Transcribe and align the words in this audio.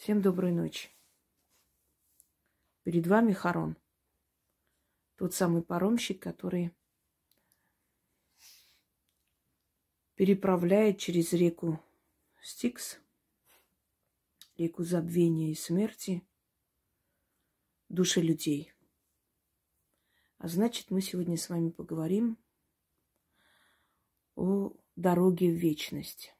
Всем 0.00 0.22
доброй 0.22 0.50
ночи. 0.50 0.88
Перед 2.84 3.06
вами 3.06 3.34
Харон. 3.34 3.76
Тот 5.16 5.34
самый 5.34 5.62
паромщик, 5.62 6.22
который 6.22 6.74
переправляет 10.14 10.98
через 10.98 11.34
реку 11.34 11.78
Стикс, 12.40 12.98
реку 14.56 14.84
забвения 14.84 15.50
и 15.50 15.54
смерти, 15.54 16.26
души 17.90 18.22
людей. 18.22 18.72
А 20.38 20.48
значит, 20.48 20.90
мы 20.90 21.02
сегодня 21.02 21.36
с 21.36 21.50
вами 21.50 21.68
поговорим 21.68 22.38
о 24.34 24.72
дороге 24.96 25.50
в 25.50 25.56
вечность. 25.56 26.34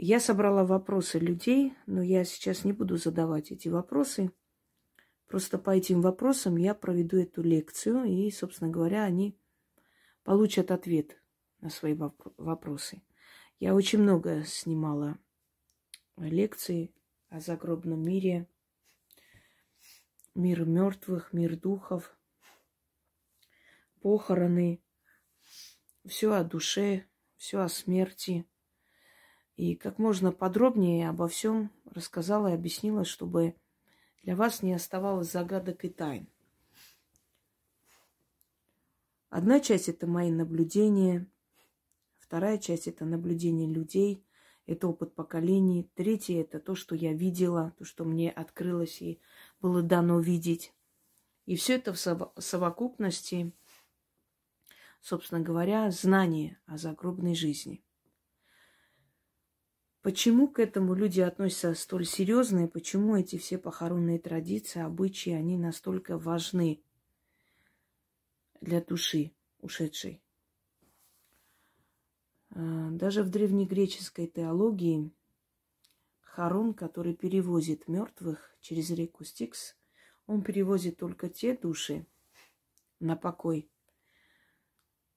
Я 0.00 0.20
собрала 0.20 0.64
вопросы 0.64 1.18
людей, 1.18 1.74
но 1.86 2.00
я 2.00 2.22
сейчас 2.22 2.64
не 2.64 2.72
буду 2.72 2.96
задавать 2.96 3.50
эти 3.50 3.66
вопросы. 3.66 4.30
Просто 5.26 5.58
по 5.58 5.70
этим 5.70 6.02
вопросам 6.02 6.56
я 6.56 6.72
проведу 6.72 7.18
эту 7.18 7.42
лекцию, 7.42 8.04
и, 8.04 8.30
собственно 8.30 8.70
говоря, 8.70 9.02
они 9.02 9.36
получат 10.22 10.70
ответ 10.70 11.20
на 11.60 11.68
свои 11.68 11.96
вопросы. 11.96 13.02
Я 13.58 13.74
очень 13.74 13.98
много 13.98 14.44
снимала 14.44 15.18
лекций 16.16 16.94
о 17.28 17.40
загробном 17.40 18.00
мире, 18.00 18.46
мир 20.36 20.64
мертвых, 20.64 21.32
мир 21.32 21.56
духов, 21.56 22.16
похороны, 24.00 24.80
все 26.06 26.34
о 26.34 26.44
душе, 26.44 27.06
все 27.36 27.58
о 27.58 27.68
смерти– 27.68 28.46
и 29.58 29.74
как 29.74 29.98
можно 29.98 30.30
подробнее 30.30 31.08
обо 31.08 31.26
всем 31.26 31.72
рассказала 31.92 32.46
и 32.46 32.54
объяснила, 32.54 33.04
чтобы 33.04 33.56
для 34.22 34.36
вас 34.36 34.62
не 34.62 34.72
оставалось 34.72 35.32
загадок 35.32 35.84
и 35.84 35.88
тайн. 35.88 36.28
Одна 39.30 39.58
часть 39.58 39.88
это 39.88 40.06
мои 40.06 40.30
наблюдения, 40.30 41.26
вторая 42.20 42.58
часть 42.58 42.86
это 42.86 43.04
наблюдения 43.04 43.66
людей, 43.66 44.24
это 44.66 44.86
опыт 44.86 45.16
поколений, 45.16 45.90
третье 45.96 46.40
это 46.40 46.60
то, 46.60 46.76
что 46.76 46.94
я 46.94 47.12
видела, 47.12 47.74
то, 47.78 47.84
что 47.84 48.04
мне 48.04 48.30
открылось 48.30 49.02
и 49.02 49.20
было 49.60 49.82
дано 49.82 50.20
видеть. 50.20 50.72
И 51.46 51.56
все 51.56 51.74
это 51.74 51.92
в 51.92 51.98
совокупности, 52.40 53.52
собственно 55.00 55.40
говоря, 55.40 55.90
знание 55.90 56.60
о 56.66 56.78
загробной 56.78 57.34
жизни– 57.34 57.82
Почему 60.08 60.48
к 60.48 60.58
этому 60.58 60.94
люди 60.94 61.20
относятся 61.20 61.74
столь 61.74 62.06
серьезно, 62.06 62.64
и 62.64 62.66
почему 62.66 63.14
эти 63.14 63.36
все 63.36 63.58
похоронные 63.58 64.18
традиции, 64.18 64.80
обычаи, 64.80 65.32
они 65.32 65.58
настолько 65.58 66.16
важны 66.16 66.82
для 68.62 68.80
души 68.80 69.32
ушедшей? 69.60 70.22
А, 72.48 72.88
даже 72.92 73.22
в 73.22 73.28
древнегреческой 73.28 74.28
теологии 74.28 75.12
Харон, 76.22 76.72
который 76.72 77.14
перевозит 77.14 77.86
мертвых 77.86 78.56
через 78.62 78.88
реку 78.88 79.24
Стикс, 79.24 79.76
он 80.26 80.40
перевозит 80.40 80.96
только 80.96 81.28
те 81.28 81.54
души 81.54 82.06
на 82.98 83.14
покой, 83.14 83.70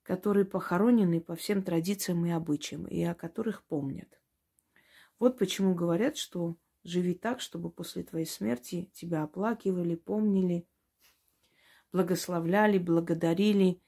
которые 0.03 0.43
похоронены 0.43 1.21
по 1.21 1.37
всем 1.37 1.63
традициям 1.63 2.25
и 2.25 2.31
обычаям, 2.31 2.87
и 2.87 3.01
о 3.03 3.15
которых 3.15 3.63
помнят. 3.63 4.20
Вот 5.21 5.37
почему 5.37 5.75
говорят, 5.75 6.17
что 6.17 6.57
живи 6.83 7.13
так, 7.13 7.41
чтобы 7.41 7.69
после 7.69 8.01
твоей 8.01 8.25
смерти 8.25 8.89
тебя 8.91 9.21
оплакивали, 9.21 9.93
помнили, 9.93 10.65
благословляли, 11.93 12.79
благодарили, 12.79 13.79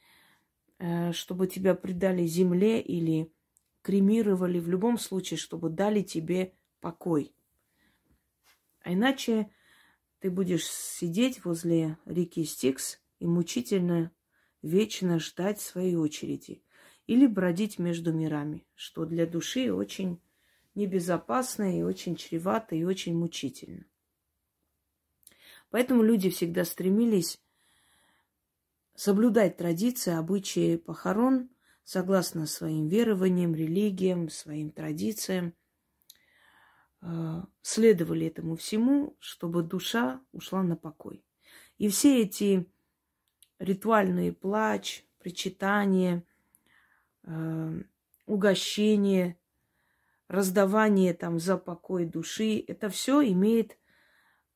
э, 0.77 1.11
чтобы 1.11 1.47
тебя 1.47 1.73
предали 1.73 2.27
земле 2.27 2.79
или 2.79 3.33
кремировали, 3.81 4.59
в 4.59 4.69
любом 4.69 4.99
случае, 4.99 5.39
чтобы 5.39 5.71
дали 5.71 6.03
тебе 6.03 6.53
покой. 6.81 7.33
А 8.81 8.93
иначе 8.93 9.49
ты 10.19 10.29
будешь 10.29 10.67
сидеть 10.67 11.43
возле 11.45 11.97
реки 12.05 12.45
Стикс 12.45 13.01
и 13.17 13.25
мучительно, 13.25 14.11
вечно 14.61 15.17
ждать 15.17 15.59
своей 15.59 15.95
очереди. 15.95 16.63
Или 17.07 17.25
бродить 17.25 17.79
между 17.79 18.13
мирами, 18.13 18.67
что 18.75 19.05
для 19.05 19.25
души 19.25 19.73
очень 19.73 20.21
небезопасно 20.75 21.77
и 21.77 21.83
очень 21.83 22.15
чревато 22.15 22.75
и 22.75 22.83
очень 22.83 23.15
мучительно. 23.15 23.85
Поэтому 25.69 26.03
люди 26.03 26.29
всегда 26.29 26.65
стремились 26.65 27.39
соблюдать 28.95 29.57
традиции, 29.57 30.13
обычаи 30.13 30.77
похорон 30.77 31.49
согласно 31.83 32.45
своим 32.45 32.87
верованиям, 32.87 33.55
религиям, 33.55 34.29
своим 34.29 34.71
традициям. 34.71 35.53
Э, 37.01 37.41
следовали 37.61 38.27
этому 38.27 38.55
всему, 38.55 39.17
чтобы 39.19 39.63
душа 39.63 40.21
ушла 40.31 40.63
на 40.63 40.75
покой. 40.75 41.25
И 41.77 41.89
все 41.89 42.21
эти 42.21 42.69
ритуальные 43.59 44.31
плач, 44.31 45.03
причитания, 45.19 46.23
э, 47.23 47.81
угощения– 48.25 49.37
раздавание 50.27 51.13
там 51.13 51.39
за 51.39 51.57
покой 51.57 52.05
души, 52.05 52.63
это 52.67 52.89
все 52.89 53.21
имеет 53.31 53.77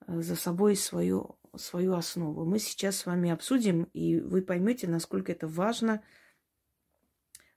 э, 0.06 0.22
за 0.22 0.36
собой 0.36 0.76
свою, 0.76 1.38
свою 1.56 1.94
основу. 1.94 2.46
Мы 2.46 2.60
сейчас 2.60 2.98
с 2.98 3.06
вами 3.06 3.30
обсудим, 3.30 3.84
и 3.94 4.20
вы 4.20 4.42
поймете, 4.42 4.88
насколько 4.88 5.32
это 5.32 5.48
важно. 5.48 6.04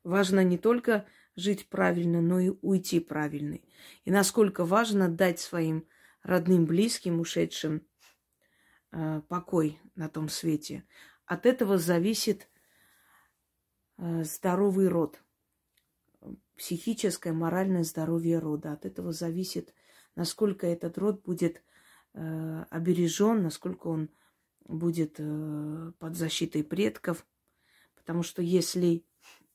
Важно 0.03 0.43
не 0.43 0.59
только 0.59 1.07
жить 1.37 1.69
правильно, 1.69 2.21
но 2.21 2.41
и 2.41 2.53
уйти 2.63 3.01
правильно. 3.01 3.59
И 4.05 4.11
насколько 4.11 4.65
важно 4.65 5.09
дать 5.09 5.41
своим 5.41 5.87
родным, 6.23 6.67
близким, 6.67 7.21
ушедшим 7.21 7.87
э, 8.93 9.23
покой 9.29 9.81
на 9.95 10.09
том 10.09 10.29
свете. 10.29 10.85
От 11.27 11.47
этого 11.47 11.79
зависит 11.79 12.49
э, 13.99 14.25
здоровый 14.25 14.89
род– 14.89 15.23
психическое, 16.61 17.33
моральное 17.33 17.85
здоровье 17.85 18.39
рода. 18.39 18.73
От 18.73 18.85
этого 18.85 19.13
зависит, 19.13 19.73
насколько 20.15 20.67
этот 20.67 20.99
род 20.99 21.23
будет 21.23 21.63
э, 22.13 22.65
обережен, 22.69 23.43
насколько 23.43 23.87
он 23.87 24.11
будет 24.67 25.15
э, 25.17 25.93
под 25.99 26.17
защитой 26.17 26.63
предков. 26.63 27.27
Потому 27.95 28.23
что 28.23 28.43
если 28.43 29.07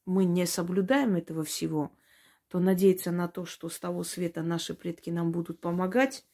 мы 0.07 0.25
не 0.25 0.47
соблюдаем 0.47 1.15
этого 1.15 1.44
всего, 1.44 1.95
то 2.47 2.57
надеяться 2.59 3.11
на 3.11 3.27
то, 3.27 3.45
что 3.45 3.69
с 3.69 3.79
того 3.79 4.03
света 4.03 4.41
наши 4.41 4.73
предки 4.73 5.11
нам 5.11 5.31
будут 5.31 5.61
помогать, 5.61 6.25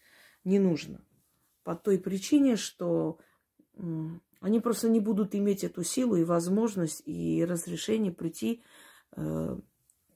не 0.45 0.57
нужно. 0.57 1.03
По 1.63 1.75
той 1.75 1.99
причине, 1.99 2.55
что 2.55 3.19
они 4.39 4.61
просто 4.61 4.87
не 4.87 5.01
будут 5.01 5.35
иметь 5.35 5.65
эту 5.65 5.83
силу 5.83 6.15
и 6.15 6.23
возможность 6.23 7.01
и 7.05 7.43
разрешение 7.43 8.13
прийти 8.13 8.63
э, 9.17 9.59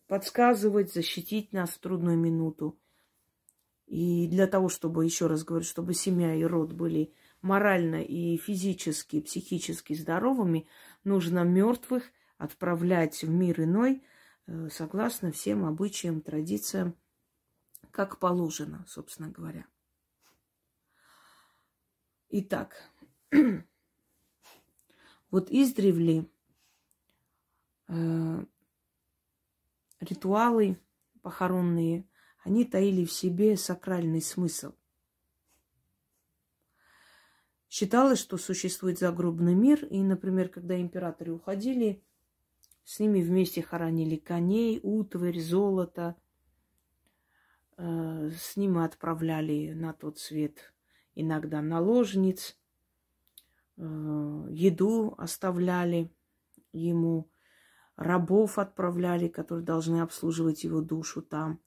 подсказывать, 0.08 0.94
защитить 0.94 1.54
нас 1.54 1.72
в 1.72 1.80
трудную 1.80 2.18
минуту. 2.18 2.80
И 3.88 4.28
для 4.28 4.48
того, 4.48 4.70
чтобы, 4.70 5.06
еще 5.06 5.28
раз 5.28 5.44
говорю, 5.44 5.66
чтобы 5.66 5.94
семья 5.94 6.34
и 6.34 6.44
род 6.44 6.74
были 6.74 7.14
морально 7.42 8.02
и 8.02 8.38
физически, 8.38 9.18
и 9.18 9.22
психически 9.22 9.94
здоровыми, 9.94 10.68
нужно 11.04 11.44
мертвых 11.44 12.04
отправлять 12.38 13.22
в 13.24 13.30
мир 13.30 13.62
иной, 13.62 14.04
э, 14.48 14.70
согласно 14.72 15.32
всем 15.32 15.66
обычаям, 15.66 16.22
традициям, 16.22 16.96
как 17.92 18.20
положено, 18.20 18.84
собственно 18.88 19.30
говоря. 19.30 19.66
Итак, 22.30 22.76
вот 25.32 25.52
издревле 25.52 26.28
э, 27.88 28.46
ритуалы 30.00 30.80
похоронные, 31.22 32.08
они 32.44 32.66
таили 32.66 33.06
в 33.06 33.12
себе 33.12 33.58
сакральный 33.58 34.22
смысл. 34.22 34.74
Считалось, 37.68 38.20
что 38.20 38.38
существует 38.38 39.00
загробный 39.00 39.56
мир, 39.56 39.84
и, 39.86 40.02
например, 40.02 40.50
когда 40.50 40.80
императоры 40.80 41.34
уходили, 41.34 42.04
с 42.84 43.00
ними 43.00 43.22
вместе 43.22 43.64
хоронили 43.64 44.16
коней, 44.16 44.80
утварь, 44.82 45.40
золото. 45.40 46.16
Э, 47.78 48.30
с 48.38 48.56
ними 48.56 48.86
отправляли 48.86 49.74
на 49.74 49.92
тот 49.92 50.20
свет 50.20 50.74
иногда 51.16 51.62
наложниц, 51.62 52.58
э, 53.78 54.48
еду 54.52 55.16
оставляли 55.18 56.14
ему, 56.72 57.30
рабов 57.96 58.60
отправляли, 58.60 59.28
которые 59.28 59.66
должны 59.66 60.02
обслуживать 60.02 60.64
его 60.64 60.82
душу 60.82 61.22
там. 61.22 61.60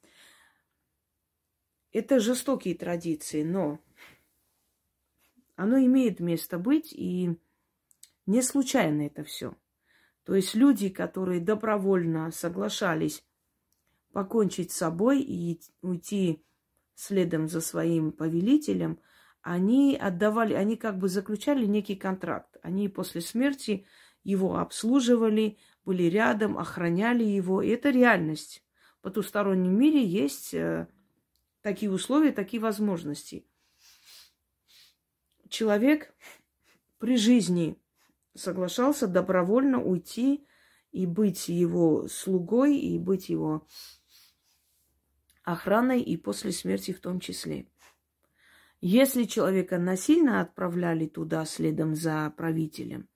Это 1.90 2.20
жестокие 2.20 2.74
традиции, 2.74 3.42
но 3.42 3.80
оно 5.56 5.78
имеет 5.78 6.20
место 6.20 6.58
быть, 6.58 6.92
и 6.92 7.36
не 8.26 8.42
случайно 8.42 9.02
это 9.02 9.24
все. 9.24 9.54
То 10.24 10.34
есть 10.34 10.54
люди, 10.54 10.90
которые 10.90 11.40
добровольно 11.40 12.30
соглашались 12.30 13.24
покончить 14.12 14.70
с 14.70 14.76
собой 14.76 15.22
и 15.22 15.60
уйти 15.80 16.44
следом 16.94 17.48
за 17.48 17.60
своим 17.60 18.12
повелителем, 18.12 19.00
они 19.40 19.96
отдавали, 19.96 20.52
они 20.52 20.76
как 20.76 20.98
бы 20.98 21.08
заключали 21.08 21.64
некий 21.64 21.96
контракт. 21.96 22.58
Они 22.62 22.88
после 22.88 23.22
смерти 23.22 23.86
его 24.24 24.58
обслуживали, 24.58 25.56
были 25.88 26.02
рядом, 26.02 26.58
охраняли 26.58 27.24
его. 27.24 27.62
И 27.62 27.68
это 27.70 27.88
реальность. 27.88 28.62
В 28.98 29.04
потустороннем 29.04 29.74
мире 29.74 30.04
есть 30.04 30.52
э, 30.52 30.86
такие 31.62 31.90
условия, 31.90 32.30
такие 32.30 32.60
возможности. 32.60 33.46
Человек 35.48 36.12
при 36.98 37.16
жизни 37.16 37.78
соглашался 38.34 39.06
добровольно 39.06 39.82
уйти 39.82 40.46
и 40.92 41.06
быть 41.06 41.48
его 41.48 42.06
слугой, 42.06 42.76
и 42.76 42.98
быть 42.98 43.30
его 43.30 43.66
охраной, 45.42 46.02
и 46.02 46.18
после 46.18 46.52
смерти 46.52 46.92
в 46.92 47.00
том 47.00 47.18
числе. 47.18 47.66
Если 48.82 49.24
человека 49.24 49.78
насильно 49.78 50.42
отправляли 50.42 51.06
туда 51.06 51.46
следом 51.46 51.94
за 51.94 52.30
правителем, 52.36 53.08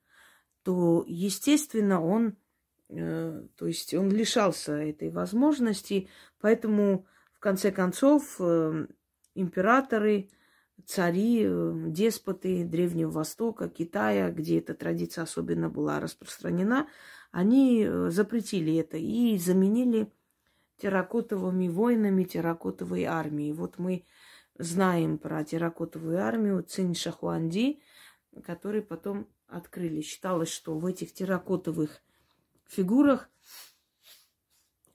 то, 0.63 1.05
естественно, 1.07 2.03
он, 2.03 2.39
то 2.95 3.67
есть 3.67 3.95
он 3.95 4.11
лишался 4.11 4.75
этой 4.75 5.11
возможности, 5.11 6.09
поэтому, 6.41 7.07
в 7.33 7.41
конце 7.41 7.73
концов, 7.73 8.37
э, 8.39 8.87
императоры, 9.35 10.29
цари, 10.85 11.43
э, 11.45 11.75
деспоты 11.87 12.65
Древнего 12.65 13.11
Востока, 13.11 13.69
Китая, 13.69 14.31
где 14.31 14.59
эта 14.59 14.75
традиция 14.75 15.25
особенно 15.25 15.71
была 15.71 16.01
распространена, 16.01 16.89
они 17.31 17.85
э, 17.85 18.11
запретили 18.11 18.77
это 18.77 18.99
и 18.99 19.39
заменили 19.39 20.13
терракотовыми 20.77 21.69
войнами, 21.69 22.25
терракотовой 22.25 23.05
армией. 23.05 23.53
Вот 23.53 23.79
мы 23.79 24.05
знаем 24.59 25.17
про 25.17 25.45
терракотовую 25.45 26.19
армию 26.19 26.63
Цинь 26.63 26.95
Шахуанди, 26.95 27.81
который 28.45 28.83
потом 28.83 29.29
открыли. 29.47 30.03
Считалось, 30.03 30.51
что 30.51 30.77
в 30.77 30.85
этих 30.85 31.15
терракотовых 31.15 32.03
фигурах 32.69 33.29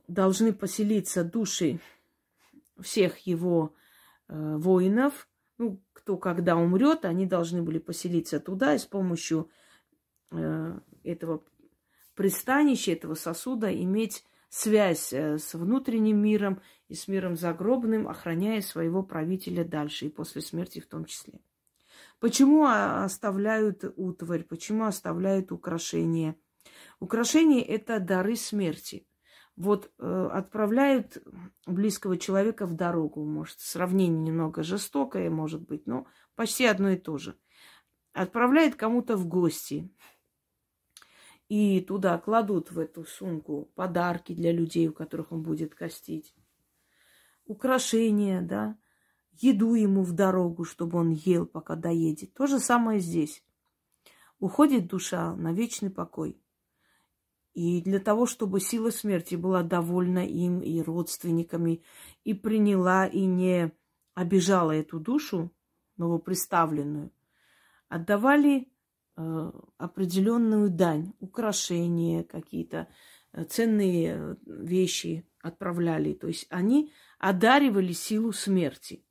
должны 0.07 0.53
поселиться 0.53 1.23
души 1.23 1.79
всех 2.79 3.17
его 3.19 3.73
э, 4.27 4.57
воинов. 4.57 5.27
Ну, 5.57 5.81
кто 5.93 6.17
когда 6.17 6.55
умрет, 6.55 7.05
они 7.05 7.25
должны 7.25 7.61
были 7.61 7.79
поселиться 7.79 8.39
туда 8.39 8.75
и 8.75 8.77
с 8.77 8.85
помощью 8.85 9.49
э, 10.31 10.79
этого 11.03 11.43
пристанища, 12.15 12.91
этого 12.91 13.15
сосуда 13.15 13.73
иметь 13.73 14.23
связь 14.49 15.13
э, 15.13 15.37
с 15.37 15.53
внутренним 15.53 16.21
миром 16.21 16.61
и 16.87 16.93
с 16.93 17.07
миром 17.07 17.35
загробным, 17.35 18.07
охраняя 18.07 18.61
своего 18.61 19.03
правителя 19.03 19.63
дальше 19.63 20.05
и 20.05 20.09
после 20.09 20.41
смерти 20.41 20.79
в 20.79 20.87
том 20.87 21.05
числе. 21.05 21.41
Почему 22.19 22.65
оставляют 22.65 23.83
утварь? 23.95 24.43
Почему 24.43 24.85
оставляют 24.85 25.51
украшения? 25.51 26.35
Украшения– 26.99 27.61
это 27.67 27.99
дары 27.99 28.35
смерти. 28.35 29.07
Вот 29.55 29.91
э, 29.97 30.29
отправляют 30.33 31.17
близкого 31.65 32.17
человека 32.17 32.65
в 32.65 32.73
дорогу. 32.73 33.23
Может, 33.23 33.59
сравнение 33.59 34.21
немного 34.21 34.63
жестокое, 34.63 35.29
может 35.29 35.61
быть, 35.61 35.87
но 35.87 36.07
почти 36.35 36.65
одно 36.65 36.89
и 36.89 36.97
то 36.97 37.17
же. 37.17 37.37
Отправляют 38.13 38.75
кому-то 38.75 39.15
в 39.15 39.27
гости. 39.27 39.91
И 41.49 41.81
туда 41.81 42.17
кладут 42.17 42.71
в 42.71 42.79
эту 42.79 43.05
сумку 43.05 43.71
подарки 43.75 44.33
для 44.33 44.51
людей, 44.51 44.87
у 44.89 44.93
которых 44.93 45.31
он 45.31 45.43
будет 45.43 45.75
костить. 45.75 46.35
Украшения, 47.45 48.41
да, 48.41 48.77
еду 49.31 49.75
ему 49.75 50.03
в 50.03 50.11
дорогу, 50.11 50.65
чтобы 50.65 50.99
он 50.99 51.11
ел, 51.11 51.45
пока 51.45 51.75
доедет. 51.75 52.33
То 52.33 52.47
же 52.47 52.59
самое 52.59 52.99
здесь. 52.99 53.43
Уходит 54.39 54.87
душа 54.87 55.35
на 55.35 55.53
вечный 55.53 55.89
покой. 55.89 56.41
И 57.57 57.81
для 57.81 57.99
того, 57.99 58.27
чтобы 58.27 58.59
сила 58.59 58.91
смерти 58.91 59.33
была 59.33 59.63
довольна 59.63 60.23
им 60.23 60.59
и 60.59 60.79
родственниками, 60.79 61.81
и 62.23 62.35
приняла, 62.35 63.07
и 63.07 63.21
не 63.21 63.71
обижала 64.13 64.73
эту 64.73 64.99
душу 64.99 65.51
новоприставленную, 65.97 67.11
отдавали 67.89 68.67
э, 69.15 69.51
определенную 69.79 70.69
дань, 70.69 71.13
украшения 71.19 72.21
какие-то, 72.21 72.89
э, 73.33 73.43
ценные 73.45 74.13
э, 74.13 74.35
вещи 74.45 75.27
отправляли. 75.41 76.13
То 76.13 76.27
есть 76.27 76.45
они 76.51 76.93
одаривали 77.17 77.91
силу 77.91 78.33
смерти. 78.33 79.03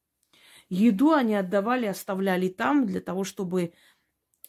Еду 0.69 1.10
они 1.10 1.34
отдавали, 1.34 1.87
оставляли 1.87 2.48
там 2.48 2.87
для 2.87 3.00
того, 3.00 3.25
чтобы 3.25 3.72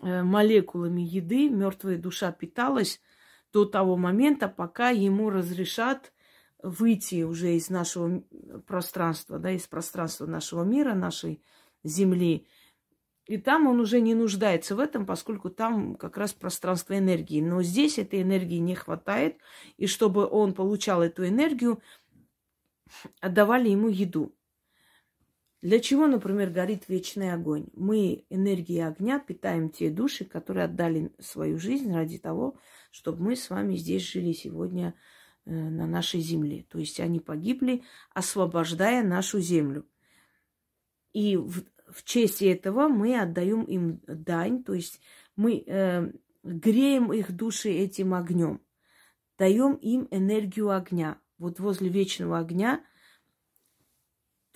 э, 0.01 0.21
молекулами 0.21 1.01
еды 1.01 1.49
мертвая 1.49 1.97
душа 1.97 2.31
питалась 2.31 3.01
до 3.57 3.65
того 3.65 3.97
момента, 3.97 4.47
пока 4.47 4.91
ему 4.91 5.31
разрешат 5.31 6.13
выйти 6.61 7.23
уже 7.23 7.55
из 7.55 7.71
нашего 7.71 8.21
пространства, 8.67 9.39
да, 9.39 9.49
из 9.49 9.65
пространства 9.65 10.27
нашего 10.27 10.63
мира, 10.63 10.93
нашей 10.93 11.41
Земли. 11.83 12.45
И 13.25 13.37
там 13.39 13.65
он 13.65 13.79
уже 13.79 13.99
не 13.99 14.13
нуждается 14.13 14.75
в 14.75 14.79
этом, 14.79 15.07
поскольку 15.07 15.49
там 15.49 15.95
как 15.95 16.17
раз 16.17 16.33
пространство 16.33 16.95
энергии. 16.95 17.41
Но 17.41 17.63
здесь 17.63 17.97
этой 17.97 18.21
энергии 18.21 18.59
не 18.59 18.75
хватает. 18.75 19.37
И 19.77 19.87
чтобы 19.87 20.27
он 20.27 20.53
получал 20.53 21.01
эту 21.01 21.27
энергию, 21.27 21.81
отдавали 23.21 23.69
ему 23.69 23.87
еду. 23.87 24.35
Для 25.63 25.79
чего, 25.79 26.05
например, 26.05 26.51
горит 26.51 26.83
вечный 26.87 27.33
огонь? 27.33 27.65
Мы 27.73 28.25
энергией 28.29 28.87
огня 28.87 29.17
питаем 29.19 29.71
те 29.71 29.89
души, 29.89 30.25
которые 30.25 30.65
отдали 30.65 31.11
свою 31.19 31.57
жизнь 31.57 31.91
ради 31.91 32.19
того, 32.19 32.55
чтобы 32.97 33.23
мы 33.23 33.35
с 33.35 33.51
вами 33.51 33.75
здесь 33.75 34.01
жили 34.01 34.31
сегодня 34.31 34.95
э, 35.45 35.51
на 35.51 35.85
нашей 35.85 36.19
земле. 36.19 36.65
То 36.67 36.79
есть 36.79 36.99
они 36.99 37.19
погибли, 37.19 37.83
освобождая 38.11 39.03
нашу 39.03 39.39
землю. 39.39 39.85
И 41.13 41.37
в, 41.37 41.63
в 41.91 42.03
честь 42.03 42.41
этого 42.41 42.87
мы 42.87 43.19
отдаем 43.19 43.61
им 43.65 44.01
дань, 44.07 44.63
то 44.63 44.73
есть 44.73 44.99
мы 45.35 45.63
э, 45.67 46.11
греем 46.41 47.13
их 47.13 47.31
души 47.35 47.69
этим 47.69 48.15
огнем, 48.15 48.61
даем 49.37 49.75
им 49.75 50.07
энергию 50.09 50.71
огня. 50.71 51.19
Вот 51.37 51.59
возле 51.59 51.89
вечного 51.89 52.39
огня– 52.39 52.83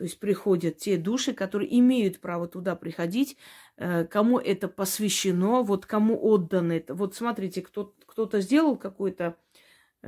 то 0.01 0.05
есть 0.05 0.19
приходят 0.19 0.77
те 0.77 0.97
души, 0.97 1.31
которые 1.31 1.77
имеют 1.77 2.21
право 2.21 2.47
туда 2.47 2.75
приходить, 2.75 3.37
э, 3.77 4.03
кому 4.05 4.39
это 4.39 4.67
посвящено, 4.67 5.61
вот 5.61 5.85
кому 5.85 6.17
отдано 6.19 6.71
это. 6.73 6.95
Вот 6.95 7.13
смотрите, 7.13 7.61
кто, 7.61 7.93
кто-то 8.07 8.41
сделал 8.41 8.77
какой-то 8.77 9.35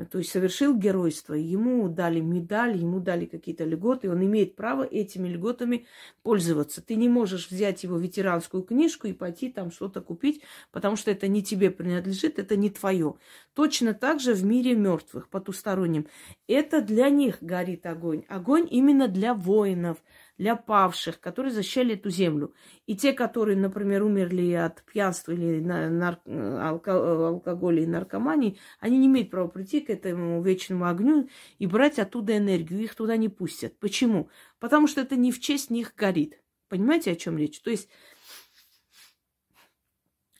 то 0.10 0.18
есть 0.18 0.32
совершил 0.32 0.76
геройство, 0.76 1.36
ему 1.36 1.88
дали 1.88 2.20
медаль, 2.20 2.78
ему 2.78 3.00
дали 3.00 3.26
какие-то 3.26 3.64
льготы, 3.64 4.10
он 4.10 4.26
имеет 4.26 4.56
право 4.56 4.84
этими 4.84 5.28
льготами 5.28 5.86
пользоваться. 6.24 6.82
Ты 6.82 6.96
не 6.96 7.08
можешь 7.10 7.52
взять 7.52 7.84
его 7.84 7.98
ветеранскую 7.98 8.64
книжку 8.64 9.06
и 9.06 9.14
пойти 9.14 9.52
там 9.52 9.70
что-то 9.70 10.02
купить, 10.02 10.42
потому 10.72 10.96
что 10.96 11.12
это 11.12 11.28
не 11.28 11.44
тебе 11.44 11.70
принадлежит, 11.70 12.40
это 12.40 12.58
не 12.58 12.72
твое. 12.72 13.16
Точно 13.54 13.94
так 13.94 14.20
же 14.20 14.34
в 14.34 14.44
мире 14.44 14.74
мертвых, 14.74 15.30
потустороннем. 15.30 16.08
Это 16.48 16.82
для 16.82 17.10
них 17.10 17.38
горит 17.42 17.86
огонь. 17.86 18.24
Огонь 18.30 18.68
именно 18.72 19.08
для 19.08 19.36
воинов, 19.36 20.04
для 20.38 20.56
павших, 20.56 21.20
которые 21.20 21.54
защищали 21.54 21.94
эту 21.94 22.10
землю. 22.10 22.54
И 22.86 22.96
те, 22.96 23.14
которые, 23.14 23.58
например, 23.58 24.04
умерли 24.04 24.52
от 24.54 24.84
пьянства 24.84 25.32
или 25.32 25.60
нар... 25.60 26.20
алко... 26.26 27.28
алкоголя 27.28 27.84
и 27.84 27.88
наркомании, 27.88 28.60
они 28.80 28.98
не 28.98 29.08
имеют 29.08 29.30
права 29.30 29.48
прийти 29.48 29.82
к 29.82 29.90
этому 29.90 30.42
вечному 30.42 30.88
огню 30.88 31.30
и 31.60 31.68
брать 31.68 32.00
оттуда 32.00 32.38
энергию. 32.38 32.82
Их 32.82 32.96
туда 32.96 33.16
не 33.18 33.30
пустят. 33.30 33.78
Почему? 33.80 34.30
Потому 34.60 34.88
что 34.88 35.02
это 35.02 35.16
не 35.16 35.32
в 35.32 35.40
честь 35.40 35.70
них 35.70 35.94
горит. 35.96 36.42
Понимаете, 36.68 37.12
о 37.12 37.16
чем 37.16 37.38
речь? 37.38 37.62
То 37.62 37.70
есть 37.70 37.88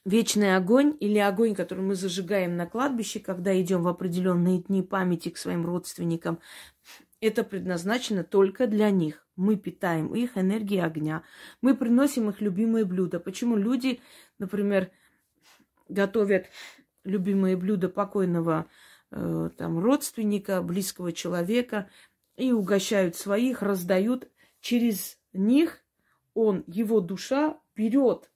вечный 0.06 0.56
огонь 0.56 0.98
или 1.00 1.20
огонь, 1.20 1.54
который 1.54 1.84
мы 1.84 1.96
зажигаем 1.96 2.58
на 2.58 2.66
кладбище, 2.66 3.20
когда 3.20 3.60
идем 3.62 3.84
в 3.84 3.88
определенные 3.88 4.64
дни 4.64 4.82
памяти 4.82 5.30
к 5.30 5.38
своим 5.38 5.66
родственникам, 5.66 6.40
это 7.22 7.44
предназначено 7.44 8.24
только 8.24 8.68
для 8.68 8.90
них. 8.90 9.23
Мы 9.36 9.56
питаем 9.56 10.14
их 10.14 10.38
энергией 10.38 10.82
огня. 10.82 11.24
Мы 11.62 11.76
приносим 11.76 12.30
их 12.30 12.42
любимые 12.42 12.86
блюда. 12.86 13.20
Почему 13.20 13.56
люди, 13.56 14.00
например, 14.40 14.92
готовят 15.90 16.48
любимые 17.04 17.58
блюда 17.58 17.90
покойного 17.90 18.68
э, 19.12 19.50
там, 19.58 19.80
родственника, 19.80 20.62
близкого 20.62 21.12
человека 21.12 21.90
и 22.38 22.52
угощают 22.52 23.16
своих, 23.16 23.62
раздают 23.62 24.30
через 24.62 25.18
них 25.34 25.84
он, 26.34 26.64
его 26.68 27.00
душа 27.00 27.60
берет 27.76 28.30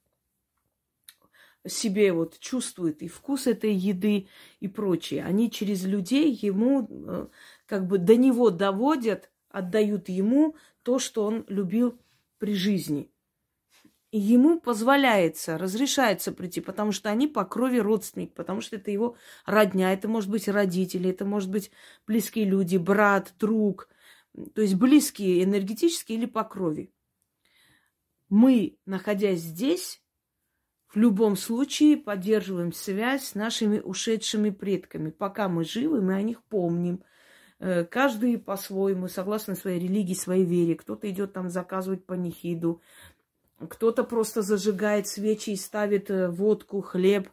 себе 1.65 2.13
вот 2.13 2.39
чувствует 2.39 3.01
и 3.01 3.07
вкус 3.07 3.47
этой 3.47 3.73
еды 3.73 4.27
и 4.59 4.67
прочее. 4.67 5.23
Они 5.25 5.51
через 5.51 5.83
людей 5.83 6.31
ему 6.41 6.87
э, 6.89 7.27
как 7.65 7.87
бы 7.87 7.97
до 7.97 8.15
него 8.15 8.49
доводят, 8.51 9.29
отдают 9.49 10.09
ему 10.09 10.55
то, 10.87 10.99
что 10.99 11.25
он 11.25 11.43
любил 11.49 11.99
при 12.37 12.53
жизни. 12.53 13.11
И 14.11 14.17
ему 14.17 14.57
позволяется, 14.57 15.57
разрешается 15.57 16.31
прийти, 16.31 16.61
потому 16.61 16.93
что 16.93 17.09
они 17.09 17.27
по 17.27 17.43
крови 17.43 17.79
родственник, 17.79 18.33
потому 18.33 18.61
что 18.61 18.77
это 18.77 18.89
его 18.89 19.17
родня, 19.45 19.91
это 19.91 20.07
может 20.07 20.29
быть 20.29 20.47
родители, 20.47 21.09
это 21.09 21.25
может 21.25 21.51
быть 21.51 21.71
близкие 22.07 22.45
люди, 22.45 22.77
брат, 22.77 23.33
друг, 23.37 23.89
то 24.55 24.61
есть 24.61 24.75
близкие 24.75 25.43
энергетически 25.43 26.13
или 26.13 26.25
по 26.25 26.45
крови. 26.45 26.89
Мы, 28.29 28.77
находясь 28.85 29.41
здесь, 29.41 30.01
в 30.87 30.95
любом 30.95 31.35
случае 31.35 31.97
поддерживаем 31.97 32.71
связь 32.71 33.25
с 33.25 33.35
нашими 33.35 33.79
ушедшими 33.81 34.51
предками. 34.51 35.09
Пока 35.09 35.49
мы 35.49 35.65
живы, 35.65 35.99
мы 35.99 36.13
о 36.13 36.21
них 36.21 36.41
помним. 36.43 37.03
Э, 37.59 37.85
каждый 37.85 38.37
по-своему, 38.37 39.07
согласно 39.07 39.55
своей 39.55 39.79
религии, 39.79 40.13
своей 40.13 40.45
вере. 40.45 40.75
Кто-то 40.75 41.09
идет 41.09 41.33
там 41.33 41.49
заказывать 41.49 42.05
панихиду, 42.05 42.81
кто-то 43.67 44.03
просто 44.03 44.43
зажигает 44.43 45.07
свечи 45.07 45.51
и 45.51 45.55
ставит 45.55 46.11
э, 46.11 46.29
водку, 46.29 46.81
хлеб, 46.81 47.29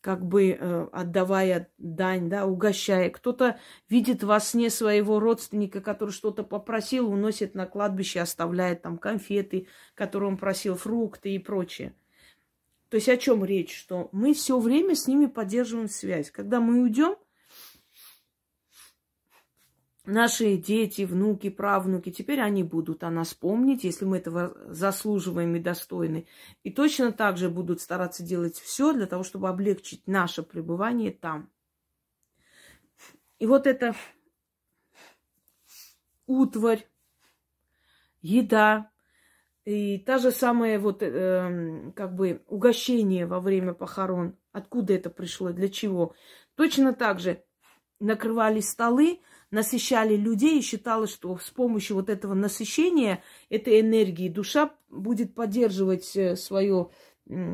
как 0.00 0.24
бы 0.24 0.50
э, 0.50 0.86
отдавая 0.92 1.68
дань, 1.76 2.30
да, 2.30 2.46
угощая. 2.46 3.10
Кто-то 3.10 3.58
видит 3.90 4.22
во 4.22 4.40
сне 4.40 4.70
своего 4.70 5.20
родственника, 5.20 5.82
который 5.82 6.10
что-то 6.10 6.42
попросил, 6.42 7.10
уносит 7.10 7.54
на 7.54 7.66
кладбище, 7.66 8.20
оставляет 8.20 8.80
там 8.80 8.96
конфеты, 8.96 9.66
которые 9.94 10.30
он 10.30 10.38
просил, 10.38 10.76
фрукты 10.76 11.34
и 11.34 11.38
прочее. 11.38 11.94
То 12.88 12.94
есть 12.94 13.08
о 13.08 13.16
чем 13.18 13.44
речь? 13.44 13.76
Что 13.76 14.08
мы 14.12 14.32
все 14.32 14.58
время 14.58 14.94
с 14.94 15.06
ними 15.06 15.26
поддерживаем 15.26 15.88
связь. 15.88 16.30
Когда 16.30 16.60
мы 16.60 16.80
уйдем, 16.80 17.16
наши 20.06 20.56
дети, 20.56 21.02
внуки, 21.02 21.50
правнуки, 21.50 22.10
теперь 22.10 22.40
они 22.40 22.62
будут 22.62 23.04
о 23.04 23.10
нас 23.10 23.34
помнить, 23.34 23.84
если 23.84 24.04
мы 24.04 24.18
этого 24.18 24.56
заслуживаем 24.72 25.54
и 25.56 25.60
достойны. 25.60 26.26
И 26.62 26.70
точно 26.70 27.12
так 27.12 27.36
же 27.36 27.48
будут 27.50 27.80
стараться 27.80 28.22
делать 28.22 28.56
все 28.56 28.92
для 28.92 29.06
того, 29.06 29.22
чтобы 29.22 29.48
облегчить 29.48 30.06
наше 30.06 30.42
пребывание 30.42 31.10
там. 31.10 31.50
И 33.38 33.46
вот 33.46 33.66
это 33.66 33.94
утварь, 36.26 36.88
еда, 38.22 38.90
и 39.64 39.98
та 39.98 40.18
же 40.18 40.30
самая 40.30 40.78
вот 40.78 41.02
э, 41.02 41.92
как 41.96 42.14
бы 42.14 42.44
угощение 42.46 43.26
во 43.26 43.40
время 43.40 43.74
похорон. 43.74 44.36
Откуда 44.52 44.94
это 44.94 45.10
пришло, 45.10 45.50
для 45.50 45.68
чего? 45.68 46.14
Точно 46.54 46.94
так 46.94 47.18
же 47.18 47.44
накрывали 47.98 48.60
столы, 48.60 49.20
насыщали 49.56 50.16
людей 50.16 50.58
и 50.58 50.62
считалось, 50.62 51.10
что 51.10 51.38
с 51.38 51.50
помощью 51.50 51.96
вот 51.96 52.10
этого 52.10 52.34
насыщения, 52.34 53.22
этой 53.48 53.80
энергии, 53.80 54.28
душа 54.28 54.70
будет 54.90 55.34
поддерживать 55.34 56.14
э, 56.14 56.36
свое 56.36 56.90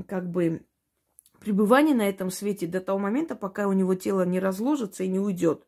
как 0.08 0.28
бы 0.28 0.66
пребывание 1.38 1.94
на 1.94 2.08
этом 2.08 2.30
свете 2.30 2.66
до 2.66 2.80
того 2.80 2.98
момента, 2.98 3.36
пока 3.36 3.68
у 3.68 3.72
него 3.72 3.94
тело 3.94 4.26
не 4.26 4.40
разложится 4.40 5.04
и 5.04 5.08
не 5.08 5.20
уйдет. 5.20 5.64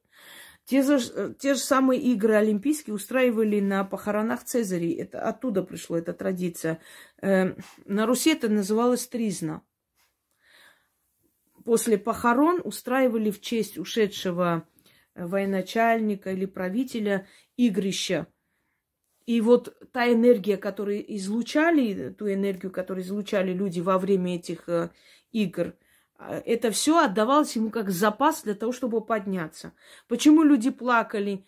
Те 0.64 0.82
же, 0.82 0.98
э, 1.14 1.34
те 1.38 1.54
же 1.54 1.60
самые 1.60 2.00
игры 2.00 2.34
олимпийские 2.34 2.94
устраивали 2.94 3.60
на 3.60 3.84
похоронах 3.84 4.42
Цезарей. 4.42 4.96
Это 4.96 5.20
оттуда 5.20 5.62
пришла 5.62 5.98
эта 5.98 6.12
традиция. 6.12 6.80
Э, 7.22 7.54
на 7.84 8.06
Руси 8.06 8.30
это 8.30 8.48
называлось 8.48 9.06
тризна. 9.06 9.62
После 11.64 11.96
похорон 11.96 12.60
устраивали 12.64 13.30
в 13.30 13.40
честь 13.40 13.78
ушедшего 13.78 14.66
военачальника 15.14 16.32
или 16.32 16.46
правителя 16.46 17.26
игрища. 17.56 18.26
И 19.26 19.40
вот 19.40 19.74
та 19.92 20.12
энергия, 20.12 20.56
которую 20.56 21.02
излучали, 21.16 22.10
ту 22.10 22.30
энергию, 22.30 22.70
которую 22.70 23.04
излучали 23.04 23.52
люди 23.52 23.80
во 23.80 23.98
время 23.98 24.36
этих 24.36 24.68
игр, 25.32 25.74
а, 26.16 26.42
это 26.44 26.70
все 26.70 27.04
отдавалось 27.04 27.56
ему 27.56 27.70
как 27.70 27.90
запас 27.90 28.42
для 28.42 28.54
того, 28.54 28.72
чтобы 28.72 29.00
подняться. 29.00 29.72
Почему 30.08 30.42
люди 30.42 30.70
плакали? 30.70 31.46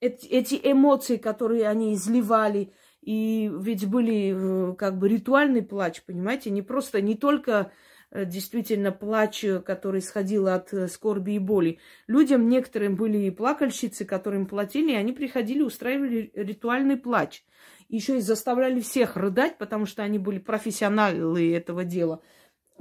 Эти 0.00 0.60
эмоции, 0.62 1.16
которые 1.16 1.68
они 1.68 1.94
изливали, 1.94 2.72
и 3.00 3.50
ведь 3.60 3.88
были 3.88 4.34
э, 4.34 4.74
как 4.74 4.98
бы 4.98 5.08
ритуальный 5.08 5.62
плач, 5.62 6.02
понимаете, 6.02 6.50
не 6.50 6.60
просто, 6.60 7.00
не 7.00 7.14
только 7.14 7.52
э, 7.52 7.85
действительно 8.12 8.92
плач, 8.92 9.44
который 9.64 10.00
исходил 10.00 10.48
от 10.48 10.72
э, 10.72 10.88
скорби 10.88 11.32
и 11.32 11.38
боли. 11.38 11.78
Людям 12.06 12.48
некоторым 12.48 12.96
были 12.96 13.18
и 13.18 13.30
плакальщицы, 13.30 14.04
которым 14.04 14.46
платили, 14.46 14.92
и 14.92 14.96
они 14.96 15.12
приходили, 15.12 15.62
устраивали 15.62 16.30
ритуальный 16.34 16.96
плач. 16.96 17.44
Еще 17.88 18.18
и 18.18 18.20
заставляли 18.20 18.80
всех 18.80 19.16
рыдать, 19.16 19.58
потому 19.58 19.86
что 19.86 20.02
они 20.02 20.18
были 20.18 20.38
профессионалы 20.38 21.54
этого 21.54 21.84
дела. 21.84 22.22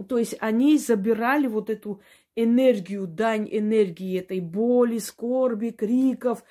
То 0.08 0.18
есть 0.18 0.36
они 0.40 0.78
забирали 0.78 1.48
вот 1.48 1.70
эту 1.70 2.02
энергию, 2.36 3.08
дань 3.08 3.48
энергии 3.50 4.20
этой 4.20 4.42
боли, 4.42 4.98
скорби, 4.98 5.70
криков. 5.70 6.44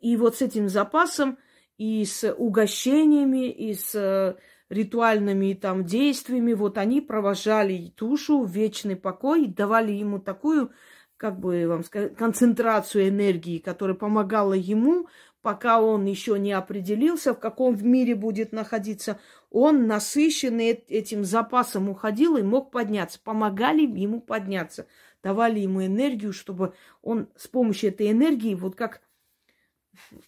И 0.00 0.16
вот 0.16 0.36
с 0.36 0.42
этим 0.42 0.68
запасом 0.68 1.38
и 1.78 2.04
с 2.04 2.32
угощениями, 2.32 3.50
и 3.50 3.74
с 3.74 3.94
э, 3.94 4.36
ритуальными 4.70 5.52
там 5.52 5.84
действиями, 5.84 6.54
вот 6.54 6.78
они 6.78 7.02
провожали 7.02 7.92
тушу 7.96 8.44
в 8.44 8.50
вечный 8.50 8.96
покой, 8.96 9.46
давали 9.46 9.92
ему 9.92 10.18
такую, 10.18 10.70
как 11.16 11.38
бы 11.38 11.66
вам 11.66 11.84
сказать, 11.84 12.16
концентрацию 12.16 13.08
энергии, 13.08 13.58
которая 13.58 13.96
помогала 13.96 14.54
ему 14.54 15.08
пока 15.42 15.80
он 15.80 16.04
еще 16.04 16.38
не 16.38 16.52
определился, 16.52 17.34
в 17.34 17.40
каком 17.40 17.74
в 17.74 17.84
мире 17.84 18.14
будет 18.14 18.52
находиться, 18.52 19.18
он 19.50 19.86
насыщенный 19.86 20.70
этим 20.70 21.24
запасом 21.24 21.88
уходил 21.88 22.36
и 22.36 22.42
мог 22.42 22.70
подняться. 22.70 23.20
Помогали 23.22 23.82
ему 23.82 24.20
подняться, 24.20 24.86
давали 25.22 25.60
ему 25.60 25.84
энергию, 25.84 26.32
чтобы 26.32 26.74
он 27.02 27.28
с 27.36 27.48
помощью 27.48 27.90
этой 27.90 28.10
энергии, 28.10 28.54
вот 28.54 28.76
как, 28.76 29.00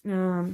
э, 0.05 0.45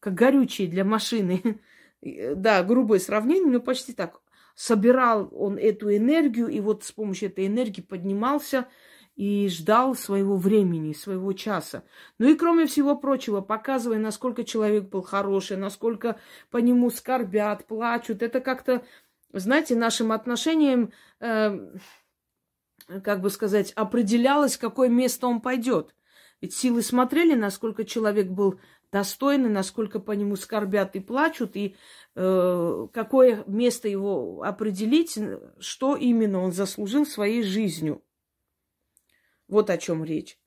как 0.00 0.14
горючее 0.14 0.68
для 0.68 0.84
машины, 0.84 1.42
да, 2.02 2.62
грубое 2.62 2.98
сравнение, 2.98 3.50
но 3.50 3.60
почти 3.60 3.92
так, 3.92 4.20
собирал 4.54 5.28
он 5.32 5.58
эту 5.58 5.94
энергию, 5.94 6.48
и 6.48 6.60
вот 6.60 6.84
с 6.84 6.92
помощью 6.92 7.28
этой 7.28 7.46
энергии 7.46 7.82
поднимался, 7.82 8.66
и 9.16 9.48
ждал 9.48 9.94
своего 9.94 10.36
времени, 10.36 10.92
своего 10.92 11.32
часа. 11.32 11.84
Ну 12.18 12.28
и 12.28 12.34
кроме 12.34 12.66
всего 12.66 12.96
прочего, 12.96 13.40
показывая, 13.40 13.98
насколько 13.98 14.44
человек 14.44 14.90
был 14.90 15.02
хороший, 15.02 15.56
насколько 15.56 16.20
по 16.50 16.58
нему 16.58 16.90
скорбят, 16.90 17.66
плачут. 17.66 18.22
Это 18.22 18.40
как-то, 18.40 18.84
знаете, 19.32 19.74
нашим 19.74 20.12
отношением, 20.12 20.92
э, 21.20 21.58
как 23.02 23.22
бы 23.22 23.30
сказать, 23.30 23.72
определялось, 23.72 24.58
какое 24.58 24.90
место 24.90 25.26
он 25.26 25.40
пойдет. 25.40 25.94
Ведь 26.42 26.54
силы 26.54 26.82
смотрели, 26.82 27.34
насколько 27.34 27.86
человек 27.86 28.28
был 28.28 28.60
достойный, 28.96 29.50
насколько 29.50 30.00
по 30.00 30.12
нему 30.12 30.36
скорбят 30.36 30.96
и 30.96 31.00
плачут, 31.00 31.54
и 31.54 31.76
э, 32.14 32.86
какое 32.94 33.44
место 33.46 33.88
его 33.88 34.42
определить, 34.42 35.18
что 35.58 35.96
именно 35.96 36.40
он 36.40 36.52
заслужил 36.52 37.04
своей 37.04 37.42
жизнью. 37.42 38.02
Вот 39.48 39.68
о 39.68 39.76
чем 39.76 40.02
речь. 40.02 40.38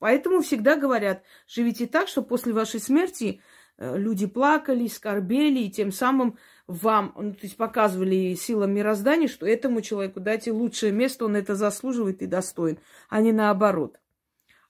Поэтому 0.00 0.42
всегда 0.42 0.74
говорят, 0.74 1.22
живите 1.46 1.86
так, 1.86 2.08
чтобы 2.08 2.26
после 2.26 2.52
вашей 2.52 2.80
смерти 2.80 3.40
э, 3.78 3.96
люди 3.96 4.26
плакали, 4.26 4.88
скорбели, 4.88 5.60
и 5.60 5.70
тем 5.70 5.92
самым 5.92 6.38
вам, 6.66 7.12
ну, 7.16 7.34
то 7.34 7.42
есть 7.42 7.56
показывали 7.56 8.34
силам 8.34 8.74
мироздания, 8.74 9.28
что 9.28 9.46
этому 9.46 9.80
человеку 9.80 10.18
дайте 10.18 10.50
лучшее 10.50 10.90
место, 10.90 11.26
он 11.26 11.36
это 11.36 11.54
заслуживает 11.54 12.20
и 12.20 12.26
достоин, 12.26 12.80
а 13.08 13.20
не 13.20 13.30
наоборот. 13.30 14.00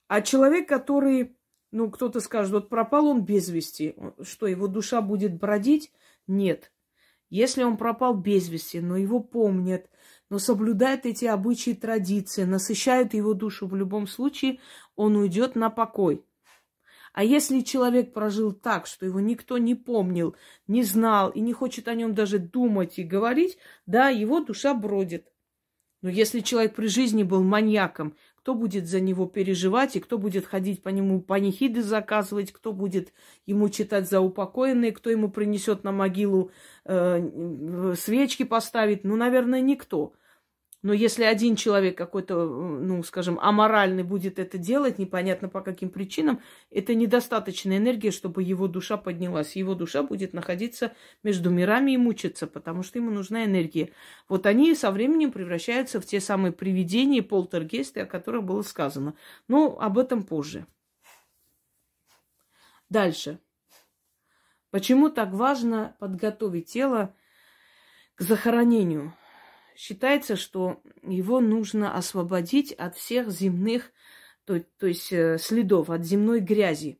А 0.07 0.21
человек, 0.21 0.69
который, 0.69 1.36
ну, 1.71 1.91
кто-то 1.91 2.19
скажет, 2.19 2.53
вот 2.53 2.69
пропал 2.69 3.07
он 3.07 3.23
без 3.25 3.49
вести, 3.49 3.95
что 4.21 4.47
его 4.47 4.67
душа 4.67 5.01
будет 5.01 5.37
бродить? 5.37 5.91
Нет. 6.25 6.71
Если 7.29 7.63
он 7.63 7.77
пропал 7.77 8.15
без 8.15 8.47
вести, 8.47 8.79
но 8.79 8.95
его 8.95 9.19
помнят, 9.19 9.89
но 10.29 10.39
соблюдает 10.39 11.05
эти 11.05 11.25
обычаи 11.25 11.71
и 11.71 11.75
традиции, 11.75 12.43
насыщают 12.43 13.13
его 13.13 13.33
душу 13.33 13.67
в 13.67 13.75
любом 13.75 14.07
случае, 14.07 14.59
он 14.95 15.17
уйдет 15.17 15.55
на 15.55 15.69
покой. 15.69 16.23
А 17.13 17.23
если 17.23 17.61
человек 17.61 18.13
прожил 18.13 18.53
так, 18.53 18.85
что 18.85 19.05
его 19.05 19.19
никто 19.19 19.57
не 19.57 19.75
помнил, 19.75 20.35
не 20.67 20.83
знал 20.83 21.31
и 21.31 21.39
не 21.41 21.51
хочет 21.51 21.87
о 21.87 21.95
нем 21.95 22.13
даже 22.13 22.37
думать 22.37 22.99
и 22.99 23.03
говорить, 23.03 23.57
да, 23.85 24.09
его 24.09 24.39
душа 24.39 24.73
бродит. 24.73 25.27
Но 26.01 26.09
если 26.09 26.41
человек 26.41 26.75
при 26.75 26.87
жизни 26.87 27.23
был 27.23 27.43
маньяком, 27.43 28.15
кто 28.47 28.53
будет 28.53 28.87
за 28.87 29.01
него 29.01 29.25
переживать 29.25 29.97
и 29.97 29.99
кто 29.99 30.17
будет 30.17 30.45
ходить 30.45 30.81
по 30.81 30.87
нему 30.87 31.19
панихиды 31.19 31.83
заказывать, 31.83 32.53
кто 32.53 32.71
будет 32.71 33.11
ему 33.45 33.67
читать 33.67 34.09
за 34.09 34.21
упокоенные, 34.21 34.93
кто 34.93 35.09
ему 35.09 35.29
принесет 35.29 35.83
на 35.83 35.91
могилу 35.91 36.51
э, 36.85 37.93
свечки 37.99 38.43
поставить. 38.43 39.03
Ну, 39.03 39.17
наверное, 39.17 39.59
никто. 39.59 40.13
Но 40.83 40.93
если 40.93 41.23
один 41.23 41.55
человек 41.55 41.97
какой-то, 41.97 42.45
ну, 42.45 43.01
скажем, 43.01 43.39
аморальный 43.39 44.03
будет 44.03 44.37
это 44.37 44.59
делать, 44.59 44.99
непонятно 44.99 45.49
по 45.49 45.61
каким 45.61 45.89
причинам, 45.89 46.39
это 46.69 46.93
недостаточная 46.93 47.77
энергия, 47.77 48.11
чтобы 48.11 48.43
его 48.43 48.67
душа 48.67 48.95
поднялась. 48.95 49.55
Его 49.55 49.73
душа 49.73 50.03
будет 50.03 50.33
находиться 50.33 50.93
между 51.23 51.49
мирами 51.49 51.91
и 51.91 51.97
мучиться, 51.97 52.45
потому 52.45 52.83
что 52.83 52.99
ему 52.99 53.09
нужна 53.09 53.45
энергия. 53.45 53.91
Вот 54.29 54.45
они 54.45 54.75
со 54.75 54.91
временем 54.91 55.31
превращаются 55.31 55.99
в 55.99 56.05
те 56.05 56.19
самые 56.19 56.51
привидения, 56.51 57.23
полтергейсты, 57.23 58.01
о 58.01 58.05
которых 58.05 58.43
было 58.43 58.61
сказано. 58.61 59.15
Но 59.47 59.79
об 59.79 59.97
этом 59.97 60.23
позже. 60.23 60.67
Дальше. 62.89 63.39
Почему 64.69 65.09
так 65.09 65.31
важно 65.31 65.95
подготовить 65.99 66.67
тело 66.67 67.15
к 68.15 68.21
захоронению? 68.21 69.13
Считается, 69.77 70.35
что 70.35 70.81
его 71.03 71.39
нужно 71.39 71.95
освободить 71.95 72.73
от 72.73 72.97
всех 72.97 73.29
земных, 73.29 73.91
то, 74.45 74.59
то 74.79 74.87
есть 74.87 75.13
э, 75.13 75.37
следов, 75.37 75.89
от 75.89 76.03
земной 76.03 76.39
грязи. 76.39 76.99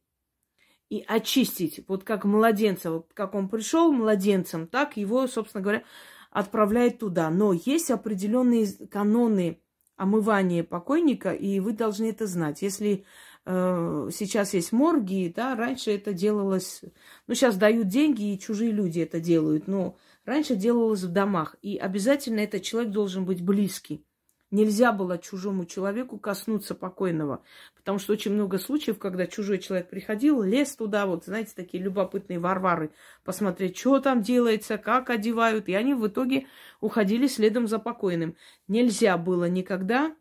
И 0.90 1.04
очистить, 1.06 1.84
вот 1.88 2.04
как 2.04 2.24
младенца, 2.24 2.92
вот 2.92 3.12
как 3.14 3.34
он 3.36 3.50
пришел 3.50 3.92
младенцем, 3.92 4.68
так 4.68 4.96
его, 4.96 5.28
собственно 5.28 5.62
говоря, 5.62 5.84
отправляет 6.30 7.00
туда. 7.00 7.30
Но 7.30 7.52
есть 7.52 7.90
определенные 7.90 8.68
каноны 8.90 9.60
омывания 9.98 10.64
покойника, 10.64 11.32
и 11.32 11.60
вы 11.60 11.74
должны 11.74 12.06
это 12.12 12.28
знать. 12.28 12.62
Если 12.62 13.06
э, 13.46 14.10
сейчас 14.14 14.54
есть 14.54 14.72
морги, 14.72 15.34
да, 15.36 15.56
раньше 15.56 15.92
это 15.92 16.14
делалось, 16.14 16.84
ну 17.26 17.34
сейчас 17.34 17.58
дают 17.58 17.88
деньги, 17.88 18.34
и 18.34 18.40
чужие 18.40 18.72
люди 18.72 19.00
это 19.00 19.20
делают, 19.20 19.68
но 19.68 19.98
Раньше 20.28 20.58
делалось 20.58 21.04
в 21.04 21.12
домах, 21.14 21.56
и 21.62 21.78
обязательно 21.78 22.42
этот 22.42 22.62
человек 22.62 22.92
должен 22.92 23.24
быть 23.24 23.42
близкий. 23.42 24.06
Нельзя 24.52 24.92
было 24.92 25.18
чужому 25.18 25.66
человеку 25.66 26.20
коснуться 26.20 26.76
покойного, 26.76 27.46
потому 27.78 27.98
что 27.98 28.12
очень 28.12 28.34
много 28.34 28.58
случаев, 28.58 29.00
когда 29.00 29.26
чужой 29.26 29.58
человек 29.60 29.90
приходил, 29.90 30.44
лез 30.44 30.76
туда, 30.76 31.06
вот, 31.06 31.24
знаете, 31.24 31.54
такие 31.56 31.82
любопытные 31.82 32.40
варвары, 32.40 32.92
посмотреть, 33.24 33.78
что 33.78 34.02
там 34.02 34.22
делается, 34.22 34.78
как 34.78 35.10
одевают, 35.10 35.70
и 35.70 35.74
они 35.74 35.94
в 35.94 36.06
итоге 36.06 36.48
уходили 36.82 37.28
следом 37.28 37.66
за 37.66 37.80
покойным. 37.80 38.36
Нельзя 38.68 39.18
было 39.18 39.46
никогда 39.46 40.14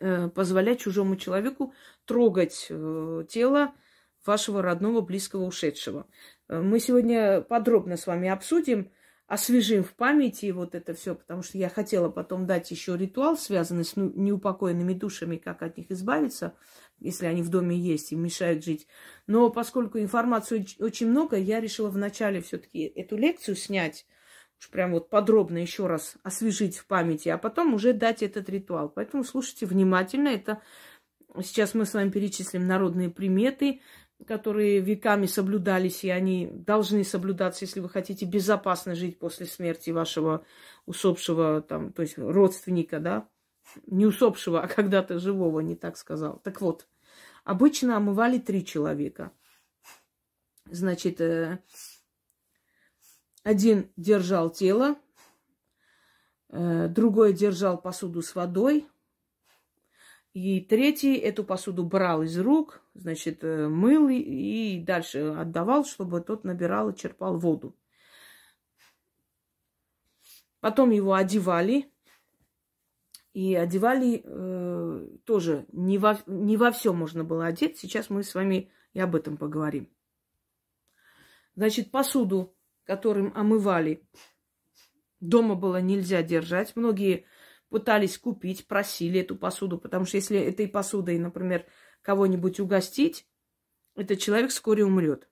э, 0.00 0.28
позволять 0.28 0.80
чужому 0.80 1.14
человеку 1.14 1.72
трогать 2.04 2.66
э, 2.68 3.24
тело 3.28 3.74
вашего 4.26 4.60
родного, 4.60 5.00
близкого, 5.00 5.44
ушедшего. 5.44 6.06
Э, 6.52 6.60
мы 6.60 6.80
сегодня 6.80 7.40
подробно 7.40 7.96
с 7.96 8.06
вами 8.06 8.28
обсудим, 8.28 8.90
освежим 9.26 9.82
в 9.82 9.94
памяти 9.94 10.50
вот 10.50 10.74
это 10.74 10.92
все, 10.92 11.14
потому 11.14 11.42
что 11.42 11.56
я 11.56 11.70
хотела 11.70 12.10
потом 12.10 12.46
дать 12.46 12.70
еще 12.70 12.96
ритуал, 12.96 13.38
связанный 13.38 13.84
с 13.84 13.96
ну, 13.96 14.12
неупокоенными 14.14 14.92
душами, 14.92 15.36
как 15.36 15.62
от 15.62 15.78
них 15.78 15.90
избавиться, 15.90 16.54
если 16.98 17.24
они 17.24 17.42
в 17.42 17.48
доме 17.48 17.76
есть 17.76 18.12
и 18.12 18.16
мешают 18.16 18.62
жить. 18.62 18.86
Но 19.26 19.48
поскольку 19.48 19.98
информации 19.98 20.66
очень 20.78 21.08
много, 21.08 21.38
я 21.38 21.60
решила 21.60 21.88
вначале 21.88 22.42
все-таки 22.42 22.80
эту 22.80 23.16
лекцию 23.16 23.56
снять, 23.56 24.06
уж 24.60 24.68
прям 24.68 24.92
вот 24.92 25.08
подробно 25.08 25.56
еще 25.56 25.86
раз 25.86 26.16
освежить 26.22 26.76
в 26.76 26.86
памяти, 26.86 27.30
а 27.30 27.38
потом 27.38 27.72
уже 27.72 27.94
дать 27.94 28.22
этот 28.22 28.50
ритуал. 28.50 28.90
Поэтому 28.90 29.24
слушайте 29.24 29.64
внимательно. 29.64 30.28
Это 30.28 30.60
сейчас 31.42 31.72
мы 31.72 31.86
с 31.86 31.94
вами 31.94 32.10
перечислим 32.10 32.66
народные 32.66 33.08
приметы, 33.08 33.80
которые 34.26 34.80
веками 34.80 35.26
соблюдались, 35.26 36.04
и 36.04 36.10
они 36.10 36.48
должны 36.50 37.04
соблюдаться, 37.04 37.64
если 37.64 37.80
вы 37.80 37.88
хотите 37.88 38.24
безопасно 38.24 38.94
жить 38.94 39.18
после 39.18 39.46
смерти 39.46 39.90
вашего 39.90 40.44
усопшего, 40.86 41.60
там, 41.62 41.92
то 41.92 42.02
есть 42.02 42.18
родственника, 42.18 43.00
да, 43.00 43.28
не 43.86 44.06
усопшего, 44.06 44.62
а 44.62 44.68
когда-то 44.68 45.18
живого, 45.18 45.60
не 45.60 45.76
так 45.76 45.96
сказал. 45.96 46.40
Так 46.44 46.60
вот, 46.60 46.86
обычно 47.44 47.96
омывали 47.96 48.38
три 48.38 48.64
человека. 48.64 49.32
Значит, 50.70 51.20
э, 51.20 51.58
один 53.42 53.90
держал 53.96 54.50
тело, 54.50 54.96
э, 56.48 56.88
другой 56.88 57.32
держал 57.32 57.80
посуду 57.80 58.22
с 58.22 58.34
водой, 58.34 58.86
и 60.32 60.60
третий 60.60 61.16
эту 61.16 61.44
посуду 61.44 61.84
брал 61.84 62.22
из 62.22 62.38
рук, 62.38 62.82
значит, 62.94 63.44
э, 63.44 63.68
мыл 63.68 64.08
и 64.08 64.78
дальше 64.80 65.34
отдавал, 65.36 65.84
чтобы 65.84 66.22
тот 66.22 66.44
набирал 66.44 66.90
и 66.90 66.96
черпал 66.96 67.38
воду. 67.38 67.76
Потом 70.60 70.90
его 70.90 71.14
одевали. 71.14 71.92
И 73.34 73.54
одевали 73.54 74.22
э, 74.22 75.08
тоже 75.24 75.66
не 75.72 75.96
во, 75.98 76.18
не 76.26 76.56
во 76.58 76.70
все 76.70 76.92
можно 76.92 77.24
было 77.24 77.46
одеть. 77.46 77.78
Сейчас 77.78 78.10
мы 78.10 78.22
с 78.22 78.34
вами 78.34 78.70
и 78.92 79.00
об 79.00 79.16
этом 79.16 79.38
поговорим. 79.38 79.90
Значит, 81.54 81.90
посуду, 81.90 82.54
которым 82.84 83.32
омывали, 83.34 84.06
дома 85.20 85.54
было 85.54 85.80
нельзя 85.80 86.22
держать. 86.22 86.76
Многие 86.76 87.24
пытались 87.72 88.18
купить, 88.18 88.68
просили 88.68 89.20
эту 89.20 89.34
посуду, 89.34 89.78
потому 89.78 90.04
что 90.04 90.18
если 90.18 90.38
этой 90.38 90.68
посудой, 90.68 91.18
например, 91.18 91.64
кого-нибудь 92.02 92.60
угостить, 92.60 93.26
этот 93.96 94.20
человек 94.20 94.50
вскоре 94.50 94.84
умрет. 94.84 95.28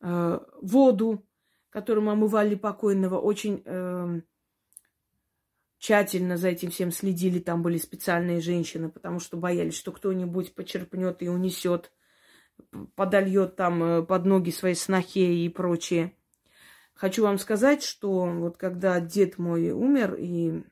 Э, 0.00 0.40
воду, 0.60 1.24
которым 1.70 2.08
омывали 2.08 2.56
покойного, 2.56 3.18
очень 3.18 3.62
э, 3.64 4.20
тщательно 5.78 6.36
за 6.36 6.48
этим 6.48 6.70
всем 6.70 6.90
следили. 6.90 7.38
Там 7.38 7.62
были 7.62 7.78
специальные 7.78 8.40
женщины, 8.40 8.90
потому 8.90 9.20
что 9.20 9.36
боялись, 9.36 9.76
что 9.76 9.92
кто-нибудь 9.92 10.54
почерпнет 10.54 11.22
и 11.22 11.28
унесет, 11.28 11.92
подольет 12.96 13.54
там 13.54 13.82
э, 13.82 14.02
под 14.02 14.24
ноги 14.26 14.50
своей 14.50 14.74
снохе 14.74 15.32
и 15.32 15.48
прочее. 15.48 16.16
Хочу 16.94 17.22
вам 17.22 17.38
сказать, 17.38 17.82
что 17.82 18.24
вот 18.24 18.56
когда 18.56 18.98
дед 19.00 19.38
мой 19.38 19.70
умер, 19.70 20.14
и 20.18 20.64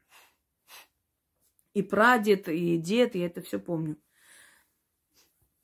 и 1.74 1.82
прадед, 1.82 2.48
и 2.48 2.78
дед, 2.78 3.14
я 3.14 3.26
это 3.26 3.42
все 3.42 3.58
помню. 3.58 3.98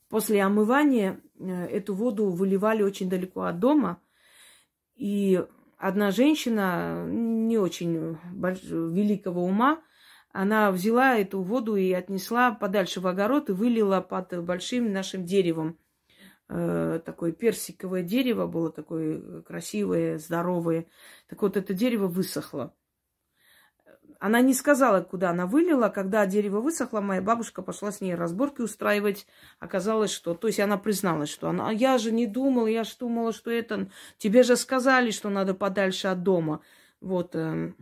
После 0.09 0.43
омывания 0.43 1.21
э, 1.39 1.67
эту 1.67 1.95
воду 1.95 2.31
выливали 2.31 2.83
очень 2.83 3.09
далеко 3.09 3.43
от 3.43 3.61
дома. 3.61 4.03
И 4.97 5.43
одна 5.79 6.11
женщина, 6.11 7.07
не 7.07 7.57
очень 7.59 8.19
больш... 8.33 8.61
великого 8.63 9.45
ума, 9.45 9.83
она 10.33 10.73
взяла 10.73 11.17
эту 11.17 11.43
воду 11.43 11.77
и 11.77 11.93
отнесла 11.93 12.53
подальше 12.53 13.01
в 13.01 13.07
огород 13.07 13.49
и 13.49 13.53
вылила 13.53 14.01
под 14.01 14.45
большим 14.45 14.93
нашим 14.93 15.25
деревом. 15.25 15.79
Э, 16.49 17.01
такое 17.05 17.31
персиковое 17.31 18.03
дерево 18.03 18.49
было, 18.49 18.73
такое 18.73 19.43
красивое, 19.43 20.19
здоровое. 20.19 20.87
Так 21.29 21.41
вот, 21.43 21.57
это 21.57 21.73
дерево 21.73 22.09
высохло. 22.09 22.75
Она 24.21 24.43
не 24.43 24.53
сказала, 24.53 25.01
куда 25.01 25.31
она 25.31 25.47
вылила. 25.47 25.89
Когда 25.89 26.27
дерево 26.27 26.61
высохло, 26.61 27.01
моя 27.01 27.23
бабушка 27.23 27.63
пошла 27.63 27.91
с 27.91 28.03
ней 28.03 28.15
разборки 28.15 28.61
устраивать. 28.61 29.27
Оказалось, 29.59 30.11
что... 30.11 30.35
То 30.35 30.47
есть 30.47 30.61
она 30.61 30.77
призналась, 30.77 31.31
что 31.31 31.49
она... 31.49 31.71
«А 31.71 31.73
я 31.73 31.97
же 31.97 32.13
не 32.13 32.27
думала, 32.27 32.67
я 32.67 32.85
же 32.85 32.93
думала, 33.01 33.33
что 33.33 33.51
это... 33.51 33.91
Тебе 34.19 34.43
же 34.43 34.57
сказали, 34.57 35.11
что 35.11 35.31
надо 35.31 35.55
подальше 35.55 36.09
от 36.09 36.23
дома. 36.23 36.61
Вот. 37.01 37.35
Э, 37.35 37.73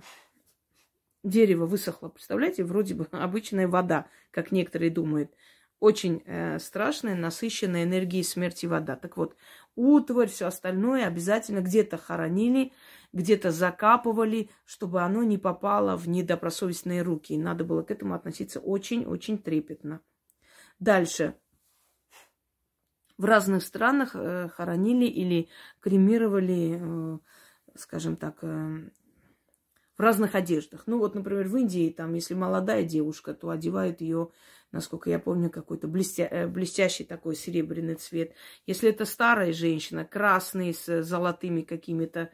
дерево 1.24 1.66
высохло, 1.66 2.08
представляете? 2.08 2.62
Вроде 2.62 2.94
бы 2.94 3.08
обычная 3.10 3.66
вода, 3.66 4.06
как 4.30 4.52
некоторые 4.52 4.92
думают. 4.92 5.34
Очень 5.80 6.22
э, 6.24 6.60
страшная, 6.60 7.16
насыщенная 7.16 7.82
энергией 7.82 8.22
смерти 8.22 8.66
вода. 8.66 8.94
Так 8.94 9.16
вот, 9.16 9.34
утварь, 9.76 10.28
все 10.28 10.46
остальное 10.46 11.06
обязательно 11.06 11.60
где-то 11.60 11.96
хоронили, 11.96 12.72
где-то 13.12 13.50
закапывали, 13.50 14.50
чтобы 14.64 15.02
оно 15.02 15.22
не 15.22 15.38
попало 15.38 15.96
в 15.96 16.08
недобросовестные 16.08 17.02
руки. 17.02 17.32
И 17.32 17.38
надо 17.38 17.64
было 17.64 17.82
к 17.82 17.90
этому 17.90 18.14
относиться 18.14 18.60
очень-очень 18.60 19.38
трепетно. 19.38 20.00
Дальше. 20.78 21.34
В 23.16 23.24
разных 23.24 23.64
странах 23.64 24.14
э, 24.14 24.48
хоронили 24.48 25.06
или 25.06 25.48
кремировали, 25.80 26.78
э, 26.80 27.18
скажем 27.74 28.16
так, 28.16 28.38
э, 28.42 28.90
в 29.98 30.00
разных 30.00 30.34
одеждах. 30.34 30.84
Ну 30.86 30.98
вот, 30.98 31.14
например, 31.14 31.48
в 31.48 31.56
Индии, 31.58 31.90
там, 31.90 32.14
если 32.14 32.32
молодая 32.32 32.84
девушка, 32.84 33.34
то 33.34 33.50
одевают 33.50 34.00
ее, 34.00 34.30
насколько 34.72 35.10
я 35.10 35.18
помню, 35.18 35.50
какой-то 35.50 35.86
блестя... 35.88 36.26
Э, 36.30 36.46
блестящий 36.46 37.04
такой 37.04 37.34
серебряный 37.36 37.96
цвет. 37.96 38.32
Если 38.66 38.88
это 38.88 39.04
старая 39.04 39.52
женщина, 39.52 40.06
красный 40.06 40.72
с 40.72 41.02
золотыми 41.02 41.60
какими-то 41.60 42.30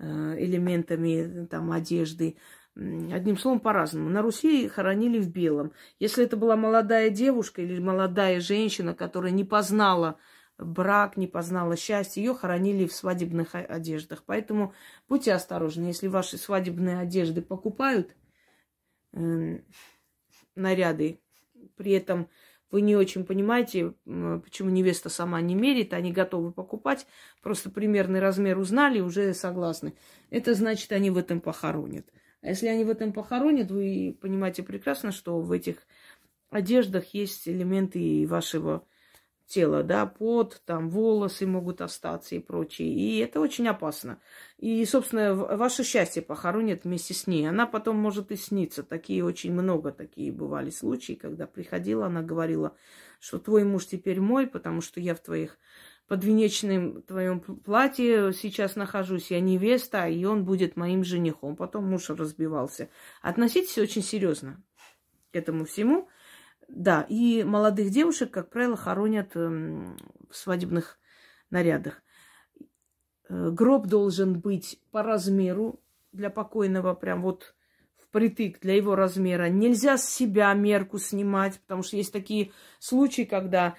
Э, 0.00 0.36
элементами 0.38 1.46
там, 1.46 1.72
одежды. 1.72 2.36
Одним 2.76 3.36
словом, 3.36 3.58
по-разному. 3.58 4.08
На 4.08 4.22
Руси 4.22 4.68
хоронили 4.68 5.18
в 5.18 5.28
белом. 5.28 5.72
Если 5.98 6.24
это 6.24 6.36
была 6.36 6.54
молодая 6.54 7.10
девушка 7.10 7.62
или 7.62 7.80
молодая 7.80 8.40
женщина, 8.40 8.94
которая 8.94 9.32
не 9.32 9.42
познала 9.42 10.20
брак, 10.58 11.16
не 11.16 11.26
познала 11.26 11.76
счастье, 11.76 12.22
ее 12.22 12.34
хоронили 12.34 12.86
в 12.86 12.92
свадебных 12.92 13.54
одеждах. 13.54 14.24
Поэтому 14.26 14.74
будьте 15.08 15.32
осторожны, 15.32 15.86
если 15.86 16.08
ваши 16.08 16.36
свадебные 16.36 16.98
одежды 16.98 17.42
покупают, 17.42 18.16
э, 19.12 19.60
наряды, 20.54 21.20
при 21.76 21.92
этом 21.92 22.28
вы 22.70 22.82
не 22.82 22.96
очень 22.96 23.24
понимаете, 23.24 23.94
почему 24.04 24.68
невеста 24.68 25.08
сама 25.08 25.40
не 25.40 25.54
мерит, 25.54 25.94
они 25.94 26.12
готовы 26.12 26.52
покупать, 26.52 27.06
просто 27.40 27.70
примерный 27.70 28.20
размер 28.20 28.58
узнали, 28.58 29.00
уже 29.00 29.32
согласны. 29.32 29.94
Это 30.28 30.54
значит, 30.54 30.92
они 30.92 31.10
в 31.10 31.16
этом 31.16 31.40
похоронят. 31.40 32.06
А 32.42 32.48
если 32.48 32.68
они 32.68 32.84
в 32.84 32.90
этом 32.90 33.12
похоронят, 33.12 33.70
вы 33.70 34.16
понимаете 34.20 34.62
прекрасно, 34.62 35.12
что 35.12 35.40
в 35.40 35.50
этих 35.50 35.86
одеждах 36.50 37.14
есть 37.14 37.48
элементы 37.48 38.26
вашего 38.28 38.86
тела, 39.48 39.82
да, 39.82 40.06
пот, 40.06 40.62
там 40.64 40.90
волосы 40.90 41.46
могут 41.46 41.80
остаться 41.80 42.36
и 42.36 42.38
прочее. 42.38 42.88
И 42.88 43.18
это 43.18 43.40
очень 43.40 43.66
опасно. 43.66 44.20
И, 44.58 44.84
собственно, 44.84 45.34
ваше 45.34 45.82
счастье 45.82 46.22
похоронят 46.22 46.84
вместе 46.84 47.14
с 47.14 47.26
ней. 47.26 47.48
Она 47.48 47.66
потом 47.66 47.96
может 47.96 48.30
и 48.30 48.36
сниться. 48.36 48.82
Такие 48.82 49.24
очень 49.24 49.52
много 49.52 49.90
такие 49.90 50.30
бывали 50.30 50.70
случаи, 50.70 51.14
когда 51.14 51.46
приходила, 51.46 52.06
она 52.06 52.22
говорила, 52.22 52.76
что 53.18 53.38
твой 53.38 53.64
муж 53.64 53.86
теперь 53.86 54.20
мой, 54.20 54.46
потому 54.46 54.80
что 54.80 55.00
я 55.00 55.14
в 55.14 55.20
твоих 55.20 55.58
подвенечном 56.08 57.02
твоем 57.02 57.40
платье 57.40 58.32
сейчас 58.32 58.76
нахожусь, 58.76 59.30
я 59.30 59.40
невеста, 59.40 60.08
и 60.08 60.24
он 60.24 60.44
будет 60.44 60.76
моим 60.76 61.04
женихом. 61.04 61.56
Потом 61.56 61.88
муж 61.88 62.10
разбивался. 62.10 62.88
Относитесь 63.22 63.78
очень 63.78 64.02
серьезно 64.02 64.62
к 65.32 65.36
этому 65.36 65.64
всему. 65.64 66.08
Да, 66.68 67.06
и 67.08 67.44
молодых 67.44 67.90
девушек, 67.90 68.30
как 68.30 68.50
правило, 68.50 68.76
хоронят 68.76 69.34
эм, 69.34 69.96
в 70.30 70.36
свадебных 70.36 70.98
нарядах. 71.50 72.02
Э, 73.28 73.50
гроб 73.50 73.86
должен 73.86 74.38
быть 74.38 74.78
по 74.90 75.02
размеру 75.02 75.80
для 76.12 76.28
покойного, 76.30 76.94
прям 76.94 77.22
вот 77.22 77.54
впритык 77.96 78.60
для 78.60 78.74
его 78.74 78.96
размера. 78.96 79.48
Нельзя 79.48 79.96
с 79.96 80.08
себя 80.08 80.52
мерку 80.52 80.98
снимать, 80.98 81.58
потому 81.60 81.82
что 81.82 81.96
есть 81.96 82.12
такие 82.12 82.52
случаи, 82.78 83.22
когда 83.22 83.74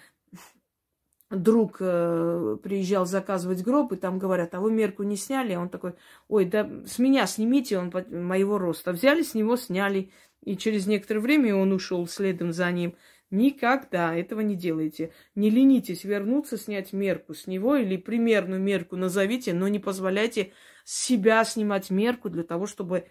друг 1.30 1.78
э, 1.80 2.58
приезжал 2.64 3.06
заказывать 3.06 3.64
гроб, 3.64 3.92
и 3.92 3.98
там 3.98 4.18
говорят, 4.18 4.56
а 4.56 4.60
вы 4.60 4.72
мерку 4.72 5.04
не 5.04 5.16
сняли? 5.16 5.54
А 5.54 5.60
он 5.60 5.70
такой, 5.70 5.94
ой, 6.28 6.46
да 6.46 6.68
с 6.86 6.98
меня 6.98 7.28
снимите, 7.28 7.78
он 7.78 7.92
моего 8.10 8.58
роста. 8.58 8.92
Взяли 8.92 9.22
с 9.22 9.36
него, 9.36 9.56
сняли, 9.56 10.12
и 10.44 10.58
через 10.58 10.88
некоторое 10.88 11.20
время 11.20 11.56
он 11.56 11.72
ушел 11.72 12.08
следом 12.08 12.54
за 12.54 12.72
ним. 12.72 12.96
Никогда 13.32 14.16
этого 14.16 14.42
не 14.42 14.56
делайте. 14.56 15.12
Не 15.36 15.50
ленитесь 15.50 16.04
вернуться, 16.04 16.58
снять 16.58 16.94
мерку 16.94 17.34
с 17.34 17.46
него 17.46 17.76
или 17.76 17.98
примерную 17.98 18.60
мерку 18.60 18.96
назовите, 18.96 19.54
но 19.54 19.68
не 19.68 19.80
позволяйте 19.80 20.52
себя 20.84 21.44
снимать 21.46 21.92
мерку 21.92 22.30
для 22.30 22.44
того, 22.44 22.66
чтобы 22.66 23.06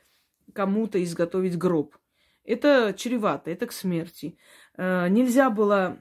кому-то 0.52 1.02
изготовить 1.02 1.56
гроб. 1.56 1.96
Это 2.42 2.94
чревато, 2.96 3.50
это 3.50 3.66
к 3.66 3.72
смерти. 3.72 4.38
Э, 4.76 5.08
нельзя 5.08 5.50
было 5.50 5.98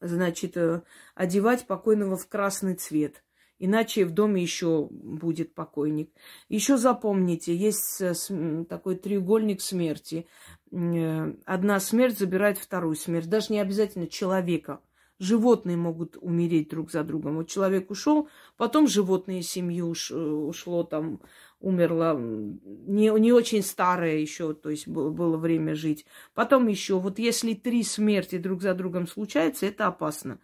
значит, 0.00 0.56
э, 0.56 0.82
одевать 1.14 1.66
покойного 1.66 2.16
в 2.16 2.28
красный 2.28 2.74
цвет. 2.74 3.24
Иначе 3.58 4.04
в 4.04 4.10
доме 4.10 4.42
еще 4.42 4.88
будет 4.90 5.54
покойник. 5.54 6.10
Еще 6.48 6.76
запомните, 6.76 7.56
есть 7.56 8.00
э, 8.00 8.64
такой 8.68 8.96
треугольник 8.96 9.62
смерти. 9.62 10.26
Э, 10.72 11.32
одна 11.44 11.80
смерть 11.80 12.18
забирает 12.18 12.58
вторую 12.58 12.96
смерть. 12.96 13.28
Даже 13.28 13.52
не 13.52 13.60
обязательно 13.60 14.08
человека. 14.08 14.80
Животные 15.18 15.78
могут 15.78 16.18
умереть 16.20 16.68
друг 16.68 16.90
за 16.90 17.02
другом. 17.02 17.36
Вот 17.36 17.48
человек 17.48 17.90
ушел, 17.90 18.28
потом 18.58 18.86
животные 18.86 19.42
семьи 19.42 19.80
уш, 19.80 20.10
ушло 20.10 20.84
там 20.84 21.20
умерла 21.58 22.14
не, 22.14 23.08
не 23.18 23.32
очень 23.32 23.62
старая 23.62 24.16
еще, 24.16 24.52
то 24.52 24.68
есть 24.68 24.86
было, 24.86 25.10
было 25.10 25.38
время 25.38 25.74
жить. 25.74 26.04
Потом 26.34 26.66
еще, 26.68 26.98
вот 26.98 27.18
если 27.18 27.54
три 27.54 27.82
смерти 27.82 28.36
друг 28.36 28.60
за 28.60 28.74
другом 28.74 29.06
случаются, 29.06 29.64
это 29.64 29.86
опасно. 29.86 30.38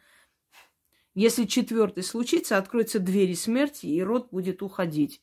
Если 1.15 1.45
четвертый 1.45 2.03
случится, 2.03 2.57
откроются 2.57 2.99
двери 2.99 3.35
смерти, 3.35 3.87
и 3.87 4.03
род 4.03 4.29
будет 4.31 4.63
уходить. 4.63 5.23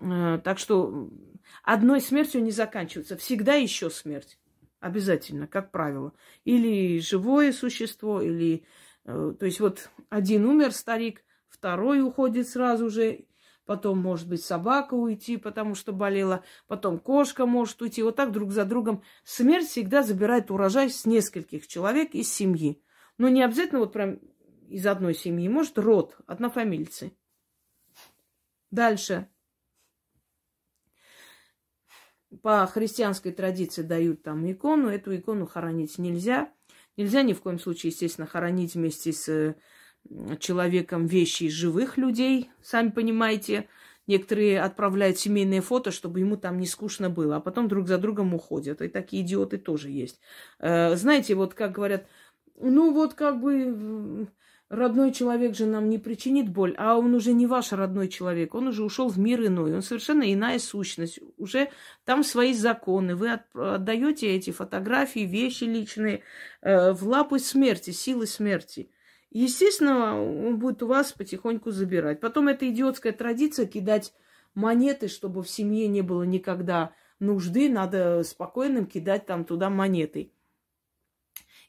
Э, 0.00 0.40
так 0.42 0.58
что 0.58 1.10
одной 1.62 2.00
смертью 2.00 2.42
не 2.42 2.50
заканчивается. 2.50 3.16
Всегда 3.16 3.54
еще 3.54 3.90
смерть. 3.90 4.38
Обязательно, 4.80 5.46
как 5.46 5.70
правило. 5.70 6.12
Или 6.44 6.98
живое 7.00 7.52
существо, 7.52 8.20
или... 8.22 8.64
Э, 9.04 9.34
то 9.38 9.46
есть 9.46 9.60
вот 9.60 9.90
один 10.08 10.46
умер, 10.46 10.72
старик, 10.72 11.24
второй 11.48 12.00
уходит 12.00 12.48
сразу 12.48 12.88
же, 12.88 13.26
потом, 13.66 13.98
может 13.98 14.28
быть, 14.28 14.42
собака 14.42 14.94
уйти, 14.94 15.36
потому 15.36 15.74
что 15.74 15.92
болела, 15.92 16.42
потом 16.66 16.98
кошка 16.98 17.44
может 17.44 17.80
уйти. 17.82 18.02
Вот 18.02 18.16
так 18.16 18.32
друг 18.32 18.50
за 18.50 18.64
другом. 18.64 19.02
Смерть 19.24 19.68
всегда 19.68 20.02
забирает 20.02 20.50
урожай 20.50 20.88
с 20.88 21.04
нескольких 21.04 21.68
человек 21.68 22.14
из 22.14 22.32
семьи. 22.32 22.82
Но 23.18 23.28
не 23.28 23.42
обязательно 23.42 23.80
вот 23.80 23.92
прям 23.92 24.18
из 24.72 24.86
одной 24.86 25.14
семьи. 25.14 25.48
Может, 25.48 25.78
род, 25.78 26.16
однофамильцы. 26.26 27.12
Дальше. 28.70 29.28
По 32.40 32.66
христианской 32.66 33.32
традиции 33.32 33.82
дают 33.82 34.22
там 34.22 34.50
икону. 34.50 34.88
Эту 34.88 35.14
икону 35.14 35.46
хоронить 35.46 35.98
нельзя. 35.98 36.50
Нельзя 36.96 37.22
ни 37.22 37.34
в 37.34 37.42
коем 37.42 37.58
случае, 37.58 37.90
естественно, 37.90 38.26
хоронить 38.26 38.74
вместе 38.74 39.12
с 39.12 39.54
человеком 40.38 41.06
вещи 41.06 41.48
живых 41.48 41.96
людей, 41.96 42.50
сами 42.62 42.90
понимаете. 42.90 43.68
Некоторые 44.08 44.60
отправляют 44.60 45.18
семейные 45.18 45.60
фото, 45.60 45.92
чтобы 45.92 46.18
ему 46.18 46.36
там 46.36 46.58
не 46.58 46.66
скучно 46.66 47.08
было, 47.08 47.36
а 47.36 47.40
потом 47.40 47.68
друг 47.68 47.86
за 47.86 47.98
другом 47.98 48.34
уходят. 48.34 48.82
И 48.82 48.88
такие 48.88 49.22
идиоты 49.22 49.58
тоже 49.58 49.90
есть. 49.90 50.20
Э, 50.58 50.96
знаете, 50.96 51.36
вот 51.36 51.54
как 51.54 51.72
говорят, 51.72 52.08
ну 52.56 52.92
вот 52.92 53.14
как 53.14 53.40
бы 53.40 54.28
родной 54.72 55.12
человек 55.12 55.54
же 55.54 55.66
нам 55.66 55.90
не 55.90 55.98
причинит 55.98 56.48
боль, 56.48 56.74
а 56.78 56.96
он 56.96 57.14
уже 57.14 57.34
не 57.34 57.46
ваш 57.46 57.72
родной 57.72 58.08
человек, 58.08 58.54
он 58.54 58.68
уже 58.68 58.82
ушел 58.82 59.08
в 59.08 59.18
мир 59.18 59.46
иной, 59.46 59.74
он 59.74 59.82
совершенно 59.82 60.32
иная 60.32 60.58
сущность, 60.58 61.20
уже 61.36 61.68
там 62.04 62.24
свои 62.24 62.54
законы. 62.54 63.14
Вы 63.14 63.38
отдаете 63.52 64.28
эти 64.34 64.50
фотографии, 64.50 65.20
вещи 65.20 65.64
личные 65.64 66.22
э, 66.62 66.92
в 66.92 67.06
лапы 67.06 67.38
смерти, 67.38 67.90
силы 67.90 68.26
смерти. 68.26 68.90
Естественно, 69.30 70.20
он 70.20 70.58
будет 70.58 70.82
у 70.82 70.86
вас 70.86 71.12
потихоньку 71.12 71.70
забирать. 71.70 72.20
Потом 72.20 72.48
это 72.48 72.68
идиотская 72.68 73.12
традиция 73.12 73.66
кидать 73.66 74.14
монеты, 74.54 75.08
чтобы 75.08 75.42
в 75.42 75.50
семье 75.50 75.86
не 75.86 76.00
было 76.00 76.22
никогда 76.22 76.92
нужды, 77.18 77.68
надо 77.68 78.22
спокойным 78.22 78.86
кидать 78.86 79.26
там 79.26 79.44
туда 79.44 79.68
монеты. 79.68 80.32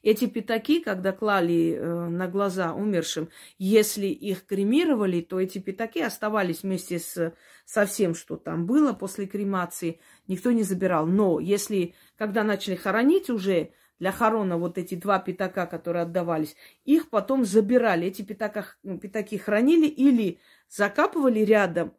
Эти 0.04 0.26
пятаки, 0.26 0.80
когда 0.80 1.12
клали 1.12 1.72
э, 1.72 2.08
на 2.10 2.28
глаза 2.28 2.74
умершим, 2.74 3.30
если 3.56 4.06
их 4.06 4.44
кремировали, 4.44 5.22
то 5.22 5.40
эти 5.40 5.58
пятаки 5.58 6.00
оставались 6.00 6.62
вместе 6.62 6.98
с, 6.98 7.32
со 7.64 7.86
всем, 7.86 8.14
что 8.14 8.36
там 8.36 8.66
было 8.66 8.92
после 8.92 9.26
кремации, 9.26 9.98
никто 10.28 10.52
не 10.52 10.62
забирал. 10.62 11.06
Но 11.06 11.40
если, 11.40 11.94
когда 12.18 12.44
начали 12.44 12.74
хоронить 12.74 13.30
уже, 13.30 13.70
для 13.98 14.12
хорона 14.12 14.58
вот 14.58 14.76
эти 14.76 14.94
два 14.94 15.18
пятака, 15.20 15.64
которые 15.64 16.02
отдавались, 16.02 16.54
их 16.84 17.08
потом 17.08 17.46
забирали. 17.46 18.08
Эти 18.08 18.20
пятака, 18.20 18.66
пятаки 19.00 19.38
хранили 19.38 19.86
или 19.86 20.38
закапывали 20.68 21.40
рядом, 21.40 21.94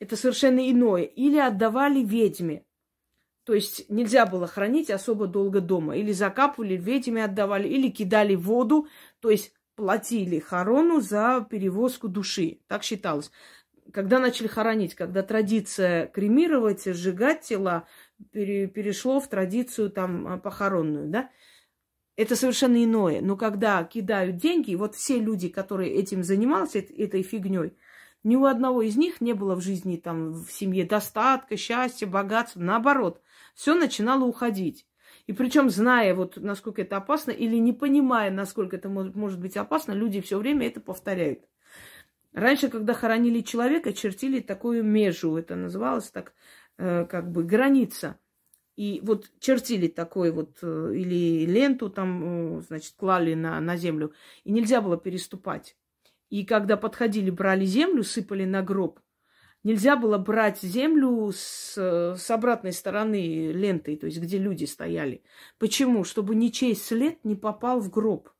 это 0.00 0.16
совершенно 0.16 0.68
иное, 0.68 1.02
или 1.02 1.38
отдавали 1.38 2.02
ведьме. 2.02 2.64
То 3.44 3.52
есть 3.52 3.90
нельзя 3.90 4.24
было 4.26 4.46
хранить 4.46 4.90
особо 4.90 5.26
долго 5.26 5.60
дома. 5.60 5.96
Или 5.96 6.12
закапывали, 6.12 6.76
ведьме 6.76 7.24
отдавали, 7.24 7.68
или 7.68 7.90
кидали 7.90 8.34
воду, 8.34 8.88
то 9.20 9.30
есть 9.30 9.52
платили 9.76 10.38
хорону 10.38 11.00
за 11.00 11.46
перевозку 11.48 12.08
души. 12.08 12.60
Так 12.68 12.82
считалось. 12.82 13.30
Когда 13.92 14.18
начали 14.18 14.46
хоронить, 14.46 14.94
когда 14.94 15.22
традиция 15.22 16.06
кремировать, 16.06 16.84
сжигать 16.86 17.42
тела, 17.42 17.86
пере, 18.32 18.66
перешло 18.66 19.20
в 19.20 19.28
традицию 19.28 19.90
там 19.90 20.26
а, 20.26 20.38
похоронную, 20.38 21.08
да, 21.08 21.30
это 22.16 22.34
совершенно 22.34 22.82
иное. 22.82 23.20
Но 23.20 23.36
когда 23.36 23.84
кидают 23.84 24.36
деньги, 24.36 24.74
вот 24.74 24.94
все 24.94 25.18
люди, 25.18 25.48
которые 25.48 25.92
этим 25.92 26.22
занимались, 26.22 26.76
этой 26.76 27.22
фигней, 27.22 27.76
ни 28.24 28.36
у 28.36 28.46
одного 28.46 28.82
из 28.82 28.96
них 28.96 29.20
не 29.20 29.34
было 29.34 29.54
в 29.54 29.60
жизни, 29.60 29.96
там, 29.96 30.32
в 30.32 30.50
семье 30.50 30.84
достатка, 30.84 31.56
счастья, 31.56 32.06
богатства. 32.06 32.60
Наоборот, 32.60 33.20
все 33.54 33.74
начинало 33.74 34.24
уходить. 34.24 34.86
И 35.26 35.32
причем, 35.32 35.70
зная, 35.70 36.14
вот, 36.14 36.36
насколько 36.36 36.82
это 36.82 36.96
опасно, 36.96 37.30
или 37.30 37.56
не 37.56 37.72
понимая, 37.72 38.30
насколько 38.30 38.76
это 38.76 38.88
может 38.88 39.38
быть 39.40 39.56
опасно, 39.56 39.92
люди 39.92 40.20
все 40.20 40.38
время 40.38 40.66
это 40.66 40.80
повторяют. 40.80 41.44
Раньше, 42.32 42.68
когда 42.68 42.94
хоронили 42.94 43.40
человека, 43.40 43.92
чертили 43.92 44.40
такую 44.40 44.82
межу. 44.82 45.36
Это 45.36 45.54
называлось 45.54 46.10
так 46.10 46.34
э, 46.78 47.04
как 47.04 47.30
бы 47.30 47.44
граница. 47.44 48.18
И 48.76 49.00
вот 49.04 49.30
чертили 49.38 49.86
такой 49.86 50.32
вот, 50.32 50.58
э, 50.62 50.92
или 50.94 51.46
ленту 51.46 51.90
там, 51.90 52.60
значит, 52.62 52.94
клали 52.96 53.34
на, 53.34 53.60
на 53.60 53.76
землю, 53.76 54.12
и 54.42 54.50
нельзя 54.50 54.80
было 54.80 54.96
переступать. 54.96 55.76
И 56.30 56.44
когда 56.44 56.76
подходили, 56.76 57.30
брали 57.30 57.64
землю, 57.64 58.02
сыпали 58.02 58.44
на 58.44 58.62
гроб, 58.62 59.00
нельзя 59.62 59.96
было 59.96 60.18
брать 60.18 60.60
землю 60.62 61.30
с, 61.32 61.76
с 61.76 62.30
обратной 62.30 62.72
стороны 62.72 63.52
ленты, 63.52 63.96
то 63.96 64.06
есть 64.06 64.20
где 64.20 64.38
люди 64.38 64.64
стояли. 64.64 65.22
Почему? 65.58 66.04
Чтобы 66.04 66.34
ничей 66.34 66.74
след 66.74 67.24
не 67.24 67.36
попал 67.36 67.80
в 67.80 67.90
гроб. 67.90 68.30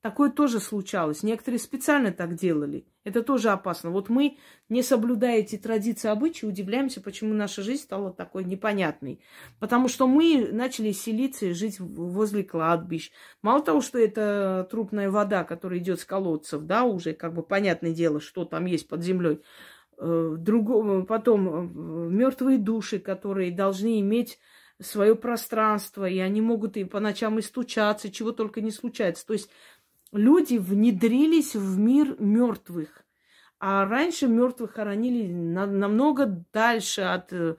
Такое 0.00 0.30
тоже 0.30 0.60
случалось. 0.60 1.22
Некоторые 1.22 1.58
специально 1.58 2.12
так 2.12 2.34
делали. 2.34 2.86
Это 3.06 3.22
тоже 3.22 3.50
опасно. 3.50 3.90
Вот 3.90 4.08
мы, 4.08 4.36
не 4.68 4.82
соблюдая 4.82 5.38
эти 5.38 5.56
традиции, 5.56 6.08
обычаи, 6.08 6.44
удивляемся, 6.44 7.00
почему 7.00 7.34
наша 7.34 7.62
жизнь 7.62 7.84
стала 7.84 8.12
такой 8.12 8.42
непонятной. 8.42 9.20
Потому 9.60 9.86
что 9.86 10.08
мы 10.08 10.48
начали 10.50 10.90
селиться 10.90 11.46
и 11.46 11.52
жить 11.52 11.78
возле 11.78 12.42
кладбищ. 12.42 13.12
Мало 13.42 13.62
того, 13.62 13.80
что 13.80 13.96
это 13.96 14.66
трупная 14.72 15.08
вода, 15.08 15.44
которая 15.44 15.78
идет 15.78 16.00
с 16.00 16.04
колодцев, 16.04 16.62
да, 16.62 16.82
уже 16.82 17.12
как 17.12 17.32
бы 17.32 17.44
понятное 17.44 17.92
дело, 17.94 18.20
что 18.20 18.44
там 18.44 18.66
есть 18.66 18.88
под 18.88 19.04
землей. 19.04 19.40
Э, 19.98 20.34
Другого, 20.36 21.02
потом 21.02 21.46
э, 21.48 22.10
мертвые 22.10 22.58
души, 22.58 22.98
которые 22.98 23.52
должны 23.52 24.00
иметь 24.00 24.40
свое 24.80 25.14
пространство, 25.14 26.08
и 26.08 26.18
они 26.18 26.40
могут 26.40 26.76
и 26.76 26.84
по 26.84 27.00
ночам 27.00 27.38
и 27.38 27.42
стучаться, 27.42 28.10
чего 28.10 28.32
только 28.32 28.60
не 28.60 28.72
случается. 28.72 29.24
То 29.26 29.32
есть 29.32 29.48
люди 30.16 30.56
внедрились 30.56 31.54
в 31.54 31.78
мир 31.78 32.16
мертвых. 32.18 33.04
А 33.58 33.86
раньше 33.86 34.26
мертвых 34.26 34.72
хоронили 34.72 35.32
на, 35.32 35.66
намного 35.66 36.44
дальше 36.52 37.02
от 37.02 37.32
э, 37.32 37.56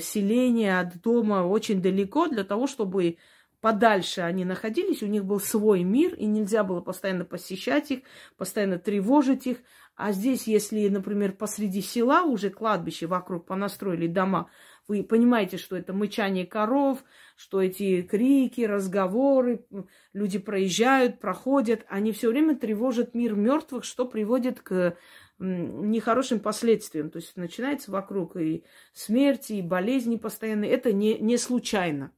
селения, 0.00 0.80
от 0.80 1.00
дома, 1.02 1.46
очень 1.46 1.82
далеко, 1.82 2.28
для 2.28 2.44
того, 2.44 2.66
чтобы 2.66 3.18
подальше 3.60 4.22
они 4.22 4.44
находились, 4.44 5.02
у 5.02 5.06
них 5.06 5.24
был 5.24 5.40
свой 5.40 5.82
мир, 5.82 6.14
и 6.14 6.24
нельзя 6.24 6.64
было 6.64 6.80
постоянно 6.80 7.24
посещать 7.24 7.90
их, 7.90 8.00
постоянно 8.36 8.78
тревожить 8.78 9.46
их. 9.46 9.58
А 9.96 10.12
здесь, 10.12 10.46
если, 10.46 10.88
например, 10.88 11.32
посреди 11.32 11.82
села 11.82 12.22
уже 12.22 12.50
кладбище 12.50 13.06
вокруг 13.06 13.46
понастроили 13.46 14.06
дома, 14.06 14.48
вы 14.86 15.02
понимаете, 15.02 15.58
что 15.58 15.76
это 15.76 15.92
мычание 15.92 16.46
коров, 16.46 17.04
что 17.38 17.62
эти 17.62 18.02
крики, 18.02 18.62
разговоры, 18.62 19.64
люди 20.12 20.40
проезжают, 20.40 21.20
проходят, 21.20 21.86
они 21.88 22.10
все 22.10 22.30
время 22.30 22.56
тревожат 22.56 23.14
мир 23.14 23.36
мертвых, 23.36 23.84
что 23.84 24.06
приводит 24.06 24.60
к 24.60 24.96
нехорошим 25.38 26.40
последствиям. 26.40 27.10
То 27.10 27.18
есть 27.18 27.36
начинается 27.36 27.92
вокруг 27.92 28.36
и 28.36 28.64
смерти, 28.92 29.52
и 29.52 29.62
болезни 29.62 30.16
постоянные. 30.16 30.72
Это 30.72 30.92
не, 30.92 31.16
не 31.20 31.36
случайно. 31.36 32.10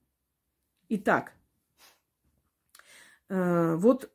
Итак, 0.88 1.34
э, 3.28 3.74
вот 3.76 4.10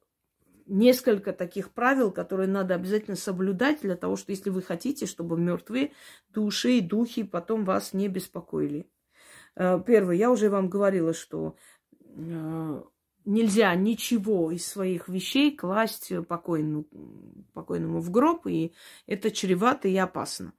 несколько 0.66 1.34
таких 1.34 1.70
правил, 1.70 2.10
которые 2.10 2.48
надо 2.48 2.74
обязательно 2.74 3.16
соблюдать 3.16 3.82
для 3.82 3.96
того, 3.96 4.16
что 4.16 4.32
если 4.32 4.50
вы 4.50 4.64
хотите, 4.64 5.06
чтобы 5.06 5.38
мертвые 5.38 5.92
души 6.30 6.80
и 6.80 6.82
духи 6.82 7.22
потом 7.22 7.64
вас 7.64 7.94
не 7.94 8.08
беспокоили. 8.08 8.90
Э, 9.56 9.80
первое, 9.86 10.16
я 10.16 10.32
уже 10.32 10.50
вам 10.50 10.70
говорила, 10.70 11.14
что 11.14 11.56
э, 12.02 12.82
нельзя 13.26 13.76
ничего 13.76 14.52
из 14.52 14.66
своих 14.66 15.10
вещей 15.10 15.56
класть 15.56 16.12
покойному, 16.28 16.86
покойному 17.54 18.00
в 18.00 18.12
гроб, 18.12 18.48
и 18.48 18.74
это 19.08 19.32
чревато 19.32 19.88
и 19.88 19.96
опасно. 19.98 20.54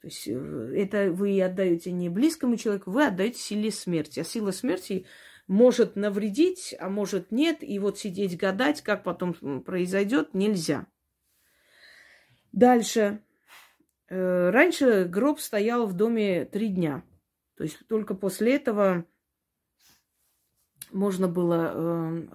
То 0.00 0.06
есть 0.06 0.28
э, 0.28 0.74
это 0.76 1.12
вы 1.12 1.40
отдаете 1.42 1.92
не 1.92 2.08
близкому 2.08 2.56
человеку, 2.56 2.90
вы 2.90 3.06
отдаете 3.06 3.38
силе 3.38 3.70
смерти. 3.70 4.20
А 4.20 4.24
сила 4.24 4.50
смерти 4.50 5.06
может 5.46 5.96
навредить, 5.96 6.74
а 6.78 6.88
может 6.88 7.30
нет. 7.30 7.58
И 7.62 7.78
вот 7.78 7.98
сидеть 7.98 8.36
гадать, 8.36 8.82
как 8.82 9.04
потом 9.04 9.34
произойдет, 9.62 10.34
нельзя. 10.34 10.86
Дальше. 12.52 13.22
Э, 14.08 14.50
раньше 14.50 15.04
гроб 15.04 15.38
стоял 15.40 15.86
в 15.86 15.94
доме 15.94 16.44
три 16.46 16.68
дня. 16.68 17.04
То 17.60 17.64
есть 17.64 17.86
только 17.88 18.14
после 18.14 18.56
этого 18.56 19.04
можно 20.92 21.28
было 21.28 21.72
э, 21.74 22.28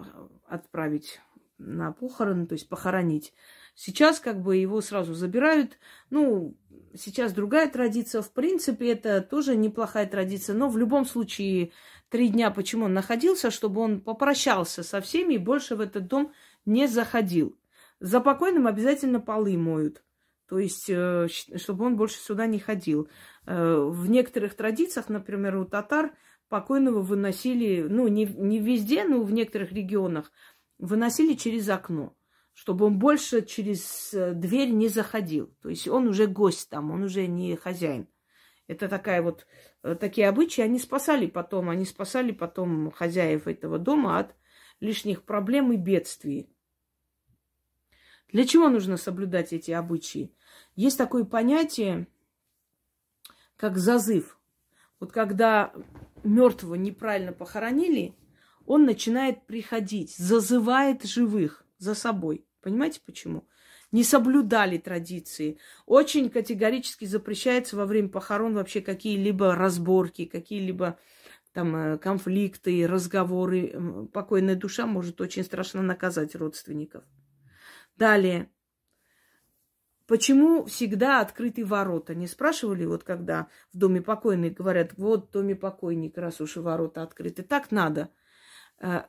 отправить 0.46 1.20
на 1.58 1.90
похороны, 1.90 2.46
то 2.46 2.52
есть 2.52 2.68
похоронить. 2.68 3.34
Сейчас 3.74 4.20
как 4.20 4.40
бы 4.40 4.54
его 4.56 4.80
сразу 4.80 5.14
забирают. 5.14 5.80
Ну, 6.10 6.56
сейчас 6.94 7.32
другая 7.32 7.68
традиция. 7.68 8.22
В 8.22 8.30
принципе, 8.30 8.92
это 8.92 9.20
тоже 9.20 9.56
неплохая 9.56 10.06
традиция. 10.06 10.54
Но 10.54 10.68
в 10.68 10.78
любом 10.78 11.04
случае 11.04 11.72
три 12.08 12.28
дня, 12.28 12.52
почему 12.52 12.84
он 12.84 12.94
находился, 12.94 13.50
чтобы 13.50 13.80
он 13.80 14.02
попрощался 14.02 14.84
со 14.84 15.00
всеми 15.00 15.34
и 15.34 15.38
больше 15.38 15.74
в 15.74 15.80
этот 15.80 16.06
дом 16.06 16.32
не 16.66 16.86
заходил. 16.86 17.58
За 17.98 18.20
покойным 18.20 18.68
обязательно 18.68 19.18
полы 19.18 19.58
моют. 19.58 20.04
То 20.48 20.58
есть, 20.58 20.88
э, 20.88 21.26
чтобы 21.28 21.84
он 21.84 21.96
больше 21.96 22.18
сюда 22.18 22.46
не 22.46 22.58
ходил. 22.58 23.08
Э, 23.46 23.76
в 23.76 24.08
некоторых 24.08 24.54
традициях, 24.54 25.08
например, 25.08 25.56
у 25.56 25.64
татар 25.64 26.14
покойного 26.48 27.00
выносили, 27.00 27.82
ну, 27.82 28.06
не, 28.06 28.24
не 28.24 28.60
везде, 28.60 29.04
но 29.04 29.22
в 29.22 29.32
некоторых 29.32 29.72
регионах, 29.72 30.30
выносили 30.78 31.34
через 31.34 31.68
окно, 31.68 32.16
чтобы 32.52 32.86
он 32.86 32.98
больше 32.98 33.44
через 33.44 34.14
э, 34.14 34.34
дверь 34.34 34.70
не 34.70 34.88
заходил. 34.88 35.52
То 35.62 35.68
есть 35.68 35.88
он 35.88 36.06
уже 36.06 36.26
гость 36.28 36.70
там, 36.70 36.92
он 36.92 37.02
уже 37.02 37.26
не 37.26 37.56
хозяин. 37.56 38.06
Это 38.68 38.88
такая 38.88 39.22
вот, 39.22 39.46
такие 40.00 40.28
обычаи, 40.28 40.60
они 40.60 40.80
спасали 40.80 41.26
потом, 41.26 41.70
они 41.70 41.84
спасали 41.84 42.32
потом 42.32 42.90
хозяев 42.90 43.46
этого 43.46 43.78
дома 43.78 44.18
от 44.18 44.34
лишних 44.80 45.22
проблем 45.22 45.72
и 45.72 45.76
бедствий. 45.76 46.50
Для 48.32 48.46
чего 48.46 48.68
нужно 48.68 48.96
соблюдать 48.96 49.52
эти 49.52 49.70
обычаи? 49.70 50.32
Есть 50.74 50.98
такое 50.98 51.24
понятие, 51.24 52.06
как 53.56 53.78
зазыв. 53.78 54.38
Вот 55.00 55.12
когда 55.12 55.72
мертвого 56.24 56.74
неправильно 56.74 57.32
похоронили, 57.32 58.14
он 58.66 58.84
начинает 58.84 59.46
приходить, 59.46 60.16
зазывает 60.16 61.04
живых 61.04 61.64
за 61.78 61.94
собой. 61.94 62.44
Понимаете 62.60 63.00
почему? 63.04 63.46
не 63.92 64.04
соблюдали 64.04 64.78
традиции. 64.78 65.58
Очень 65.86 66.28
категорически 66.30 67.04
запрещается 67.04 67.76
во 67.76 67.86
время 67.86 68.08
похорон 68.08 68.54
вообще 68.54 68.80
какие-либо 68.80 69.54
разборки, 69.54 70.24
какие-либо 70.24 70.98
там 71.52 71.74
э, 71.76 71.98
конфликты, 71.98 72.86
разговоры. 72.86 74.08
Покойная 74.12 74.56
душа 74.56 74.86
может 74.86 75.20
очень 75.20 75.44
страшно 75.44 75.82
наказать 75.82 76.34
родственников. 76.34 77.04
Далее. 77.96 78.50
Почему 80.06 80.66
всегда 80.66 81.20
открыты 81.20 81.64
ворота? 81.64 82.14
Не 82.14 82.28
спрашивали, 82.28 82.84
вот 82.84 83.02
когда 83.02 83.48
в 83.72 83.78
доме 83.78 84.00
покойный 84.00 84.50
говорят, 84.50 84.92
вот 84.96 85.28
в 85.28 85.32
доме 85.32 85.56
покойник, 85.56 86.16
раз 86.16 86.40
уж 86.40 86.56
и 86.56 86.60
ворота 86.60 87.02
открыты. 87.02 87.42
Так 87.42 87.72
надо. 87.72 88.10
Э, 88.80 89.02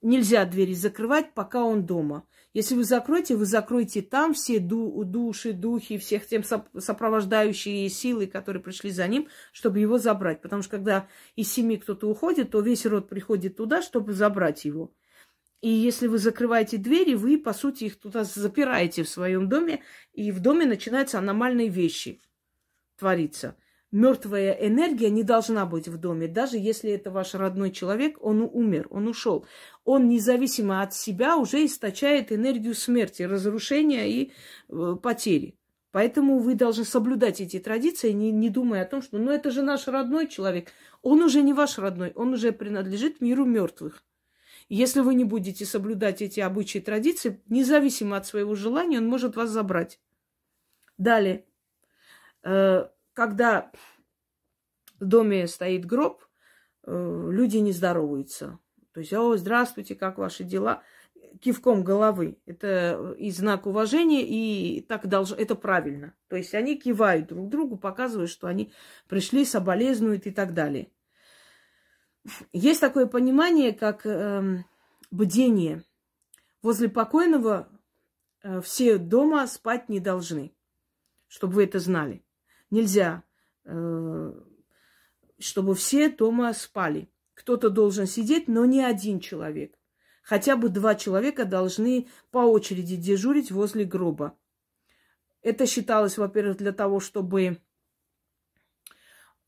нельзя 0.00 0.44
двери 0.44 0.74
закрывать, 0.74 1.34
пока 1.34 1.64
он 1.64 1.86
дома. 1.86 2.24
Если 2.52 2.76
вы 2.76 2.84
закроете, 2.84 3.34
вы 3.34 3.46
закроете 3.46 4.00
там 4.00 4.32
все 4.32 4.60
ду- 4.60 5.02
души, 5.02 5.52
духи, 5.52 5.98
всех 5.98 6.24
тем 6.24 6.44
сопровождающие 6.44 7.88
силы, 7.88 8.28
которые 8.28 8.62
пришли 8.62 8.90
за 8.90 9.08
ним, 9.08 9.28
чтобы 9.52 9.80
его 9.80 9.98
забрать. 9.98 10.40
Потому 10.40 10.62
что 10.62 10.70
когда 10.70 11.08
из 11.34 11.52
семьи 11.52 11.78
кто-то 11.78 12.08
уходит, 12.08 12.52
то 12.52 12.60
весь 12.60 12.86
род 12.86 13.08
приходит 13.08 13.56
туда, 13.56 13.82
чтобы 13.82 14.12
забрать 14.12 14.64
его. 14.64 14.92
И 15.60 15.68
если 15.68 16.06
вы 16.06 16.18
закрываете 16.18 16.76
двери, 16.76 17.14
вы, 17.14 17.38
по 17.38 17.52
сути, 17.52 17.84
их 17.84 17.98
туда 17.98 18.24
запираете 18.24 19.02
в 19.02 19.08
своем 19.08 19.48
доме, 19.48 19.82
и 20.12 20.30
в 20.30 20.40
доме 20.40 20.66
начинаются 20.66 21.18
аномальные 21.18 21.68
вещи 21.68 22.20
твориться 22.96 23.56
мертвая 23.94 24.52
энергия 24.60 25.08
не 25.08 25.22
должна 25.22 25.66
быть 25.66 25.86
в 25.86 25.98
доме, 25.98 26.26
даже 26.26 26.58
если 26.58 26.90
это 26.90 27.12
ваш 27.12 27.34
родной 27.34 27.70
человек, 27.70 28.18
он 28.20 28.42
умер, 28.42 28.88
он 28.90 29.06
ушел. 29.06 29.46
Он 29.84 30.08
независимо 30.08 30.82
от 30.82 30.92
себя 30.94 31.36
уже 31.36 31.64
источает 31.64 32.32
энергию 32.32 32.74
смерти, 32.74 33.22
разрушения 33.22 34.10
и 34.10 34.32
э, 34.68 34.96
потери. 35.00 35.56
Поэтому 35.92 36.40
вы 36.40 36.56
должны 36.56 36.84
соблюдать 36.84 37.40
эти 37.40 37.60
традиции, 37.60 38.10
не, 38.10 38.32
не 38.32 38.50
думая 38.50 38.82
о 38.82 38.86
том, 38.86 39.00
что 39.00 39.18
ну 39.18 39.30
это 39.30 39.52
же 39.52 39.62
наш 39.62 39.86
родной 39.86 40.26
человек. 40.26 40.72
Он 41.02 41.22
уже 41.22 41.40
не 41.42 41.52
ваш 41.52 41.78
родной, 41.78 42.10
он 42.16 42.32
уже 42.32 42.50
принадлежит 42.50 43.20
миру 43.20 43.44
мертвых. 43.44 44.02
Если 44.68 45.00
вы 45.00 45.14
не 45.14 45.24
будете 45.24 45.64
соблюдать 45.64 46.22
эти 46.22 46.40
обычаи 46.40 46.78
и 46.78 46.82
традиции, 46.82 47.42
независимо 47.48 48.16
от 48.16 48.26
своего 48.26 48.54
желания, 48.54 48.98
он 48.98 49.06
может 49.06 49.36
вас 49.36 49.50
забрать. 49.50 50.00
Далее. 50.96 51.44
Э, 52.42 52.88
когда 53.12 53.70
в 54.98 55.04
доме 55.04 55.46
стоит 55.46 55.84
гроб, 55.84 56.24
э, 56.84 57.28
люди 57.30 57.58
не 57.58 57.72
здороваются. 57.72 58.58
То 58.92 59.00
есть, 59.00 59.12
о, 59.12 59.36
здравствуйте, 59.36 59.94
как 59.94 60.18
ваши 60.18 60.44
дела? 60.44 60.82
кивком 61.40 61.84
головы. 61.84 62.38
Это 62.46 63.14
и 63.18 63.30
знак 63.30 63.66
уважения, 63.66 64.22
и 64.22 64.80
так 64.80 65.06
должно, 65.08 65.36
это 65.36 65.54
правильно. 65.54 66.14
То 66.28 66.36
есть 66.36 66.54
они 66.54 66.78
кивают 66.78 67.28
друг 67.28 67.48
другу, 67.48 67.76
показывают, 67.76 68.30
что 68.30 68.46
они 68.46 68.72
пришли, 69.08 69.44
соболезнуют 69.44 70.26
и 70.26 70.30
так 70.30 70.54
далее. 70.54 70.88
Есть 72.52 72.80
такое 72.80 73.06
понимание, 73.06 73.72
как 73.72 74.06
э, 74.06 74.64
бдение. 75.10 75.82
Возле 76.62 76.88
покойного 76.88 77.68
э, 78.42 78.60
все 78.62 78.96
дома 78.98 79.46
спать 79.46 79.88
не 79.88 80.00
должны, 80.00 80.54
чтобы 81.28 81.54
вы 81.54 81.64
это 81.64 81.78
знали. 81.78 82.24
Нельзя, 82.70 83.22
э, 83.64 84.32
чтобы 85.38 85.74
все 85.74 86.08
дома 86.08 86.52
спали. 86.54 87.10
Кто-то 87.34 87.68
должен 87.68 88.06
сидеть, 88.06 88.48
но 88.48 88.64
не 88.64 88.82
один 88.82 89.20
человек. 89.20 89.78
Хотя 90.22 90.56
бы 90.56 90.70
два 90.70 90.94
человека 90.94 91.44
должны 91.44 92.08
по 92.30 92.38
очереди 92.38 92.96
дежурить 92.96 93.50
возле 93.50 93.84
гроба. 93.84 94.38
Это 95.42 95.66
считалось, 95.66 96.16
во-первых, 96.16 96.56
для 96.56 96.72
того, 96.72 97.00
чтобы, 97.00 97.58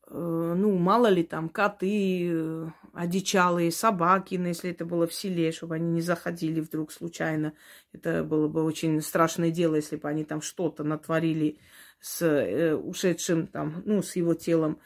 ну, 0.09 0.77
мало 0.77 1.07
ли 1.07 1.23
там, 1.23 1.49
коты, 1.49 2.29
э, 2.31 2.67
одичалые, 2.93 3.71
собаки, 3.71 4.35
ну, 4.35 4.47
если 4.47 4.71
это 4.71 4.85
было 4.85 5.07
в 5.07 5.13
селе, 5.13 5.51
чтобы 5.51 5.75
они 5.75 5.91
не 5.91 6.01
заходили 6.01 6.61
вдруг 6.61 6.91
случайно. 6.91 7.53
Это 7.91 8.23
было 8.23 8.47
бы 8.47 8.63
очень 8.63 9.01
страшное 9.01 9.51
дело, 9.51 9.75
если 9.75 9.97
бы 9.97 10.07
они 10.07 10.23
там 10.23 10.41
что-то 10.41 10.83
натворили 10.83 11.59
с 11.99 12.21
э, 12.21 12.75
ушедшим 12.75 13.47
там, 13.47 13.83
ну, 13.85 14.01
с 14.01 14.15
его 14.15 14.33
телом. 14.33 14.79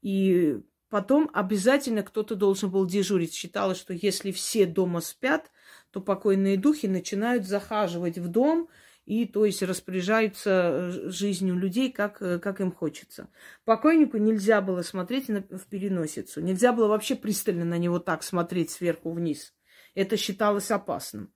И 0.00 0.60
Потом 0.90 1.28
обязательно 1.34 2.02
кто-то 2.02 2.34
должен 2.34 2.70
был 2.70 2.86
дежурить. 2.86 3.34
Считалось, 3.34 3.78
что 3.78 3.92
если 3.92 4.32
все 4.32 4.64
дома 4.64 5.00
спят, 5.00 5.50
то 5.90 6.00
покойные 6.00 6.56
духи 6.56 6.86
начинают 6.86 7.46
захаживать 7.46 8.18
в 8.18 8.28
дом 8.28 8.68
и, 9.08 9.24
то 9.24 9.46
есть, 9.46 9.62
распоряжаются 9.62 10.50
э, 10.50 10.90
жизнью 11.08 11.56
людей, 11.56 11.90
как, 11.90 12.20
э, 12.20 12.38
как 12.38 12.60
им 12.60 12.70
хочется. 12.70 13.30
Покойнику 13.64 14.18
нельзя 14.18 14.60
было 14.60 14.82
смотреть 14.82 15.28
в 15.28 15.66
переносицу. 15.70 16.42
Нельзя 16.42 16.74
было 16.74 16.88
вообще 16.88 17.16
пристально 17.16 17.64
на 17.64 17.78
него 17.78 18.00
так 18.00 18.22
смотреть 18.22 18.70
сверху 18.70 19.10
вниз. 19.12 19.54
Это 19.94 20.18
считалось 20.18 20.70
опасным. 20.70 21.32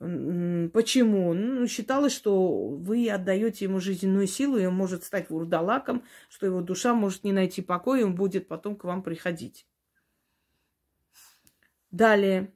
Почему? 0.00 1.34
Ну, 1.34 1.68
считалось, 1.68 2.12
что 2.12 2.68
вы 2.68 3.08
отдаете 3.08 3.66
ему 3.66 3.78
жизненную 3.78 4.26
силу, 4.26 4.58
и 4.58 4.66
он 4.66 4.74
может 4.74 5.04
стать 5.04 5.30
вурдалаком, 5.30 6.02
что 6.28 6.46
его 6.46 6.62
душа 6.62 6.94
может 6.94 7.22
не 7.22 7.32
найти 7.32 7.62
покоя, 7.62 8.00
и 8.00 8.04
он 8.04 8.16
будет 8.16 8.48
потом 8.48 8.74
к 8.74 8.82
вам 8.82 9.04
приходить. 9.04 9.68
Далее. 11.92 12.52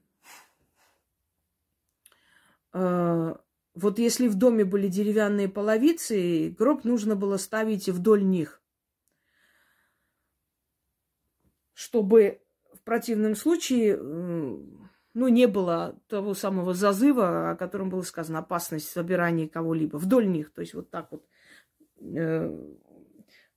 Вот 3.75 3.99
если 3.99 4.29
в 4.29 4.35
доме 4.35 4.65
были 4.65 4.89
деревянные 4.89 5.49
половицы, 5.49 6.55
гроб 6.59 6.85
нужно 6.85 7.17
было 7.17 7.39
ставить 7.39 7.89
вдоль 7.89 8.25
них, 8.25 8.63
чтобы 11.73 12.43
в 12.75 12.83
противном 12.83 13.35
случае 13.35 13.97
ну, 15.15 15.29
не 15.29 15.47
было 15.47 15.99
того 16.09 16.35
самого 16.35 16.75
зазыва, 16.75 17.51
о 17.51 17.57
котором 17.57 17.91
было 17.91 18.03
сказано, 18.03 18.41
опасность 18.41 18.89
собирания 18.89 19.49
кого-либо 19.49 19.97
вдоль 19.97 20.29
них. 20.29 20.53
То 20.53 20.61
есть 20.61 20.75
вот 20.75 20.91
так 20.91 21.11
вот. 21.11 21.25
Э, 22.01 22.55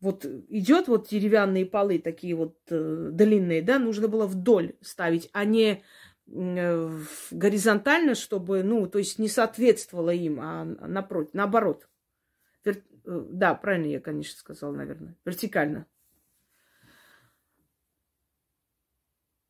вот 0.01 0.25
идет 0.25 0.87
вот 0.87 1.07
деревянные 1.07 1.65
полы 1.65 1.99
такие 1.99 2.35
вот 2.35 2.57
э, 2.69 3.09
длинные, 3.11 3.61
да, 3.61 3.79
нужно 3.79 4.07
было 4.07 4.27
вдоль 4.27 4.75
ставить, 4.81 5.29
а 5.33 5.45
не 5.45 5.83
горизонтально, 6.27 8.15
чтобы, 8.15 8.63
ну, 8.63 8.87
то 8.87 8.97
есть 8.97 9.19
не 9.19 9.27
соответствовало 9.27 10.09
им, 10.09 10.39
а 10.41 10.65
напротив, 10.65 11.33
наоборот. 11.33 11.87
Вер... 12.63 12.83
Э, 13.05 13.25
да, 13.29 13.53
правильно 13.53 13.87
я, 13.87 13.99
конечно, 13.99 14.37
сказала, 14.37 14.73
наверное. 14.73 15.15
Вертикально. 15.23 15.85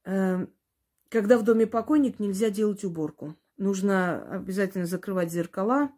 Эм, 0.03 0.53
когда 1.09 1.38
в 1.38 1.43
доме 1.43 1.65
покойник, 1.65 2.19
нельзя 2.19 2.49
делать 2.49 2.83
уборку. 2.83 3.35
Нужно 3.57 4.35
обязательно 4.35 4.85
закрывать 4.85 5.31
зеркала. 5.31 5.91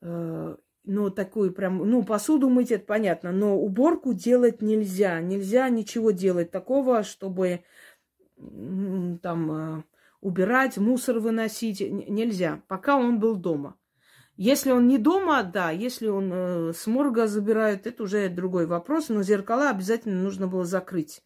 Э, 0.00 0.56
но 0.84 1.10
такую 1.10 1.52
прям, 1.52 1.78
ну, 1.78 2.02
посуду 2.02 2.48
мыть, 2.48 2.72
это 2.72 2.84
понятно, 2.84 3.30
но 3.30 3.56
уборку 3.56 4.12
делать 4.12 4.60
нельзя. 4.60 5.20
Нельзя 5.20 5.68
ничего 5.68 6.10
делать 6.10 6.50
такого, 6.50 7.04
чтобы 7.04 7.62
там 9.22 9.52
э, 9.52 9.82
убирать, 10.20 10.78
мусор 10.78 11.18
выносить. 11.18 11.80
Нельзя, 11.80 12.62
пока 12.68 12.96
он 12.96 13.18
был 13.18 13.36
дома. 13.36 13.76
Если 14.36 14.70
он 14.70 14.88
не 14.88 14.98
дома, 14.98 15.42
да, 15.42 15.70
если 15.70 16.08
он 16.08 16.30
э, 16.32 16.72
с 16.72 16.86
морга 16.86 17.26
забирает, 17.26 17.86
это 17.86 18.02
уже 18.02 18.28
другой 18.28 18.66
вопрос, 18.66 19.08
но 19.08 19.22
зеркала 19.22 19.70
обязательно 19.70 20.22
нужно 20.22 20.46
было 20.46 20.64
закрыть. 20.64 21.22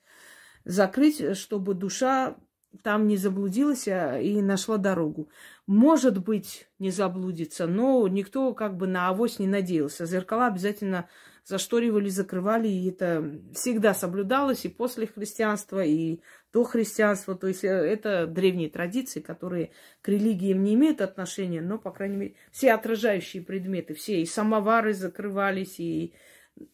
Закрыть, 0.65 1.37
чтобы 1.37 1.75
душа 1.75 2.37
там 2.83 3.07
не 3.07 3.17
заблудилась 3.17 3.89
а, 3.89 4.19
и 4.19 4.41
нашла 4.43 4.77
дорогу. 4.77 5.29
Может 5.67 6.19
быть, 6.19 6.69
не 6.79 6.91
заблудится, 6.91 7.67
но 7.67 8.07
никто 8.09 8.55
как 8.55 8.77
бы 8.77 8.87
на 8.87 9.09
авось 9.09 9.39
не 9.39 9.47
надеялся. 9.47 10.07
Зеркала 10.07 10.47
обязательно 10.47 11.09
зашторивали, 11.47 12.09
закрывали, 12.09 12.67
и 12.67 12.91
это 12.91 13.41
всегда 13.55 13.95
соблюдалось 13.95 14.65
и 14.65 14.69
после 14.69 15.07
христианства, 15.07 15.85
и 15.85 16.21
до 16.53 16.65
христианства. 16.65 17.37
То 17.37 17.47
есть 17.47 17.63
э, 17.63 17.69
это 17.69 18.27
древние 18.27 18.69
традиции, 18.69 19.21
которые 19.21 19.71
к 20.03 20.09
религиям 20.09 20.65
не 20.65 20.75
имеют 20.75 21.01
отношения, 21.01 21.63
но, 21.63 21.79
по 21.79 21.93
крайней 21.93 22.17
мере, 22.17 22.35
все 22.51 22.73
отражающие 22.73 23.45
предметы, 23.45 23.95
все 23.95 24.21
и 24.21 24.27
самовары 24.27 24.93
закрывались, 24.93 25.79
и 25.79 26.15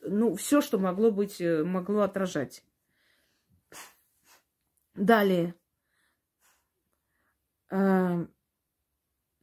ну, 0.01 0.37
все, 0.37 0.63
что 0.63 0.79
могло 0.79 1.11
быть, 1.11 1.39
э, 1.41 1.63
могло 1.65 2.01
отражать. 2.01 2.65
Далее. 4.95 5.55
А, 7.71 8.27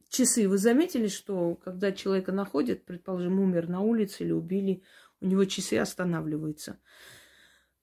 часы. 0.08 0.48
Вы 0.48 0.58
заметили, 0.58 1.06
что 1.06 1.54
когда 1.54 1.92
человека 1.92 2.32
находят, 2.32 2.84
предположим, 2.84 3.38
умер 3.38 3.68
на 3.68 3.80
улице 3.80 4.24
или 4.24 4.32
убили, 4.32 4.82
у 5.20 5.26
него 5.26 5.44
часы 5.44 5.78
останавливаются. 5.78 6.78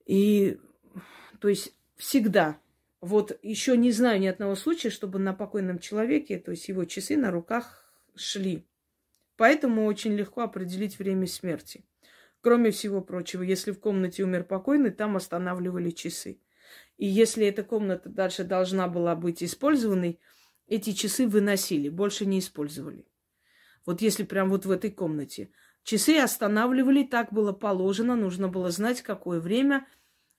И, 0.06 0.60
то 1.40 1.48
есть, 1.48 1.74
всегда. 1.96 2.60
Вот 3.02 3.38
еще 3.44 3.78
не 3.78 3.92
знаю 3.92 4.20
ни 4.20 4.28
одного 4.28 4.56
случая, 4.56 4.90
чтобы 4.90 5.20
на 5.20 5.34
покойном 5.34 5.80
человеке, 5.80 6.40
то 6.40 6.52
есть 6.52 6.68
его 6.68 6.86
часы 6.86 7.16
на 7.16 7.32
руках 7.32 7.94
шли. 8.16 8.66
Поэтому 9.36 9.86
очень 9.86 10.14
легко 10.16 10.42
определить 10.42 10.98
время 10.98 11.28
смерти. 11.28 11.86
Кроме 12.42 12.72
всего 12.72 13.02
прочего, 13.02 13.44
если 13.44 13.72
в 13.72 13.80
комнате 13.80 14.24
умер 14.24 14.46
покойный, 14.46 14.92
там 14.92 15.16
останавливали 15.16 15.92
часы. 15.92 16.40
И 16.98 17.06
если 17.06 17.46
эта 17.46 17.64
комната 17.64 18.10
дальше 18.10 18.44
должна 18.44 18.88
была 18.88 19.16
быть 19.16 19.44
использованной, 19.44 20.20
эти 20.68 20.92
часы 20.94 21.28
выносили, 21.28 21.90
больше 21.90 22.26
не 22.26 22.40
использовали. 22.40 23.06
Вот 23.86 24.02
если 24.02 24.24
прям 24.24 24.50
вот 24.50 24.66
в 24.66 24.72
этой 24.72 24.92
комнате. 24.92 25.50
Часы 25.88 26.18
останавливали, 26.18 27.04
так 27.04 27.32
было 27.32 27.54
положено, 27.54 28.18
нужно 28.18 28.50
было 28.50 28.72
знать, 28.72 29.02
какое 29.02 29.40
время 29.40 29.88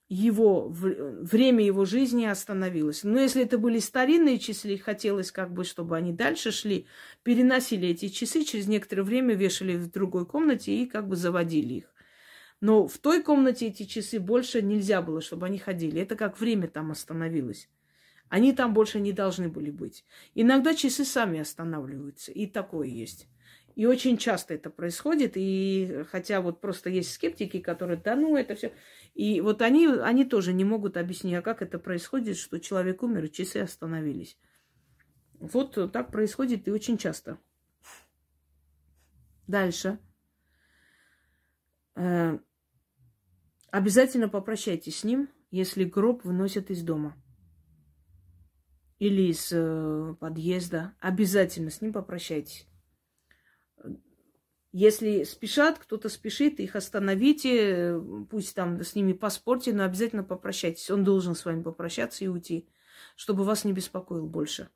его, 0.07 0.69
время 0.69 1.65
его 1.65 1.85
жизни 1.85 2.25
остановилось. 2.25 3.03
Но 3.03 3.19
если 3.19 3.41
это 3.45 3.57
были 3.57 3.79
старинные 3.79 4.37
часы, 4.37 4.77
хотелось 4.77 5.31
как 5.31 5.51
бы, 5.51 5.63
чтобы 5.63 5.97
они 5.97 6.13
дальше 6.13 6.51
шли, 6.51 6.85
переносили 7.23 7.87
эти 7.87 8.09
часы, 8.09 8.43
через 8.43 8.67
некоторое 8.67 9.01
время 9.01 9.33
вешали 9.33 9.75
в 9.75 9.89
другой 9.89 10.27
комнате 10.27 10.71
и 10.71 10.85
как 10.85 11.07
бы 11.07 11.15
заводили 11.15 11.73
их. 11.73 11.95
Но 12.61 12.87
в 12.87 12.99
той 12.99 13.23
комнате 13.23 13.69
эти 13.69 13.85
часы 13.85 14.19
больше 14.19 14.61
нельзя 14.61 15.01
было, 15.01 15.19
чтобы 15.19 15.47
они 15.47 15.57
ходили. 15.57 15.99
Это 15.99 16.15
как 16.15 16.39
время 16.39 16.67
там 16.67 16.91
остановилось. 16.91 17.69
Они 18.27 18.53
там 18.53 18.75
больше 18.75 18.99
не 18.99 19.13
должны 19.13 19.49
были 19.49 19.71
быть. 19.71 20.05
Иногда 20.35 20.75
часы 20.75 21.05
сами 21.05 21.39
останавливаются, 21.39 22.31
и 22.31 22.45
такое 22.45 22.87
есть. 22.87 23.27
И 23.79 23.85
очень 23.85 24.17
часто 24.17 24.55
это 24.55 24.69
происходит, 24.69 25.37
и 25.37 26.03
хотя 26.11 26.41
вот 26.41 26.59
просто 26.59 26.89
есть 26.89 27.13
скептики, 27.13 27.61
которые, 27.61 27.97
да 27.97 28.17
ну 28.17 28.35
это 28.35 28.55
все. 28.55 28.73
И 29.13 29.39
вот 29.39 29.61
они, 29.61 29.87
они 29.87 30.25
тоже 30.25 30.51
не 30.51 30.65
могут 30.65 30.97
объяснить, 30.97 31.35
а 31.35 31.41
как 31.41 31.61
это 31.61 31.79
происходит, 31.79 32.35
что 32.35 32.59
человек 32.59 33.03
умер, 33.03 33.29
часы 33.29 33.55
остановились. 33.55 34.37
Вот 35.35 35.93
так 35.93 36.11
происходит 36.11 36.67
и 36.67 36.71
очень 36.71 36.97
часто. 36.97 37.39
Дальше. 39.47 39.97
Э, 41.95 42.37
обязательно 43.71 44.27
попрощайтесь 44.27 44.99
с 44.99 45.03
ним, 45.05 45.29
если 45.51 45.85
гроб 45.85 46.25
выносят 46.25 46.69
из 46.69 46.83
дома 46.83 47.15
или 48.97 49.31
из 49.31 49.53
э, 49.53 50.15
подъезда, 50.19 50.95
обязательно 50.99 51.69
с 51.69 51.79
ним 51.79 51.93
попрощайтесь. 51.93 52.68
Если 54.71 55.23
спешат, 55.23 55.79
кто-то 55.79 56.09
спешит, 56.09 56.59
их 56.59 56.75
остановите, 56.75 57.99
пусть 58.29 58.53
там 58.55 58.83
с 58.83 58.93
ними 58.93 59.13
поспорьте, 59.13 59.73
но 59.73 59.83
обязательно 59.83 60.23
попрощайтесь. 60.23 60.91
Он 60.91 61.03
должен 61.03 61.33
с 61.33 61.43
вами 61.43 61.63
попрощаться 61.63 62.23
и 62.23 62.27
уйти, 62.27 62.69
чтобы 63.15 63.45
вас 63.45 63.65
не 63.65 63.73
беспокоил 63.73 64.27
больше. 64.27 64.69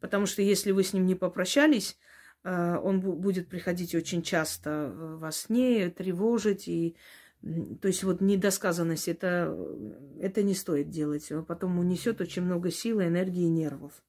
Потому 0.00 0.26
что 0.26 0.42
если 0.42 0.72
вы 0.72 0.82
с 0.82 0.92
ним 0.92 1.06
не 1.06 1.14
попрощались, 1.14 1.98
э, 2.42 2.76
он 2.82 3.00
будет 3.00 3.48
приходить 3.48 3.94
очень 3.94 4.22
часто 4.22 4.70
э, 4.70 5.16
во 5.16 5.30
сне, 5.30 5.90
тревожить. 5.90 6.66
И, 6.66 6.96
то 7.80 7.86
есть 7.86 8.02
вот 8.02 8.20
недосказанность, 8.20 9.06
это, 9.06 9.56
это 10.18 10.42
не 10.42 10.54
стоит 10.54 10.90
делать. 10.90 11.30
Потом 11.46 11.78
унесет 11.78 12.20
очень 12.20 12.42
много 12.42 12.72
силы, 12.72 13.06
энергии 13.06 13.44
и 13.44 13.50
нервов. 13.50 14.02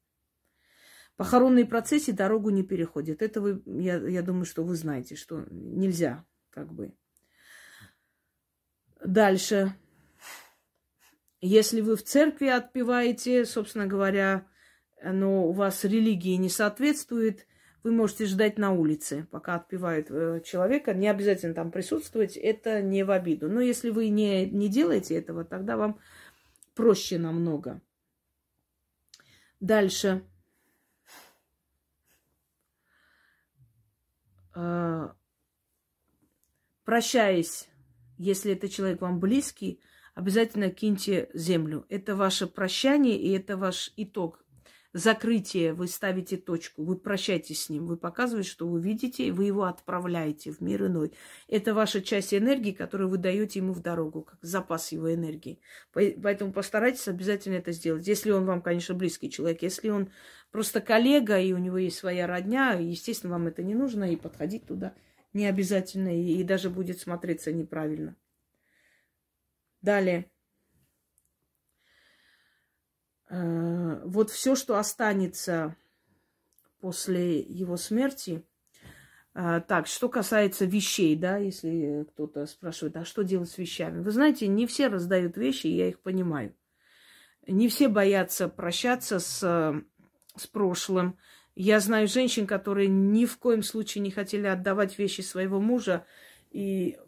Похоронные 1.22 1.68
процессы 1.68 2.14
дорогу 2.14 2.50
не 2.50 2.64
переходят. 2.64 3.22
Это 3.22 3.42
вы, 3.42 3.62
я, 3.68 3.98
я 3.98 4.24
думаю, 4.24 4.46
что 4.46 4.64
вы 4.64 4.76
знаете, 4.76 5.16
что 5.16 5.46
нельзя, 5.52 6.26
как 6.50 6.74
бы. 6.74 6.96
Дальше. 9.06 9.76
Если 11.40 11.82
вы 11.82 11.96
в 11.96 12.02
церкви 12.02 12.48
отпеваете, 12.48 13.46
собственно 13.46 13.86
говоря, 13.86 14.48
но 15.04 15.46
у 15.46 15.52
вас 15.52 15.84
религии 15.84 16.38
не 16.38 16.50
соответствует, 16.50 17.46
вы 17.84 17.92
можете 17.92 18.26
ждать 18.26 18.58
на 18.58 18.72
улице, 18.72 19.28
пока 19.30 19.54
отпевают 19.58 20.08
э, 20.10 20.42
человека. 20.44 20.96
Не 20.96 21.08
обязательно 21.08 21.54
там 21.54 21.70
присутствовать, 21.70 22.36
это 22.36 22.82
не 22.82 23.04
в 23.04 23.12
обиду. 23.12 23.48
Но 23.48 23.62
если 23.62 23.92
вы 23.92 24.10
не, 24.10 24.48
не 24.48 24.70
делаете 24.70 25.18
этого, 25.18 25.46
тогда 25.46 25.78
вам 25.78 26.00
проще 26.74 27.20
намного. 27.20 27.80
Дальше. 29.60 30.24
Прощаясь, 36.84 37.70
если 38.18 38.54
это 38.54 38.70
человек 38.70 39.02
вам 39.02 39.20
близкий, 39.20 39.82
обязательно 40.14 40.70
киньте 40.70 41.30
землю. 41.34 41.86
Это 41.90 42.16
ваше 42.16 42.48
прощание 42.48 43.18
и 43.18 43.32
это 43.32 43.58
ваш 43.58 43.92
итог. 43.98 44.41
Закрытие, 44.94 45.74
вы 45.74 45.88
ставите 45.88 46.36
точку, 46.36 46.84
вы 46.84 46.98
прощаетесь 46.98 47.64
с 47.64 47.70
ним, 47.70 47.88
вы 47.88 47.96
показываете, 47.96 48.50
что 48.50 48.68
вы 48.68 48.82
видите, 48.82 49.26
и 49.26 49.32
вы 49.32 49.46
его 49.46 49.64
отправляете 49.64 50.52
в 50.52 50.60
мир 50.60 50.88
иной. 50.88 51.14
Это 51.48 51.74
ваша 51.74 52.02
часть 52.02 52.34
энергии, 52.34 52.74
которую 52.74 53.10
вы 53.10 53.18
даете 53.18 53.60
ему 53.60 53.72
в 53.72 53.82
дорогу, 53.82 54.24
как 54.24 54.40
запас 54.42 54.92
его 54.92 55.14
энергии. 55.14 55.62
Поэтому 55.94 56.52
постарайтесь 56.52 57.08
обязательно 57.08 57.56
это 57.56 57.72
сделать. 57.72 58.06
Если 58.06 58.32
он 58.32 58.46
вам, 58.46 58.62
конечно, 58.62 58.94
близкий 58.94 59.30
человек, 59.30 59.62
если 59.62 59.90
он 59.90 60.12
просто 60.52 60.82
коллега, 60.82 61.40
и 61.40 61.54
у 61.54 61.58
него 61.58 61.78
есть 61.78 61.98
своя 61.98 62.28
родня, 62.28 62.74
естественно, 62.74 63.32
вам 63.32 63.48
это 63.48 63.64
не 63.64 63.76
нужно, 63.76 64.12
и 64.12 64.18
подходить 64.18 64.66
туда 64.66 64.94
не 65.34 65.46
обязательно, 65.46 66.10
и, 66.10 66.40
и 66.40 66.44
даже 66.44 66.70
будет 66.70 67.00
смотреться 67.00 67.52
неправильно. 67.52 68.16
Далее. 69.82 70.30
Э, 73.32 74.02
вот 74.04 74.30
все, 74.30 74.56
что 74.56 74.78
останется 74.78 75.78
после 76.82 77.40
его 77.40 77.78
смерти. 77.78 78.44
Э, 79.34 79.62
так, 79.66 79.88
что 79.88 80.10
касается 80.10 80.66
вещей, 80.66 81.16
да, 81.16 81.38
если 81.38 82.06
кто-то 82.10 82.46
спрашивает, 82.46 82.98
а 82.98 83.06
что 83.06 83.24
делать 83.24 83.50
с 83.50 83.58
вещами? 83.58 84.02
Вы 84.02 84.12
знаете, 84.12 84.48
не 84.48 84.68
все 84.68 84.88
раздают 84.88 85.38
вещи, 85.38 85.68
я 85.68 85.88
их 85.88 86.02
понимаю. 86.02 86.54
Не 87.48 87.70
все 87.70 87.88
боятся 87.88 88.50
прощаться 88.50 89.20
с, 89.20 89.40
с 90.36 90.48
прошлым. 90.48 91.18
Я 91.56 91.80
знаю 91.80 92.10
женщин, 92.10 92.46
которые 92.46 92.90
ни 92.90 93.26
в 93.26 93.38
коем 93.38 93.64
случае 93.64 94.02
не 94.02 94.12
хотели 94.12 94.48
отдавать 94.48 95.00
вещи 95.00 95.22
своего 95.22 95.62
мужа 95.62 96.06
и 96.52 97.00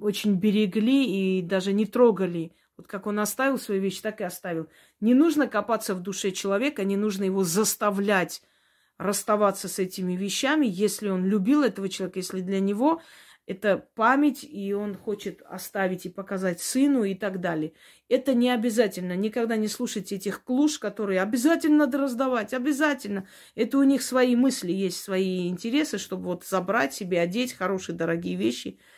очень 0.00 0.34
берегли 0.34 1.38
и 1.38 1.42
даже 1.42 1.72
не 1.72 1.86
трогали 1.86 2.52
вот 2.78 2.86
как 2.86 3.06
он 3.06 3.18
оставил 3.18 3.58
свои 3.58 3.80
вещи, 3.80 4.00
так 4.00 4.20
и 4.20 4.24
оставил. 4.24 4.68
Не 5.00 5.12
нужно 5.12 5.48
копаться 5.48 5.94
в 5.94 6.00
душе 6.00 6.30
человека, 6.30 6.84
не 6.84 6.96
нужно 6.96 7.24
его 7.24 7.44
заставлять 7.44 8.40
расставаться 8.96 9.68
с 9.68 9.78
этими 9.78 10.14
вещами, 10.14 10.66
если 10.66 11.08
он 11.08 11.26
любил 11.26 11.62
этого 11.62 11.88
человека, 11.88 12.20
если 12.20 12.40
для 12.40 12.60
него 12.60 13.02
это 13.46 13.88
память, 13.94 14.44
и 14.44 14.74
он 14.74 14.94
хочет 14.94 15.42
оставить 15.48 16.06
и 16.06 16.10
показать 16.10 16.60
сыну 16.60 17.02
и 17.02 17.14
так 17.14 17.40
далее. 17.40 17.72
Это 18.08 18.34
не 18.34 18.50
обязательно. 18.50 19.16
Никогда 19.16 19.56
не 19.56 19.68
слушайте 19.68 20.16
этих 20.16 20.44
клуш, 20.44 20.78
которые 20.78 21.22
обязательно 21.22 21.78
надо 21.78 21.98
раздавать, 21.98 22.52
обязательно. 22.54 23.26
Это 23.54 23.78
у 23.78 23.82
них 23.84 24.02
свои 24.02 24.36
мысли, 24.36 24.70
есть 24.70 25.00
свои 25.00 25.48
интересы, 25.48 25.98
чтобы 25.98 26.24
вот 26.24 26.44
забрать 26.44 26.92
себе, 26.92 27.20
одеть 27.20 27.54
хорошие, 27.54 27.96
дорогие 27.96 28.36
вещи– 28.36 28.78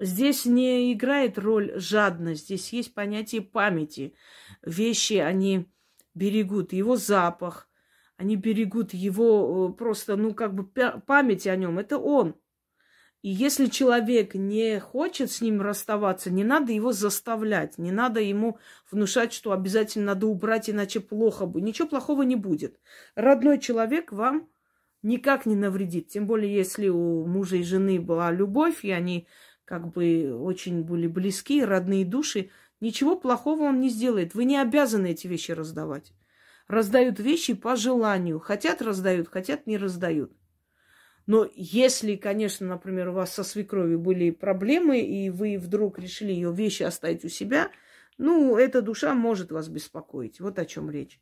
Здесь 0.00 0.44
не 0.44 0.92
играет 0.92 1.38
роль 1.38 1.72
жадность, 1.76 2.46
здесь 2.46 2.72
есть 2.72 2.94
понятие 2.94 3.42
памяти. 3.42 4.14
Вещи, 4.62 5.14
они 5.14 5.66
берегут 6.14 6.72
его 6.72 6.96
запах, 6.96 7.68
они 8.16 8.36
берегут 8.36 8.92
его 8.92 9.70
э, 9.70 9.76
просто, 9.76 10.16
ну, 10.16 10.34
как 10.34 10.54
бы 10.54 10.64
память 10.64 11.46
о 11.46 11.56
нем. 11.56 11.78
Это 11.78 11.98
он. 11.98 12.36
И 13.22 13.30
если 13.30 13.66
человек 13.66 14.34
не 14.34 14.78
хочет 14.78 15.30
с 15.30 15.40
ним 15.40 15.62
расставаться, 15.62 16.30
не 16.30 16.44
надо 16.44 16.72
его 16.72 16.92
заставлять, 16.92 17.78
не 17.78 17.90
надо 17.90 18.20
ему 18.20 18.58
внушать, 18.90 19.32
что 19.32 19.52
обязательно 19.52 20.06
надо 20.06 20.26
убрать, 20.26 20.68
иначе 20.68 21.00
плохо 21.00 21.46
будет. 21.46 21.64
Ничего 21.64 21.88
плохого 21.88 22.22
не 22.22 22.36
будет. 22.36 22.78
Родной 23.14 23.58
человек 23.58 24.12
вам 24.12 24.50
никак 25.00 25.46
не 25.46 25.56
навредит. 25.56 26.08
Тем 26.08 26.26
более, 26.26 26.54
если 26.54 26.88
у 26.88 27.24
мужа 27.24 27.56
и 27.56 27.62
жены 27.62 27.98
была 27.98 28.30
любовь, 28.30 28.84
и 28.84 28.90
они 28.90 29.26
как 29.64 29.92
бы 29.92 30.36
очень 30.40 30.82
были 30.82 31.06
близки, 31.06 31.64
родные 31.64 32.04
души, 32.04 32.50
ничего 32.80 33.16
плохого 33.16 33.64
он 33.64 33.80
не 33.80 33.88
сделает. 33.88 34.34
Вы 34.34 34.44
не 34.44 34.58
обязаны 34.58 35.12
эти 35.12 35.26
вещи 35.26 35.52
раздавать. 35.52 36.12
Раздают 36.68 37.18
вещи 37.20 37.54
по 37.54 37.76
желанию. 37.76 38.40
Хотят 38.40 38.82
раздают, 38.82 39.28
хотят 39.28 39.66
не 39.66 39.76
раздают. 39.76 40.32
Но 41.26 41.48
если, 41.54 42.16
конечно, 42.16 42.66
например, 42.66 43.08
у 43.08 43.12
вас 43.12 43.32
со 43.32 43.44
свекровью 43.44 43.98
были 43.98 44.30
проблемы, 44.30 45.00
и 45.00 45.30
вы 45.30 45.58
вдруг 45.58 45.98
решили 45.98 46.32
ее 46.32 46.52
вещи 46.52 46.82
оставить 46.82 47.24
у 47.24 47.28
себя, 47.28 47.70
ну, 48.18 48.56
эта 48.56 48.82
душа 48.82 49.14
может 49.14 49.50
вас 49.50 49.68
беспокоить. 49.68 50.40
Вот 50.40 50.58
о 50.58 50.66
чем 50.66 50.90
речь. 50.90 51.20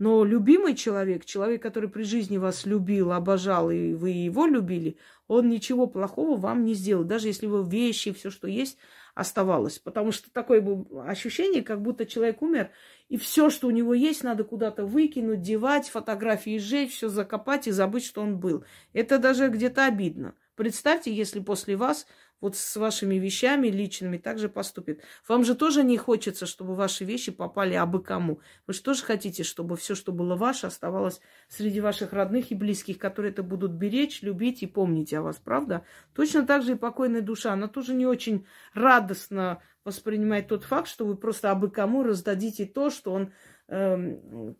Но 0.00 0.24
любимый 0.24 0.74
человек, 0.74 1.26
человек, 1.26 1.60
который 1.60 1.90
при 1.90 2.04
жизни 2.04 2.38
вас 2.38 2.64
любил, 2.64 3.12
обожал, 3.12 3.70
и 3.70 3.92
вы 3.92 4.08
его 4.10 4.46
любили, 4.46 4.96
он 5.28 5.50
ничего 5.50 5.86
плохого 5.86 6.38
вам 6.38 6.64
не 6.64 6.72
сделал. 6.72 7.04
Даже 7.04 7.26
если 7.26 7.46
вы 7.46 7.68
вещи, 7.68 8.14
все, 8.14 8.30
что 8.30 8.48
есть, 8.48 8.78
оставалось. 9.14 9.78
Потому 9.78 10.10
что 10.10 10.32
такое 10.32 10.62
было 10.62 11.04
ощущение, 11.04 11.62
как 11.62 11.82
будто 11.82 12.06
человек 12.06 12.40
умер, 12.40 12.70
и 13.10 13.18
все, 13.18 13.50
что 13.50 13.66
у 13.66 13.70
него 13.70 13.92
есть, 13.92 14.24
надо 14.24 14.42
куда-то 14.42 14.86
выкинуть, 14.86 15.42
девать, 15.42 15.90
фотографии 15.90 16.56
сжечь, 16.56 16.94
все 16.94 17.10
закопать 17.10 17.66
и 17.68 17.70
забыть, 17.70 18.06
что 18.06 18.22
он 18.22 18.38
был. 18.38 18.64
Это 18.94 19.18
даже 19.18 19.48
где-то 19.48 19.84
обидно. 19.84 20.34
Представьте, 20.54 21.12
если 21.12 21.40
после 21.40 21.76
вас 21.76 22.06
вот 22.40 22.56
с 22.56 22.76
вашими 22.76 23.16
вещами 23.16 23.68
личными 23.68 24.18
также 24.18 24.48
поступит. 24.48 25.02
Вам 25.28 25.44
же 25.44 25.54
тоже 25.54 25.84
не 25.84 25.98
хочется, 25.98 26.46
чтобы 26.46 26.74
ваши 26.74 27.04
вещи 27.04 27.30
попали 27.30 27.74
абы 27.74 28.02
кому. 28.02 28.40
Вы 28.66 28.74
же 28.74 28.82
тоже 28.82 29.02
хотите, 29.02 29.42
чтобы 29.42 29.76
все, 29.76 29.94
что 29.94 30.12
было 30.12 30.36
ваше, 30.36 30.66
оставалось 30.66 31.20
среди 31.48 31.80
ваших 31.80 32.12
родных 32.12 32.50
и 32.50 32.54
близких, 32.54 32.98
которые 32.98 33.32
это 33.32 33.42
будут 33.42 33.72
беречь, 33.72 34.22
любить 34.22 34.62
и 34.62 34.66
помнить 34.66 35.12
о 35.12 35.22
вас, 35.22 35.36
правда? 35.36 35.84
Точно 36.14 36.46
так 36.46 36.62
же 36.62 36.72
и 36.72 36.76
покойная 36.76 37.22
душа. 37.22 37.52
Она 37.52 37.68
тоже 37.68 37.94
не 37.94 38.06
очень 38.06 38.46
радостно 38.74 39.62
воспринимает 39.84 40.48
тот 40.48 40.64
факт, 40.64 40.88
что 40.88 41.06
вы 41.06 41.16
просто 41.16 41.50
абы 41.50 41.70
кому 41.70 42.02
раздадите 42.02 42.66
то, 42.66 42.90
что 42.90 43.12
он 43.12 43.32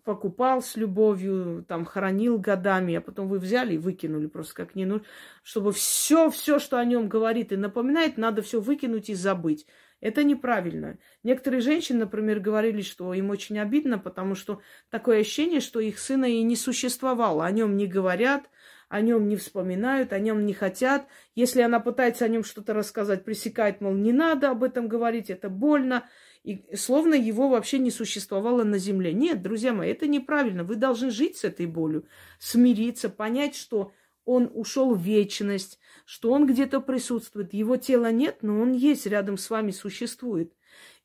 покупал 0.04 0.62
с 0.62 0.76
любовью, 0.76 1.64
там, 1.66 1.84
хранил 1.84 2.38
годами, 2.38 2.94
а 2.94 3.00
потом 3.00 3.28
вы 3.28 3.40
взяли 3.40 3.74
и 3.74 3.78
выкинули 3.78 4.26
просто 4.26 4.54
как 4.54 4.76
не 4.76 4.84
нужно, 4.84 5.04
чтобы 5.42 5.72
все, 5.72 6.30
все, 6.30 6.60
что 6.60 6.78
о 6.78 6.84
нем 6.84 7.08
говорит 7.08 7.50
и 7.50 7.56
напоминает, 7.56 8.18
надо 8.18 8.42
все 8.42 8.60
выкинуть 8.60 9.10
и 9.10 9.14
забыть. 9.14 9.66
Это 10.00 10.22
неправильно. 10.22 10.98
Некоторые 11.24 11.60
женщины, 11.60 12.00
например, 12.00 12.40
говорили, 12.40 12.82
что 12.82 13.12
им 13.12 13.30
очень 13.30 13.58
обидно, 13.58 13.98
потому 13.98 14.34
что 14.34 14.60
такое 14.90 15.20
ощущение, 15.20 15.60
что 15.60 15.80
их 15.80 15.98
сына 15.98 16.24
и 16.24 16.42
не 16.42 16.56
существовало. 16.56 17.44
О 17.44 17.50
нем 17.50 17.76
не 17.76 17.86
говорят, 17.86 18.48
о 18.88 19.02
нем 19.02 19.28
не 19.28 19.36
вспоминают, 19.36 20.12
о 20.12 20.18
нем 20.18 20.46
не 20.46 20.54
хотят. 20.54 21.06
Если 21.34 21.60
она 21.60 21.80
пытается 21.80 22.24
о 22.24 22.28
нем 22.28 22.44
что-то 22.44 22.74
рассказать, 22.74 23.24
пресекает, 23.24 23.80
мол, 23.80 23.94
не 23.94 24.12
надо 24.12 24.50
об 24.50 24.64
этом 24.64 24.88
говорить, 24.88 25.30
это 25.30 25.50
больно 25.50 26.08
и 26.42 26.74
словно 26.74 27.14
его 27.14 27.48
вообще 27.48 27.78
не 27.78 27.90
существовало 27.90 28.64
на 28.64 28.78
земле. 28.78 29.12
Нет, 29.12 29.42
друзья 29.42 29.72
мои, 29.72 29.90
это 29.90 30.06
неправильно. 30.06 30.64
Вы 30.64 30.76
должны 30.76 31.10
жить 31.10 31.36
с 31.36 31.44
этой 31.44 31.66
болью, 31.66 32.06
смириться, 32.38 33.10
понять, 33.10 33.54
что 33.54 33.92
он 34.24 34.50
ушел 34.54 34.94
в 34.94 35.02
вечность, 35.02 35.78
что 36.04 36.30
он 36.32 36.46
где-то 36.46 36.80
присутствует. 36.80 37.52
Его 37.52 37.76
тела 37.76 38.10
нет, 38.10 38.38
но 38.42 38.60
он 38.60 38.72
есть, 38.72 39.06
рядом 39.06 39.36
с 39.36 39.50
вами 39.50 39.70
существует. 39.70 40.54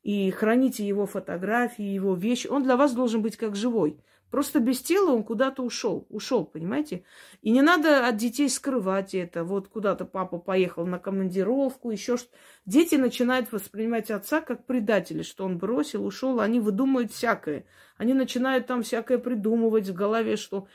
И 0.02 0.30
храните 0.30 0.86
его 0.86 1.06
фотографии, 1.06 1.84
его 1.84 2.14
вещи. 2.14 2.46
Он 2.46 2.62
для 2.62 2.76
вас 2.76 2.94
должен 2.94 3.22
быть 3.22 3.36
как 3.36 3.56
живой. 3.56 3.98
Просто 4.30 4.60
без 4.60 4.82
тела 4.82 5.12
он 5.12 5.22
куда-то 5.22 5.62
ушел. 5.62 6.06
Ушел, 6.10 6.44
понимаете? 6.44 7.04
И 7.42 7.50
не 7.50 7.62
надо 7.62 8.06
от 8.06 8.16
детей 8.16 8.48
скрывать 8.48 9.14
это. 9.14 9.44
Вот 9.44 9.68
куда-то 9.68 10.04
папа 10.04 10.38
поехал 10.38 10.86
на 10.86 10.98
командировку, 10.98 11.90
еще 11.90 12.16
что 12.16 12.28
Дети 12.66 12.96
начинают 12.96 13.52
воспринимать 13.52 14.10
отца 14.10 14.40
как 14.40 14.66
предателя, 14.66 15.22
что 15.22 15.44
он 15.44 15.56
бросил, 15.56 16.04
ушел. 16.04 16.40
Они 16.40 16.58
выдумывают 16.58 17.12
всякое. 17.12 17.64
Они 17.96 18.12
начинают 18.12 18.66
там 18.66 18.82
всякое 18.82 19.18
придумывать 19.18 19.88
в 19.88 19.94
голове, 19.94 20.36
что 20.36 20.66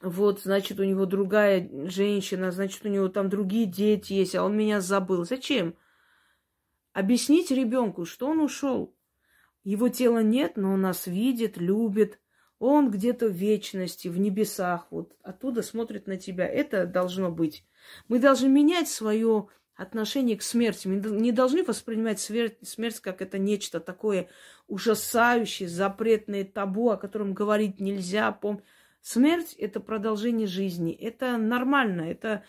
вот, 0.00 0.42
значит, 0.42 0.78
у 0.78 0.84
него 0.84 1.04
другая 1.04 1.68
женщина, 1.88 2.52
значит, 2.52 2.84
у 2.84 2.88
него 2.88 3.08
там 3.08 3.28
другие 3.28 3.66
дети 3.66 4.12
есть, 4.12 4.36
а 4.36 4.44
он 4.44 4.56
меня 4.56 4.80
забыл. 4.80 5.24
Зачем? 5.24 5.74
Объяснить 6.92 7.50
ребенку, 7.50 8.04
что 8.04 8.28
он 8.28 8.40
ушел. 8.40 8.94
Его 9.64 9.88
тела 9.88 10.22
нет, 10.22 10.56
но 10.56 10.74
он 10.74 10.82
нас 10.82 11.08
видит, 11.08 11.56
любит. 11.56 12.20
Он 12.58 12.90
где-то 12.90 13.28
в 13.28 13.32
вечности, 13.32 14.08
в 14.08 14.18
небесах, 14.18 14.86
вот 14.90 15.14
оттуда 15.22 15.62
смотрит 15.62 16.06
на 16.06 16.16
тебя. 16.16 16.46
Это 16.46 16.86
должно 16.86 17.30
быть. 17.30 17.64
Мы 18.08 18.18
должны 18.18 18.48
менять 18.48 18.88
свое 18.88 19.46
отношение 19.76 20.36
к 20.36 20.42
смерти. 20.42 20.88
Мы 20.88 20.96
не 20.96 21.30
должны 21.30 21.62
воспринимать 21.62 22.18
смерть, 22.18 22.56
смерть 22.62 22.98
как 22.98 23.22
это 23.22 23.38
нечто 23.38 23.78
такое 23.78 24.28
ужасающее, 24.66 25.68
запретное 25.68 26.44
табу, 26.44 26.90
о 26.90 26.96
котором 26.96 27.32
говорить 27.32 27.78
нельзя. 27.78 28.32
Пом... 28.32 28.62
Смерть– 29.00 29.54
это 29.58 29.78
продолжение 29.78 30.48
жизни. 30.48 30.92
Это 30.92 31.36
нормально, 31.36 32.02
это 32.02 32.42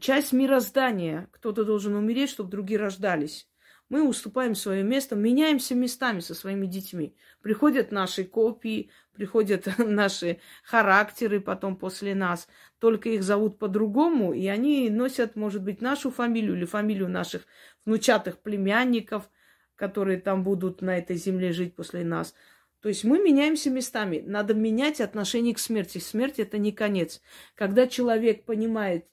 часть 0.00 0.32
мироздания. 0.32 1.28
Кто-то 1.30 1.64
должен 1.64 1.94
умереть, 1.94 2.30
чтобы 2.30 2.50
другие 2.50 2.80
рождались 2.80 3.48
мы 3.88 4.06
уступаем 4.08 4.54
свое 4.54 4.82
место, 4.82 5.14
меняемся 5.14 5.74
местами 5.74 6.20
со 6.20 6.34
своими 6.34 6.66
детьми. 6.66 7.14
Приходят 7.40 7.92
наши 7.92 8.24
копии, 8.24 8.90
приходят 9.12 9.66
наши 9.78 10.40
характеры 10.64 11.40
потом 11.40 11.76
после 11.76 12.14
нас, 12.14 12.48
только 12.78 13.10
их 13.10 13.22
зовут 13.22 13.58
по-другому, 13.58 14.32
и 14.32 14.46
они 14.48 14.90
носят, 14.90 15.36
может 15.36 15.62
быть, 15.62 15.80
нашу 15.80 16.10
фамилию 16.10 16.56
или 16.56 16.64
фамилию 16.64 17.08
наших 17.08 17.46
внучатых 17.84 18.38
племянников, 18.38 19.30
которые 19.76 20.18
там 20.18 20.42
будут 20.42 20.82
на 20.82 20.98
этой 20.98 21.16
земле 21.16 21.52
жить 21.52 21.76
после 21.76 22.04
нас. 22.04 22.34
То 22.80 22.88
есть 22.88 23.04
мы 23.04 23.18
меняемся 23.18 23.70
местами. 23.70 24.22
Надо 24.24 24.54
менять 24.54 25.00
отношение 25.00 25.54
к 25.54 25.58
смерти. 25.58 25.98
Смерть 25.98 26.38
это 26.38 26.58
не 26.58 26.72
конец. 26.72 27.20
Когда 27.54 27.86
человек 27.86 28.44
понимает, 28.44 29.06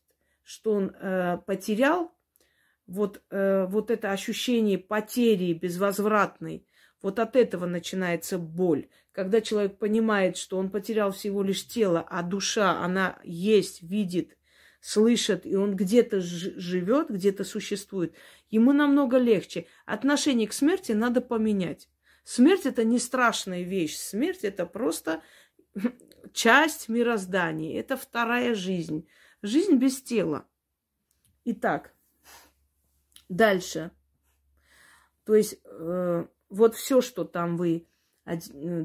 что 0.44 0.74
он 0.74 0.90
э, 0.90 1.40
потерял 1.46 2.13
вот, 2.94 3.24
э, 3.32 3.66
вот 3.68 3.90
это 3.90 4.12
ощущение 4.12 4.78
потери 4.78 5.54
безвозвратной, 5.54 6.68
вот 7.02 7.18
от 7.18 7.36
этого 7.36 7.66
начинается 7.66 8.38
боль. 8.38 8.88
Когда 9.12 9.42
человек 9.42 9.80
понимает, 9.80 10.38
что 10.38 10.58
он 10.58 10.70
потерял 10.70 11.12
всего 11.12 11.42
лишь 11.42 11.68
тело, 11.68 12.06
а 12.08 12.22
душа, 12.22 12.84
она 12.84 13.20
есть, 13.24 13.82
видит, 13.82 14.38
слышит, 14.80 15.46
и 15.46 15.56
он 15.56 15.76
где-то 15.76 16.22
живет, 16.22 17.10
где-то 17.10 17.44
существует, 17.44 18.14
ему 18.52 18.74
намного 18.74 19.18
легче. 19.18 19.66
Отношение 19.86 20.48
к 20.48 20.54
смерти 20.54 20.92
надо 20.92 21.22
поменять. 21.22 21.90
Смерть 22.24 22.68
это 22.68 22.84
не 22.84 23.00
страшная 23.00 23.64
вещь. 23.64 23.98
Смерть 23.98 24.44
это 24.44 24.68
просто 24.68 25.24
часть 26.34 26.90
мироздания. 26.90 27.80
Это 27.80 27.98
вторая 27.98 28.54
жизнь. 28.54 29.08
Жизнь 29.42 29.78
без 29.78 30.02
тела. 30.02 30.46
Итак, 31.44 31.93
Дальше. 33.34 33.90
То 35.26 35.34
есть 35.34 35.60
э, 35.66 36.26
вот 36.50 36.76
все, 36.76 37.02
что 37.02 37.24
там 37.24 37.58
вы, 37.58 37.88
э, 38.26 38.38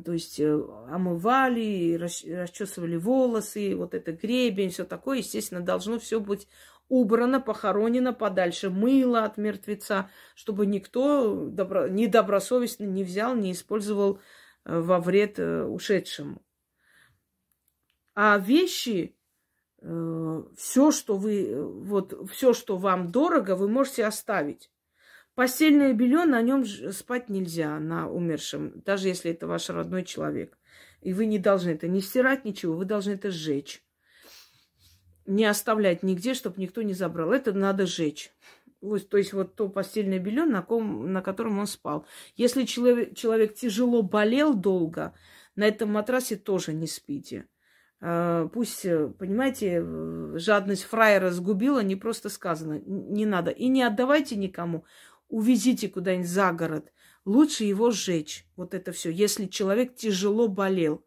то 0.02 0.12
есть 0.12 0.40
э, 0.40 0.58
омывали, 0.88 1.96
расчесывали 1.96 2.96
волосы, 2.96 3.76
вот 3.76 3.92
это 3.92 4.12
гребень, 4.12 4.70
все 4.70 4.86
такое, 4.86 5.18
естественно, 5.18 5.60
должно 5.60 5.98
все 5.98 6.18
быть 6.18 6.48
убрано, 6.88 7.42
похоронено 7.42 8.14
подальше, 8.14 8.70
мыло 8.70 9.24
от 9.24 9.36
мертвеца, 9.36 10.08
чтобы 10.34 10.64
никто 10.64 11.44
добро, 11.44 11.86
недобросовестно 11.86 12.84
не 12.84 13.04
взял, 13.04 13.36
не 13.36 13.52
использовал 13.52 14.18
э, 14.64 14.80
во 14.80 14.98
вред 14.98 15.38
ушедшему. 15.38 16.40
А 18.14 18.38
вещи, 18.38 19.17
все, 19.80 20.90
что 20.90 21.16
вы, 21.16 21.64
вот 21.84 22.30
все, 22.30 22.52
что 22.52 22.76
вам 22.76 23.10
дорого, 23.10 23.54
вы 23.54 23.68
можете 23.68 24.04
оставить. 24.04 24.70
Постельное 25.34 25.92
белье 25.92 26.24
на 26.24 26.42
нем 26.42 26.64
спать 26.64 27.28
нельзя, 27.28 27.78
на 27.78 28.10
умершем, 28.10 28.82
даже 28.84 29.06
если 29.06 29.30
это 29.30 29.46
ваш 29.46 29.70
родной 29.70 30.04
человек. 30.04 30.58
И 31.00 31.12
вы 31.12 31.26
не 31.26 31.38
должны 31.38 31.70
это 31.70 31.86
не 31.86 32.00
стирать 32.00 32.44
ничего, 32.44 32.74
вы 32.74 32.84
должны 32.84 33.12
это 33.12 33.30
сжечь. 33.30 33.84
Не 35.26 35.44
оставлять 35.44 36.02
нигде, 36.02 36.34
чтобы 36.34 36.60
никто 36.60 36.82
не 36.82 36.94
забрал. 36.94 37.30
Это 37.32 37.52
надо 37.52 37.86
сжечь. 37.86 38.32
Вот, 38.80 39.08
то 39.08 39.16
есть 39.16 39.32
вот 39.32 39.54
то 39.54 39.68
постельное 39.68 40.18
белье, 40.18 40.44
на, 40.44 40.62
ком, 40.62 41.12
на 41.12 41.22
котором 41.22 41.58
он 41.58 41.66
спал. 41.66 42.06
Если 42.34 42.64
человек, 42.64 43.14
человек 43.14 43.54
тяжело 43.54 44.02
болел 44.02 44.54
долго, 44.54 45.14
на 45.54 45.64
этом 45.66 45.92
матрасе 45.92 46.36
тоже 46.36 46.72
не 46.72 46.86
спите. 46.86 47.46
А, 48.00 48.46
пусть, 48.48 48.84
э, 48.84 49.08
понимаете, 49.18 49.84
жадность 50.34 50.84
фраера 50.84 51.30
сгубила, 51.30 51.82
не 51.82 51.96
просто 51.96 52.28
сказано, 52.28 52.80
не 52.84 53.26
надо. 53.26 53.50
И 53.50 53.68
не 53.68 53.82
отдавайте 53.82 54.36
никому, 54.36 54.84
увезите 55.28 55.88
куда-нибудь 55.88 56.28
за 56.28 56.52
город. 56.52 56.92
Лучше 57.24 57.64
его 57.64 57.90
сжечь, 57.90 58.46
вот 58.56 58.72
это 58.72 58.92
все, 58.92 59.10
если 59.10 59.46
человек 59.46 59.94
тяжело 59.96 60.48
болел 60.48 61.04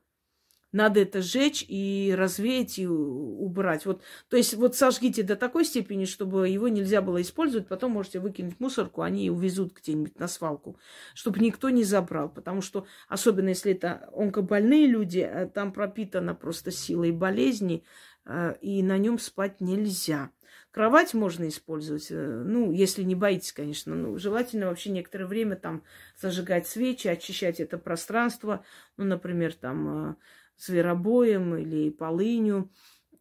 надо 0.72 1.02
это 1.02 1.22
сжечь 1.22 1.66
и 1.68 2.14
развеять 2.18 2.80
и 2.80 2.88
убрать. 2.88 3.86
Вот, 3.86 4.02
то 4.30 4.38
есть 4.38 4.54
вот 4.54 4.76
сожгите 4.76 5.24
до 5.24 5.36
такой 5.36 5.66
степени, 5.66 6.06
чтобы 6.06 6.48
его 6.50 6.68
нельзя 6.68 7.02
было 7.02 7.22
использовать, 7.22 7.68
потом 7.68 7.92
можете 7.92 8.20
выкинуть 8.20 8.56
в 8.58 8.60
мусорку, 8.60 9.02
они 9.02 9.30
увезут 9.30 9.74
где-нибудь 9.74 10.18
на 10.20 10.28
свалку, 10.28 10.78
чтобы 11.14 11.40
никто 11.40 11.70
не 11.70 11.84
забрал. 11.84 12.30
Потому 12.30 12.62
что, 12.62 12.86
особенно 13.08 13.50
если 13.50 13.74
это 13.74 14.10
онкобольные 14.14 14.88
люди, 14.88 15.20
э, 15.20 15.48
там 15.48 15.74
пропитано 15.74 16.36
просто 16.36 16.72
силой 16.72 17.12
болезни, 17.12 17.84
э, 18.26 18.56
и 18.62 18.82
на 18.84 18.98
нем 18.98 19.20
спать 19.20 19.60
нельзя. 19.60 20.32
Кровать 20.72 21.14
можно 21.14 21.50
использовать, 21.50 22.08
э, 22.12 22.44
ну, 22.46 22.72
если 22.72 23.04
не 23.04 23.16
боитесь, 23.16 23.52
конечно. 23.52 23.94
Ну, 23.94 24.18
желательно 24.18 24.68
вообще 24.68 24.90
некоторое 24.90 25.26
время 25.26 25.58
там 25.58 25.84
зажигать 26.18 26.66
свечи, 26.66 27.10
очищать 27.10 27.60
это 27.60 27.78
пространство. 27.78 28.64
Ну, 28.96 29.04
например, 29.04 29.54
там 29.54 30.18
зверобоем 30.62 31.56
или 31.56 31.90
полынью, 31.90 32.72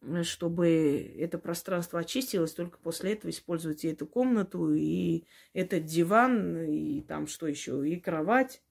э, 0.01 0.23
чтобы 0.23 1.13
это 1.17 1.37
пространство 1.37 1.99
очистилось, 1.99 2.53
только 2.53 2.77
после 2.77 3.13
этого 3.13 3.31
используйте 3.31 3.91
эту 3.91 4.05
комнату 4.05 4.73
и 4.73 5.25
этот 5.53 5.85
диван, 5.85 6.61
и 6.63 7.01
там 7.01 7.27
что 7.27 7.47
еще, 7.47 7.87
и 7.87 7.99
кровать. 7.99 8.61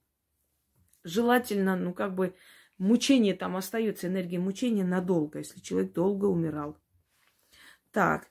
Желательно, 1.02 1.76
ну, 1.76 1.92
как 1.94 2.14
бы, 2.14 2.34
мучение 2.78 3.34
там 3.34 3.56
остается, 3.56 4.06
энергия 4.06 4.38
мучения 4.38 4.84
надолго, 4.84 5.38
если 5.38 5.60
человек 5.60 5.92
долго 5.92 6.26
умирал. 6.26 6.78
Так, 7.90 8.30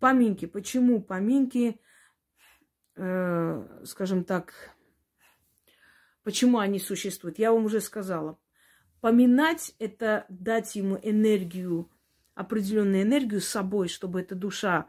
поминки. 0.00 0.46
Почему 0.46 1.00
поминки, 1.00 1.80
э, 2.96 3.84
скажем 3.84 4.24
так, 4.24 4.74
Почему 6.22 6.58
они 6.58 6.78
существуют? 6.78 7.38
Я 7.38 7.52
вам 7.52 7.64
уже 7.64 7.80
сказала. 7.80 8.38
Поминать– 9.00 9.74
это 9.78 10.26
дать 10.28 10.76
ему 10.76 10.98
энергию, 11.02 11.90
определенную 12.34 13.02
энергию 13.02 13.40
с 13.40 13.48
собой, 13.48 13.88
чтобы 13.88 14.20
эта 14.20 14.34
душа 14.34 14.86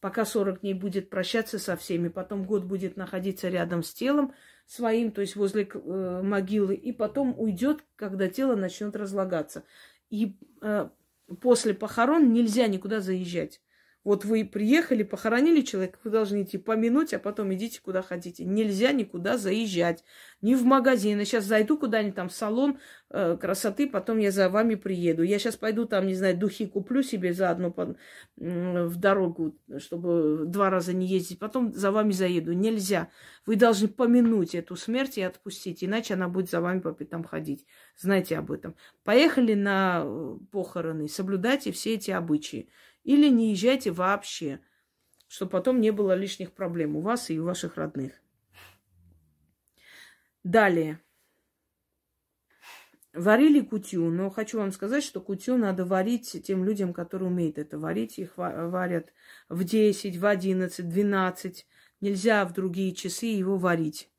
пока 0.00 0.24
40 0.24 0.60
дней 0.60 0.74
будет 0.74 1.10
прощаться 1.10 1.58
со 1.58 1.76
всеми, 1.76 2.08
потом 2.08 2.44
год 2.44 2.64
будет 2.64 2.96
находиться 2.96 3.48
рядом 3.48 3.82
с 3.82 3.92
телом 3.92 4.34
своим, 4.66 5.10
то 5.10 5.20
есть 5.20 5.36
возле 5.36 5.64
э, 5.72 6.20
могилы, 6.22 6.74
и 6.74 6.92
потом 6.92 7.34
уйдет, 7.36 7.82
когда 7.96 8.28
тело 8.28 8.56
начнет 8.56 8.94
разлагаться. 8.94 9.64
И 10.10 10.36
э, 10.60 10.88
после 11.40 11.74
похорон 11.74 12.32
нельзя 12.32 12.66
никуда 12.66 13.00
заезжать. 13.00 13.60
Вот 14.06 14.24
вы 14.24 14.44
приехали, 14.44 15.02
похоронили 15.02 15.62
человека, 15.62 15.98
вы 16.04 16.12
должны 16.12 16.44
идти 16.44 16.58
помянуть, 16.58 17.12
а 17.12 17.18
потом 17.18 17.52
идите 17.52 17.80
куда 17.82 18.02
хотите. 18.02 18.44
Нельзя 18.44 18.92
никуда 18.92 19.36
заезжать. 19.36 20.04
Ни 20.42 20.54
в 20.54 20.62
магазин. 20.62 21.18
Я 21.18 21.24
сейчас 21.24 21.44
зайду 21.44 21.76
куда-нибудь 21.76 22.14
там 22.14 22.28
в 22.28 22.32
салон 22.32 22.78
э, 23.10 23.36
красоты, 23.36 23.90
потом 23.90 24.18
я 24.18 24.30
за 24.30 24.48
вами 24.48 24.76
приеду. 24.76 25.24
Я 25.24 25.40
сейчас 25.40 25.56
пойду 25.56 25.86
там, 25.86 26.06
не 26.06 26.14
знаю, 26.14 26.38
духи 26.38 26.66
куплю 26.66 27.02
себе 27.02 27.32
заодно 27.32 27.72
по, 27.72 27.96
э, 28.38 28.86
в 28.86 28.94
дорогу, 28.94 29.58
чтобы 29.78 30.44
два 30.46 30.70
раза 30.70 30.92
не 30.92 31.08
ездить. 31.08 31.40
Потом 31.40 31.72
за 31.72 31.90
вами 31.90 32.12
заеду. 32.12 32.52
Нельзя. 32.52 33.08
Вы 33.44 33.56
должны 33.56 33.88
помянуть 33.88 34.54
эту 34.54 34.76
смерть 34.76 35.18
и 35.18 35.22
отпустить, 35.22 35.82
иначе 35.82 36.14
она 36.14 36.28
будет 36.28 36.48
за 36.48 36.60
вами 36.60 36.78
по 36.78 36.92
пятам 36.92 37.24
ходить. 37.24 37.66
Знайте 37.96 38.38
об 38.38 38.52
этом. 38.52 38.76
Поехали 39.02 39.54
на 39.54 40.04
э, 40.04 40.36
похороны, 40.52 41.08
соблюдайте 41.08 41.72
все 41.72 41.94
эти 41.94 42.12
обычаи. 42.12 42.68
Или 43.06 43.28
не 43.28 43.52
езжайте 43.52 43.92
вообще, 43.92 44.58
чтобы 45.28 45.52
потом 45.52 45.80
не 45.80 45.92
было 45.92 46.16
лишних 46.16 46.50
проблем 46.52 46.96
у 46.96 47.00
вас 47.00 47.30
и 47.30 47.38
у 47.38 47.44
ваших 47.44 47.76
родных. 47.76 48.20
Далее. 50.42 50.98
Варили 53.12 53.60
кутю, 53.60 54.10
но 54.10 54.28
хочу 54.28 54.58
вам 54.58 54.72
сказать, 54.72 55.04
что 55.04 55.20
кутю 55.20 55.56
надо 55.56 55.84
варить 55.84 56.44
тем 56.44 56.64
людям, 56.64 56.92
которые 56.92 57.28
умеют 57.28 57.58
это 57.58 57.78
варить. 57.78 58.18
Их 58.18 58.32
варят 58.36 59.12
в 59.48 59.62
10, 59.62 60.16
в 60.16 60.26
11, 60.26 60.88
12. 60.88 61.66
Нельзя 62.00 62.44
в 62.44 62.52
другие 62.54 62.92
часы 62.92 63.26
его 63.26 63.56
варить. 63.56 64.10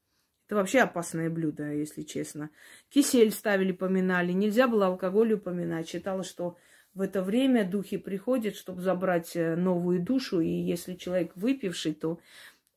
Это 0.46 0.56
вообще 0.56 0.80
опасное 0.80 1.30
блюдо, 1.30 1.74
если 1.74 2.04
честно. 2.04 2.52
Кисель 2.88 3.32
ставили, 3.32 3.74
поминали. 3.74 4.32
Нельзя 4.32 4.70
было 4.70 4.88
алкоголь 4.88 5.34
упоминать. 5.34 5.90
Считалось, 5.90 6.28
что 6.28 6.56
в 6.98 7.02
это 7.02 7.22
время 7.22 7.64
духи 7.64 7.98
приходят, 7.98 8.56
чтобы 8.56 8.82
забрать 8.82 9.36
э, 9.36 9.56
новую 9.56 10.02
душу. 10.02 10.40
И 10.40 10.50
если 10.50 10.96
человек 10.96 11.32
выпивший, 11.36 11.94
то 11.94 12.20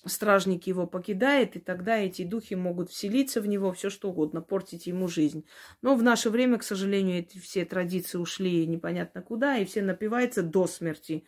стражник 0.04 0.66
его 0.66 0.86
покидает, 0.86 1.56
и 1.56 1.58
тогда 1.58 1.96
эти 1.96 2.24
духи 2.24 2.52
могут 2.52 2.90
вселиться 2.90 3.40
в 3.40 3.46
него, 3.46 3.72
все 3.72 3.88
что 3.88 4.10
угодно, 4.10 4.42
портить 4.42 4.86
ему 4.86 5.08
жизнь. 5.08 5.46
Но 5.80 5.94
в 5.94 6.02
наше 6.02 6.28
время, 6.28 6.58
к 6.58 6.64
сожалению, 6.64 7.20
эти 7.20 7.38
все 7.38 7.64
традиции 7.64 8.18
ушли 8.18 8.66
непонятно 8.66 9.22
куда, 9.22 9.56
и 9.56 9.64
все 9.64 9.80
напиваются 9.80 10.42
до 10.42 10.66
смерти 10.66 11.24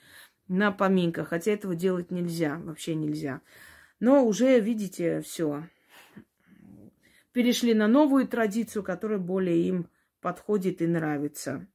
на 0.49 0.70
поминках, 0.70 1.28
хотя 1.28 1.53
этого 1.53 1.74
делать 1.74 2.11
нельзя, 2.11 2.59
вообще 2.59 2.95
нельзя. 2.95 3.40
Но 4.01 4.22
уже, 4.22 4.61
видите, 4.61 5.22
все. 5.22 5.66
Перешли 7.32 7.72
на 7.72 7.88
новую 7.88 8.28
традицию, 8.28 8.82
которая 8.82 9.18
более 9.18 9.66
им 9.66 9.88
подходит 10.20 10.82
и 10.82 10.86
нравится. 10.86 11.66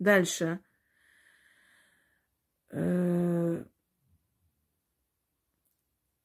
Дальше. 0.00 0.60
Э, 2.70 3.64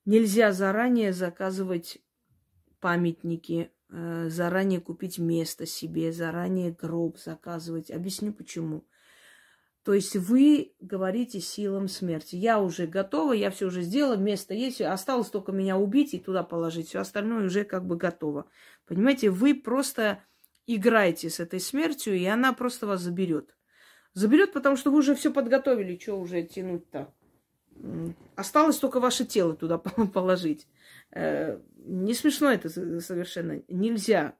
нельзя 0.05 0.53
заранее 0.53 1.11
заказывать 1.11 1.99
памятники, 2.79 3.71
э, 3.89 4.29
заранее 4.29 4.79
купить 4.79 5.19
место 5.19 5.65
себе, 5.65 6.13
заранее 6.13 6.71
гроб 6.71 7.19
заказывать. 7.19 7.91
Объясню 7.91 8.31
почему. 8.31 8.87
То 9.83 9.93
есть 9.93 10.15
вы 10.15 10.73
говорите 10.79 11.41
силам 11.41 11.89
смерти. 11.89 12.37
Я 12.37 12.61
уже 12.61 12.87
готова, 12.87 13.33
я 13.33 13.51
все 13.51 13.65
уже 13.65 13.81
сделала, 13.81 14.15
место 14.15 14.53
есть, 14.53 14.79
осталось 14.79 15.29
только 15.29 15.51
меня 15.51 15.77
убить 15.77 16.13
и 16.13 16.19
туда 16.19 16.43
положить. 16.43 16.87
Все 16.87 16.99
остальное 16.99 17.45
уже 17.45 17.65
как 17.65 17.85
бы 17.85 17.97
готово. 17.97 18.49
Понимаете, 18.87 19.29
вы 19.29 19.53
просто 19.53 20.23
играете 20.65 21.29
с 21.29 21.41
этой 21.41 21.59
смертью, 21.59 22.15
и 22.15 22.23
она 22.23 22.53
просто 22.53 22.87
вас 22.87 23.01
заберет. 23.01 23.55
Заберет, 24.15 24.51
потому 24.51 24.75
что 24.75 24.89
вы 24.89 24.97
уже 24.97 25.13
все 25.13 25.31
подготовили, 25.31 25.99
что 26.01 26.15
уже 26.19 26.41
тянуть-то. 26.41 27.13
Осталось 28.35 28.77
только 28.77 28.99
ваше 28.99 29.25
тело 29.25 29.55
туда 29.55 29.77
положить. 30.13 30.67
Э, 31.11 31.59
не 31.77 32.15
смешно 32.15 32.51
это 32.51 32.69
совершенно. 33.01 33.61
Нельзя 33.67 34.33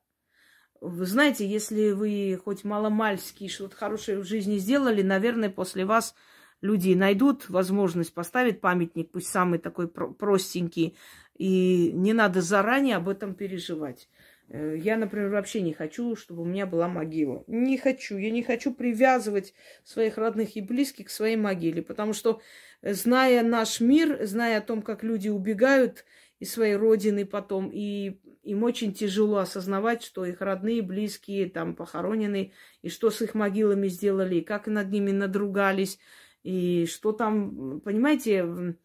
вы 0.82 1.06
знаете, 1.06 1.48
если 1.48 1.92
вы 1.92 2.40
хоть 2.44 2.64
маломальски 2.64 3.48
что-то 3.48 3.76
хорошее 3.76 4.20
в 4.20 4.26
жизни 4.26 4.58
сделали, 4.58 5.02
наверное, 5.02 5.50
после 5.50 5.86
вас 5.86 6.16
люди 6.62 6.94
найдут 6.94 7.50
возможность 7.50 8.14
поставить 8.14 8.62
памятник, 8.62 9.12
пусть 9.12 9.28
самый 9.28 9.60
такой 9.60 9.88
простенький, 9.88 10.98
и 11.38 11.92
не 11.94 12.14
надо 12.14 12.42
заранее 12.42 12.98
об 12.98 13.10
этом 13.10 13.36
переживать. 13.36 14.10
Э, 14.50 14.76
я, 14.78 14.98
например, 14.98 15.30
вообще 15.30 15.62
не 15.62 15.74
хочу, 15.74 16.16
чтобы 16.16 16.44
у 16.44 16.46
меня 16.46 16.66
была 16.66 16.88
могила. 16.88 17.44
Не 17.48 17.78
хочу. 17.78 18.18
Я 18.18 18.32
не 18.32 18.44
хочу 18.44 18.74
привязывать 18.74 19.54
своих 19.84 20.18
родных 20.18 20.56
и 20.56 20.62
близких 20.62 21.08
к 21.08 21.10
своей 21.10 21.36
могиле, 21.36 21.82
потому 21.82 22.14
что, 22.14 22.42
э, 22.82 22.94
зная 22.94 23.44
наш 23.44 23.80
мир, 23.80 24.26
зная 24.26 24.60
о 24.60 24.62
том, 24.62 24.82
как 24.82 25.04
люди 25.04 25.30
убегают 25.30 26.06
из 26.40 26.52
своей 26.52 26.76
родины 26.76 27.26
потом, 27.26 27.70
и 27.74 28.20
им 28.44 28.64
очень 28.64 28.94
тяжело 28.94 29.38
осознавать, 29.38 30.04
что 30.04 30.26
их 30.26 30.42
родные, 30.42 30.82
близкие 30.82 31.50
там 31.50 31.76
похоронены, 31.76 32.54
и 32.82 32.90
что 32.90 33.10
с 33.10 33.22
их 33.22 33.34
могилами 33.34 33.88
сделали, 33.88 34.36
и 34.36 34.42
как 34.44 34.68
над 34.68 34.92
ними 34.92 35.12
надругались, 35.12 35.98
и 36.44 36.86
что 36.86 37.12
там, 37.12 37.82
понимаете, 37.82 38.76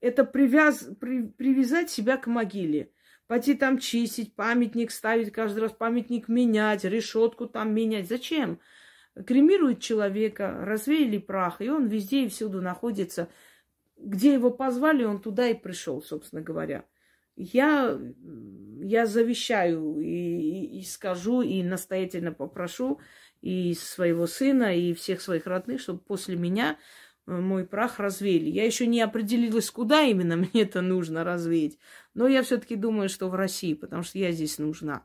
это 0.00 0.24
привяз, 0.24 0.88
при, 1.00 1.26
привязать 1.26 1.90
себя 1.90 2.16
к 2.16 2.26
могиле. 2.26 2.91
Пойти 3.32 3.54
там 3.54 3.78
чистить, 3.78 4.34
памятник 4.36 4.90
ставить, 4.90 5.32
каждый 5.32 5.60
раз 5.60 5.72
памятник 5.72 6.28
менять, 6.28 6.84
решетку 6.84 7.46
там 7.46 7.72
менять. 7.72 8.06
Зачем? 8.06 8.60
Кремируют 9.26 9.80
человека, 9.80 10.54
развеяли 10.60 11.16
прах, 11.16 11.62
и 11.62 11.70
он 11.70 11.86
везде 11.86 12.26
и 12.26 12.28
всюду 12.28 12.60
находится. 12.60 13.30
Где 13.96 14.34
его 14.34 14.50
позвали, 14.50 15.04
он 15.04 15.18
туда 15.18 15.48
и 15.48 15.54
пришел, 15.54 16.02
собственно 16.02 16.42
говоря. 16.42 16.84
Я, 17.34 17.98
я 18.82 19.06
завещаю 19.06 19.98
и, 19.98 20.04
и, 20.04 20.80
и 20.80 20.84
скажу, 20.84 21.40
и 21.40 21.62
настоятельно 21.62 22.32
попрошу 22.32 23.00
и 23.40 23.72
своего 23.72 24.26
сына, 24.26 24.76
и 24.76 24.92
всех 24.92 25.22
своих 25.22 25.46
родных, 25.46 25.80
чтобы 25.80 26.00
после 26.00 26.36
меня 26.36 26.76
мой 27.26 27.64
прах 27.64 27.98
развеяли. 27.98 28.50
Я 28.50 28.64
еще 28.64 28.86
не 28.86 29.00
определилась, 29.00 29.70
куда 29.70 30.02
именно 30.02 30.36
мне 30.52 30.62
это 30.62 30.80
нужно 30.80 31.24
развеять, 31.24 31.78
но 32.14 32.26
я 32.26 32.42
все-таки 32.42 32.76
думаю, 32.76 33.08
что 33.08 33.28
в 33.28 33.34
России, 33.34 33.74
потому 33.74 34.02
что 34.02 34.18
я 34.18 34.32
здесь 34.32 34.58
нужна. 34.58 35.04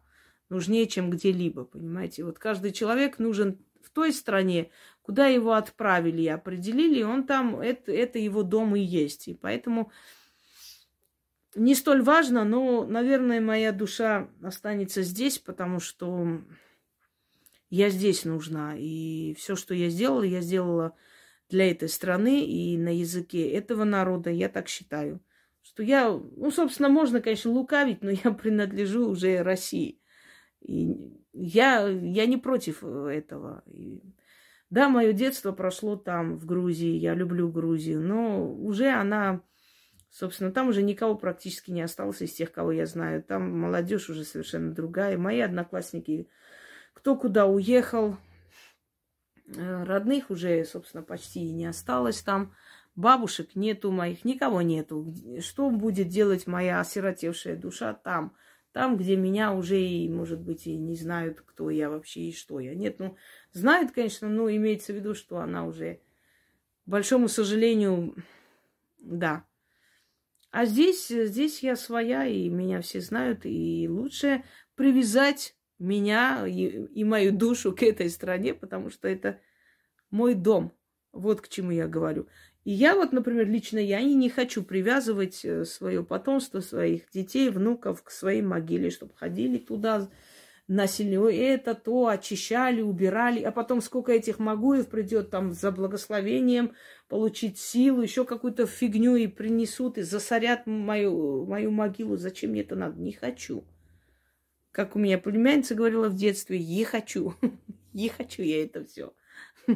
Нужнее, 0.49 0.88
чем 0.88 1.09
где-либо, 1.09 1.65
понимаете? 1.65 2.24
Вот 2.24 2.39
каждый 2.39 2.72
человек 2.72 3.20
нужен 3.20 3.59
в 3.82 3.89
той 3.89 4.13
стране, 4.13 4.72
куда 5.01 5.28
его 5.28 5.53
отправили 5.53 6.22
и 6.22 6.28
определили, 6.28 7.03
он 7.03 7.26
там, 7.26 7.59
это, 7.59 7.91
это 7.91 8.18
его 8.20 8.43
дом 8.43 8.76
и 8.76 8.80
есть. 8.80 9.28
И 9.28 9.34
поэтому 9.34 9.91
не 11.55 11.76
столь 11.76 12.01
важно, 12.01 12.43
но, 12.45 12.86
наверное, 12.86 13.41
моя 13.41 13.72
душа 13.72 14.30
останется 14.41 15.01
здесь, 15.01 15.39
потому 15.39 15.80
что 15.80 16.41
я 17.70 17.89
здесь 17.89 18.26
нужна. 18.26 18.76
И 18.78 19.34
все, 19.38 19.55
что 19.55 19.74
я 19.74 19.89
сделала, 19.89 20.24
я 20.24 20.41
сделала 20.41 20.95
для 21.49 21.71
этой 21.71 21.89
страны 21.89 22.45
и 22.45 22.77
на 22.77 22.95
языке 22.95 23.49
этого 23.49 23.83
народа, 23.83 24.29
я 24.29 24.49
так 24.49 24.67
считаю. 24.67 25.21
Что 25.61 25.83
я, 25.83 26.09
ну, 26.09 26.51
собственно, 26.51 26.89
можно, 26.89 27.21
конечно, 27.21 27.51
лукавить, 27.51 28.01
но 28.01 28.11
я 28.23 28.31
принадлежу 28.31 29.09
уже 29.09 29.41
России. 29.41 30.01
И 30.61 30.95
я, 31.33 31.87
я 31.87 32.25
не 32.25 32.37
против 32.37 32.83
этого. 32.83 33.63
И, 33.67 34.01
да, 34.69 34.89
мое 34.89 35.13
детство 35.13 35.51
прошло 35.51 35.95
там, 35.95 36.37
в 36.37 36.45
Грузии, 36.45 36.97
я 36.97 37.13
люблю 37.13 37.49
Грузию, 37.49 38.01
но 38.01 38.51
уже 38.51 38.89
она 38.89 39.41
Собственно, 40.09 40.51
там 40.51 40.69
уже 40.69 40.81
никого 40.81 41.15
практически 41.15 41.69
не 41.69 41.81
осталось 41.81 42.23
из 42.23 42.33
тех, 42.33 42.51
кого 42.51 42.71
я 42.71 42.87
знаю. 42.87 43.21
Там 43.21 43.59
молодежь 43.59 44.09
уже 44.09 44.23
совершенно 44.23 44.73
другая. 44.73 45.15
Мои 45.15 45.39
одноклассники, 45.41 46.27
кто 46.93 47.15
куда 47.15 47.45
уехал, 47.45 48.13
э, 48.13 48.15
родных 49.55 50.29
уже, 50.29 50.63
собственно, 50.65 51.03
почти 51.03 51.45
и 51.45 51.53
не 51.53 51.65
осталось 51.65 52.21
там. 52.21 52.53
Бабушек 52.95 53.55
нету 53.55 53.91
моих, 53.91 54.25
никого 54.25 54.61
нету. 54.61 55.13
Что 55.39 55.69
будет 55.69 56.07
делать 56.07 56.47
моя 56.47 56.79
осиротевшая 56.79 57.55
душа 57.55 57.93
там? 57.93 58.35
Там, 58.71 58.97
где 58.97 59.15
меня 59.15 59.53
уже 59.53 59.81
и, 59.81 60.09
может 60.09 60.39
быть, 60.39 60.67
и 60.67 60.75
не 60.75 60.95
знают, 60.95 61.41
кто 61.41 61.69
я 61.69 61.89
вообще 61.89 62.21
и 62.21 62.35
что 62.35 62.59
я. 62.59 62.75
Нет, 62.75 62.99
ну, 62.99 63.15
знают, 63.51 63.91
конечно, 63.91 64.29
но 64.29 64.49
имеется 64.49 64.93
в 64.93 64.95
виду, 64.95 65.15
что 65.15 65.39
она 65.39 65.65
уже, 65.65 65.99
к 66.85 66.89
большому 66.89 67.27
сожалению, 67.27 68.15
да, 68.99 69.45
а 70.51 70.65
здесь, 70.65 71.07
здесь 71.07 71.61
я 71.61 71.75
своя, 71.75 72.25
и 72.25 72.49
меня 72.49 72.81
все 72.81 73.01
знают, 73.01 73.41
и 73.45 73.87
лучше 73.89 74.43
привязать 74.75 75.57
меня 75.80 76.45
и, 76.47 76.86
и 76.86 77.03
мою 77.03 77.32
душу 77.32 77.73
к 77.73 77.84
этой 77.84 78.09
стране, 78.09 78.53
потому 78.53 78.89
что 78.89 79.07
это 79.07 79.39
мой 80.09 80.34
дом. 80.34 80.73
Вот 81.11 81.41
к 81.41 81.47
чему 81.47 81.71
я 81.71 81.88
говорю. 81.88 82.28
И 82.63 82.71
я 82.71 82.95
вот, 82.95 83.13
например, 83.13 83.47
лично 83.47 83.80
я 83.80 83.99
и 83.99 84.13
не 84.13 84.30
хочу 84.30 84.61
привязывать 84.61 85.45
э, 85.45 85.63
свое 85.63 86.03
потомство, 86.03 86.59
своих 86.59 87.09
детей, 87.11 87.49
внуков 87.49 88.03
к 88.03 88.11
своей 88.11 88.41
могиле, 88.41 88.89
чтобы 88.89 89.13
ходили 89.15 89.57
туда, 89.57 90.09
насильно 90.67 91.28
это, 91.30 91.75
то, 91.75 92.07
очищали, 92.07 92.82
убирали, 92.82 93.41
а 93.41 93.51
потом 93.51 93.82
сколько 93.82 94.11
этих 94.11 94.38
магуев 94.38 94.89
придет 94.89 95.30
там 95.30 95.53
за 95.53 95.71
благословением 95.71 96.73
получить 97.07 97.57
силу, 97.57 98.01
еще 98.01 98.25
какую-то 98.25 98.65
фигню 98.67 99.15
и 99.15 99.28
принесут, 99.28 99.97
и 99.97 100.01
засорят 100.01 100.67
мою, 100.67 101.45
мою 101.45 101.71
могилу. 101.71 102.17
Зачем 102.17 102.51
мне 102.51 102.61
это 102.61 102.75
надо? 102.75 102.99
Не 102.99 103.13
хочу. 103.13 103.63
Как 104.72 104.95
у 104.95 104.99
меня 104.99 105.18
племянница 105.18 105.76
говорила 105.76 106.09
в 106.09 106.15
детстве, 106.15 106.59
не 106.59 106.84
хочу. 106.84 107.34
Не 107.93 108.09
хочу 108.09 108.43
я 108.43 108.63
это 108.63 108.86
все. 108.86 109.11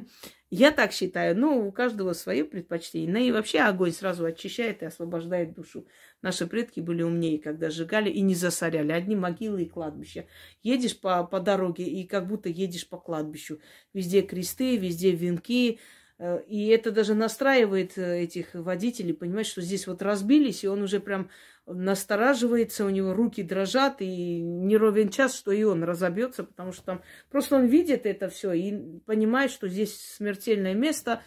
Я 0.52 0.70
так 0.72 0.92
считаю. 0.92 1.36
Ну, 1.36 1.68
у 1.68 1.72
каждого 1.72 2.14
свое 2.14 2.46
предпочтение. 2.46 3.12
Ну 3.12 3.18
и 3.18 3.32
вообще 3.32 3.62
огонь 3.62 3.94
сразу 3.94 4.26
очищает 4.26 4.84
и 4.84 4.86
освобождает 4.86 5.56
душу. 5.56 5.88
Наши 6.22 6.46
предки 6.46 6.82
были 6.82 7.02
умнее, 7.02 7.40
когда 7.40 7.72
сжигали 7.72 8.12
и 8.12 8.22
не 8.22 8.36
засоряли. 8.36 8.92
Одни 8.92 9.16
могилы 9.16 9.64
и 9.64 9.70
кладбища. 9.70 10.28
Едешь 10.62 11.00
по, 11.00 11.24
по 11.24 11.40
дороге 11.40 11.86
и 11.86 12.06
как 12.06 12.28
будто 12.28 12.48
едешь 12.50 12.88
по 12.88 12.98
кладбищу. 12.98 13.60
Везде 13.92 14.22
кресты, 14.22 14.78
везде 14.78 15.12
венки, 15.12 15.80
Э, 16.22 16.40
и 16.48 16.68
это 16.68 16.92
даже 16.92 17.16
настраивает 17.16 17.98
э, 17.98 18.22
этих 18.22 18.54
водителей, 18.54 19.14
понимать, 19.14 19.48
что 19.48 19.62
здесь 19.62 19.88
вот 19.88 20.04
разбились, 20.04 20.64
и 20.64 20.68
он 20.68 20.84
уже 20.84 21.00
прям 21.00 21.32
настораживается, 21.66 22.86
у 22.86 22.90
него 22.90 23.14
руки 23.14 23.44
дрожат, 23.44 24.02
и 24.02 24.42
не 24.42 24.78
ровен 24.78 25.10
час, 25.10 25.36
что 25.36 25.52
и 25.52 25.64
он 25.64 25.84
разобьется, 25.84 26.44
потому 26.44 26.72
что 26.72 26.84
там 26.84 27.02
просто 27.30 27.56
он 27.56 27.66
видит 27.66 28.06
это 28.06 28.30
все 28.30 28.54
и 28.54 29.00
понимает, 29.06 29.52
что 29.52 29.68
здесь 29.68 29.96
смертельное 30.16 30.74
место, 30.74 31.22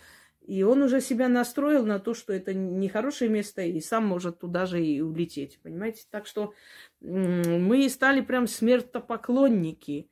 И 0.46 0.62
он 0.62 0.82
уже 0.82 1.00
себя 1.00 1.28
настроил 1.28 1.86
на 1.86 1.98
то, 1.98 2.12
что 2.12 2.32
это 2.34 2.52
нехорошее 2.52 3.30
место, 3.30 3.62
и 3.62 3.80
сам 3.80 4.06
может 4.06 4.40
туда 4.40 4.66
же 4.66 4.84
и 4.84 5.00
улететь, 5.00 5.58
понимаете? 5.62 6.02
Так 6.10 6.26
что 6.26 6.52
мы 7.00 7.88
стали 7.88 8.20
прям 8.20 8.46
смертопоклонники. 8.46 10.10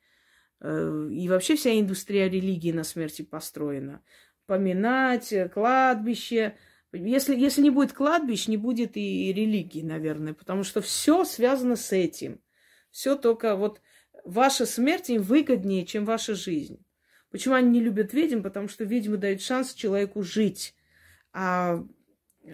Э, 0.59 1.07
и 1.11 1.29
вообще 1.29 1.55
вся 1.55 1.79
индустрия 1.79 2.29
религии 2.29 2.71
на 2.71 2.83
смерти 2.83 3.21
построена. 3.21 4.01
Поминать, 4.47 5.31
э, 5.31 5.49
кладбище. 5.49 6.55
Если, 6.93 7.35
если 7.35 7.61
не 7.61 7.71
будет 7.71 7.93
кладбищ, 7.93 8.47
не 8.47 8.57
будет 8.57 8.97
и 8.97 9.33
религии, 9.33 9.81
наверное, 9.81 10.33
потому 10.33 10.63
что 10.63 10.81
все 10.81 11.25
связано 11.25 11.75
с 11.75 11.91
этим. 11.91 12.39
Все 12.91 13.15
только 13.15 13.55
вот 13.55 13.81
ваша 14.23 14.65
смерть 14.67 15.09
им 15.09 15.23
выгоднее, 15.23 15.85
чем 15.85 16.05
ваша 16.05 16.35
жизнь. 16.35 16.85
Почему 17.31 17.55
они 17.55 17.69
не 17.71 17.79
любят 17.79 18.13
ведьм? 18.13 18.43
Потому 18.43 18.67
что 18.67 18.83
ведьмы 18.83 19.17
дают 19.17 19.41
шанс 19.41 19.73
человеку 19.73 20.21
жить. 20.21 20.75
А, 21.31 21.83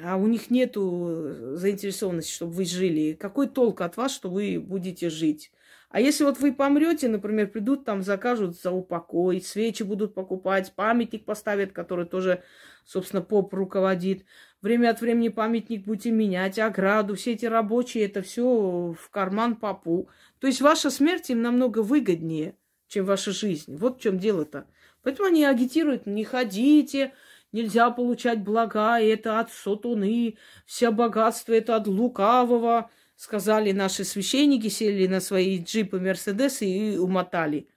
а 0.01 0.15
у 0.15 0.27
них 0.27 0.49
нет 0.49 0.75
заинтересованности, 0.75 2.31
чтобы 2.31 2.53
вы 2.53 2.63
жили. 2.63 3.13
Какой 3.13 3.49
толк 3.49 3.81
от 3.81 3.97
вас, 3.97 4.13
что 4.13 4.29
вы 4.29 4.57
будете 4.57 5.09
жить? 5.09 5.51
А 5.89 5.99
если 5.99 6.23
вот 6.23 6.39
вы 6.39 6.53
помрете, 6.53 7.07
например, 7.07 7.49
придут 7.49 7.83
там, 7.83 8.03
закажут 8.03 8.59
за 8.59 8.71
упокой, 8.71 9.41
свечи 9.41 9.83
будут 9.83 10.13
покупать, 10.13 10.73
памятник 10.75 11.25
поставят, 11.25 11.71
который 11.71 12.05
тоже, 12.05 12.43
собственно, 12.85 13.21
поп 13.21 13.53
руководит. 13.53 14.23
Время 14.61 14.91
от 14.91 15.01
времени 15.01 15.29
памятник 15.29 15.85
будете 15.85 16.11
менять, 16.11 16.59
ограду, 16.59 17.15
все 17.15 17.33
эти 17.33 17.45
рабочие, 17.45 18.05
это 18.05 18.21
все 18.21 18.95
в 18.99 19.09
карман 19.09 19.55
попу. 19.55 20.09
То 20.39 20.47
есть 20.47 20.61
ваша 20.61 20.89
смерть 20.89 21.29
им 21.29 21.41
намного 21.41 21.79
выгоднее– 21.79 22.55
чем 22.89 23.05
ваша 23.05 23.31
жизнь. 23.31 23.77
Вот 23.77 23.97
в 23.97 24.01
чем 24.01 24.17
дело-то. 24.17 24.67
Поэтому 25.03 25.29
они 25.29 25.45
агитируют, 25.45 26.05
не 26.05 26.25
ходите, 26.25 27.13
нельзя 27.53 27.89
получать 27.91 28.43
блага, 28.43 28.99
это 28.99 29.39
от 29.39 29.51
сотуны, 29.51 30.37
все 30.65 30.91
богатство 30.91 31.53
это 31.53 31.77
от 31.77 31.87
лукавого, 31.87 32.89
сказали 33.19 33.73
наши 33.73 34.05
священники, 34.05 34.69
сели 34.69 35.05
на 35.05 35.19
свои 35.19 35.61
джипы 35.61 35.99
Мерседесы 35.99 36.65
и 36.65 36.97
умотали. 36.97 37.67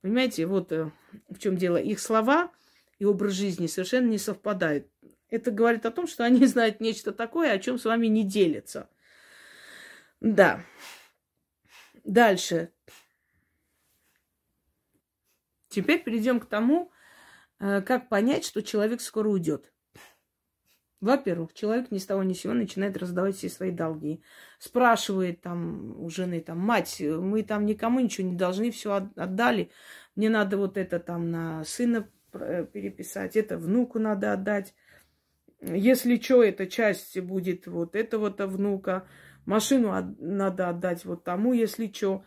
Понимаете, 0.00 0.46
вот 0.46 0.72
э, 0.72 0.90
в 1.28 1.38
чем 1.38 1.56
дело. 1.56 1.76
Их 1.76 2.00
слова 2.00 2.50
и 2.98 3.04
образ 3.04 3.34
жизни 3.34 3.68
совершенно 3.68 4.08
не 4.08 4.18
совпадают. 4.18 4.88
Это 5.28 5.52
говорит 5.52 5.86
о 5.86 5.92
том, 5.92 6.08
что 6.08 6.24
они 6.24 6.44
знают 6.44 6.80
нечто 6.80 7.12
такое, 7.12 7.52
о 7.52 7.60
чем 7.60 7.78
с 7.78 7.84
вами 7.84 8.08
не 8.08 8.24
делятся. 8.24 8.90
Да. 10.18 10.64
Дальше. 12.02 12.72
Теперь 15.68 16.02
перейдем 16.02 16.40
к 16.40 16.46
тому, 16.46 16.90
э, 17.60 17.80
как 17.82 18.08
понять, 18.08 18.44
что 18.44 18.60
человек 18.60 19.00
скоро 19.00 19.28
уйдет. 19.28 19.72
Во-первых, 21.00 21.54
человек 21.54 21.90
ни 21.90 21.98
с 21.98 22.04
того 22.04 22.22
ни 22.22 22.34
с 22.34 22.40
сего 22.40 22.52
начинает 22.52 22.96
раздавать 22.98 23.36
все 23.36 23.48
свои 23.48 23.70
долги. 23.70 24.22
Спрашивает 24.58 25.40
там 25.40 25.98
у 25.98 26.10
жены, 26.10 26.40
там, 26.40 26.58
мать, 26.58 27.00
мы 27.00 27.42
там 27.42 27.64
никому 27.64 28.00
ничего 28.00 28.28
не 28.28 28.36
должны, 28.36 28.70
все 28.70 29.08
отдали. 29.16 29.70
Мне 30.14 30.28
надо 30.28 30.58
вот 30.58 30.76
это 30.76 31.00
там 31.00 31.30
на 31.30 31.64
сына 31.64 32.06
э, 32.34 32.66
переписать, 32.70 33.36
это 33.36 33.56
внуку 33.56 33.98
надо 33.98 34.34
отдать. 34.34 34.74
Если 35.62 36.18
что, 36.18 36.42
эта 36.42 36.66
часть 36.66 37.18
будет 37.20 37.66
вот 37.66 37.96
этого 37.96 38.30
то 38.30 38.46
внука. 38.46 39.06
Машину 39.46 39.92
надо 40.18 40.68
отдать 40.68 41.04
вот 41.06 41.24
тому, 41.24 41.54
если 41.54 41.90
что. 41.90 42.24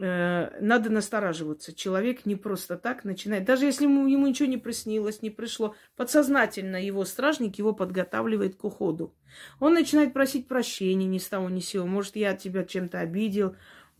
Э, 0.00 0.56
надо 0.60 0.90
настораживаться. 0.90 1.74
Человек 1.74 2.24
не 2.24 2.36
просто 2.36 2.76
так 2.76 3.04
начинает. 3.04 3.44
Даже 3.44 3.64
если 3.64 3.84
ему, 3.84 4.06
ему 4.06 4.28
ничего 4.28 4.48
не 4.48 4.56
приснилось, 4.56 5.22
не 5.22 5.30
пришло, 5.30 5.74
подсознательно 5.96 6.76
его 6.76 7.04
стражник 7.04 7.58
его 7.58 7.72
подготавливает 7.72 8.54
к 8.54 8.64
уходу. 8.64 9.12
Он 9.58 9.74
начинает 9.74 10.12
просить 10.12 10.46
прощения 10.46 11.06
ни 11.06 11.18
с 11.18 11.26
того 11.26 11.50
ни 11.50 11.58
с 11.58 11.66
сего. 11.66 11.84
Может, 11.84 12.14
я 12.14 12.36
тебя 12.36 12.62
чем-то 12.62 13.00
обидел, 13.00 13.56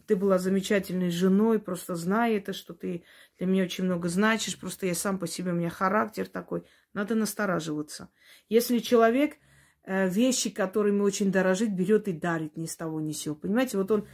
ты 0.07 0.14
была 0.14 0.38
замечательной 0.38 1.11
женой, 1.11 1.59
просто 1.59 1.96
знай 1.96 2.36
это, 2.36 2.53
что 2.53 2.74
ты 2.74 3.03
для 3.36 3.46
меня 3.46 3.64
очень 3.64 3.84
много 3.84 4.09
значишь, 4.09 4.59
просто 4.59 4.86
я 4.86 4.94
сам 4.94 5.18
по 5.18 5.26
себе, 5.26 5.51
у 5.51 5.55
меня 5.55 5.68
характер 5.68 6.28
такой. 6.28 6.62
Надо 6.94 7.16
настораживаться. 7.16 8.09
Если 8.49 8.78
человек 8.78 9.36
э, 9.82 10.09
вещи, 10.09 10.49
которыми 10.49 11.01
очень 11.01 11.32
дорожит, 11.32 11.74
берет 11.74 12.07
и 12.07 12.12
дарит 12.12 12.57
ни 12.57 12.66
с 12.66 12.76
того 12.76 13.01
ни 13.01 13.12
с 13.12 13.18
сего. 13.18 13.34
Понимаете, 13.34 13.78
вот 13.78 13.90
он 13.90 14.09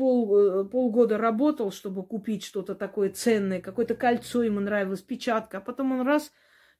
пол, 0.00 0.34
э, 0.38 0.64
полгода 0.64 1.18
работал, 1.18 1.70
чтобы 1.70 2.02
купить 2.06 2.42
что-то 2.42 2.74
такое 2.74 3.10
ценное, 3.10 3.60
какое-то 3.60 3.94
кольцо 3.94 4.42
ему 4.42 4.60
нравилось, 4.60 5.02
печатка, 5.02 5.58
а 5.58 5.60
потом 5.60 5.92
он 5.92 6.06
раз 6.06 6.32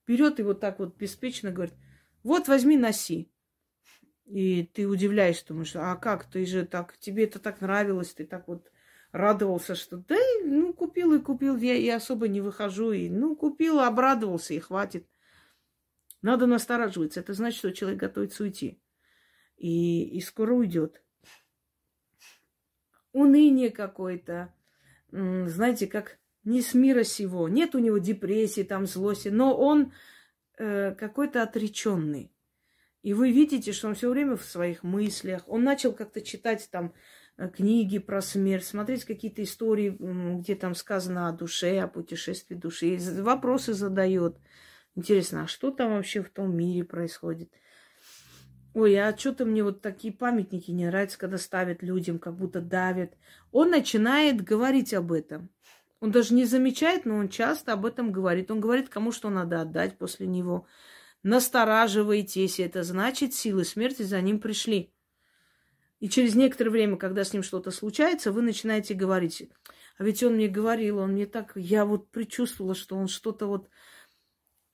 берет 0.07 0.41
и 0.41 0.43
вот 0.43 0.59
так 0.59 0.79
вот 0.79 0.97
беспечно 0.97 1.51
говорит, 1.51 1.75
вот 2.23 2.49
возьми, 2.49 2.79
носи. 2.79 3.31
И 4.25 4.71
ты 4.73 4.89
удивляешься, 4.89 5.49
думаешь, 5.49 5.77
а 5.77 5.95
как, 5.97 6.25
ты 6.25 6.47
же 6.47 6.65
так, 6.65 6.97
тебе 6.97 7.25
это 7.25 7.39
так 7.41 7.61
нравилось, 7.61 8.15
ты 8.15 8.25
так 8.25 8.49
вот 8.49 8.71
радовался, 9.13 9.75
что 9.75 9.99
да, 9.99 10.17
ну, 10.43 10.73
купил 10.73 11.13
и 11.13 11.19
купил, 11.19 11.59
я 11.59 11.75
и 11.75 11.89
особо 11.91 12.27
не 12.27 12.41
выхожу, 12.41 12.93
и, 12.93 13.11
ну, 13.11 13.37
купил, 13.37 13.81
обрадовался, 13.81 14.55
и 14.55 14.61
хватит. 14.61 15.07
Надо 16.23 16.47
настораживаться, 16.47 17.21
это 17.21 17.35
значит, 17.35 17.59
что 17.59 17.73
человек 17.73 18.01
готовится 18.01 18.45
уйти. 18.45 18.81
И, 19.59 20.05
и 20.17 20.23
скоро 20.23 20.55
уйдет 20.55 21.03
уныние 23.13 23.71
какое-то, 23.71 24.53
знаете, 25.11 25.87
как 25.87 26.19
не 26.45 26.63
с 26.63 26.75
мира 26.75 27.03
сего. 27.03 27.49
Нет 27.49 27.75
у 27.75 27.79
него 27.79 27.99
депрессии, 27.99 28.63
там 28.63 28.87
злости, 28.87 29.29
но 29.29 29.57
он 29.57 29.93
э, 30.59 30.95
какой-то 30.95 31.43
отреченный. 31.43 32.33
И 33.03 33.15
вы 33.15 33.33
видите, 33.33 33.73
что 33.73 33.89
он 33.89 33.95
все 33.95 34.11
время 34.11 34.37
в 34.37 34.45
своих 34.45 34.83
мыслях. 34.83 35.43
Он 35.47 35.65
начал 35.65 35.93
как-то 35.93 36.21
читать 36.21 36.69
там 36.71 36.95
э, 37.37 37.49
книги 37.49 37.99
про 37.99 38.21
смерть, 38.21 38.65
смотреть 38.65 39.05
какие-то 39.05 39.43
истории, 39.43 39.97
где 40.39 40.55
там 40.55 40.75
сказано 40.75 41.29
о 41.29 41.33
душе, 41.33 41.79
о 41.79 41.89
путешествии 41.89 42.55
души. 42.55 42.99
Вопросы 42.99 43.75
задает. 43.75 44.37
Интересно, 44.97 45.45
а 45.45 45.47
что 45.47 45.71
там 45.71 45.93
вообще 45.93 46.23
в 46.23 46.31
том 46.31 46.55
мире 46.57 46.85
происходит? 46.85 47.51
Ой, 48.73 48.97
а 48.97 49.17
что-то 49.17 49.45
мне 49.45 49.65
вот 49.65 49.83
такие 49.83 50.13
памятники 50.13 50.71
не 50.71 50.87
нравятся, 50.87 51.19
когда 51.19 51.39
ставят 51.39 51.83
людям, 51.83 52.19
как 52.19 52.37
будто 52.37 52.61
давят. 52.61 53.15
Он 53.51 53.71
начинает 53.71 54.43
говорить 54.43 54.95
об 54.95 55.13
этом. 55.13 55.51
Он 56.01 56.13
даже 56.13 56.35
не 56.35 56.45
замечает, 56.45 57.05
но 57.05 57.17
он 57.17 57.29
часто 57.29 57.73
об 57.73 57.85
этом 57.85 58.13
говорит. 58.13 58.51
Он 58.51 58.61
говорит, 58.61 58.89
кому 58.89 59.13
что 59.13 59.29
надо 59.29 59.61
отдать 59.61 59.99
после 59.99 60.27
него. 60.27 60.67
Настораживайтесь, 61.23 62.61
это 62.61 62.83
значит, 62.83 63.35
силы 63.35 63.65
смерти 63.65 64.03
за 64.03 64.21
ним 64.21 64.39
пришли. 64.41 64.93
И 65.99 66.09
через 66.09 66.35
некоторое 66.35 66.71
время, 66.71 66.97
когда 66.97 67.25
с 67.25 67.33
ним 67.33 67.43
что-то 67.43 67.71
случается, 67.71 68.33
вы 68.33 68.41
начинаете 68.41 68.95
говорить. 68.95 69.51
А 69.99 70.05
ведь 70.05 70.23
он 70.23 70.37
мне 70.37 70.49
говорил, 70.49 70.99
он 70.99 71.13
мне 71.13 71.27
так... 71.27 71.53
Я 71.57 71.85
вот 71.85 72.09
предчувствовала, 72.11 72.75
что 72.75 72.97
он 72.97 73.07
что-то 73.07 73.47
вот 73.47 73.69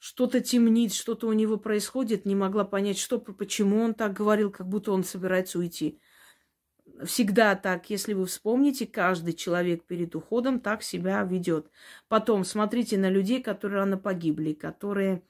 что-то 0.07 0.41
темнит, 0.41 0.95
что-то 0.95 1.27
у 1.27 1.33
него 1.33 1.57
происходит, 1.57 2.27
не 2.27 2.37
могла 2.37 2.65
понять, 2.65 2.97
что, 2.97 3.19
почему 3.19 3.83
он 3.83 3.93
так 3.93 4.13
говорил, 4.13 4.53
как 4.53 4.69
будто 4.69 4.93
он 4.93 5.03
собирается 5.03 5.59
уйти. 5.59 6.01
Всегда 7.05 7.57
так, 7.57 7.91
если 7.91 8.15
вы 8.15 8.27
вспомните, 8.27 8.87
каждый 8.87 9.33
человек 9.33 9.83
перед 9.83 10.15
уходом 10.15 10.61
так 10.61 10.85
себя 10.85 11.25
ведет. 11.25 11.73
Потом 12.07 12.45
смотрите 12.45 12.97
на 12.97 13.11
людей, 13.11 13.43
которые 13.43 13.81
рано 13.81 13.99
погибли, 13.99 14.53
которые 14.53 15.23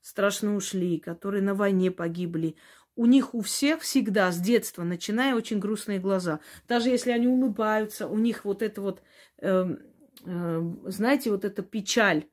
страшно 0.00 0.56
ушли, 0.56 0.98
которые 0.98 1.40
на 1.40 1.54
войне 1.54 1.92
погибли. 1.92 2.56
У 2.96 3.06
них 3.06 3.34
у 3.34 3.40
всех 3.40 3.82
всегда 3.82 4.32
с 4.32 4.40
детства, 4.40 4.82
начиная, 4.82 5.36
очень 5.36 5.60
грустные 5.60 6.00
глаза. 6.00 6.40
Даже 6.66 6.88
если 6.88 7.12
они 7.12 7.28
улыбаются, 7.28 8.08
у 8.08 8.18
них 8.18 8.44
вот 8.44 8.62
это 8.62 8.82
вот, 8.82 9.00
э, 9.38 9.76
э, 10.26 10.72
знаете, 10.86 11.30
вот 11.30 11.44
эта 11.44 11.62
печаль 11.62 12.26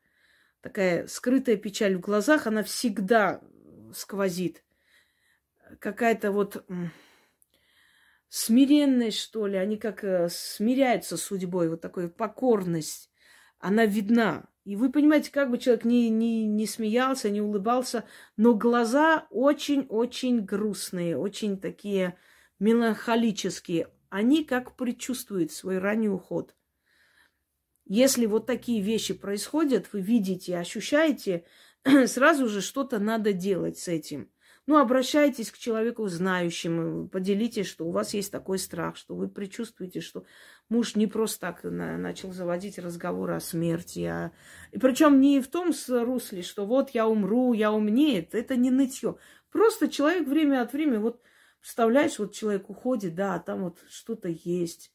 такая 0.61 1.07
скрытая 1.07 1.57
печаль 1.57 1.95
в 1.95 1.99
глазах, 1.99 2.47
она 2.47 2.63
всегда 2.63 3.41
сквозит. 3.93 4.63
Какая-то 5.79 6.31
вот 6.31 6.65
смиренность, 8.29 9.19
что 9.19 9.45
ли, 9.45 9.57
они 9.57 9.77
как 9.77 10.03
э, 10.03 10.29
смиряются 10.29 11.17
с 11.17 11.21
судьбой, 11.21 11.69
вот 11.69 11.81
такая 11.81 12.07
покорность, 12.07 13.11
она 13.59 13.85
видна. 13.85 14.45
И 14.63 14.75
вы 14.75 14.91
понимаете, 14.91 15.31
как 15.31 15.51
бы 15.51 15.57
человек 15.57 15.85
не, 15.85 16.09
не, 16.09 16.45
не 16.45 16.65
смеялся, 16.65 17.29
не 17.29 17.41
улыбался, 17.41 18.05
но 18.37 18.53
глаза 18.53 19.27
очень-очень 19.31 20.41
грустные, 20.41 21.17
очень 21.17 21.59
такие 21.59 22.17
меланхолические. 22.59 23.89
Они 24.09 24.45
как 24.45 24.77
предчувствуют 24.77 25.51
свой 25.51 25.79
ранний 25.79 26.09
уход. 26.09 26.55
Если 27.93 28.25
вот 28.25 28.45
такие 28.45 28.81
вещи 28.81 29.13
происходят, 29.13 29.91
вы 29.91 29.99
видите, 29.99 30.57
ощущаете, 30.57 31.43
сразу 32.05 32.47
же 32.47 32.61
что-то 32.61 32.99
надо 32.99 33.33
делать 33.33 33.77
с 33.79 33.89
этим. 33.89 34.31
Ну, 34.65 34.77
обращайтесь 34.77 35.51
к 35.51 35.57
человеку 35.57 36.07
знающему, 36.07 37.09
поделитесь, 37.09 37.67
что 37.67 37.85
у 37.85 37.91
вас 37.91 38.13
есть 38.13 38.31
такой 38.31 38.59
страх, 38.59 38.95
что 38.95 39.13
вы 39.13 39.27
предчувствуете, 39.27 39.99
что 39.99 40.23
муж 40.69 40.95
не 40.95 41.05
просто 41.05 41.41
так 41.41 41.65
на, 41.65 41.97
начал 41.97 42.31
заводить 42.31 42.79
разговоры 42.79 43.35
о 43.35 43.41
смерти. 43.41 44.05
А... 44.05 44.31
И 44.71 44.79
причем 44.79 45.19
не 45.19 45.41
в 45.41 45.49
том 45.49 45.73
русле, 45.89 46.43
что 46.43 46.65
вот 46.65 46.91
я 46.91 47.09
умру, 47.09 47.51
я 47.51 47.73
умнее. 47.73 48.25
Это 48.31 48.55
не 48.55 48.71
нытье. 48.71 49.17
Просто 49.51 49.89
человек 49.89 50.29
время 50.29 50.61
от 50.61 50.71
времени, 50.71 50.99
вот 50.99 51.19
представляешь, 51.59 52.19
вот 52.19 52.33
человек 52.33 52.69
уходит, 52.69 53.15
да, 53.15 53.35
а 53.35 53.39
там 53.39 53.63
вот 53.63 53.79
что-то 53.89 54.29
есть. 54.29 54.93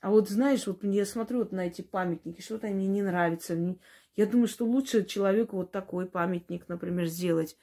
А 0.00 0.10
вот 0.10 0.30
знаешь, 0.30 0.66
вот 0.66 0.82
я 0.82 1.04
смотрю 1.04 1.40
вот 1.40 1.52
на 1.52 1.66
эти 1.66 1.82
памятники, 1.82 2.40
что-то 2.40 2.68
мне 2.68 2.86
не 2.86 3.02
нравится. 3.02 3.54
Я 4.16 4.26
думаю, 4.26 4.48
что 4.48 4.64
лучше 4.64 5.04
человеку 5.04 5.56
вот 5.56 5.72
такой 5.72 6.06
памятник, 6.06 6.68
например, 6.68 7.06
сделать. 7.06 7.56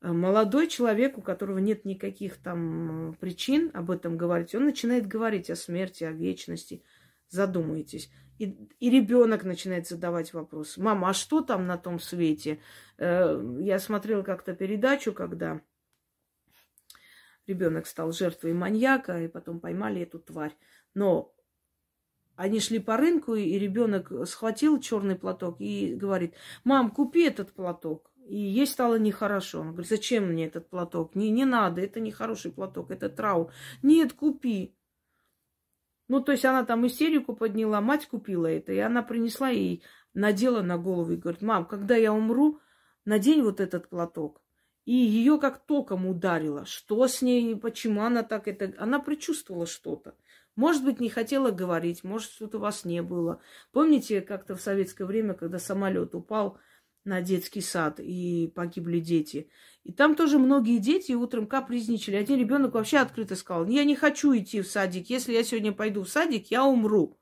Э, 0.00 0.10
молодой 0.10 0.68
человек, 0.68 1.18
у 1.18 1.22
которого 1.22 1.58
нет 1.58 1.84
никаких 1.84 2.38
там 2.38 3.16
причин 3.20 3.70
об 3.74 3.90
этом 3.90 4.16
говорить, 4.16 4.54
он 4.54 4.64
начинает 4.64 5.06
говорить 5.06 5.50
о 5.50 5.56
смерти, 5.56 6.04
о 6.04 6.12
вечности. 6.12 6.82
Задумайтесь. 7.28 8.10
И, 8.38 8.56
и 8.80 8.90
ребенок 8.90 9.44
начинает 9.44 9.86
задавать 9.86 10.32
вопрос. 10.32 10.78
Мама, 10.78 11.10
а 11.10 11.14
что 11.14 11.42
там 11.42 11.66
на 11.66 11.76
том 11.76 12.00
свете? 12.00 12.58
Э, 12.96 13.38
я 13.60 13.78
смотрела 13.78 14.22
как-то 14.22 14.54
передачу, 14.54 15.12
когда 15.12 15.60
ребенок 17.46 17.86
стал 17.86 18.12
жертвой 18.12 18.54
маньяка, 18.54 19.20
и 19.20 19.28
потом 19.28 19.60
поймали 19.60 20.00
эту 20.00 20.18
тварь. 20.18 20.56
Но 20.94 21.34
они 22.36 22.60
шли 22.60 22.78
по 22.78 22.96
рынку, 22.96 23.34
и 23.34 23.58
ребенок 23.58 24.12
схватил 24.26 24.80
черный 24.80 25.16
платок 25.16 25.56
и 25.60 25.94
говорит, 25.94 26.34
мам, 26.64 26.90
купи 26.90 27.22
этот 27.24 27.52
платок. 27.52 28.10
И 28.26 28.36
ей 28.36 28.66
стало 28.66 28.98
нехорошо. 28.98 29.60
Она 29.60 29.72
говорит, 29.72 29.90
зачем 29.90 30.28
мне 30.28 30.46
этот 30.46 30.68
платок? 30.68 31.14
Не, 31.14 31.30
не 31.30 31.44
надо, 31.44 31.80
это 31.80 32.00
не 32.00 32.10
хороший 32.10 32.52
платок, 32.52 32.90
это 32.90 33.08
трау. 33.08 33.50
Нет, 33.82 34.12
купи. 34.12 34.74
Ну, 36.08 36.20
то 36.20 36.32
есть 36.32 36.44
она 36.44 36.64
там 36.64 36.86
истерику 36.86 37.34
подняла, 37.34 37.80
мать 37.80 38.06
купила 38.06 38.46
это, 38.46 38.72
и 38.72 38.78
она 38.78 39.02
принесла 39.02 39.48
ей, 39.48 39.82
надела 40.14 40.62
на 40.62 40.78
голову 40.78 41.12
и 41.12 41.16
говорит, 41.16 41.42
мам, 41.42 41.64
когда 41.66 41.96
я 41.96 42.12
умру, 42.12 42.60
надень 43.04 43.42
вот 43.42 43.60
этот 43.60 43.88
платок. 43.88 44.42
И 44.84 44.94
ее 44.94 45.38
как 45.38 45.64
током 45.64 46.06
ударило. 46.06 46.66
Что 46.66 47.06
с 47.06 47.22
ней, 47.22 47.56
почему 47.56 48.02
она 48.02 48.22
так 48.24 48.48
это... 48.48 48.74
Она 48.78 48.98
предчувствовала 48.98 49.66
что-то. 49.66 50.16
Может 50.54 50.84
быть, 50.84 51.00
не 51.00 51.08
хотела 51.08 51.50
говорить, 51.50 52.04
может, 52.04 52.30
что-то 52.30 52.58
у 52.58 52.60
вас 52.60 52.84
не 52.84 53.02
было. 53.02 53.40
Помните, 53.72 54.20
как-то 54.20 54.54
в 54.54 54.60
советское 54.60 55.06
время, 55.06 55.34
когда 55.34 55.58
самолет 55.58 56.14
упал 56.14 56.58
на 57.04 57.20
детский 57.20 57.62
сад 57.62 57.98
и 57.98 58.52
погибли 58.54 59.00
дети. 59.00 59.48
И 59.82 59.92
там 59.92 60.14
тоже 60.14 60.38
многие 60.38 60.78
дети 60.78 61.12
утром 61.12 61.46
капризничали. 61.46 62.16
Один 62.16 62.38
ребенок 62.38 62.74
вообще 62.74 62.98
открыто 62.98 63.34
сказал, 63.34 63.66
я 63.66 63.84
не 63.84 63.96
хочу 63.96 64.36
идти 64.36 64.60
в 64.60 64.68
садик. 64.68 65.10
Если 65.10 65.32
я 65.32 65.42
сегодня 65.42 65.72
пойду 65.72 66.02
в 66.02 66.08
садик, 66.08 66.50
я 66.50 66.64
умру. 66.64 67.18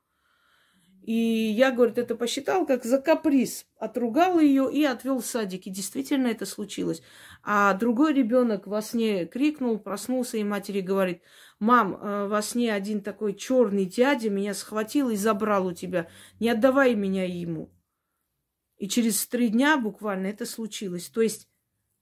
И 1.03 1.13
я, 1.13 1.71
говорит, 1.71 1.97
это 1.97 2.15
посчитал 2.15 2.67
как 2.67 2.83
за 2.83 3.01
каприз. 3.01 3.65
Отругал 3.79 4.39
ее 4.39 4.71
и 4.71 4.83
отвел 4.83 5.19
в 5.19 5.25
садик. 5.25 5.65
И 5.65 5.71
действительно 5.71 6.27
это 6.27 6.45
случилось. 6.45 7.01
А 7.43 7.73
другой 7.73 8.13
ребенок 8.13 8.67
во 8.67 8.83
сне 8.83 9.25
крикнул, 9.25 9.79
проснулся, 9.79 10.37
и 10.37 10.43
матери 10.43 10.81
говорит, 10.81 11.23
мам, 11.61 11.95
э, 11.95 12.27
во 12.27 12.41
сне 12.41 12.73
один 12.73 13.01
такой 13.01 13.33
черный 13.33 13.85
дядя 13.85 14.29
меня 14.29 14.53
схватил 14.53 15.09
и 15.09 15.15
забрал 15.15 15.67
у 15.67 15.73
тебя. 15.73 16.09
Не 16.39 16.49
отдавай 16.49 16.95
меня 16.95 17.23
ему. 17.23 17.71
И 18.77 18.89
через 18.89 19.25
три 19.27 19.49
дня 19.49 19.77
буквально 19.77 20.27
это 20.27 20.45
случилось. 20.45 21.07
То 21.09 21.21
есть 21.21 21.47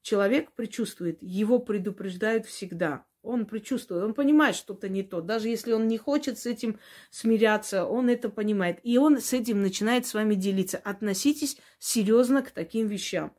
человек 0.01 0.53
предчувствует, 0.53 1.17
его 1.21 1.59
предупреждают 1.59 2.45
всегда. 2.45 3.05
Он 3.21 3.45
предчувствует, 3.45 4.01
он 4.01 4.13
понимает, 4.13 4.55
что-то 4.55 4.87
не 4.87 5.03
то. 5.03 5.19
Даже 5.19 5.49
если 5.49 5.73
он 5.73 5.89
не 5.89 5.97
хочет 5.97 6.39
с 6.39 6.45
этим 6.45 6.79
смиряться, 7.11 7.85
он 7.85 8.09
это 8.09 8.29
понимает. 8.29 8.79
И 8.83 8.97
он 8.97 9.19
с 9.19 9.33
этим 9.33 9.61
начинает 9.61 10.07
с 10.07 10.13
вами 10.13 10.35
делиться. 10.35 10.77
Относитесь 10.77 11.57
серьезно 11.79 12.43
к 12.43 12.51
таким 12.51 12.87
вещам. 12.87 13.35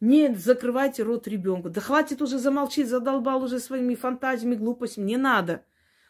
Не 0.00 0.34
закрывайте 0.34 1.02
рот 1.02 1.26
ребенку. 1.28 1.70
Да 1.70 1.80
хватит 1.80 2.22
уже 2.22 2.38
замолчить, 2.38 2.88
задолбал 2.88 3.42
уже 3.42 3.58
своими 3.58 3.94
фантазиями, 3.94 4.54
глупостями. 4.54 5.06
Не 5.06 5.16
надо. 5.16 5.64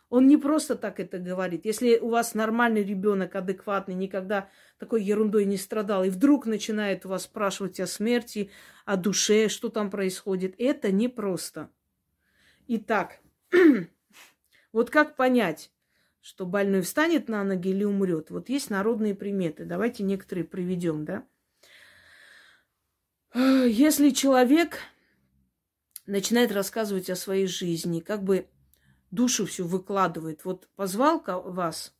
Он 0.09 0.27
не 0.27 0.37
просто 0.37 0.77
так 0.77 1.01
это 1.01 1.19
говорит. 1.19 1.65
Если 1.65 1.99
у 1.99 2.09
вас 2.09 2.35
нормальный 2.35 2.85
ребенок, 2.85 3.35
адекватный, 3.35 3.95
никогда 3.95 4.49
такой 4.79 5.03
ерундой 5.03 5.45
не 5.45 5.57
страдал, 5.57 6.05
и 6.05 6.11
вдруг 6.11 6.47
начинает 6.47 7.05
вас 7.05 7.25
спрашивать 7.25 7.81
о 7.81 7.87
смерти, 7.87 8.51
о 8.85 8.97
душе, 8.97 9.49
что 9.49 9.71
там 9.71 9.91
происходит, 9.91 10.55
это 10.59 10.93
непросто. 10.93 11.71
Итак, 12.69 13.21
вот 14.73 14.91
как 14.91 15.17
понять, 15.17 15.73
что 16.21 16.47
больной 16.47 16.83
встанет 16.83 17.29
на 17.29 17.43
ноги 17.45 17.71
или 17.71 17.85
умрет? 17.85 18.31
Вот 18.31 18.49
есть 18.49 18.71
народные 18.71 19.15
приметы. 19.15 19.65
Давайте 19.65 20.03
некоторые 20.05 20.45
приведем, 20.45 21.05
да? 21.05 21.27
Если 23.35 24.11
человек 24.11 24.79
начинает 26.07 26.53
рассказывать 26.53 27.11
о 27.11 27.17
своей 27.17 27.49
жизни, 27.49 27.99
как 27.99 28.23
бы 28.23 28.47
душу 29.11 29.47
всю 29.47 29.67
выкладывает, 29.67 30.45
вот 30.45 30.69
позвал 30.77 31.21
вас 31.27 31.97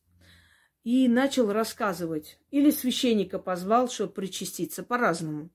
и 0.83 1.09
начал 1.09 1.51
рассказывать, 1.51 2.39
или 2.51 2.71
священника 2.71 3.37
позвал, 3.37 3.89
чтобы 3.89 4.13
причаститься, 4.13 4.81
по-разному. 4.81 5.49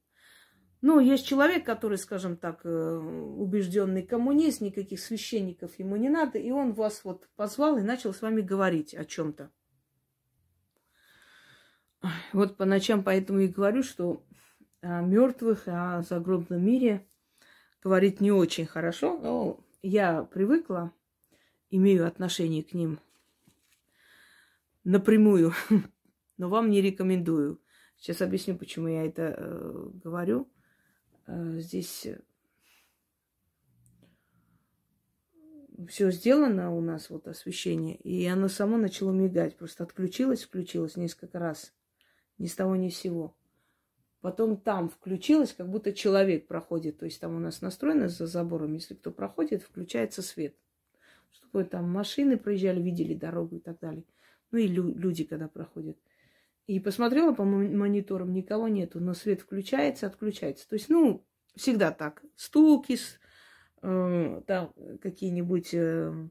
Ну, 0.82 0.98
есть 1.00 1.26
человек, 1.26 1.64
который, 1.64 1.96
скажем 1.96 2.36
так, 2.36 2.60
э, 2.64 2.96
убежденный 2.96 4.02
коммунист, 4.02 4.60
никаких 4.60 5.00
священников 5.00 5.78
ему 5.78 5.96
не 5.96 6.08
надо, 6.08 6.38
и 6.38 6.50
он 6.50 6.72
вас 6.72 7.04
вот 7.04 7.28
позвал 7.36 7.78
и 7.78 7.82
начал 7.82 8.12
с 8.12 8.22
вами 8.22 8.40
говорить 8.40 8.94
о 8.94 9.04
чем-то. 9.04 9.50
Вот 12.32 12.56
по 12.56 12.64
ночам 12.64 13.04
поэтому 13.04 13.40
и 13.40 13.48
говорю, 13.48 13.82
что 13.82 14.24
о 14.82 15.00
мертвых, 15.02 15.64
о 15.66 16.02
загробном 16.02 16.64
мире 16.64 17.06
говорить 17.82 18.20
не 18.20 18.32
очень 18.32 18.66
хорошо, 18.66 19.18
но 19.18 19.64
я 19.82 20.22
привыкла, 20.24 20.92
имею 21.70 22.06
отношение 22.06 22.62
к 22.62 22.72
ним 22.72 23.00
напрямую, 24.84 25.52
но 26.36 26.48
вам 26.48 26.70
не 26.70 26.80
рекомендую. 26.80 27.60
Сейчас 27.96 28.22
объясню, 28.22 28.56
почему 28.56 28.88
я 28.88 29.04
это 29.04 29.34
э, 29.36 29.90
говорю. 30.02 30.50
Э, 31.26 31.58
здесь 31.58 32.06
э, 32.06 32.20
все 35.86 36.10
сделано 36.10 36.74
у 36.74 36.80
нас, 36.80 37.10
вот 37.10 37.28
освещение, 37.28 37.96
и 37.96 38.26
оно 38.26 38.48
само 38.48 38.78
начало 38.78 39.12
мигать. 39.12 39.58
Просто 39.58 39.84
отключилось, 39.84 40.44
включилось 40.44 40.96
несколько 40.96 41.38
раз. 41.38 41.74
Ни 42.38 42.46
с 42.46 42.54
того, 42.54 42.74
ни 42.76 42.88
с 42.88 42.96
сего. 42.96 43.36
Потом 44.20 44.58
там 44.58 44.90
включилось, 44.90 45.54
как 45.54 45.68
будто 45.68 45.92
человек 45.92 46.46
проходит. 46.46 46.98
То 46.98 47.06
есть 47.06 47.20
там 47.20 47.36
у 47.36 47.38
нас 47.38 47.62
настроено 47.62 48.08
за 48.08 48.26
забором, 48.26 48.74
если 48.74 48.94
кто 48.94 49.10
проходит, 49.10 49.62
включается 49.62 50.20
свет. 50.20 50.54
Чтобы 51.30 51.64
там 51.64 51.90
машины 51.90 52.36
проезжали, 52.36 52.82
видели 52.82 53.14
дорогу 53.14 53.56
и 53.56 53.60
так 53.60 53.78
далее. 53.80 54.04
Ну 54.50 54.58
и 54.58 54.66
лю- 54.66 54.94
люди, 54.94 55.24
когда 55.24 55.48
проходят. 55.48 55.96
И 56.66 56.78
посмотрела 56.80 57.32
по 57.32 57.44
мониторам, 57.44 58.32
никого 58.32 58.68
нету, 58.68 59.00
но 59.00 59.14
свет 59.14 59.40
включается, 59.40 60.06
отключается. 60.06 60.68
То 60.68 60.74
есть, 60.74 60.88
ну, 60.88 61.26
всегда 61.56 61.90
так. 61.90 62.22
Стуки, 62.36 62.98
э, 63.82 64.42
там 64.46 64.74
какие-нибудь 65.00 65.70
э, 65.72 66.28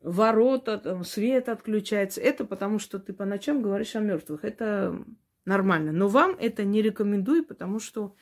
ворота, 0.00 0.78
там, 0.78 1.02
свет 1.02 1.48
отключается. 1.48 2.20
Это 2.20 2.44
потому, 2.44 2.78
что 2.78 2.98
ты 2.98 3.12
по 3.12 3.24
ночам 3.24 3.62
говоришь 3.62 3.96
о 3.96 4.00
мертвых. 4.00 4.44
Это 4.44 5.04
нормально. 5.48 5.92
Но 5.92 6.08
вам 6.08 6.36
это 6.38 6.64
не 6.64 6.82
рекомендую, 6.82 7.44
потому 7.44 7.80
что, 7.80 8.14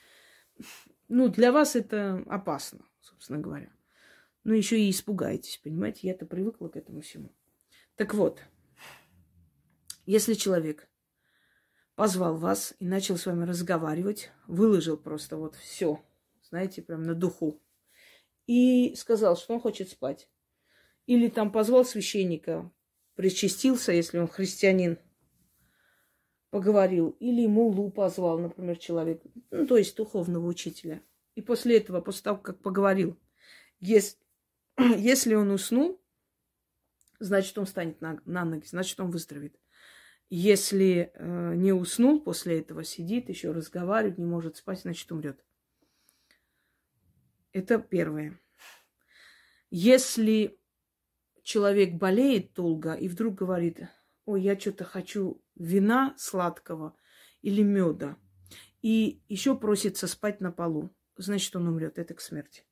ну, 1.08 1.28
для 1.28 1.52
вас 1.52 1.76
это 1.76 2.22
опасно, 2.26 2.86
собственно 3.00 3.40
говоря. 3.40 3.70
Ну, 4.44 4.54
еще 4.54 4.80
и 4.80 4.90
испугаетесь, 4.90 5.60
понимаете? 5.62 6.06
Я-то 6.06 6.24
привыкла 6.24 6.68
к 6.68 6.76
этому 6.76 7.00
всему. 7.00 7.34
Так 7.96 8.14
вот, 8.14 8.40
если 10.06 10.34
человек 10.34 10.88
позвал 11.96 12.36
вас 12.36 12.74
и 12.78 12.86
начал 12.86 13.16
с 13.16 13.26
вами 13.26 13.44
разговаривать, 13.44 14.30
выложил 14.46 14.96
просто 14.96 15.36
вот 15.36 15.56
все, 15.56 16.00
знаете, 16.42 16.80
прям 16.80 17.02
на 17.02 17.14
духу, 17.14 17.60
и 18.46 18.94
сказал, 18.94 19.36
что 19.36 19.54
он 19.54 19.60
хочет 19.60 19.90
спать. 19.90 20.28
Или 21.06 21.28
там 21.28 21.50
позвал 21.50 21.84
священника, 21.84 22.70
причастился, 23.16 23.92
если 23.92 24.18
он 24.18 24.28
христианин, 24.28 24.98
поговорил. 26.56 27.10
Или 27.20 27.46
мулу 27.46 27.90
позвал, 27.90 28.38
например, 28.38 28.78
человек, 28.78 29.22
ну, 29.50 29.66
то 29.66 29.76
есть 29.76 29.94
духовного 29.94 30.46
учителя. 30.46 31.02
И 31.34 31.42
после 31.42 31.76
этого, 31.76 32.00
после 32.00 32.22
того, 32.22 32.38
как 32.38 32.62
поговорил, 32.62 33.20
если, 33.78 34.18
если 34.78 35.34
он 35.34 35.50
уснул, 35.50 36.00
значит, 37.18 37.58
он 37.58 37.66
встанет 37.66 38.00
на, 38.00 38.22
на 38.24 38.46
ноги, 38.46 38.64
значит, 38.64 38.98
он 38.98 39.10
выздоровеет. 39.10 39.54
Если 40.30 41.12
э, 41.12 41.54
не 41.56 41.74
уснул 41.74 42.22
после 42.22 42.60
этого, 42.60 42.84
сидит, 42.84 43.28
еще 43.28 43.52
разговаривает, 43.52 44.16
не 44.16 44.24
может 44.24 44.56
спать, 44.56 44.80
значит, 44.80 45.12
умрет. 45.12 45.44
Это 47.52 47.78
первое. 47.78 48.40
Если 49.68 50.58
человек 51.42 51.96
болеет 51.96 52.54
долго 52.54 52.94
и 52.94 53.08
вдруг 53.08 53.34
говорит, 53.34 53.80
ой, 54.24 54.40
я 54.40 54.58
что-то 54.58 54.84
хочу 54.84 55.42
вина 55.56 56.14
сладкого 56.18 56.96
или 57.42 57.62
меда, 57.62 58.16
и 58.82 59.20
еще 59.28 59.56
просится 59.56 60.06
спать 60.06 60.40
на 60.40 60.52
полу, 60.52 60.94
значит, 61.16 61.56
он 61.56 61.66
умрет. 61.66 61.98
Это 61.98 62.14
к 62.14 62.20
смерти. 62.20 62.64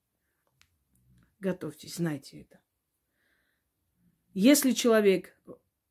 Готовьтесь, 1.41 1.97
знайте 1.97 2.43
это. 2.43 2.61
Если 4.33 4.73
человек 4.73 5.37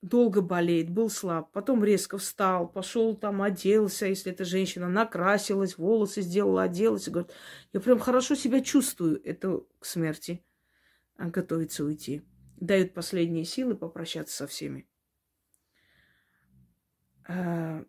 долго 0.02 0.42
болеет, 0.42 0.90
был 0.90 1.10
слаб, 1.10 1.52
потом 1.52 1.84
резко 1.84 2.18
встал, 2.18 2.68
пошел 2.68 3.16
там, 3.16 3.42
оделся, 3.42 4.06
если 4.06 4.32
это 4.32 4.44
женщина, 4.44 4.90
накрасилась, 4.90 5.78
волосы 5.78 6.22
сделала, 6.22 6.64
оделась, 6.64 7.08
говорит, 7.08 7.32
я 7.72 7.80
прям 7.80 8.00
хорошо 8.00 8.36
себя 8.36 8.62
чувствую, 8.62 9.22
это 9.24 9.64
к 9.80 9.86
смерти, 9.86 10.44
а 11.16 11.30
готовится 11.30 11.86
уйти. 11.86 12.22
Дают 12.58 12.94
последние 12.94 13.46
силы 13.46 13.76
попрощаться 13.76 14.36
со 14.36 14.48
всеми. 14.48 14.88
А, 17.28 17.84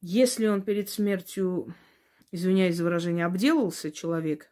если 0.00 0.46
он 0.46 0.62
перед 0.62 0.88
смертью, 0.88 1.74
извиняюсь 2.30 2.76
за 2.76 2.84
выражение, 2.84 3.26
обделался 3.26 3.92
человек, 3.92 4.50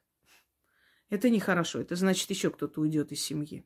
это 1.08 1.28
нехорошо. 1.28 1.80
Это 1.80 1.96
значит, 1.96 2.30
еще 2.30 2.50
кто-то 2.50 2.80
уйдет 2.80 3.12
из 3.12 3.20
семьи. 3.20 3.64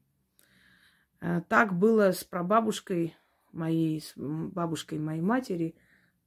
Э, 1.21 1.43
так 1.49 1.79
было 1.79 2.13
с 2.13 2.25
прабабушкой 2.25 3.15
моей, 3.53 4.01
с 4.01 4.15
бабушкой 4.17 4.99
моей 4.99 5.21
матери. 5.21 5.77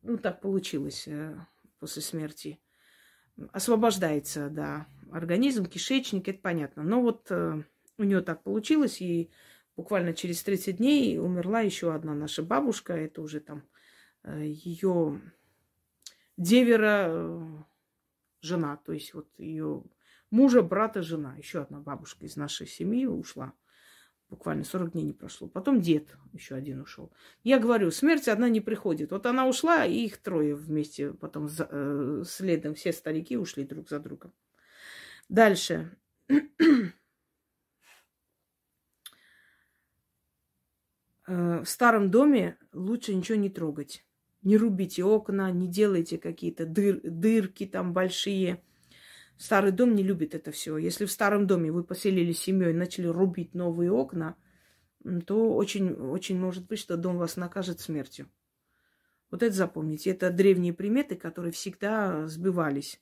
Ну, 0.03 0.17
так 0.17 0.41
получилось 0.41 1.07
э, 1.07 1.35
после 1.79 2.01
смерти. 2.01 2.59
Освобождается, 3.51 4.49
да, 4.49 4.87
организм, 5.11 5.65
кишечник, 5.65 6.27
это 6.27 6.39
понятно. 6.39 6.83
Но 6.83 7.01
вот 7.01 7.27
э, 7.31 7.63
у 7.97 8.03
нее 8.03 8.21
так 8.21 8.43
получилось, 8.43 9.01
и 9.01 9.31
буквально 9.77 10.13
через 10.13 10.43
30 10.43 10.77
дней 10.77 11.17
умерла 11.17 11.61
еще 11.61 11.93
одна 11.93 12.13
наша 12.13 12.43
бабушка. 12.43 12.93
Это 12.93 13.21
уже 13.21 13.39
там 13.39 13.63
ее 14.25 15.21
девера 16.35 17.65
жена, 18.41 18.77
то 18.77 18.91
есть 18.91 19.13
вот 19.13 19.27
ее 19.37 19.83
мужа, 20.31 20.61
брата, 20.61 21.01
жена. 21.01 21.35
Еще 21.37 21.61
одна 21.61 21.79
бабушка 21.79 22.25
из 22.25 22.35
нашей 22.35 22.67
семьи 22.67 23.05
ушла. 23.05 23.53
Буквально 24.29 24.65
40 24.65 24.91
дней 24.91 25.03
не 25.03 25.13
прошло. 25.13 25.47
Потом 25.47 25.79
дед 25.79 26.17
еще 26.33 26.55
один 26.55 26.81
ушел. 26.81 27.13
Я 27.43 27.59
говорю, 27.59 27.91
смерть 27.91 28.27
одна 28.27 28.49
не 28.49 28.59
приходит. 28.59 29.11
Вот 29.11 29.25
она 29.25 29.47
ушла, 29.47 29.85
и 29.85 30.05
их 30.05 30.17
трое 30.17 30.53
вместе 30.53 31.13
потом 31.13 31.47
за, 31.47 31.67
э, 31.71 32.23
следом. 32.25 32.75
Все 32.75 32.91
старики 32.91 33.37
ушли 33.37 33.63
друг 33.63 33.87
за 33.87 33.99
другом. 33.99 34.33
Дальше. 35.29 35.97
В 41.27 41.65
старом 41.65 42.09
доме 42.09 42.57
лучше 42.73 43.13
ничего 43.13 43.37
не 43.37 43.49
трогать. 43.49 44.05
Не 44.43 44.57
рубите 44.57 45.03
окна, 45.03 45.51
не 45.51 45.67
делайте 45.67 46.17
какие-то 46.17 46.65
дыр, 46.65 47.01
дырки 47.03 47.65
там 47.65 47.93
большие. 47.93 48.63
Старый 49.37 49.71
дом 49.71 49.93
не 49.93 50.03
любит 50.03 50.33
это 50.33 50.51
все. 50.51 50.77
Если 50.77 51.05
в 51.05 51.11
старом 51.11 51.45
доме 51.47 51.71
вы 51.71 51.83
поселились 51.83 52.39
семьей 52.39 52.71
и 52.71 52.73
начали 52.73 53.07
рубить 53.07 53.53
новые 53.53 53.91
окна, 53.91 54.35
то 55.25 55.53
очень, 55.55 55.91
очень 55.91 56.39
может 56.39 56.67
быть, 56.67 56.79
что 56.79 56.97
дом 56.97 57.17
вас 57.17 57.35
накажет 57.35 57.79
смертью. 57.79 58.29
Вот 59.29 59.43
это 59.43 59.53
запомните. 59.53 60.11
Это 60.11 60.29
древние 60.29 60.73
приметы, 60.73 61.15
которые 61.15 61.51
всегда 61.51 62.27
сбывались. 62.27 63.01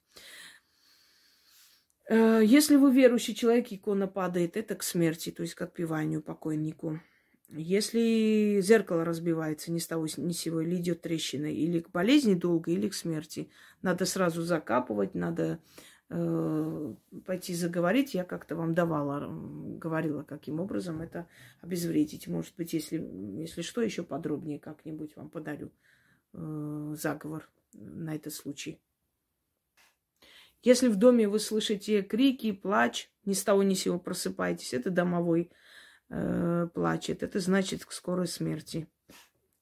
Э, 2.10 2.42
если 2.44 2.76
вы 2.76 2.92
верующий 2.92 3.36
человек, 3.36 3.72
икона 3.72 4.08
падает, 4.08 4.58
это 4.58 4.76
к 4.76 4.84
смерти, 4.84 5.32
то 5.32 5.44
есть 5.44 5.56
к 5.56 5.62
отпеванию 5.62 6.22
покойнику. 6.22 7.00
Если 7.58 8.60
зеркало 8.62 9.06
разбивается 9.06 9.72
ни 9.72 9.80
с 9.80 9.88
того 9.88 10.08
ни 10.18 10.32
с 10.32 10.40
сего, 10.40 10.62
или 10.62 10.76
идет 10.76 11.02
трещина, 11.02 11.46
или 11.46 11.80
к 11.80 11.90
болезни 11.90 12.34
долго, 12.34 12.72
или 12.72 12.90
к 12.90 12.94
смерти, 12.94 13.50
надо 13.82 14.06
сразу 14.06 14.42
закапывать, 14.42 15.16
надо 15.16 15.60
Э, 16.10 16.94
пойти 17.26 17.56
заговорить, 17.56 18.14
я 18.14 18.24
как-то 18.24 18.56
вам 18.56 18.76
давала, 18.76 19.28
говорила, 19.80 20.22
каким 20.22 20.60
образом 20.60 21.02
это 21.02 21.28
обезвредить. 21.62 22.28
Может 22.28 22.56
быть, 22.56 22.74
если, 22.74 22.98
если 23.40 23.64
что, 23.64 23.82
еще 23.82 24.04
подробнее 24.04 24.60
как-нибудь 24.60 25.16
вам 25.16 25.30
подарю 25.30 25.72
э, 26.34 26.96
заговор 26.96 27.50
на 27.74 28.16
этот 28.16 28.34
случай. 28.34 28.80
Если 30.62 30.88
в 30.88 30.96
доме 30.96 31.28
вы 31.28 31.40
слышите 31.40 32.04
крики, 32.04 32.52
плач, 32.52 33.10
ни 33.26 33.34
с 33.34 33.44
того 33.44 33.64
ни 33.64 33.74
с 33.74 33.82
сего 33.82 34.00
просыпаетесь, 34.00 34.74
это 34.76 34.92
домовой 34.92 35.52
э, 36.10 36.68
плачет. 36.74 37.24
Это 37.24 37.40
значит 37.40 37.86
к 37.86 37.92
скорой 37.92 38.28
смерти 38.28 38.88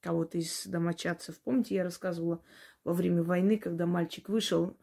кого-то 0.01 0.37
из 0.37 0.65
домочадцев. 0.67 1.39
Помните, 1.39 1.75
я 1.75 1.83
рассказывала 1.83 2.43
во 2.83 2.93
время 2.93 3.23
войны, 3.23 3.57
когда 3.57 3.85
мальчик 3.85 4.29
вышел 4.29 4.77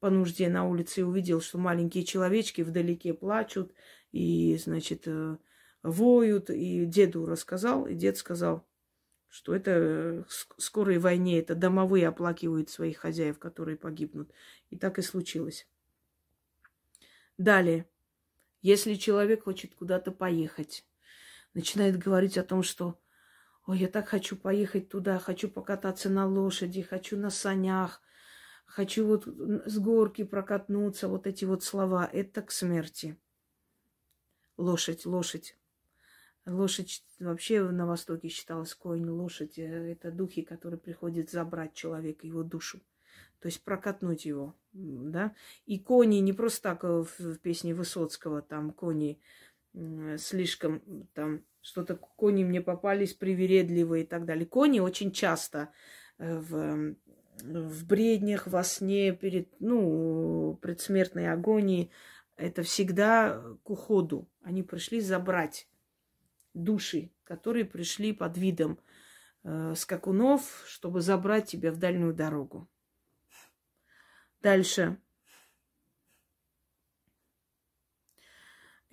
по 0.00 0.10
нужде 0.10 0.48
на 0.48 0.66
улице 0.66 1.00
и 1.00 1.04
увидел, 1.04 1.40
что 1.40 1.58
маленькие 1.58 2.04
человечки 2.04 2.62
вдалеке 2.62 3.14
плачут 3.14 3.72
и, 4.10 4.56
значит, 4.56 5.02
э, 5.06 5.36
воют. 5.82 6.50
И 6.50 6.86
деду 6.86 7.26
рассказал, 7.26 7.86
и 7.86 7.94
дед 7.94 8.16
сказал, 8.16 8.66
что 9.28 9.54
это 9.54 10.26
скорой 10.58 10.98
войне, 10.98 11.38
это 11.38 11.54
домовые 11.54 12.08
оплакивают 12.08 12.68
своих 12.68 12.98
хозяев, 12.98 13.38
которые 13.38 13.76
погибнут. 13.76 14.30
И 14.70 14.76
так 14.76 14.98
и 14.98 15.02
случилось. 15.02 15.68
Далее. 17.38 17.86
Если 18.60 18.94
человек 18.94 19.44
хочет 19.44 19.74
куда-то 19.74 20.12
поехать, 20.12 20.84
начинает 21.54 21.98
говорить 21.98 22.38
о 22.38 22.44
том, 22.44 22.62
что 22.62 22.98
«Ой, 23.66 23.78
я 23.78 23.88
так 23.88 24.08
хочу 24.08 24.36
поехать 24.36 24.88
туда, 24.88 25.18
хочу 25.18 25.48
покататься 25.48 26.10
на 26.10 26.26
лошади, 26.26 26.82
хочу 26.82 27.16
на 27.16 27.30
санях, 27.30 28.00
хочу 28.66 29.06
вот 29.06 29.26
с 29.26 29.78
горки 29.78 30.24
прокатнуться, 30.24 31.08
вот 31.08 31.26
эти 31.26 31.44
вот 31.44 31.62
слова, 31.62 32.08
это 32.12 32.42
к 32.42 32.50
смерти. 32.50 33.16
Лошадь, 34.56 35.06
лошадь. 35.06 35.56
Лошадь 36.44 37.04
вообще 37.20 37.62
на 37.62 37.86
Востоке 37.86 38.28
считалась 38.28 38.74
конь. 38.74 39.08
Лошадь 39.08 39.58
э,– 39.58 39.92
это 39.92 40.10
духи, 40.10 40.42
которые 40.42 40.80
приходят 40.80 41.30
забрать 41.30 41.74
человека, 41.74 42.26
его 42.26 42.42
душу. 42.42 42.80
То 43.38 43.46
есть 43.46 43.62
прокатнуть 43.62 44.24
его, 44.24 44.56
да. 44.72 45.34
И 45.66 45.78
кони 45.78 46.16
не 46.16 46.32
просто 46.32 46.62
так 46.62 46.84
э, 46.84 47.04
в, 47.04 47.18
в 47.18 47.38
песне 47.38 47.74
Высоцкого, 47.74 48.42
там 48.42 48.72
кони 48.72 49.20
слишком, 50.18 51.08
там 51.14 51.44
что-то 51.60 51.96
кони 51.96 52.44
мне 52.44 52.60
попались 52.60 53.14
привередливые 53.14 54.04
и 54.04 54.06
так 54.06 54.24
далее. 54.24 54.46
Кони 54.46 54.80
очень 54.80 55.12
часто 55.12 55.70
э, 56.18 56.38
в 56.38 56.94
в 57.40 57.86
бреднях, 57.86 58.46
во 58.46 58.62
сне, 58.62 59.12
перед, 59.12 59.48
ну, 59.60 60.58
предсмертной 60.60 61.30
агонии, 61.32 61.90
это 62.36 62.62
всегда 62.62 63.42
к 63.62 63.70
уходу. 63.70 64.28
Они 64.42 64.62
пришли 64.62 65.00
забрать 65.00 65.68
души, 66.54 67.10
которые 67.24 67.64
пришли 67.64 68.12
под 68.12 68.36
видом 68.36 68.78
э, 69.44 69.74
скакунов, 69.76 70.62
чтобы 70.66 71.00
забрать 71.00 71.46
тебя 71.46 71.72
в 71.72 71.78
дальнюю 71.78 72.14
дорогу. 72.14 72.68
Дальше. 74.40 74.98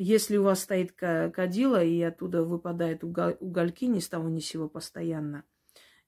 Если 0.01 0.37
у 0.37 0.43
вас 0.43 0.61
стоит 0.61 0.93
кадила, 0.93 1.83
и 1.83 2.01
оттуда 2.01 2.43
выпадают 2.43 3.03
угольки 3.03 3.85
ни 3.85 3.99
с 3.99 4.09
того 4.09 4.29
ни 4.29 4.39
с 4.39 4.47
сего 4.47 4.67
постоянно– 4.67 5.43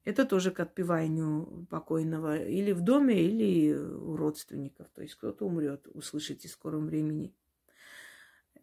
это 0.03 0.25
тоже 0.25 0.51
к 0.51 0.59
отпеванию 0.59 1.67
покойного 1.69 2.43
или 2.43 2.71
в 2.71 2.81
доме, 2.81 3.21
или 3.21 3.73
у 3.73 4.15
родственников. 4.15 4.87
То 4.95 5.03
есть 5.03 5.15
кто-то 5.15 5.45
умрет, 5.45 5.87
услышите 5.93 6.47
в 6.47 6.51
скором 6.51 6.87
времени. 6.87 7.35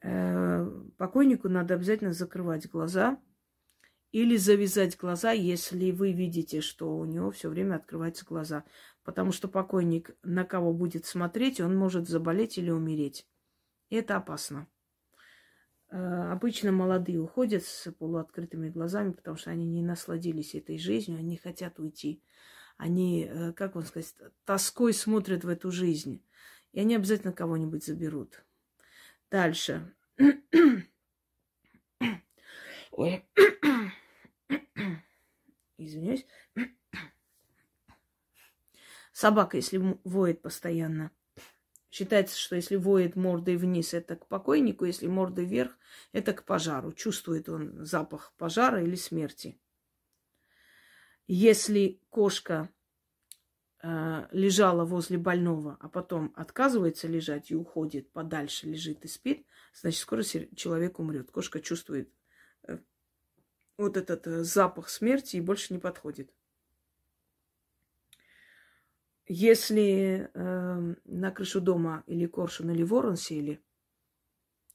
Э, 0.03 0.69
покойнику 0.97 1.49
надо 1.49 1.75
обязательно 1.75 2.13
закрывать 2.13 2.69
глаза 2.69 3.21
или 4.11 4.37
завязать 4.37 4.97
глаза, 4.97 5.31
если 5.31 5.93
вы 5.93 6.13
видите, 6.13 6.61
что 6.61 6.97
у 6.97 7.05
него 7.05 7.31
все 7.31 7.49
время 7.49 7.77
открываются 7.77 8.25
глаза. 8.25 8.65
Потому 9.05 9.31
что 9.31 9.47
покойник 9.47 10.17
на 10.25 10.45
кого 10.45 10.73
будет 10.73 11.07
смотреть, 11.07 11.61
он 11.61 11.77
может 11.77 12.09
заболеть 12.09 12.59
или 12.59 12.71
умереть. 12.71 13.29
И 13.91 13.97
это 13.97 14.17
опасно. 14.17 14.67
Э, 15.91 16.33
обычно 16.33 16.71
молодые 16.71 17.19
уходят 17.21 17.65
с 17.65 17.91
полуоткрытыми 17.93 18.69
глазами, 18.69 19.13
потому 19.13 19.37
что 19.37 19.51
они 19.51 19.67
не 19.67 19.83
насладились 19.83 20.55
этой 20.55 20.79
жизнью, 20.79 21.19
они 21.19 21.37
хотят 21.37 21.79
уйти. 21.79 22.23
Они, 22.77 23.25
э, 23.29 23.53
как 23.55 23.75
вам 23.75 23.85
сказать, 23.85 24.15
тоской 24.45 24.93
смотрят 24.93 25.45
в 25.45 25.49
эту 25.49 25.71
жизнь. 25.71 26.23
И 26.73 26.81
они 26.81 26.95
обязательно 26.95 27.33
кого-нибудь 27.33 27.85
заберут. 27.85 28.45
Дальше. 29.31 29.95
Ой. 32.91 33.25
Извиняюсь. 35.79 36.27
Собака, 39.13 39.57
если 39.57 39.99
воет 40.05 40.43
постоянно, 40.43 41.11
Считается, 41.91 42.39
что 42.39 42.57
если 42.57 42.77
воет 42.77 43.17
мордой 43.17 43.57
вниз, 43.57 43.95
это 43.95 44.17
к 44.17 44.27
покойнику, 44.27 44.85
если 44.85 45.07
мордой 45.07 45.47
вверх, 45.47 45.79
это 46.13 46.35
к 46.35 46.45
пожару. 46.45 46.93
Чувствует 46.93 47.49
он 47.49 47.85
запах 47.85 48.35
пожара 48.37 48.83
или 48.83 48.95
смерти. 48.95 49.59
Если 51.27 52.01
кошка 52.11 52.69
э, 53.83 54.27
лежала 54.33 54.85
возле 54.85 55.17
больного, 55.17 55.79
а 55.81 55.89
потом 55.89 56.33
отказывается 56.37 57.09
лежать 57.09 57.51
и 57.51 57.55
уходит 57.55 58.13
подальше, 58.13 58.67
лежит 58.67 59.05
и 59.05 59.09
спит, 59.09 59.47
значит, 59.73 60.01
скоро 60.01 60.23
человек 60.23 60.99
умрет. 60.99 61.31
Кошка 61.31 61.61
чувствует 61.61 62.13
э, 62.67 62.79
вот 63.79 63.97
этот 63.97 64.27
э, 64.27 64.45
запах 64.45 64.91
смерти 64.91 65.37
и 65.37 65.41
больше 65.43 65.73
не 65.73 65.79
подходит. 65.79 66.31
Если 69.31 70.31
э, 70.33 70.95
на 71.05 71.31
крышу 71.31 71.61
дома 71.61 72.03
или 72.07 72.27
коршун, 72.27 72.71
или 72.71 72.83
ворон 72.83 73.17
сели, 73.17 73.63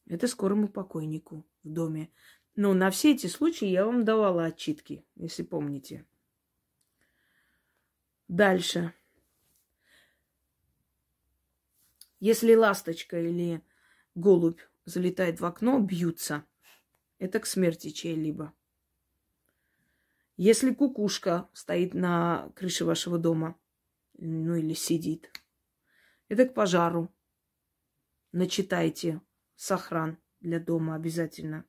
это 0.06 0.28
скорому 0.28 0.68
покойнику 0.68 1.44
в 1.64 1.70
доме. 1.70 2.12
Но 2.56 2.76
на 2.76 2.92
все 2.92 3.14
эти 3.14 3.26
случаи 3.26 3.68
я 3.68 3.84
вам 3.84 4.06
давала 4.06 4.46
отчитки, 4.46 5.04
если 5.16 5.42
помните. 5.42 6.06
Дальше. 8.28 8.94
Если 12.20 12.54
ласточка 12.54 13.20
или 13.20 13.64
голубь 14.14 14.62
залетает 14.86 15.40
в 15.40 15.46
окно, 15.46 15.80
бьются. 15.80 16.46
Это 17.18 17.40
к 17.40 17.48
смерти 17.48 17.90
чьей-либо. 17.90 18.54
Если 20.38 20.74
кукушка 20.74 21.50
стоит 21.54 21.96
на 21.96 22.52
крыше 22.56 22.86
вашего 22.86 23.18
дома, 23.18 23.58
ну 24.18 24.56
или 24.56 24.74
сидит, 24.74 25.32
это 26.30 26.46
к 26.46 26.54
пожару. 26.54 27.14
Начитайте 28.32 29.22
сохран 29.56 30.18
для 30.40 30.60
дома 30.60 30.96
обязательно. 30.96 31.66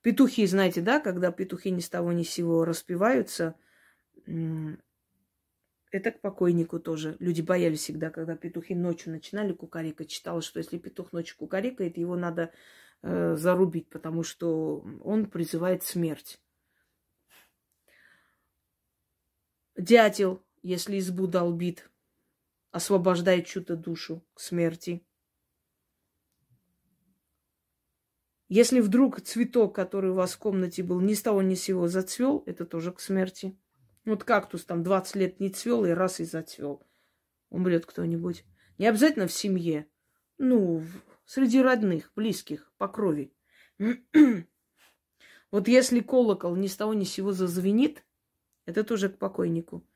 Петухи, 0.00 0.46
знаете, 0.46 0.80
да, 0.80 1.00
когда 1.00 1.32
петухи 1.32 1.70
ни 1.70 1.80
с 1.80 1.88
того 1.88 2.12
ни 2.12 2.22
с 2.22 2.30
сего 2.30 2.64
распеваются, 2.64 3.56
это 5.90 6.12
к 6.12 6.20
покойнику 6.20 6.78
тоже. 6.78 7.16
Люди 7.18 7.40
боялись 7.40 7.80
всегда, 7.80 8.10
когда 8.10 8.36
петухи 8.36 8.74
ночью 8.74 9.12
начинали 9.12 9.52
кукарекать. 9.52 10.10
Читала, 10.10 10.42
что 10.42 10.58
если 10.58 10.78
петух 10.78 11.12
ночью 11.12 11.36
кукарекает, 11.36 11.96
его 11.96 12.16
надо 12.16 12.52
э, 13.02 13.36
зарубить, 13.36 13.88
потому 13.88 14.22
что 14.22 14.84
он 15.02 15.30
призывает 15.30 15.82
смерть. 15.82 16.40
Дятел, 19.76 20.42
если 20.62 20.98
избу 20.98 21.26
долбит, 21.26 21.90
освобождает 22.70 23.46
чью-то 23.46 23.76
душу 23.76 24.24
к 24.34 24.40
смерти. 24.40 25.04
Если 28.48 28.80
вдруг 28.80 29.20
цветок, 29.20 29.74
который 29.74 30.10
у 30.10 30.14
вас 30.14 30.32
в 30.32 30.38
комнате 30.38 30.82
был, 30.82 31.00
ни 31.00 31.14
с 31.14 31.22
того 31.22 31.42
ни 31.42 31.54
с 31.54 31.62
сего 31.62 31.86
зацвел, 31.86 32.42
это 32.46 32.64
тоже 32.64 32.92
к 32.92 33.00
смерти. 33.00 33.58
Вот 34.06 34.24
кактус 34.24 34.64
там 34.64 34.82
20 34.82 35.16
лет 35.16 35.40
не 35.40 35.50
цвел 35.50 35.84
и 35.84 35.90
раз 35.90 36.20
и 36.20 36.24
зацвел. 36.24 36.82
Умрет 37.50 37.84
кто-нибудь. 37.84 38.44
Не 38.78 38.86
обязательно 38.86 39.26
в 39.26 39.32
семье. 39.32 39.86
Ну, 40.38 40.82
среди 41.26 41.60
родных, 41.60 42.10
близких, 42.16 42.72
по 42.78 42.88
крови. 42.88 43.34
вот 45.50 45.68
если 45.68 46.00
колокол 46.00 46.56
ни 46.56 46.68
с 46.68 46.76
того 46.76 46.94
ни 46.94 47.04
с 47.04 47.12
сего 47.12 47.32
зазвенит, 47.32 48.02
это 48.64 48.82
тоже 48.82 49.10
к 49.10 49.18
покойнику. 49.18 49.86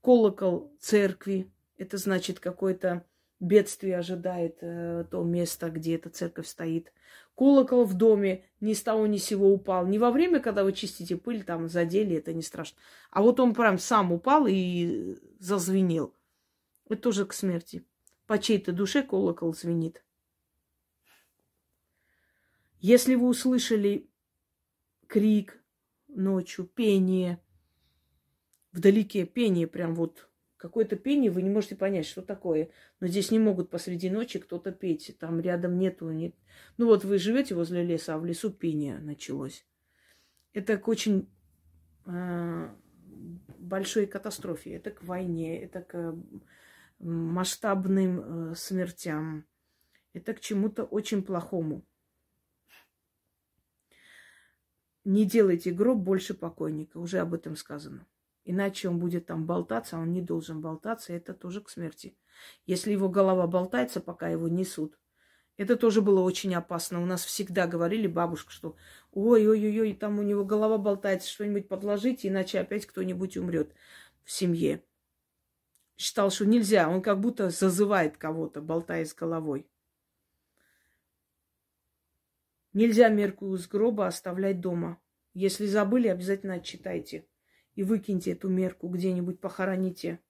Колокол 0.00 0.72
церкви, 0.78 1.50
это 1.76 1.96
значит 1.96 2.40
какое-то 2.40 3.04
бедствие 3.40 3.98
ожидает 3.98 4.58
э, 4.60 5.04
то 5.10 5.22
место, 5.22 5.70
где 5.70 5.96
эта 5.96 6.10
церковь 6.10 6.46
стоит. 6.46 6.92
Колокол 7.34 7.84
в 7.84 7.94
доме 7.94 8.44
ни 8.60 8.74
с 8.74 8.82
того 8.82 9.06
ни 9.06 9.16
с 9.18 9.24
сего 9.24 9.52
упал. 9.52 9.86
Не 9.86 9.98
во 9.98 10.10
время, 10.10 10.40
когда 10.40 10.64
вы 10.64 10.72
чистите 10.72 11.16
пыль, 11.16 11.44
там 11.44 11.68
задели, 11.68 12.16
это 12.16 12.32
не 12.32 12.42
страшно. 12.42 12.78
А 13.10 13.22
вот 13.22 13.38
он 13.38 13.54
прям 13.54 13.78
сам 13.78 14.12
упал 14.12 14.46
и 14.48 15.16
зазвенел. 15.38 16.14
Это 16.88 17.02
тоже 17.02 17.26
к 17.26 17.32
смерти. 17.32 17.84
По 18.26 18.38
чьей-то 18.38 18.72
душе 18.72 19.02
колокол 19.02 19.54
звенит. 19.54 20.02
Если 22.80 23.14
вы 23.14 23.28
услышали 23.28 24.08
крик 25.06 25.60
ночью, 26.08 26.64
пение, 26.64 27.40
вдалеке 28.72 29.24
пение 29.24 29.66
прям 29.66 29.94
вот 29.94 30.28
какое-то 30.58 30.96
пение, 30.96 31.30
вы 31.30 31.42
не 31.42 31.50
можете 31.50 31.76
понять, 31.76 32.06
что 32.06 32.20
такое. 32.20 32.70
Но 33.00 33.06
здесь 33.06 33.30
не 33.30 33.38
могут 33.38 33.70
посреди 33.70 34.10
ночи 34.10 34.38
кто-то 34.38 34.72
петь. 34.72 35.16
Там 35.18 35.40
рядом 35.40 35.78
нету. 35.78 36.10
Нет. 36.10 36.34
Ну 36.76 36.86
вот 36.86 37.04
вы 37.04 37.18
живете 37.18 37.54
возле 37.54 37.82
леса, 37.82 38.14
а 38.14 38.18
в 38.18 38.26
лесу 38.26 38.50
пение 38.50 38.98
началось. 38.98 39.66
Это 40.52 40.76
к 40.76 40.88
очень 40.88 41.30
э, 42.06 42.68
большой 43.58 44.06
катастрофе. 44.06 44.74
Это 44.74 44.90
к 44.90 45.02
войне, 45.04 45.62
это 45.62 45.80
к 45.82 46.14
масштабным 46.98 48.50
э, 48.50 48.54
смертям. 48.56 49.46
Это 50.12 50.34
к 50.34 50.40
чему-то 50.40 50.84
очень 50.84 51.22
плохому. 51.22 51.86
Не 55.04 55.24
делайте 55.24 55.70
гроб 55.70 55.98
больше 55.98 56.34
покойника. 56.34 56.98
Уже 56.98 57.20
об 57.20 57.32
этом 57.32 57.56
сказано. 57.56 58.06
Иначе 58.50 58.88
он 58.88 58.98
будет 58.98 59.26
там 59.26 59.44
болтаться, 59.44 59.98
а 59.98 60.00
он 60.00 60.14
не 60.14 60.22
должен 60.22 60.62
болтаться, 60.62 61.12
это 61.12 61.34
тоже 61.34 61.60
к 61.60 61.68
смерти. 61.68 62.16
Если 62.64 62.92
его 62.92 63.10
голова 63.10 63.46
болтается, 63.46 64.00
пока 64.00 64.30
его 64.30 64.48
несут, 64.48 64.98
это 65.58 65.76
тоже 65.76 66.00
было 66.00 66.22
очень 66.22 66.54
опасно. 66.54 67.02
У 67.02 67.04
нас 67.04 67.26
всегда 67.26 67.66
говорили 67.66 68.06
бабушка, 68.06 68.50
что 68.50 68.74
ой-ой-ой, 69.12 69.92
там 69.92 70.18
у 70.18 70.22
него 70.22 70.46
голова 70.46 70.78
болтается, 70.78 71.28
что-нибудь 71.28 71.68
подложите, 71.68 72.28
иначе 72.28 72.58
опять 72.58 72.86
кто-нибудь 72.86 73.36
умрет 73.36 73.74
в 74.24 74.32
семье. 74.32 74.82
Считал, 75.98 76.30
что 76.30 76.46
нельзя, 76.46 76.88
он 76.88 77.02
как 77.02 77.20
будто 77.20 77.50
зазывает 77.50 78.16
кого-то, 78.16 78.62
болтая 78.62 79.04
с 79.04 79.12
головой. 79.12 79.68
Нельзя 82.72 83.10
мерку 83.10 83.54
из 83.54 83.68
гроба 83.68 84.06
оставлять 84.06 84.62
дома. 84.62 84.98
Если 85.34 85.66
забыли, 85.66 86.08
обязательно 86.08 86.54
отчитайте 86.54 87.26
и 87.78 87.84
выкиньте 87.84 88.32
эту 88.32 88.48
мерку 88.48 88.88
где-нибудь, 88.88 89.40
похороните. 89.40 90.20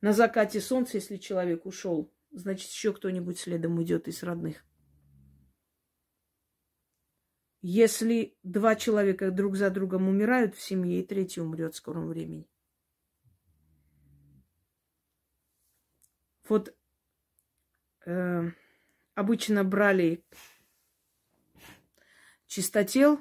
На 0.00 0.12
закате 0.12 0.60
солнца, 0.60 0.96
если 0.96 1.16
человек 1.16 1.66
ушел, 1.66 2.14
значит, 2.30 2.70
еще 2.70 2.92
кто-нибудь 2.92 3.36
следом 3.36 3.76
уйдет 3.76 4.06
из 4.06 4.22
родных. 4.22 4.64
Если 7.62 8.38
два 8.44 8.76
человека 8.76 9.32
друг 9.32 9.56
за 9.56 9.70
другом 9.70 10.06
умирают 10.06 10.54
в 10.54 10.60
семье, 10.60 11.00
и 11.00 11.04
третий 11.04 11.40
умрет 11.40 11.74
в 11.74 11.78
скором 11.78 12.06
времени. 12.06 12.48
Вот 16.48 16.72
э, 18.06 18.50
обычно 19.16 19.64
брали 19.64 20.24
чистотел, 22.46 23.20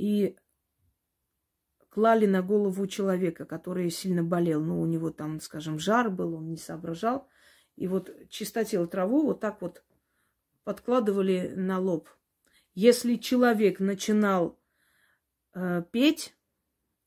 и 0.00 0.38
клали 1.90 2.26
на 2.26 2.42
голову 2.42 2.86
человека, 2.86 3.44
который 3.44 3.90
сильно 3.90 4.22
болел. 4.22 4.62
Ну, 4.62 4.80
у 4.80 4.86
него 4.86 5.10
там, 5.10 5.40
скажем, 5.40 5.78
жар 5.78 6.10
был, 6.10 6.34
он 6.34 6.48
не 6.48 6.56
соображал. 6.56 7.28
И 7.76 7.86
вот 7.86 8.10
чистотел 8.28 8.86
траву 8.86 9.24
вот 9.26 9.40
так 9.40 9.60
вот 9.60 9.84
подкладывали 10.64 11.52
на 11.54 11.78
лоб. 11.78 12.08
Если 12.74 13.16
человек 13.16 13.80
начинал 13.80 14.58
э, 15.54 15.82
петь, 15.90 16.34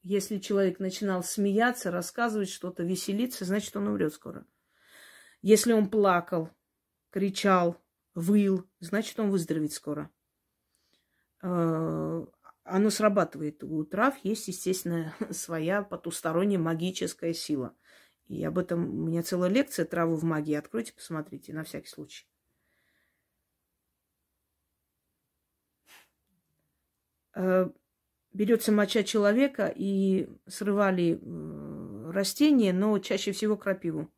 если 0.03 0.38
человек 0.38 0.80
начинал 0.80 1.24
смеяться, 1.24 1.90
рассказывать 1.90 2.49
что-то, 2.49 2.84
веселиться, 2.84 3.45
значит, 3.45 3.76
он 3.76 3.88
умрет 3.88 4.14
скоро. 4.14 4.45
Если 5.41 5.74
он 5.74 5.90
плакал, 5.90 6.49
кричал, 7.10 7.82
выл, 8.14 8.68
значит, 8.80 9.20
он 9.20 9.32
выздоровеет 9.32 9.72
скоро. 9.72 10.11
Э, 11.41 12.26
оно 12.64 12.90
срабатывает. 12.90 13.64
У 13.64 13.84
трав 13.84 14.15
есть, 14.23 14.48
естественно, 14.48 15.14
своя 15.31 15.84
потусторонняя 15.84 16.60
магическая 16.60 17.34
сила. 17.34 17.76
И 18.27 18.44
об 18.44 18.57
этом 18.57 19.03
у 19.03 19.07
меня 19.07 19.22
целая 19.22 19.49
лекция 19.49 19.85
«Травы 19.85 20.15
в 20.15 20.23
магии». 20.23 20.53
Откройте, 20.53 20.94
посмотрите, 20.94 21.53
на 21.53 21.64
всякий 21.64 21.90
случай. 21.90 22.26
Э, 27.35 27.69
берется 28.31 28.72
моча 28.72 29.03
человека 29.03 29.72
и 29.76 30.30
срывали 30.48 31.19
э, 31.22 32.11
растения, 32.11 32.72
но 32.72 32.98
чаще 32.99 33.34
всего 33.34 33.57
крапиву. 33.57 34.14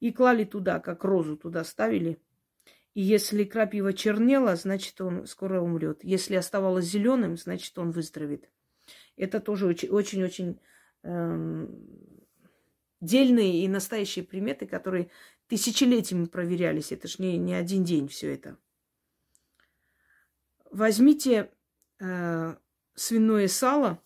И 0.00 0.12
клали 0.12 0.44
туда, 0.44 0.78
как 0.78 1.04
розу 1.04 1.36
туда 1.36 1.64
ставили– 1.64 2.20
и 2.94 3.00
если 3.00 3.44
крапива 3.44 3.92
чернела, 3.92 4.56
значит, 4.56 5.00
он 5.00 5.26
скоро 5.26 5.60
умрет. 5.60 6.02
Если 6.02 6.34
оставалось 6.34 6.86
зеленым, 6.86 7.36
значит, 7.36 7.78
он 7.78 7.90
выздоровеет. 7.90 8.50
Это 9.16 9.40
тоже 9.40 9.66
очень-очень 9.66 10.60
эм, 11.02 12.18
дельные 13.00 13.64
и 13.64 13.68
настоящие 13.68 14.24
приметы, 14.24 14.66
которые 14.66 15.10
тысячелетиями 15.48 16.26
проверялись. 16.26 16.92
Это 16.92 17.08
ж 17.08 17.18
не, 17.18 17.36
не 17.38 17.54
один 17.54 17.84
день 17.84 18.08
все 18.08 18.32
это. 18.32 18.56
Возьмите 20.70 21.50
э, 22.00 22.56
свиное 22.94 23.48
сало 23.48 24.02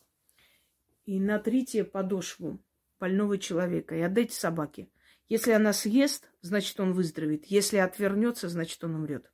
и 1.04 1.18
натрите 1.18 1.84
подошву 1.84 2.62
больного 3.00 3.38
человека 3.38 3.96
и 3.96 4.00
отдайте 4.00 4.34
собаке. 4.34 4.88
Если 5.28 5.52
она 5.52 5.72
съест, 5.72 6.28
значит 6.40 6.78
он 6.80 6.92
выздоровеет. 6.92 7.46
Если 7.46 7.78
отвернется, 7.78 8.48
значит 8.48 8.82
он 8.84 8.94
умрет. 8.94 9.30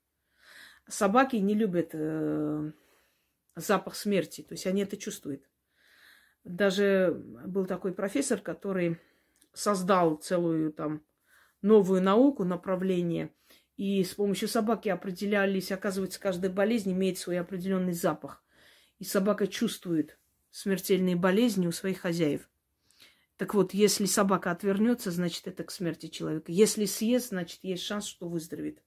Собаки 0.89 1.37
не 1.37 1.55
любят 1.55 1.91
э, 1.93 2.73
запах 3.57 3.95
смерти, 3.95 4.43
то 4.43 4.55
есть 4.55 4.67
они 4.67 4.83
это 4.83 4.97
чувствуют. 4.97 5.49
Даже 6.45 7.23
был 7.47 7.67
такой 7.67 7.93
профессор, 7.93 8.41
который 8.41 8.99
создал 9.53 10.17
целую 10.17 10.73
там 10.73 11.03
новую 11.61 12.03
науку, 12.03 12.45
направление, 12.45 13.33
и 13.77 14.03
с 14.03 14.15
помощью 14.15 14.49
собаки 14.49 14.89
определялись, 14.89 15.71
оказывается, 15.71 16.21
каждая 16.21 16.51
болезнь 16.51 16.93
имеет 16.93 17.19
свой 17.19 17.39
определенный 17.39 17.93
запах. 17.93 18.43
И 18.99 19.05
собака 19.05 19.47
чувствует 19.47 20.19
смертельные 20.51 21.17
болезни 21.17 21.67
у 21.67 21.73
своих 21.73 22.01
хозяев. 22.01 22.49
Так 23.39 23.55
вот, 23.55 23.73
если 23.73 24.05
собака 24.05 24.51
отвернется, 24.51 25.13
значит, 25.13 25.47
это 25.47 25.63
к 25.63 25.71
смерти 25.71 26.07
человека. 26.09 26.51
Если 26.51 26.87
съест, 26.87 27.29
значит, 27.29 27.61
есть 27.63 27.85
шанс, 27.85 28.05
что 28.05 28.29
выздоровеет. 28.29 28.83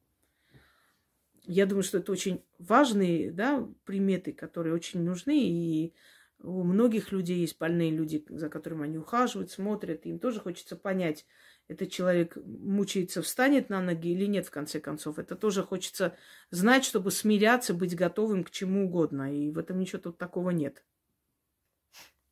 Я 1.43 1.65
думаю, 1.65 1.83
что 1.83 1.99
это 1.99 2.11
очень 2.11 2.43
важные 2.59 3.31
да, 3.31 3.65
приметы, 3.85 4.33
которые 4.33 4.75
очень 4.75 5.03
нужны. 5.03 5.39
И 5.41 5.93
у 6.39 6.63
многих 6.63 7.13
людей 7.13 7.39
есть 7.39 7.57
больные 7.57 7.91
люди, 7.91 8.25
за 8.27 8.49
которыми 8.49 8.83
они 8.83 8.97
ухаживают, 8.97 9.51
смотрят. 9.51 10.05
Им 10.05 10.19
тоже 10.19 10.41
хочется 10.41 10.75
понять, 10.75 11.25
этот 11.69 11.89
человек 11.89 12.35
мучается, 12.35 13.21
встанет 13.21 13.69
на 13.69 13.81
ноги 13.81 14.11
или 14.11 14.25
нет, 14.25 14.45
в 14.47 14.51
конце 14.51 14.81
концов. 14.81 15.17
Это 15.17 15.37
тоже 15.37 15.63
хочется 15.63 16.17
знать, 16.49 16.83
чтобы 16.83 17.11
смиряться, 17.11 17.73
быть 17.73 17.95
готовым 17.95 18.43
к 18.43 18.51
чему 18.51 18.87
угодно. 18.87 19.33
И 19.33 19.49
в 19.49 19.57
этом 19.57 19.79
ничего 19.79 20.01
тут 20.01 20.17
такого 20.17 20.49
нет. 20.49 20.83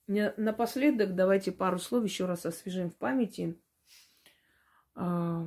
Напоследок 0.09 1.13
давайте 1.13 1.51
пару 1.51 1.77
слов 1.77 2.03
еще 2.03 2.25
раз 2.25 2.43
освежим 2.43 2.89
в 2.89 2.95
памяти. 2.95 3.55
А, 4.95 5.45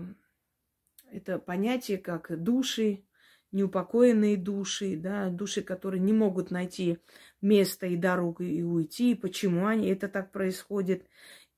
это 1.10 1.40
понятие 1.40 1.98
как 1.98 2.40
души, 2.40 3.02
неупокоенные 3.50 4.36
души, 4.36 4.96
да, 4.96 5.30
души, 5.30 5.62
которые 5.62 6.00
не 6.00 6.12
могут 6.12 6.52
найти 6.52 6.98
место 7.40 7.88
и 7.88 7.96
дорогу 7.96 8.44
и 8.44 8.62
уйти, 8.62 9.16
почему 9.16 9.66
они 9.66 9.88
это 9.88 10.08
так 10.08 10.30
происходит. 10.30 11.08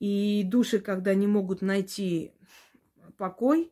И 0.01 0.43
души, 0.43 0.81
когда 0.81 1.15
не 1.15 1.27
могут 1.27 1.61
найти 1.61 2.33
покой, 3.19 3.71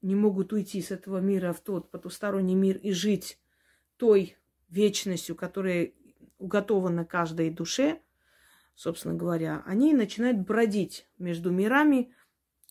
не 0.00 0.16
могут 0.16 0.52
уйти 0.52 0.82
с 0.82 0.90
этого 0.90 1.18
мира 1.18 1.52
в 1.52 1.60
тот 1.60 1.92
потусторонний 1.92 2.56
мир 2.56 2.76
и 2.78 2.90
жить 2.90 3.38
той 3.98 4.36
вечностью, 4.68 5.36
которая 5.36 5.92
уготована 6.38 7.04
каждой 7.04 7.48
душе– 7.48 8.00
собственно 8.74 9.14
говоря, 9.14 9.62
они 9.66 9.94
начинают 9.94 10.38
бродить 10.38 11.06
между 11.18 11.50
мирами, 11.50 12.14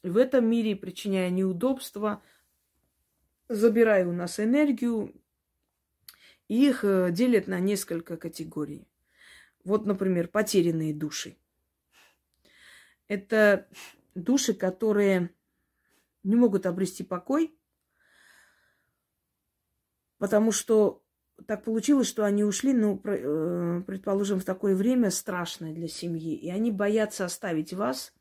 в 0.04 0.18
этом 0.18 0.50
мире, 0.50 0.76
причиняя 0.76 1.30
неудобства, 1.30 2.24
забирая 3.48 4.08
у 4.08 4.12
нас 4.12 4.40
энергию, 4.40 5.14
их 6.48 6.84
э, 6.84 7.12
делят 7.12 7.48
на 7.48 7.60
несколько 7.60 8.18
категорий. 8.18 8.88
Вот, 9.64 9.86
например, 9.86 10.28
потерянные 10.28 10.94
души. 10.94 11.38
Это 13.08 13.68
души, 14.16 14.54
которые 14.54 15.30
не 16.24 16.36
могут 16.36 16.66
обрести 16.66 17.04
покой, 17.04 17.56
потому 20.18 20.52
что 20.52 21.04
так 21.48 21.64
получилось, 21.64 22.08
что 22.08 22.26
они 22.26 22.44
ушли, 22.44 22.74
ну, 22.74 22.98
предположим, 22.98 24.40
в 24.40 24.46
такое 24.46 24.76
время 24.76 25.12
страшное 25.12 25.74
для 25.74 25.88
семьи. 25.88 26.36
И 26.36 26.50
они 26.50 26.72
боятся 26.72 27.26
оставить 27.26 27.74
вас, 27.74 28.14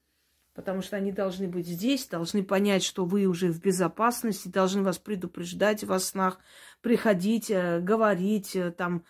потому 0.55 0.83
что 0.83 0.97
они 0.97 1.13
должны 1.13 1.49
быть 1.49 1.67
здесь, 1.67 2.07
должны 2.07 2.43
понять, 2.43 2.83
что 2.83 3.05
вы 3.05 3.27
уже 3.27 3.51
в 3.53 3.61
безопасности, 3.61 4.49
должны 4.49 4.83
вас 4.83 4.99
предупреждать 4.99 5.85
во 5.85 5.99
снах, 5.99 6.39
приходить, 6.81 7.51
э, 7.51 7.81
говорить, 7.81 8.57
э, 8.57 8.71
там, 8.71 9.05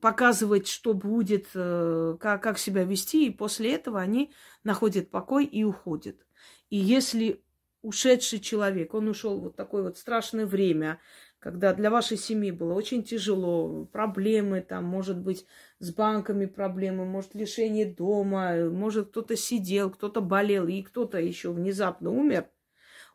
показывать, 0.00 0.68
что 0.68 0.94
будет, 0.94 1.48
как, 1.52 2.40
как 2.40 2.58
себя 2.58 2.84
вести. 2.84 3.26
И 3.26 3.30
после 3.34 3.74
этого 3.74 4.00
они 4.00 4.32
находят 4.62 5.10
покой 5.10 5.46
и 5.46 5.64
уходят. 5.64 6.24
И 6.70 6.76
если 6.76 7.42
ушедший 7.82 8.40
человек, 8.40 8.94
он 8.94 9.08
ушел 9.08 9.40
вот 9.40 9.56
такое 9.56 9.82
вот 9.82 9.98
страшное 9.98 10.46
время, 10.46 11.00
когда 11.38 11.72
для 11.72 11.90
вашей 11.90 12.16
семьи 12.16 12.50
было 12.50 12.74
очень 12.74 13.04
тяжело, 13.04 13.84
проблемы 13.86 14.60
там, 14.60 14.84
может 14.84 15.18
быть, 15.18 15.46
с 15.78 15.92
банками 15.92 16.46
проблемы, 16.46 17.04
может, 17.04 17.34
лишение 17.34 17.86
дома, 17.86 18.68
может, 18.70 19.10
кто-то 19.10 19.36
сидел, 19.36 19.90
кто-то 19.90 20.20
болел, 20.20 20.66
и 20.66 20.82
кто-то 20.82 21.18
еще 21.18 21.52
внезапно 21.52 22.10
умер, 22.10 22.48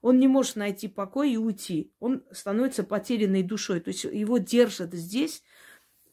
он 0.01 0.19
не 0.19 0.27
может 0.27 0.57
найти 0.57 0.87
покой 0.87 1.31
и 1.31 1.37
уйти. 1.37 1.93
Он 1.99 2.23
становится 2.31 2.83
потерянной 2.83 3.41
душой. 3.41 3.79
То 3.79 3.89
есть 3.89 4.03
его 4.03 4.37
держат 4.37 4.93
здесь 4.93 5.43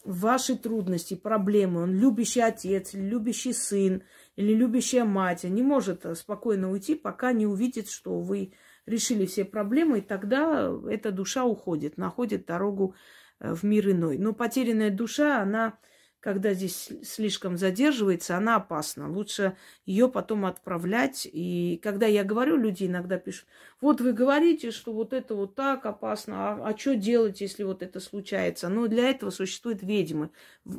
ваши 0.05 0.57
трудности, 0.57 1.15
проблемы. 1.15 1.83
Он 1.83 1.93
любящий 1.93 2.41
отец, 2.41 2.95
любящий 2.95 3.53
сын 3.53 4.05
или 4.37 4.55
любящая 4.55 5.05
мать. 5.05 5.45
Он 5.45 5.55
не 5.55 5.63
может 5.63 6.07
спокойно 6.17 6.71
уйти, 6.71 6.95
пока 6.95 7.33
не 7.33 7.47
увидит, 7.47 7.91
что 7.91 8.21
вы 8.21 8.53
решили 8.91 9.25
все 9.25 9.45
проблемы, 9.45 9.99
и 9.99 10.03
тогда 10.03 10.71
эта 10.91 11.13
душа 11.13 11.45
уходит, 11.45 11.97
находит 11.97 12.47
дорогу 12.47 12.95
э, 13.39 13.55
в 13.55 13.63
мир 13.63 13.91
иной. 13.91 14.19
Но 14.19 14.35
потерянная 14.35 14.91
душа, 14.91 15.41
она, 15.41 15.79
когда 16.21 16.53
здесь 16.53 16.91
слишком 17.03 17.57
задерживается, 17.57 18.37
она 18.37 18.57
опасна. 18.57 19.11
Лучше 19.11 19.57
ее 19.87 20.09
потом 20.09 20.45
отправлять. 20.45 21.27
И 21.31 21.81
когда 21.83 22.07
я 22.07 22.25
говорю, 22.25 22.57
люди 22.57 22.85
иногда 22.85 23.19
пишут, 23.19 23.47
вот 23.81 24.03
вы 24.03 24.13
говорите, 24.13 24.71
что 24.71 24.93
вот 24.93 25.15
это 25.15 25.35
вот 25.35 25.55
так 25.55 25.87
опасно, 25.87 26.51
а, 26.51 26.69
а 26.69 26.77
что 26.77 26.95
делать, 26.95 27.41
если 27.41 27.63
вот 27.63 27.83
это 27.83 28.01
случается? 28.01 28.69
Ну, 28.69 28.87
для 28.87 29.09
этого 29.09 29.31
существуют 29.31 29.83
ведьмы. 29.83 30.31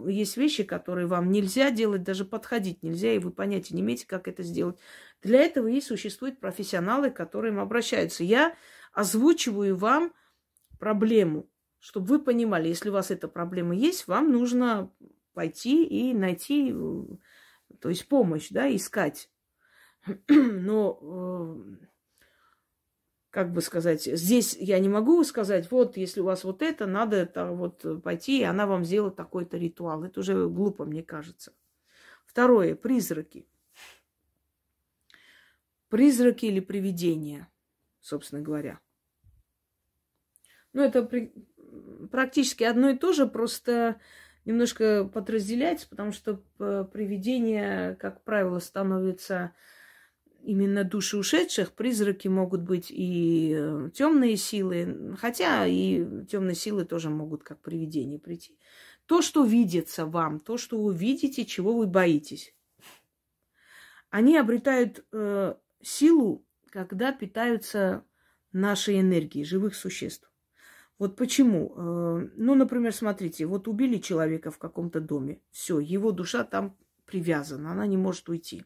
Есть 0.06 0.38
вещи, 0.38 0.64
которые 0.64 1.08
вам 1.08 1.32
нельзя 1.32 1.72
делать, 1.72 2.04
даже 2.04 2.24
подходить 2.24 2.84
нельзя, 2.84 3.12
и 3.14 3.20
вы 3.20 3.32
понятия 3.32 3.74
не 3.74 3.82
имеете, 3.82 4.06
как 4.06 4.28
это 4.28 4.44
сделать. 4.44 4.78
Для 5.24 5.42
этого 5.42 5.68
и 5.68 5.82
существуют 5.82 6.40
профессионалы, 6.40 7.10
к 7.10 7.16
которым 7.16 7.60
обращаются. 7.60 8.24
Я 8.24 8.56
озвучиваю 8.94 9.76
вам 9.76 10.14
проблему, 10.80 11.50
чтобы 11.80 12.06
вы 12.06 12.20
понимали, 12.20 12.68
если 12.68 12.90
у 12.90 12.94
вас 12.94 13.10
эта 13.10 13.28
проблема 13.28 13.76
есть, 13.76 14.08
вам 14.08 14.32
нужно 14.32 14.92
пойти 15.34 15.86
и 15.86 16.14
найти, 16.14 16.74
то 17.80 17.90
есть 17.90 18.08
помощь, 18.08 18.50
да, 18.50 18.74
искать. 18.74 19.30
Но, 20.28 21.00
э, 21.02 21.86
как 23.30 23.54
бы 23.54 23.62
сказать, 23.62 24.04
здесь 24.04 24.56
я 24.60 24.80
не 24.80 24.90
могу 24.90 25.24
сказать, 25.24 25.70
вот, 25.72 25.98
если 25.98 26.22
у 26.22 26.26
вас 26.26 26.44
вот 26.44 26.62
это, 26.62 26.86
надо 26.86 27.18
это 27.18 27.52
вот 27.52 28.04
пойти, 28.04 28.40
и 28.40 28.44
она 28.44 28.68
вам 28.68 28.84
сделает 28.84 29.16
такой-то 29.16 29.58
ритуал. 29.58 30.04
Это 30.04 30.20
уже 30.20 30.48
глупо, 30.50 30.86
мне 30.86 31.04
кажется. 31.04 31.54
Второе, 32.26 32.76
призраки 32.76 33.48
призраки 35.92 36.46
или 36.46 36.62
привидения, 36.62 37.52
собственно 38.00 38.42
говоря. 38.42 38.80
Ну, 40.74 40.82
это 40.82 41.04
при... 41.04 41.34
практически 42.10 42.64
одно 42.64 42.90
и 42.90 42.98
то 42.98 43.12
же, 43.12 43.28
просто 43.28 44.00
немножко 44.46 45.06
подразделяется, 45.06 45.88
потому 45.90 46.12
что 46.12 46.44
э, 46.60 46.86
привидения, 46.92 47.96
как 47.96 48.24
правило, 48.24 48.60
становятся 48.60 49.54
именно 50.44 50.84
души 50.84 51.18
ушедших. 51.18 51.74
Призраки 51.74 52.28
могут 52.28 52.62
быть 52.62 52.88
и 52.90 53.56
э, 53.56 53.90
темные 53.94 54.38
силы, 54.38 55.16
хотя 55.20 55.66
и 55.68 56.26
темные 56.26 56.56
силы 56.56 56.86
тоже 56.86 57.10
могут 57.10 57.44
как 57.44 57.60
привидения 57.60 58.20
прийти. 58.20 58.58
То, 59.06 59.22
что 59.22 59.44
видится 59.44 60.06
вам, 60.06 60.40
то, 60.40 60.58
что 60.58 60.82
вы 60.82 60.94
видите, 60.96 61.46
чего 61.46 61.76
вы 61.76 61.88
боитесь, 61.88 62.56
они 64.10 64.38
обретают 64.38 65.06
э, 65.12 65.56
силу, 65.82 66.46
когда 66.70 67.12
питаются 67.12 68.06
нашей 68.52 69.00
энергией 69.00 69.46
живых 69.46 69.76
существ. 69.76 70.31
Вот 71.02 71.16
почему? 71.16 71.74
Э, 71.76 72.28
ну, 72.38 72.54
например, 72.54 72.94
смотрите, 72.94 73.48
вот 73.48 73.68
убили 73.68 73.98
человека 73.98 74.52
в 74.52 74.60
каком-то 74.60 75.00
доме. 75.02 75.42
Все, 75.50 75.80
его 75.80 76.12
душа 76.12 76.44
там 76.44 76.78
привязана, 77.08 77.72
она 77.72 77.88
не 77.88 77.98
может 77.98 78.30
уйти. 78.30 78.66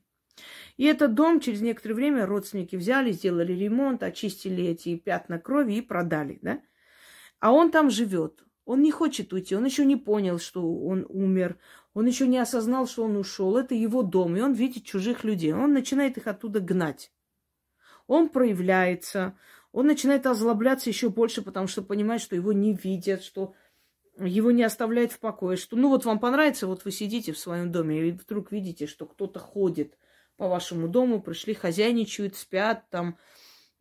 И 0.75 0.83
этот 0.83 1.13
дом 1.13 1.39
через 1.39 1.61
некоторое 1.61 1.93
время 1.93 2.25
родственники 2.25 2.75
взяли, 2.75 3.13
сделали 3.13 3.53
ремонт, 3.53 4.03
очистили 4.03 4.65
эти 4.65 4.97
пятна 4.97 5.39
крови 5.39 5.75
и 5.75 5.81
продали, 5.81 6.39
да? 6.41 6.61
А 7.39 7.53
он 7.53 7.71
там 7.71 7.89
живет. 7.89 8.43
Он 8.65 8.81
не 8.81 8.91
хочет 8.91 9.31
уйти, 9.31 9.55
он 9.55 9.63
еще 9.63 9.85
не 9.85 9.95
понял, 9.95 10.37
что 10.37 10.61
он 10.61 11.05
умер, 11.07 11.57
он 11.93 12.05
еще 12.05 12.27
не 12.27 12.39
осознал, 12.39 12.85
что 12.85 13.05
он 13.05 13.15
ушел. 13.15 13.55
Это 13.55 13.75
его 13.75 14.03
дом, 14.03 14.35
и 14.35 14.41
он 14.41 14.51
видит 14.51 14.83
чужих 14.83 15.23
людей. 15.23 15.53
Он 15.53 15.71
начинает 15.71 16.17
их 16.17 16.27
оттуда 16.27 16.59
гнать. 16.59 17.13
Он 18.07 18.27
проявляется, 18.27 19.37
он 19.75 19.87
начинает 19.87 20.25
озлобляться 20.25 20.89
еще 20.89 21.09
больше, 21.09 21.41
потому 21.41 21.67
что 21.67 21.81
понимает, 21.81 22.21
что 22.21 22.33
его 22.33 22.53
не 22.53 22.73
видят, 22.73 23.21
что 23.21 23.53
его 24.17 24.51
не 24.51 24.63
оставляет 24.63 25.11
в 25.11 25.19
покое, 25.19 25.57
что 25.57 25.75
ну 25.75 25.89
вот 25.89 26.05
вам 26.05 26.19
понравится, 26.19 26.65
вот 26.65 26.85
вы 26.85 26.91
сидите 26.91 27.33
в 27.33 27.37
своем 27.37 27.73
доме 27.73 28.07
и 28.07 28.11
вдруг 28.13 28.53
видите, 28.53 28.87
что 28.87 29.05
кто-то 29.05 29.41
ходит 29.41 29.97
по 30.37 30.47
вашему 30.47 30.87
дому, 30.87 31.21
пришли, 31.21 31.53
хозяйничают, 31.53 32.37
спят, 32.37 32.85
там 32.89 33.17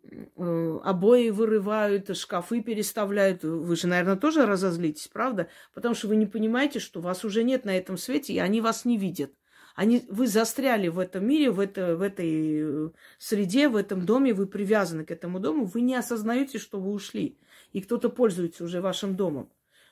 э, 0.03 0.79
обои 0.83 1.31
вырывают, 1.31 2.16
шкафы 2.16 2.61
переставляют. 2.61 3.45
Вы 3.45 3.77
же, 3.77 3.87
наверное, 3.87 4.16
тоже 4.16 4.47
разозлитесь, 4.47 5.07
правда? 5.07 5.49
Потому 5.75 5.95
что 5.95 6.09
вы 6.09 6.16
не 6.16 6.27
понимаете, 6.27 6.81
что 6.81 7.01
вас 7.01 7.25
уже 7.25 7.45
нет 7.45 7.65
на 7.65 7.77
этом 7.77 7.99
свете, 7.99 8.33
и 8.33 8.41
они 8.41 8.61
вас 8.61 8.85
не 8.85 8.99
видят. 8.99 9.33
Они, 9.75 10.05
вы 10.09 10.29
застряли 10.29 10.89
в 10.89 11.01
этом 11.01 11.27
мире, 11.27 11.51
в, 11.51 11.59
это, 11.59 11.97
в 11.97 12.03
этой 12.03 12.87
э, 12.87 12.91
среде, 13.19 13.69
в 13.69 13.77
этом 13.77 14.07
доме, 14.07 14.33
вы 14.33 14.47
привязаны 14.47 15.05
к 15.05 15.11
этому 15.11 15.41
дому, 15.41 15.65
вы 15.65 15.81
не 15.81 15.97
осознаете, 15.97 16.59
что 16.59 16.79
вы 16.79 16.93
ушли, 16.93 17.39
и 17.73 17.81
кто-то 17.81 18.09
пользуется 18.09 18.65
уже 18.65 18.81
вашим 18.81 19.17
домом. 19.17 19.51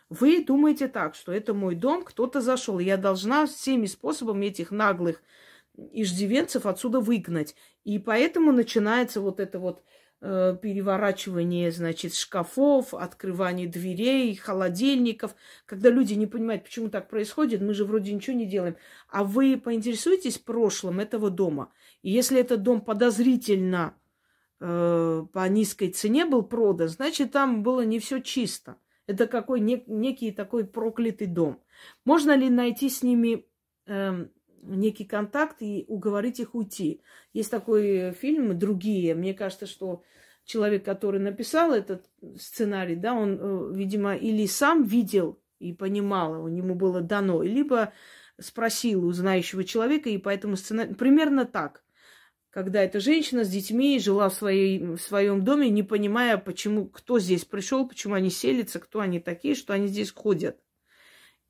Вы 0.09 0.45
думаете 0.45 0.89
так, 0.89 1.15
что 1.15 1.33
это 1.33 1.53
мой 1.53 1.75
дом, 1.75 2.05
кто-то 2.05 2.41
зашел, 2.41 2.79
я 2.79 2.97
должна 2.97 3.47
всеми 3.47 3.87
способами 3.87 4.47
этих 4.47 4.71
наглых 4.71 5.21
иждивенцев 5.77 6.67
отсюда 6.67 7.01
выгнать. 7.01 7.57
И 7.85 7.99
поэтому 7.99 8.53
начинается 8.53 9.21
вот 9.21 9.41
это 9.41 9.59
вот 9.59 9.83
переворачивание, 10.23 11.73
значит, 11.73 12.15
шкафов, 12.15 12.95
открывание 12.95 13.67
дверей, 13.67 14.37
холодильников. 14.37 15.35
Когда 15.67 15.91
люди 15.91 16.15
не 16.15 16.29
понимают, 16.29 16.63
почему 16.63 16.91
так 16.91 17.09
происходит, 17.09 17.61
мы 17.61 17.75
же 17.75 17.85
вроде 17.85 18.13
ничего 18.13 18.37
не 18.37 18.47
делаем. 18.47 18.77
А 19.09 19.25
вы 19.25 19.57
поинтересуетесь 19.57 20.39
прошлым 20.39 21.01
этого 21.01 21.29
дома. 21.29 21.73
И 22.03 22.11
если 22.11 22.39
этот 22.39 22.63
дом 22.63 22.83
подозрительно 22.83 23.97
э, 24.61 25.27
по 25.33 25.49
низкой 25.49 25.89
цене 25.89 26.25
был 26.25 26.45
продан, 26.45 26.89
значит, 26.89 27.33
там 27.33 27.65
было 27.65 27.85
не 27.85 27.99
все 27.99 28.21
чисто. 28.21 28.77
Это 29.09 29.27
какой 29.27 29.61
нек- 29.61 29.85
некий 29.89 30.31
такой 30.31 30.65
проклятый 30.65 31.27
дом. 31.27 31.61
Можно 32.05 32.37
ли 32.37 32.49
найти 32.49 32.89
с 32.89 33.03
ними 33.03 33.45
э, 33.87 34.27
некий 34.63 35.05
контакт 35.05 35.61
и 35.61 35.85
уговорить 35.89 36.41
их 36.41 36.55
уйти. 36.55 37.03
Есть 37.33 37.51
такой 37.51 38.13
фильм 38.13 38.59
«Другие». 38.59 39.15
Мне 39.15 39.35
кажется, 39.35 39.67
что 39.67 40.03
человек, 40.45 40.85
который 40.85 41.21
написал 41.21 41.73
этот 41.73 42.07
сценарий, 42.39 42.97
да, 42.97 43.15
он, 43.15 43.39
э, 43.41 43.73
видимо, 43.75 44.17
или 44.17 44.47
сам 44.47 44.85
видел 44.85 45.41
и 45.59 45.73
понимал, 45.73 46.45
у 46.45 46.49
него 46.49 46.75
было 46.75 47.01
дано, 47.01 47.43
либо 47.43 47.93
спросил 48.41 49.05
у 49.05 49.13
знающего 49.13 49.65
человека, 49.65 50.09
и 50.09 50.19
поэтому 50.19 50.57
сценарий... 50.57 50.95
Примерно 50.95 51.45
так. 51.45 51.85
Когда 52.51 52.83
эта 52.83 53.01
женщина 53.01 53.45
с 53.45 53.49
детьми 53.49 53.99
жила 53.99 54.29
в, 54.29 54.35
своей, 54.35 54.79
в 54.79 54.99
своем 54.99 55.43
доме, 55.43 55.71
не 55.71 55.83
понимая, 55.83 56.37
почему, 56.37 56.87
кто 56.87 57.19
здесь 57.19 57.45
пришел, 57.45 57.89
почему 57.89 58.15
они 58.15 58.31
селятся, 58.31 58.79
кто 58.79 59.01
они 59.01 59.21
такие, 59.21 59.55
что 59.55 59.73
они 59.73 59.87
здесь 59.87 60.11
ходят 60.11 60.59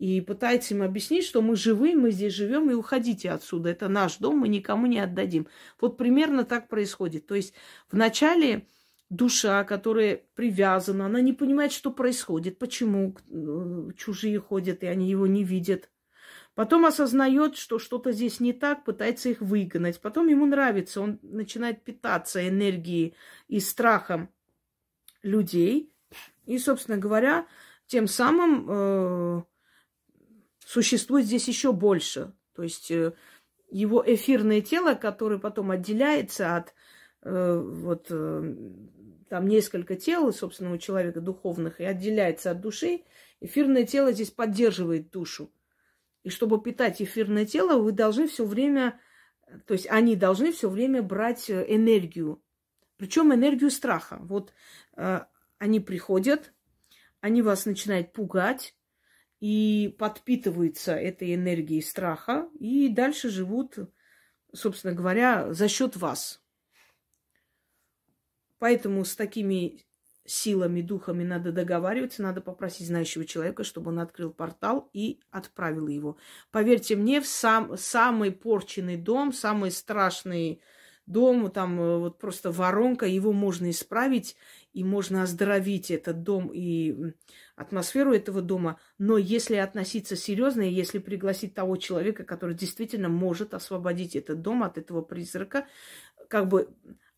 и 0.02 0.20
пытается 0.20 0.74
им 0.74 0.82
объяснить, 0.82 1.24
что 1.24 1.42
мы 1.42 1.54
живы, 1.54 1.94
мы 1.94 2.10
здесь 2.10 2.34
живем, 2.34 2.68
и 2.68 2.74
уходите 2.74 3.30
отсюда. 3.30 3.68
Это 3.70 3.88
наш 3.88 4.16
дом, 4.16 4.36
мы 4.36 4.48
никому 4.48 4.86
не 4.86 4.98
отдадим. 4.98 5.46
Вот 5.80 5.96
примерно 5.96 6.44
так 6.44 6.66
происходит. 6.66 7.28
То 7.28 7.36
есть 7.36 7.54
вначале 7.88 8.66
душа, 9.10 9.62
которая 9.62 10.22
привязана, 10.34 11.06
она 11.06 11.20
не 11.20 11.32
понимает, 11.32 11.70
что 11.70 11.92
происходит, 11.92 12.58
почему 12.58 13.14
э, 13.30 13.90
чужие 13.96 14.40
ходят, 14.40 14.82
и 14.82 14.86
они 14.86 15.08
его 15.08 15.28
не 15.28 15.44
видят. 15.44 15.88
Потом 16.56 16.84
осознает, 16.84 17.56
что 17.56 17.78
что-то 17.78 18.10
здесь 18.10 18.40
не 18.40 18.52
так, 18.52 18.82
пытается 18.82 19.28
их 19.28 19.40
выгнать. 19.40 20.00
Потом 20.00 20.26
ему 20.26 20.46
нравится, 20.46 21.00
он 21.00 21.20
начинает 21.22 21.84
питаться 21.84 22.48
энергией 22.48 23.14
и 23.46 23.60
страхом 23.60 24.30
людей. 25.22 25.92
И, 26.46 26.58
собственно 26.58 26.98
говоря, 26.98 27.46
тем 27.86 28.08
самым 28.08 28.66
э, 28.68 29.42
существует 30.72 31.26
здесь 31.26 31.48
еще 31.48 31.72
больше. 31.72 32.32
То 32.54 32.62
есть 32.62 32.90
э, 32.90 33.12
его 33.70 34.02
эфирное 34.06 34.62
тело, 34.62 34.94
которое 34.94 35.38
потом 35.38 35.70
отделяется 35.70 36.56
от 36.56 36.74
э, 37.22 37.62
вот 37.62 38.06
э, 38.08 38.54
там 39.28 39.46
несколько 39.46 39.96
тел, 39.96 40.32
собственно, 40.32 40.72
у 40.72 40.78
человека 40.78 41.20
духовных, 41.20 41.78
и 41.80 41.84
отделяется 41.84 42.52
от 42.52 42.62
души, 42.62 43.02
эфирное 43.40 43.84
тело 43.84 44.12
здесь 44.12 44.30
поддерживает 44.30 45.10
душу. 45.10 45.52
И 46.22 46.30
чтобы 46.30 46.62
питать 46.62 47.02
эфирное 47.02 47.44
тело, 47.44 47.78
вы 47.78 47.92
должны 47.92 48.26
все 48.26 48.46
время, 48.46 48.98
то 49.66 49.74
есть 49.74 49.86
они 49.90 50.16
должны 50.16 50.52
все 50.52 50.70
время 50.70 51.02
брать 51.02 51.50
энергию, 51.50 52.42
причем 52.96 53.34
энергию 53.34 53.70
страха. 53.70 54.18
Вот 54.22 54.54
они 55.58 55.80
приходят, 55.80 56.52
они 57.20 57.42
вас 57.42 57.66
начинают 57.66 58.12
пугать, 58.12 58.76
и 59.42 59.92
подпитываются 59.98 60.94
этой 60.94 61.34
энергией 61.34 61.82
страха, 61.82 62.48
и 62.60 62.88
дальше 62.88 63.28
живут, 63.28 63.76
собственно 64.54 64.94
говоря, 64.94 65.52
за 65.52 65.66
счет 65.66 65.96
вас. 65.96 66.40
Поэтому 68.60 69.04
с 69.04 69.16
такими 69.16 69.82
силами, 70.24 70.80
духами 70.80 71.24
надо 71.24 71.50
договариваться, 71.50 72.22
надо 72.22 72.40
попросить 72.40 72.86
знающего 72.86 73.24
человека, 73.24 73.64
чтобы 73.64 73.90
он 73.90 73.98
открыл 73.98 74.32
портал 74.32 74.88
и 74.92 75.18
отправил 75.32 75.88
его. 75.88 76.18
Поверьте 76.52 76.94
мне, 76.94 77.20
в 77.20 77.26
сам, 77.26 77.76
самый 77.76 78.30
порченный 78.30 78.96
дом, 78.96 79.32
самый 79.32 79.72
страшный 79.72 80.62
дом, 81.06 81.50
там 81.50 81.80
э, 81.80 81.98
вот 81.98 82.20
просто 82.20 82.52
воронка, 82.52 83.06
его 83.06 83.32
можно 83.32 83.70
исправить, 83.70 84.36
и 84.72 84.84
можно 84.84 85.22
оздоровить 85.22 85.90
этот 85.90 86.22
дом 86.22 86.50
и 86.52 87.14
атмосферу 87.56 88.12
этого 88.14 88.40
дома. 88.42 88.80
Но 88.98 89.18
если 89.18 89.56
относиться 89.56 90.16
серьезно, 90.16 90.62
и 90.62 90.72
если 90.72 90.98
пригласить 90.98 91.54
того 91.54 91.76
человека, 91.76 92.24
который 92.24 92.54
действительно 92.54 93.08
может 93.08 93.54
освободить 93.54 94.16
этот 94.16 94.40
дом 94.42 94.62
от 94.62 94.78
этого 94.78 95.02
призрака, 95.02 95.66
как 96.28 96.48
бы 96.48 96.68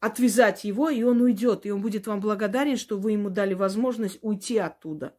отвязать 0.00 0.64
его, 0.64 0.90
и 0.90 1.02
он 1.02 1.20
уйдет, 1.20 1.64
и 1.64 1.70
он 1.70 1.80
будет 1.80 2.06
вам 2.06 2.20
благодарен, 2.20 2.76
что 2.76 2.98
вы 2.98 3.12
ему 3.12 3.30
дали 3.30 3.54
возможность 3.54 4.18
уйти 4.20 4.58
оттуда. 4.58 5.16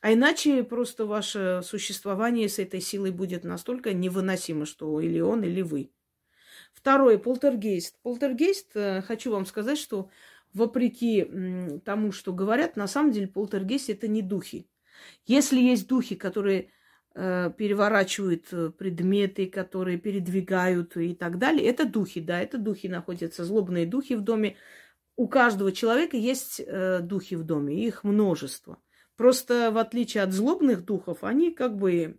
А 0.00 0.12
иначе 0.12 0.62
просто 0.62 1.04
ваше 1.04 1.62
существование 1.64 2.48
с 2.48 2.58
этой 2.58 2.80
силой 2.80 3.10
будет 3.10 3.44
настолько 3.44 3.92
невыносимо, 3.92 4.64
что 4.64 5.00
или 5.00 5.20
он, 5.20 5.42
или 5.42 5.62
вы. 5.62 5.90
Второе, 6.72 7.18
полтергейст. 7.18 7.98
Полтергейст, 8.02 8.76
э, 8.76 9.02
хочу 9.02 9.32
вам 9.32 9.46
сказать, 9.46 9.78
что 9.78 10.10
вопреки 10.56 11.80
тому, 11.84 12.12
что 12.12 12.32
говорят, 12.32 12.76
на 12.76 12.86
самом 12.86 13.12
деле 13.12 13.28
полтергейст 13.28 13.90
это 13.90 14.08
не 14.08 14.22
духи. 14.22 14.66
Если 15.26 15.60
есть 15.60 15.86
духи, 15.86 16.16
которые 16.16 16.70
э, 17.14 17.50
переворачивают 17.56 18.46
э, 18.52 18.70
предметы, 18.70 19.46
которые 19.46 19.98
передвигают 19.98 20.96
и 20.96 21.14
так 21.14 21.38
далее, 21.38 21.66
это 21.68 21.84
духи, 21.84 22.20
да, 22.20 22.40
это 22.40 22.56
духи 22.56 22.88
находятся, 22.88 23.44
злобные 23.44 23.86
духи 23.86 24.14
в 24.14 24.22
доме. 24.22 24.56
У 25.16 25.28
каждого 25.28 25.72
человека 25.72 26.16
есть 26.16 26.60
э, 26.60 27.00
духи 27.00 27.34
в 27.34 27.44
доме, 27.44 27.86
их 27.86 28.02
множество. 28.02 28.78
Просто 29.16 29.70
в 29.70 29.78
отличие 29.78 30.22
от 30.22 30.32
злобных 30.32 30.84
духов, 30.84 31.22
они 31.22 31.52
как 31.52 31.76
бы 31.76 32.18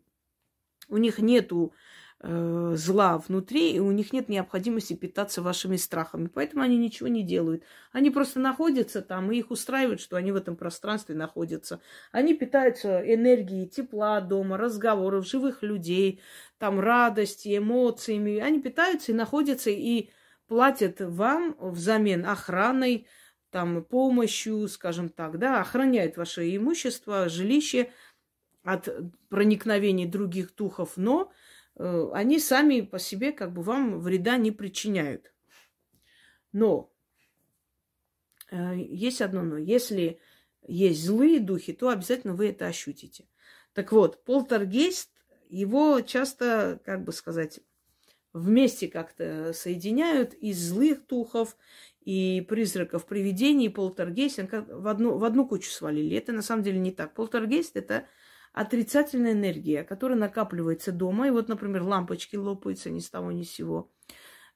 у 0.90 0.98
них 0.98 1.18
нету 1.20 1.74
э, 2.20 2.74
зла 2.76 3.18
внутри, 3.18 3.74
и 3.74 3.80
у 3.80 3.92
них 3.92 4.14
нет 4.14 4.30
необходимости 4.30 4.94
питаться 4.94 5.42
вашими 5.42 5.76
страхами. 5.76 6.28
Поэтому 6.28 6.64
они 6.64 6.78
ничего 6.78 7.08
не 7.08 7.24
делают. 7.24 7.64
Они 7.92 8.10
просто 8.10 8.40
находятся 8.40 9.02
там, 9.02 9.32
и 9.32 9.38
их 9.38 9.52
устраивает, 9.52 10.00
что 10.00 10.18
они 10.18 10.32
в 10.32 10.36
этом 10.36 10.56
пространстве 10.56 11.16
находятся. 11.16 11.82
Они 12.12 12.34
питаются 12.34 13.00
энергией 13.00 13.68
тепла 13.68 14.22
дома, 14.22 14.58
разговоров, 14.58 15.28
живых 15.28 15.64
людей, 15.64 16.22
там 16.58 16.80
радости, 16.80 17.58
эмоциями. 17.58 18.40
Они 18.40 18.62
питаются 18.62 19.12
и 19.12 19.16
находятся, 19.16 19.70
и 19.70 20.10
платят 20.48 21.02
вам 21.02 21.56
взамен 21.60 22.26
охраной, 22.26 23.08
там, 23.50 23.84
помощью, 23.84 24.68
скажем 24.68 25.10
так, 25.10 25.40
да, 25.40 25.62
охраняют 25.62 26.18
ваше 26.18 26.56
имущество, 26.56 27.30
жилище 27.30 27.92
от 28.64 28.90
проникновений 29.30 30.06
других 30.06 30.54
духов, 30.56 30.94
но 30.98 31.32
они 31.80 32.40
сами 32.40 32.82
по 32.82 33.00
себе 33.00 33.32
как 33.32 33.54
бы 33.54 33.62
вам 33.62 34.00
вреда 34.00 34.38
не 34.38 34.52
причиняют. 34.52 35.34
Но 36.52 36.92
э, 38.50 38.76
есть 38.78 39.22
одно 39.22 39.44
но. 39.44 39.58
Если 39.58 40.20
есть 40.68 41.04
злые 41.04 41.40
духи, 41.40 41.74
то 41.74 41.90
обязательно 41.90 42.34
вы 42.34 42.50
это 42.50 42.68
ощутите. 42.68 43.28
Так 43.74 43.92
вот, 43.92 44.24
полтергейст, 44.24 45.12
его 45.50 46.02
часто, 46.02 46.82
как 46.84 47.04
бы 47.04 47.12
сказать, 47.12 47.60
вместе 48.34 48.88
как-то 48.88 49.54
соединяют 49.54 50.34
из 50.34 50.70
злых 50.70 51.06
духов 51.08 51.58
и 52.02 52.46
призраков, 52.48 53.06
привидений, 53.06 53.70
полтергейст 53.70 54.40
в 54.40 54.88
одну, 54.88 55.18
в 55.18 55.24
одну 55.24 55.48
кучу 55.48 55.70
свалили. 55.70 56.18
Это 56.18 56.32
на 56.32 56.42
самом 56.42 56.64
деле 56.64 56.80
не 56.80 56.92
так. 56.92 57.14
Полтергейст– 57.14 57.76
это 57.78 58.08
отрицательная 58.54 59.34
энергия, 59.34 59.84
которая 59.84 60.18
накапливается 60.18 60.92
дома. 60.92 61.28
И 61.28 61.32
вот, 61.32 61.50
например, 61.50 61.84
лампочки 61.84 62.36
лопаются 62.36 62.90
ни 62.90 63.00
с 63.00 63.10
того 63.10 63.32
ни 63.32 63.44
с 63.44 63.52
сего. 63.52 63.92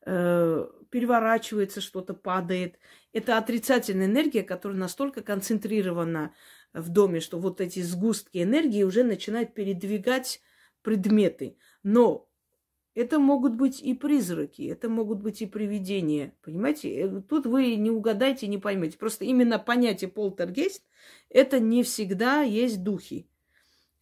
э, 0.05 0.67
переворачивается, 0.89 1.81
что-то 1.81 2.13
падает. 2.13 2.79
Это 3.13 3.37
отрицательная 3.37 4.07
энергия, 4.07 4.43
которая 4.43 4.77
настолько 4.79 5.21
концентрирована 5.21 6.33
в 6.73 6.89
доме, 6.89 7.19
что 7.19 7.39
вот 7.39 7.61
эти 7.61 7.81
сгустки 7.81 8.41
энергии 8.41 8.83
уже 8.83 9.03
начинают 9.03 9.53
передвигать 9.53 10.41
предметы. 10.81 11.57
Но 11.83 12.27
это 12.93 13.19
могут 13.19 13.55
быть 13.55 13.81
и 13.81 13.93
призраки, 13.93 14.63
это 14.63 14.89
могут 14.89 15.21
быть 15.21 15.41
и 15.41 15.45
привидения. 15.45 16.35
Понимаете? 16.41 16.89
Э, 16.99 17.21
тут 17.21 17.45
вы 17.45 17.75
не 17.75 17.91
угадаете, 17.91 18.47
не 18.47 18.57
поймете. 18.57 18.97
Просто 18.97 19.25
именно 19.25 19.59
понятие 19.59 20.09
полтергейст 20.09 20.83
это 21.29 21.59
не 21.59 21.83
всегда 21.83 22.41
есть 22.41 22.83
духи. 22.83 23.29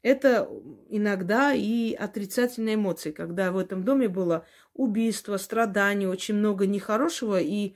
Это 0.01 0.49
иногда 0.87 1.53
и 1.53 1.93
отрицательные 1.93 2.75
эмоции, 2.75 3.11
когда 3.11 3.51
в 3.51 3.57
этом 3.57 3.83
доме 3.83 4.07
было 4.07 4.45
убийство, 4.73 5.35
страдание, 5.37 6.07
очень 6.07 6.35
много 6.35 6.67
нехорошего, 6.67 7.39
и 7.39 7.75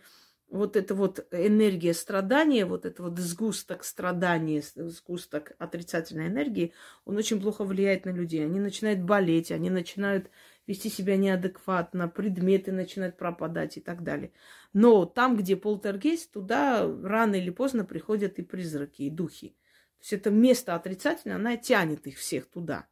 вот 0.50 0.78
эта 0.78 0.94
вот 0.96 1.26
энергия 1.32 1.94
страдания, 1.94 2.66
вот 2.66 2.86
это 2.86 3.04
вот 3.04 3.18
сгусток 3.20 3.84
страдания, 3.84 4.64
сгусток 4.76 5.54
отрицательной 5.58 6.28
энергии, 6.28 6.74
он 7.06 7.18
очень 7.18 7.42
плохо 7.42 7.64
влияет 7.66 8.06
на 8.06 8.12
людей. 8.12 8.46
Они 8.46 8.60
начинают 8.60 9.02
болеть, 9.02 9.52
они 9.52 9.70
начинают 9.70 10.30
вести 10.68 10.90
себя 10.90 11.18
неадекватно, 11.18 12.08
предметы 12.08 12.72
начинают 12.72 13.18
пропадать 13.18 13.78
и 13.78 13.82
так 13.82 14.04
далее. 14.04 14.32
Но 14.74 15.06
там, 15.06 15.36
где 15.36 15.58
полтергейст, 15.58 16.32
туда 16.32 16.90
рано 17.04 17.36
или 17.36 17.50
поздно 17.50 17.84
приходят 17.84 18.40
и 18.40 18.44
призраки, 18.44 19.02
и 19.02 19.10
духи. 19.10 19.56
Есть 20.04 20.12
это 20.12 20.32
место 20.32 20.76
отрицательное, 20.76 21.38
она 21.38 21.56
тянет 21.56 22.06
их 22.08 22.18
всех 22.18 22.48
туда. 22.48 22.88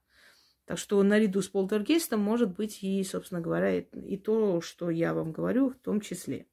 Так 0.64 0.78
что 0.78 1.04
наряду 1.04 1.42
с 1.42 1.50
полтергейстом 1.50 2.22
может 2.22 2.56
быть 2.56 2.82
и, 2.84 3.04
собственно 3.04 3.42
говоря, 3.42 3.80
и 3.80 4.18
то, 4.18 4.62
что 4.62 4.90
я 4.90 5.14
вам 5.14 5.34
говорю 5.34 5.72
в 5.72 5.76
том 5.76 6.00
числе. 6.00 6.48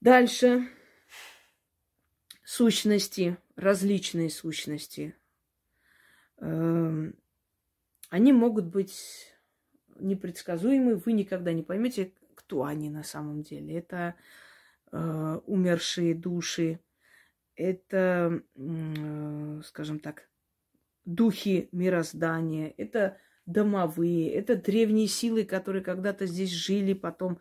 Дальше. 0.00 0.66
Сущности, 2.42 3.36
различные 3.54 4.30
сущности. 4.30 5.14
Эм, 6.38 7.16
они 8.08 8.32
могут 8.32 8.64
быть 8.64 9.30
непредсказуемы. 9.96 10.96
Вы 10.96 11.12
никогда 11.12 11.52
не 11.52 11.62
поймете, 11.62 12.14
кто 12.34 12.64
они 12.64 12.88
на 12.88 13.02
самом 13.02 13.42
деле. 13.42 13.76
Это 13.76 14.14
э, 14.90 15.40
умершие 15.44 16.14
души, 16.14 16.80
это, 17.56 18.42
скажем 19.64 19.98
так, 20.00 20.28
духи 21.04 21.68
мироздания, 21.72 22.74
это 22.76 23.18
домовые, 23.46 24.32
это 24.32 24.56
древние 24.56 25.06
силы, 25.06 25.44
которые 25.44 25.82
когда-то 25.82 26.26
здесь 26.26 26.50
жили, 26.50 26.92
потом, 26.92 27.38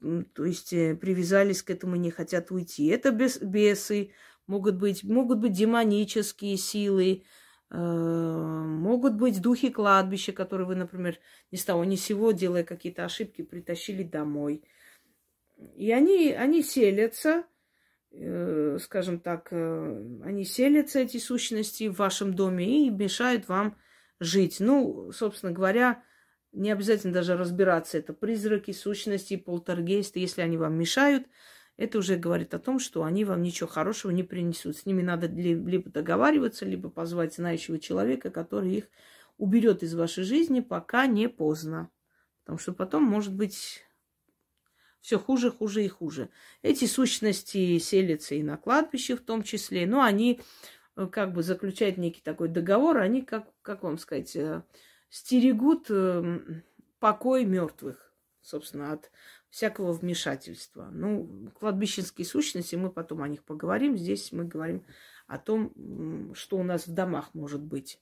то 0.00 0.44
есть 0.44 0.72
э, 0.72 0.94
привязались 0.94 1.62
к 1.62 1.70
этому, 1.70 1.96
не 1.96 2.10
хотят 2.10 2.52
уйти. 2.52 2.86
Это 2.86 3.10
бес, 3.10 3.38
бесы, 3.40 4.12
могут 4.46 4.76
быть, 4.76 5.02
могут 5.02 5.40
быть 5.40 5.52
демонические 5.52 6.56
силы, 6.56 7.24
э, 7.70 7.76
могут 7.76 9.14
быть 9.14 9.42
духи 9.42 9.70
кладбища, 9.70 10.32
которые 10.32 10.68
вы, 10.68 10.76
например, 10.76 11.18
ни 11.50 11.56
с 11.56 11.64
того 11.64 11.84
ни 11.84 11.96
с 11.96 12.04
сего, 12.04 12.30
делая 12.30 12.62
какие-то 12.62 13.04
ошибки, 13.04 13.42
притащили 13.42 14.04
домой. 14.04 14.62
И 15.74 15.90
они, 15.90 16.30
они 16.30 16.62
селятся, 16.62 17.42
Э, 17.42 17.57
скажем 18.80 19.20
так, 19.20 19.48
э, 19.50 20.20
они 20.24 20.44
селятся, 20.44 21.00
эти 21.00 21.18
сущности, 21.18 21.88
в 21.88 21.98
вашем 21.98 22.34
доме 22.34 22.86
и 22.86 22.90
мешают 22.90 23.48
вам 23.48 23.76
жить. 24.18 24.58
Ну, 24.60 25.12
собственно 25.12 25.52
говоря, 25.52 26.02
не 26.52 26.70
обязательно 26.70 27.12
даже 27.12 27.36
разбираться, 27.36 27.98
это 27.98 28.12
призраки, 28.12 28.72
сущности, 28.72 29.36
полтергейсты. 29.36 30.20
Если 30.20 30.40
они 30.40 30.56
вам 30.56 30.78
мешают, 30.78 31.26
это 31.76 31.98
уже 31.98 32.16
говорит 32.16 32.54
о 32.54 32.58
том, 32.58 32.78
что 32.78 33.04
они 33.04 33.24
вам 33.24 33.42
ничего 33.42 33.68
хорошего 33.68 34.10
не 34.10 34.22
принесут. 34.22 34.76
С 34.76 34.86
ними 34.86 35.02
надо 35.02 35.26
либо 35.28 35.90
договариваться, 35.90 36.64
либо 36.64 36.90
позвать 36.90 37.34
знающего 37.34 37.78
человека, 37.78 38.30
который 38.30 38.72
их 38.74 38.84
уберет 39.36 39.82
из 39.82 39.94
вашей 39.94 40.24
жизни, 40.24 40.60
пока 40.60 41.06
не 41.06 41.28
поздно. 41.28 41.90
Потому 42.42 42.58
что 42.58 42.72
потом 42.72 43.04
может 43.04 43.34
быть 43.34 43.84
все 45.00 45.18
хуже, 45.18 45.50
хуже 45.50 45.84
и 45.84 45.88
хуже. 45.88 46.30
Эти 46.62 46.86
сущности 46.86 47.78
селятся 47.78 48.34
и 48.34 48.42
на 48.42 48.56
кладбище 48.56 49.16
в 49.16 49.20
том 49.20 49.42
числе, 49.42 49.86
но 49.86 50.02
они 50.02 50.40
э, 50.96 51.06
как 51.06 51.32
бы 51.32 51.42
заключают 51.42 51.96
некий 51.96 52.20
такой 52.20 52.48
договор, 52.48 52.98
они, 52.98 53.22
как, 53.22 53.48
как 53.62 53.82
вам 53.82 53.98
сказать, 53.98 54.34
э, 54.36 54.62
стерегут 55.08 55.86
эм, 55.90 56.62
покой 56.98 57.44
мертвых, 57.44 58.12
собственно, 58.40 58.92
от 58.92 59.10
всякого 59.50 59.92
вмешательства. 59.92 60.88
Ну, 60.92 61.50
кладбищенские 61.58 62.26
сущности, 62.26 62.76
мы 62.76 62.90
потом 62.90 63.22
о 63.22 63.28
них 63.28 63.44
поговорим. 63.44 63.96
Здесь 63.96 64.32
мы 64.32 64.44
говорим 64.44 64.84
о 65.26 65.38
том, 65.38 66.34
что 66.34 66.58
у 66.58 66.62
нас 66.62 66.86
в 66.86 66.92
домах 66.92 67.34
может 67.34 67.62
быть. 67.62 68.00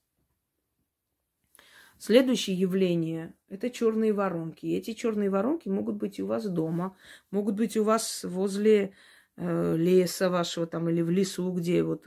Следующее 1.99 2.59
явление– 2.59 3.35
это 3.49 3.71
черные 3.71 4.13
воронки. 4.13 4.67
И 4.67 4.77
эти 4.77 4.93
черные 4.93 5.31
воронки 5.31 5.69
могут 5.69 5.97
быть 5.97 6.21
у 6.21 6.27
вас 6.27 6.47
дома, 6.47 6.97
могут 7.31 7.55
быть 7.55 7.77
у 7.77 7.85
вас 7.85 8.25
возле 8.25 8.93
э, 9.37 9.77
леса 9.77 10.29
вашего 10.29 10.67
там 10.67 10.89
или 10.91 11.01
в 11.01 11.11
лесу, 11.11 11.51
где 11.53 11.83
вот 11.83 12.07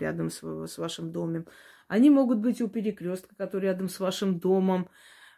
рядом 0.00 0.30
с, 0.30 0.42
с 0.42 0.78
вашим 0.78 1.10
домом. 1.10 1.46
Они 1.88 2.08
могут 2.08 2.38
быть 2.38 2.60
у 2.60 2.68
перекрестка, 2.68 3.34
который 3.34 3.64
рядом 3.64 3.88
с 3.88 3.98
вашим 3.98 4.38
домом. 4.38 4.88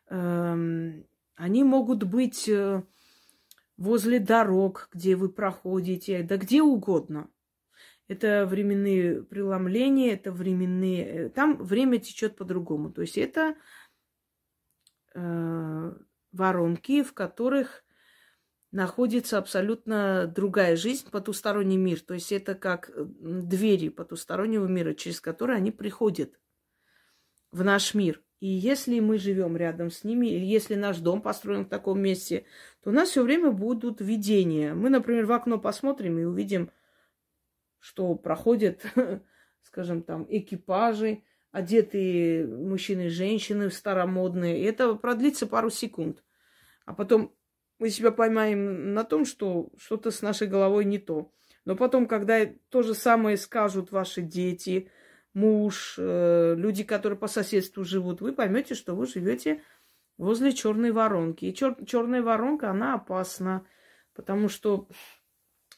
Эм, 0.08 1.06
они 1.34 1.64
могут 1.64 2.04
быть 2.04 2.48
э, 2.48 2.82
возле 3.76 4.20
дорог, 4.20 4.88
где 4.92 5.16
вы 5.16 5.28
проходите, 5.28 6.22
да 6.22 6.36
где 6.36 6.62
угодно. 6.62 7.28
Это 8.08 8.46
временные 8.46 9.22
преломления, 9.22 10.14
это 10.14 10.30
временные... 10.32 11.26
Э, 11.26 11.28
там 11.30 11.56
время 11.56 11.98
течет 11.98 12.36
по-другому. 12.36 12.92
То 12.92 13.02
есть 13.02 13.18
это 13.18 13.56
э, 15.14 15.92
воронки, 16.32 17.02
в 17.02 17.12
которых 17.12 17.84
находится 18.70 19.38
абсолютно 19.38 20.26
другая 20.26 20.76
жизнь, 20.76 21.10
потусторонний 21.10 21.76
мир. 21.76 22.00
То 22.00 22.14
есть 22.14 22.30
это 22.30 22.54
как 22.54 22.90
двери 22.94 23.88
потустороннего 23.88 24.66
мира, 24.66 24.94
через 24.94 25.20
которые 25.20 25.56
они 25.56 25.70
приходят 25.70 26.38
в 27.50 27.64
наш 27.64 27.94
мир. 27.94 28.22
И 28.38 28.48
если 28.48 29.00
мы 29.00 29.18
живем 29.18 29.56
рядом 29.56 29.90
с 29.90 30.04
ними, 30.04 30.26
или 30.26 30.44
если 30.44 30.74
наш 30.74 30.98
дом 30.98 31.22
построен 31.22 31.64
в 31.64 31.70
таком 31.70 32.00
месте, 32.00 32.44
то 32.82 32.90
у 32.90 32.92
нас 32.92 33.08
все 33.08 33.22
время 33.22 33.50
будут 33.50 34.00
видения. 34.00 34.74
Мы, 34.74 34.90
например, 34.90 35.24
в 35.24 35.32
окно 35.32 35.58
посмотрим 35.58 36.18
и 36.18 36.24
увидим 36.24 36.70
что 37.86 38.16
проходят, 38.16 38.84
скажем, 39.62 40.02
там, 40.02 40.26
экипажи, 40.28 41.22
одетые 41.52 42.44
мужчины 42.44 43.06
и 43.06 43.10
женщины 43.10 43.70
старомодные. 43.70 44.60
И 44.60 44.64
это 44.64 44.96
продлится 44.96 45.46
пару 45.46 45.70
секунд. 45.70 46.24
А 46.84 46.94
потом 46.94 47.32
мы 47.78 47.90
себя 47.90 48.10
поймаем 48.10 48.92
на 48.92 49.04
том, 49.04 49.24
что 49.24 49.70
что-то 49.78 50.10
с 50.10 50.20
нашей 50.20 50.48
головой 50.48 50.84
не 50.84 50.98
то. 50.98 51.32
Но 51.64 51.76
потом, 51.76 52.08
когда 52.08 52.44
то 52.70 52.82
же 52.82 52.94
самое 52.94 53.36
скажут 53.36 53.92
ваши 53.92 54.20
дети, 54.20 54.90
муж, 55.32 55.94
э, 55.96 56.54
люди, 56.56 56.82
которые 56.82 57.18
по 57.18 57.28
соседству 57.28 57.84
живут, 57.84 58.20
вы 58.20 58.32
поймете, 58.32 58.74
что 58.74 58.96
вы 58.96 59.06
живете 59.06 59.62
возле 60.18 60.52
черной 60.52 60.90
воронки. 60.90 61.44
И 61.44 61.52
чер- 61.52 61.84
черная 61.86 62.20
воронка, 62.20 62.70
она 62.70 62.94
опасна, 62.94 63.64
потому 64.12 64.48
что 64.48 64.88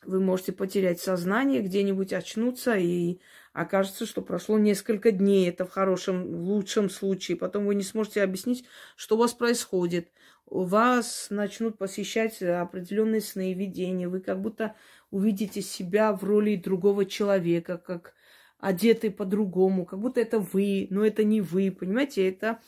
вы 0.05 0.21
можете 0.21 0.53
потерять 0.53 1.01
сознание, 1.01 1.61
где-нибудь 1.61 2.13
очнуться, 2.13 2.77
и 2.77 3.19
окажется, 3.53 4.07
что 4.07 4.23
прошло 4.23 4.59
несколько 4.59 5.11
дней. 5.11 5.49
Это 5.49 5.65
в 5.65 5.71
хорошем, 5.71 6.25
в 6.25 6.49
лучшем 6.49 6.91
случае. 6.91 7.37
Потом 7.37 7.67
вы 7.67 7.75
не 7.75 7.83
сможете 7.83 8.23
объяснить, 8.23 8.65
что 8.97 9.17
у 9.17 9.19
вас 9.19 9.33
происходит. 9.33 10.11
У 10.47 10.63
вас 10.63 11.27
начнут 11.31 11.77
посещать 11.77 12.41
определенные 12.43 13.21
сны 13.21 13.53
и 13.53 13.55
видения. 13.55 14.09
Вы 14.09 14.21
как 14.21 14.41
будто 14.41 14.75
увидите 15.11 15.61
себя 15.61 16.13
в 16.13 16.25
роли 16.25 16.57
другого 16.57 17.05
человека, 17.05 17.79
как 17.79 18.15
одетый 18.59 19.11
по-другому, 19.11 19.85
как 19.85 20.01
будто 20.01 20.21
это 20.21 20.39
вы, 20.39 20.87
но 20.91 21.05
это 21.05 21.25
не 21.25 21.41
вы. 21.41 21.71
Понимаете, 21.71 22.29
это 22.29 22.61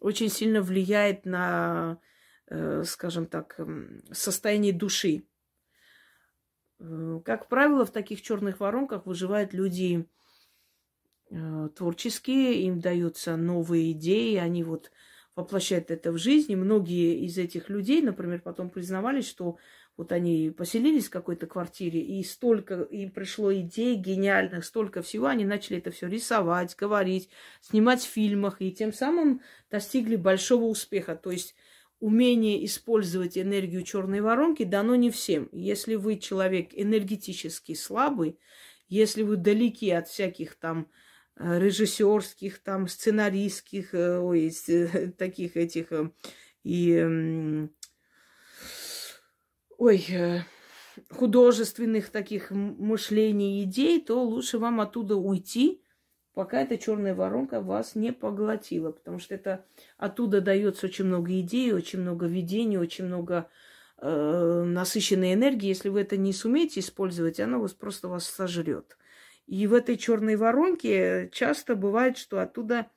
очень 0.00 0.28
сильно 0.28 0.62
влияет 0.62 1.24
на, 1.24 1.98
э, 2.48 2.84
скажем 2.86 3.26
так, 3.26 3.58
состояние 4.12 4.72
души. 4.72 5.24
Э, 6.78 7.20
как 7.24 7.48
правило, 7.48 7.84
в 7.84 7.90
таких 7.90 8.22
черных 8.22 8.60
воронках 8.60 9.06
выживают 9.06 9.52
люди 9.52 10.06
э, 11.30 11.68
творческие, 11.74 12.62
им 12.62 12.80
даются 12.80 13.36
новые 13.36 13.92
идеи, 13.92 14.36
они 14.36 14.62
вот 14.64 14.90
воплощают 15.34 15.90
это 15.90 16.12
в 16.12 16.18
жизнь. 16.18 16.52
И 16.52 16.56
многие 16.56 17.24
из 17.24 17.38
этих 17.38 17.68
людей, 17.68 18.02
например, 18.02 18.40
потом 18.40 18.70
признавались, 18.70 19.28
что 19.28 19.58
вот 19.96 20.12
они 20.12 20.50
поселились 20.50 21.06
в 21.06 21.10
какой-то 21.10 21.46
квартире, 21.46 22.00
и 22.00 22.22
столько 22.22 22.82
им 22.82 23.10
пришло 23.10 23.54
идей 23.54 23.96
гениальных, 23.96 24.64
столько 24.64 25.00
всего, 25.00 25.26
они 25.26 25.46
начали 25.46 25.78
это 25.78 25.90
все 25.90 26.06
рисовать, 26.06 26.76
говорить, 26.76 27.30
снимать 27.62 28.02
в 28.02 28.08
фильмах, 28.08 28.60
и 28.60 28.72
тем 28.72 28.92
самым 28.92 29.40
достигли 29.70 30.16
большого 30.16 30.64
успеха. 30.64 31.16
То 31.16 31.30
есть 31.30 31.54
умение 32.00 32.64
использовать 32.64 33.38
энергию 33.38 33.82
черной 33.82 34.20
воронки 34.20 34.64
дано 34.64 34.96
не 34.96 35.10
всем. 35.10 35.48
Если 35.52 35.94
вы 35.94 36.18
человек 36.18 36.70
энергетически 36.72 37.74
слабый, 37.74 38.38
если 38.88 39.22
вы 39.22 39.36
далеки 39.36 39.90
от 39.90 40.08
всяких 40.08 40.56
там 40.56 40.90
э, 41.36 41.58
режиссерских, 41.58 42.58
там 42.58 42.86
сценаристских, 42.88 43.94
э, 43.94 44.18
ой, 44.18 44.52
таких 45.18 45.56
этих 45.56 45.88
и 46.62 47.68
ой, 49.78 50.06
художественных 51.10 52.10
таких 52.10 52.50
мышлений, 52.50 53.62
идей, 53.62 54.00
то 54.00 54.22
лучше 54.22 54.58
вам 54.58 54.80
оттуда 54.80 55.16
уйти, 55.16 55.82
пока 56.36 56.60
эта 56.60 56.76
черная 56.76 57.14
воронка 57.14 57.62
вас 57.62 57.94
не 57.94 58.12
поглотила, 58.12 58.92
потому 58.92 59.18
что 59.18 59.34
это 59.34 59.64
оттуда 59.96 60.42
дается 60.42 60.84
очень 60.84 61.06
много 61.06 61.40
идей, 61.40 61.72
очень 61.72 62.00
много 62.00 62.26
видений, 62.26 62.76
очень 62.76 63.06
много 63.06 63.48
э, 63.96 64.62
насыщенной 64.66 65.32
энергии. 65.32 65.68
Если 65.68 65.88
вы 65.88 66.02
это 66.02 66.18
не 66.18 66.34
сумеете 66.34 66.80
использовать, 66.80 67.40
она 67.40 67.56
вас 67.56 67.72
просто 67.72 68.08
вас 68.08 68.26
сожрет. 68.26 68.98
И 69.46 69.66
в 69.66 69.72
этой 69.72 69.96
черной 69.96 70.36
воронке 70.36 71.30
часто 71.32 71.74
бывает, 71.74 72.18
что 72.18 72.38
оттуда 72.40 72.90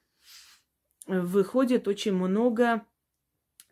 выходит 1.08 1.88
очень 1.88 2.16
много 2.16 2.86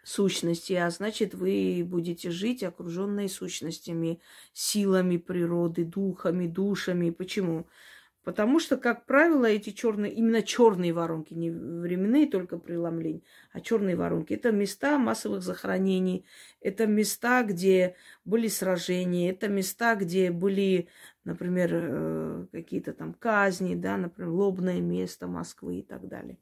сущности, 0.02 0.72
а 0.72 0.89
значит, 0.91 1.34
вы 1.34 1.84
будете 1.85 2.31
жить 2.31 2.64
окруженные 2.64 3.27
сущностями, 3.27 4.22
силами 4.53 5.18
природы, 5.18 5.84
духами, 5.84 6.48
душами. 6.48 7.10
Почему? 7.10 7.68
Потому 8.28 8.60
что, 8.60 8.76
как 8.76 9.06
правило, 9.06 9.45
эти 9.45 9.70
черные, 9.70 10.12
именно 10.12 10.41
черные 10.41 10.91
воронки, 10.91 11.34
не 11.34 11.49
временные 11.49 12.28
только 12.28 12.58
преломления, 12.58 13.22
а 13.54 13.62
черные 13.62 13.95
воронки, 13.95 14.34
это 14.34 14.52
места 14.52 14.98
массовых 14.98 15.41
захоронений, 15.41 16.26
это 16.60 16.88
места, 16.88 17.44
где 17.44 17.95
были 18.26 18.49
сражения, 18.49 19.30
это 19.30 19.48
места, 19.48 19.95
где 19.95 20.30
были, 20.30 20.90
например, 21.24 21.70
э, 21.72 22.48
какие-то 22.52 22.91
там 22.91 23.14
казни, 23.14 23.76
да, 23.76 23.95
например, 23.95 24.32
лобное 24.32 24.82
место 24.82 25.28
Москвы 25.28 25.80
и 25.80 25.82
так 25.82 26.06
далее. 26.10 26.38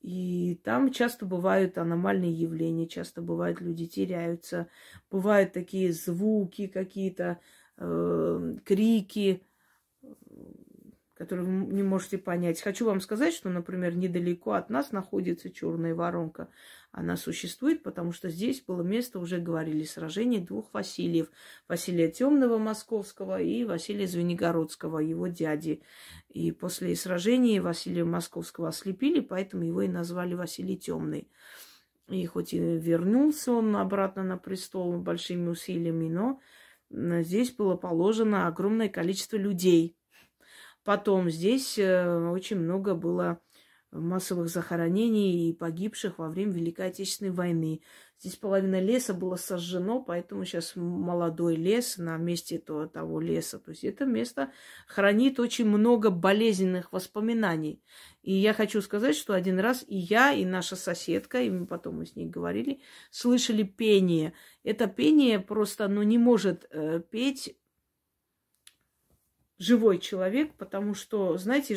И 0.00 0.60
там 0.64 0.90
часто 0.90 1.24
бывают 1.24 1.78
аномальные 1.78 2.32
явления, 2.32 2.88
часто 2.88 3.22
бывают 3.22 3.60
люди 3.60 3.86
теряются, 3.86 4.66
бывают 5.08 5.52
такие 5.52 5.92
звуки 5.92 6.66
какие-то, 6.66 7.38
э, 7.76 8.56
крики, 8.64 9.40
которые 11.14 11.46
вы 11.46 11.72
не 11.72 11.82
можете 11.82 12.18
понять. 12.18 12.60
Хочу 12.60 12.84
вам 12.86 13.00
сказать, 13.00 13.32
что, 13.32 13.48
например, 13.48 13.96
недалеко 13.96 14.52
от 14.52 14.68
нас 14.68 14.90
находится 14.90 15.48
черная 15.48 15.94
воронка. 15.94 16.48
Она 16.90 17.16
существует, 17.16 17.82
потому 17.82 18.12
что 18.12 18.28
здесь 18.28 18.60
было 18.60 18.82
место, 18.82 19.20
уже 19.20 19.38
говорили, 19.38 19.84
сражений 19.84 20.40
двух 20.40 20.72
Васильев. 20.74 21.30
Василия 21.68 22.10
Темного 22.10 22.58
Московского 22.58 23.40
и 23.40 23.64
Василия 23.64 24.08
Звенигородского, 24.08 24.98
его 24.98 25.28
дяди. 25.28 25.82
И 26.28 26.50
после 26.50 26.96
сражений 26.96 27.60
Василия 27.60 28.04
Московского 28.04 28.68
ослепили, 28.68 29.20
поэтому 29.20 29.64
его 29.64 29.82
и 29.82 29.88
назвали 29.88 30.34
Василий 30.34 30.76
Темный. 30.76 31.28
И 32.08 32.26
хоть 32.26 32.52
и 32.52 32.58
вернулся 32.58 33.52
он 33.52 33.76
обратно 33.76 34.24
на 34.24 34.36
престол 34.36 34.98
большими 34.98 35.48
усилиями, 35.48 36.08
но 36.08 36.40
здесь 37.22 37.52
было 37.52 37.76
положено 37.76 38.48
огромное 38.48 38.88
количество 38.88 39.36
людей– 39.36 39.96
Потом 40.84 41.30
здесь 41.30 41.78
э, 41.78 42.28
очень 42.28 42.58
много 42.58 42.94
было 42.94 43.40
массовых 43.94 44.48
захоронений 44.48 45.48
и 45.48 45.52
погибших 45.52 46.18
во 46.18 46.28
время 46.28 46.52
Великой 46.52 46.88
Отечественной 46.88 47.30
войны. 47.30 47.80
Здесь 48.18 48.36
половина 48.36 48.80
леса 48.80 49.14
было 49.14 49.36
сожжено, 49.36 50.02
поэтому 50.02 50.44
сейчас 50.44 50.72
молодой 50.76 51.56
лес 51.56 51.98
на 51.98 52.16
месте 52.16 52.58
того, 52.58 52.86
того 52.86 53.20
леса. 53.20 53.58
То 53.58 53.70
есть 53.70 53.84
это 53.84 54.04
место 54.04 54.50
хранит 54.86 55.38
очень 55.38 55.66
много 55.66 56.10
болезненных 56.10 56.92
воспоминаний. 56.92 57.82
И 58.22 58.32
я 58.32 58.52
хочу 58.52 58.80
сказать, 58.80 59.14
что 59.16 59.34
один 59.34 59.58
раз 59.58 59.84
и 59.86 59.96
я, 59.96 60.32
и 60.32 60.44
наша 60.44 60.74
соседка, 60.74 61.40
и 61.40 61.50
мы 61.50 61.66
потом 61.66 61.98
мы 61.98 62.06
с 62.06 62.16
ней 62.16 62.26
говорили, 62.26 62.80
слышали 63.10 63.62
пение. 63.62 64.32
Это 64.64 64.86
пение 64.86 65.38
просто, 65.38 65.86
ну, 65.88 66.02
не 66.02 66.18
может 66.18 66.66
э, 66.70 67.00
петь 67.10 67.56
живой 69.58 69.98
человек, 69.98 70.54
потому 70.54 70.94
что, 70.94 71.36
знаете, 71.36 71.76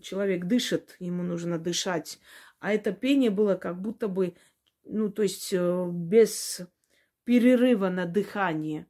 человек 0.00 0.46
дышит, 0.46 0.96
ему 0.98 1.22
нужно 1.22 1.58
дышать. 1.58 2.18
А 2.58 2.72
это 2.72 2.92
пение 2.92 3.30
было 3.30 3.56
как 3.56 3.80
будто 3.80 4.08
бы, 4.08 4.34
ну, 4.84 5.10
то 5.10 5.22
есть 5.22 5.52
э, 5.52 5.88
без 5.90 6.62
перерыва 7.24 7.88
на 7.88 8.06
дыхание. 8.06 8.86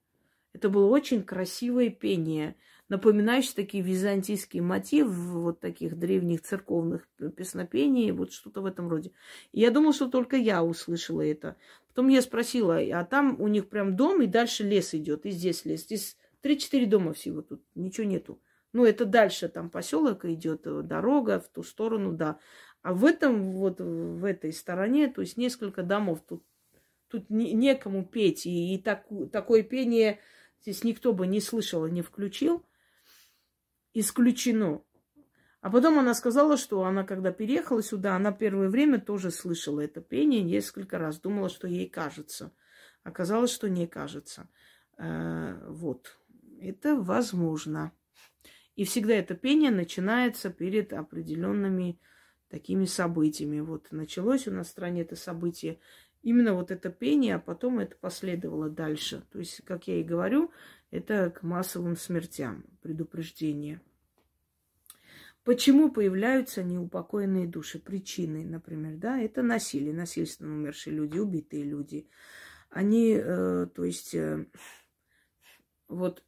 Это 0.52 0.68
было 0.68 0.86
очень 0.86 1.22
красивое 1.22 1.90
пение, 1.90 2.56
напоминающее 2.88 3.54
такие 3.54 3.84
византийские 3.84 4.62
мотивы 4.62 5.12
вот 5.40 5.60
таких 5.60 5.96
древних 5.96 6.42
церковных 6.42 7.08
песнопений, 7.36 8.10
вот 8.10 8.32
что-то 8.32 8.60
в 8.60 8.66
этом 8.66 8.88
роде. 8.88 9.12
И 9.52 9.60
я 9.60 9.70
думала, 9.70 9.92
что 9.92 10.08
только 10.08 10.36
я 10.36 10.64
услышала 10.64 11.22
это. 11.22 11.56
Потом 11.86 12.08
я 12.08 12.20
спросила, 12.22 12.78
а 12.78 13.04
там 13.04 13.40
у 13.40 13.46
них 13.46 13.68
прям 13.68 13.94
дом, 13.94 14.22
и 14.22 14.26
дальше 14.26 14.64
лес 14.64 14.94
идет, 14.94 15.24
и 15.26 15.30
здесь 15.30 15.64
лес. 15.64 15.82
Здесь 15.82 16.16
Три-четыре 16.40 16.86
дома 16.86 17.12
всего 17.12 17.42
тут, 17.42 17.62
ничего 17.74 18.06
нету. 18.06 18.40
Ну, 18.72 18.84
это 18.84 19.04
дальше 19.04 19.48
там 19.48 19.68
поселок 19.68 20.24
идет, 20.24 20.66
э, 20.66 20.82
дорога 20.82 21.40
в 21.40 21.48
ту 21.48 21.62
сторону, 21.62 22.12
да. 22.12 22.38
А 22.82 22.94
в 22.94 23.04
этом, 23.04 23.50
вот 23.52 23.80
в 23.80 24.24
этой 24.24 24.52
стороне, 24.52 25.08
то 25.08 25.20
есть 25.20 25.36
несколько 25.36 25.82
домов, 25.82 26.22
тут, 26.26 26.44
тут 27.08 27.28
не, 27.28 27.52
некому 27.52 28.04
петь. 28.06 28.46
И, 28.46 28.74
и 28.74 28.78
так, 28.78 29.06
такое 29.32 29.62
пение 29.62 30.20
здесь 30.62 30.84
никто 30.84 31.12
бы 31.12 31.26
не 31.26 31.40
слышал 31.40 31.84
и 31.84 31.90
не 31.90 32.02
включил. 32.02 32.64
Исключено. 33.92 34.82
А 35.60 35.68
потом 35.68 35.98
она 35.98 36.14
сказала, 36.14 36.56
что 36.56 36.84
она, 36.84 37.04
когда 37.04 37.32
переехала 37.32 37.82
сюда, 37.82 38.16
она 38.16 38.32
первое 38.32 38.70
время 38.70 38.98
тоже 38.98 39.30
слышала 39.30 39.80
это 39.80 40.00
пение 40.00 40.42
несколько 40.42 40.96
раз. 40.96 41.20
Думала, 41.20 41.50
что 41.50 41.66
ей 41.66 41.88
кажется. 41.88 42.52
Оказалось, 43.02 43.50
что 43.50 43.68
не 43.68 43.86
кажется. 43.86 44.48
Э, 44.96 45.58
вот. 45.68 46.19
Это 46.60 46.96
возможно. 46.96 47.92
И 48.76 48.84
всегда 48.84 49.14
это 49.14 49.34
пение 49.34 49.70
начинается 49.70 50.50
перед 50.50 50.92
определенными 50.92 51.98
такими 52.48 52.84
событиями. 52.84 53.60
Вот 53.60 53.88
началось 53.92 54.46
у 54.46 54.50
нас 54.50 54.68
в 54.68 54.70
стране 54.70 55.02
это 55.02 55.16
событие, 55.16 55.80
именно 56.22 56.54
вот 56.54 56.70
это 56.70 56.90
пение, 56.90 57.36
а 57.36 57.38
потом 57.38 57.78
это 57.78 57.96
последовало 57.96 58.68
дальше. 58.68 59.24
То 59.32 59.38
есть, 59.38 59.64
как 59.64 59.88
я 59.88 60.00
и 60.00 60.04
говорю, 60.04 60.50
это 60.90 61.30
к 61.30 61.42
массовым 61.42 61.96
смертям, 61.96 62.64
предупреждение. 62.82 63.80
Почему 65.44 65.90
появляются 65.90 66.62
неупокоенные 66.62 67.46
души? 67.46 67.78
Причины, 67.78 68.44
например, 68.44 68.96
да, 68.96 69.18
это 69.18 69.42
насилие, 69.42 69.94
насильственно 69.94 70.52
умершие 70.52 70.94
люди, 70.94 71.18
убитые 71.18 71.64
люди. 71.64 72.08
Они, 72.68 73.14
э, 73.14 73.66
то 73.74 73.84
есть, 73.84 74.14
э, 74.14 74.44
вот 75.88 76.22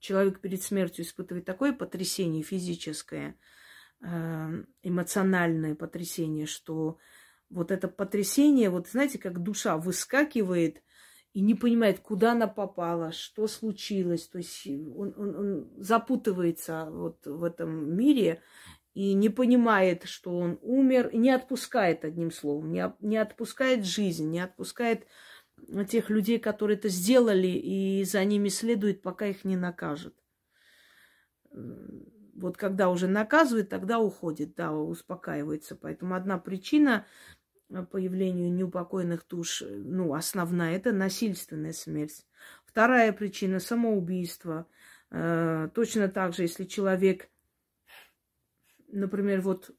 человек 0.00 0.40
перед 0.40 0.62
смертью 0.62 1.04
испытывает 1.04 1.44
такое 1.44 1.72
потрясение 1.72 2.42
физическое, 2.42 3.36
э, 4.02 4.64
эмоциональное 4.82 5.74
потрясение, 5.74 6.46
что 6.46 6.98
вот 7.50 7.70
это 7.70 7.88
потрясение, 7.88 8.70
вот 8.70 8.88
знаете, 8.88 9.18
как 9.18 9.42
душа 9.42 9.76
выскакивает 9.76 10.82
и 11.32 11.40
не 11.40 11.54
понимает, 11.54 12.00
куда 12.00 12.32
она 12.32 12.46
попала, 12.48 13.12
что 13.12 13.46
случилось. 13.46 14.28
То 14.28 14.38
есть 14.38 14.66
он, 14.66 15.14
он, 15.16 15.36
он 15.36 15.70
запутывается 15.76 16.88
вот 16.90 17.24
в 17.26 17.44
этом 17.44 17.96
мире 17.96 18.42
и 18.94 19.12
не 19.12 19.28
понимает, 19.28 20.04
что 20.04 20.36
он 20.36 20.58
умер, 20.62 21.08
и 21.08 21.18
не 21.18 21.30
отпускает, 21.30 22.04
одним 22.04 22.32
словом, 22.32 22.72
не, 22.72 22.92
не 23.00 23.16
отпускает 23.16 23.84
жизнь, 23.84 24.28
не 24.28 24.40
отпускает 24.40 25.06
тех 25.88 26.10
людей, 26.10 26.38
которые 26.38 26.76
это 26.76 26.88
сделали, 26.88 27.48
и 27.48 28.04
за 28.04 28.24
ними 28.24 28.48
следует, 28.48 29.02
пока 29.02 29.26
их 29.26 29.44
не 29.44 29.56
накажут. 29.56 30.14
Вот 31.52 32.56
когда 32.56 32.88
уже 32.88 33.06
наказывает, 33.06 33.68
тогда 33.68 33.98
уходит, 33.98 34.54
да, 34.54 34.72
успокаивается. 34.72 35.76
Поэтому 35.76 36.14
одна 36.14 36.38
причина 36.38 37.06
появлению 37.90 38.52
неупокоенных 38.52 39.26
душ, 39.28 39.62
ну, 39.66 40.14
основная, 40.14 40.74
это 40.74 40.92
насильственная 40.92 41.72
смерть. 41.72 42.26
Вторая 42.64 43.12
причина– 43.12 43.58
самоубийство. 43.60 44.66
Э, 45.10 45.68
точно 45.74 46.08
так 46.08 46.34
же, 46.34 46.42
если 46.42 46.64
человек, 46.64 47.28
например, 48.88 49.40
вот 49.40 49.70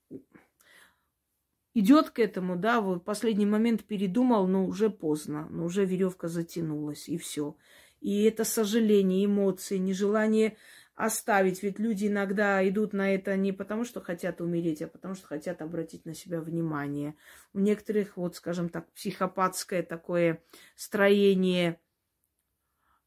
идет 1.73 2.09
к 2.09 2.19
этому, 2.19 2.55
да, 2.55 2.81
вот 2.81 3.01
в 3.01 3.03
последний 3.03 3.45
момент 3.45 3.83
передумал, 3.83 4.47
но 4.47 4.65
уже 4.65 4.89
поздно, 4.89 5.47
но 5.49 5.65
уже 5.65 5.85
веревка 5.85 6.27
затянулась, 6.27 7.07
и 7.07 7.17
все. 7.17 7.55
И 7.99 8.23
это 8.23 8.43
сожаление, 8.43 9.25
эмоции, 9.25 9.77
нежелание 9.77 10.57
оставить. 10.95 11.63
Ведь 11.63 11.79
люди 11.79 12.07
иногда 12.07 12.67
идут 12.67 12.93
на 12.93 13.13
это 13.13 13.35
не 13.37 13.51
потому, 13.51 13.85
что 13.85 14.01
хотят 14.01 14.41
умереть, 14.41 14.81
а 14.81 14.87
потому, 14.87 15.15
что 15.15 15.27
хотят 15.27 15.61
обратить 15.61 16.05
на 16.05 16.13
себя 16.13 16.41
внимание. 16.41 17.15
У 17.53 17.59
некоторых, 17.59 18.17
вот, 18.17 18.35
скажем 18.35 18.69
так, 18.69 18.91
психопатское 18.93 19.83
такое 19.83 20.43
строение 20.75 21.79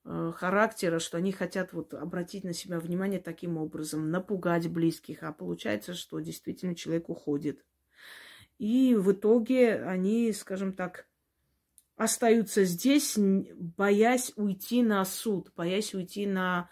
э, 0.04 0.32
характера, 0.34 0.98
что 0.98 1.18
они 1.18 1.32
хотят 1.32 1.72
вот 1.72 1.92
обратить 1.94 2.44
на 2.44 2.52
себя 2.52 2.78
внимание 2.78 3.20
таким 3.20 3.58
образом, 3.58 4.10
напугать 4.10 4.68
близких, 4.68 5.22
а 5.22 5.32
получается, 5.32 5.94
что 5.94 6.20
действительно 6.20 6.74
человек 6.74 7.08
уходит. 7.08 7.64
И 8.58 8.94
в 8.94 9.12
итоге 9.12 9.82
они, 9.82 10.32
скажем 10.32 10.72
так, 10.72 11.06
остаются 11.96 12.64
здесь, 12.64 13.16
боясь 13.16 14.32
уйти 14.36 14.82
на 14.82 15.04
суд, 15.04 15.52
боясь 15.56 15.94
уйти 15.94 16.26
на 16.26 16.70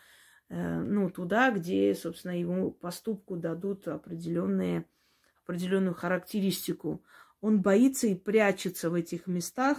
Э, 0.52 0.80
ну, 0.80 1.08
туда, 1.08 1.50
где, 1.50 1.94
собственно, 1.94 2.38
ему 2.38 2.72
поступку 2.72 3.36
дадут 3.36 3.88
определенные, 3.88 4.84
определенную 5.44 5.94
характеристику. 5.94 7.02
Он 7.40 7.62
боится 7.62 8.06
и 8.06 8.14
прячется 8.14 8.90
в 8.90 8.94
этих 8.94 9.26
местах, 9.26 9.78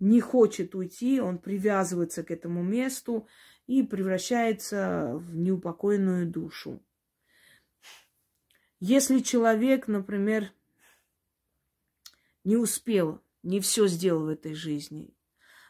не 0.00 0.22
хочет 0.22 0.74
уйти, 0.74 1.20
он 1.20 1.38
привязывается 1.38 2.22
к 2.22 2.30
этому 2.30 2.62
месту 2.62 3.28
и 3.66 3.82
превращается 3.82 5.12
в 5.14 5.36
неупокоенную 5.36 6.26
душу. 6.26 6.82
Если 8.80 9.18
человек, 9.18 9.88
например, 9.88 10.52
не 12.44 12.56
успел, 12.56 13.20
не 13.42 13.60
все 13.60 13.86
сделал 13.86 14.24
в 14.24 14.28
этой 14.28 14.54
жизни, 14.54 15.14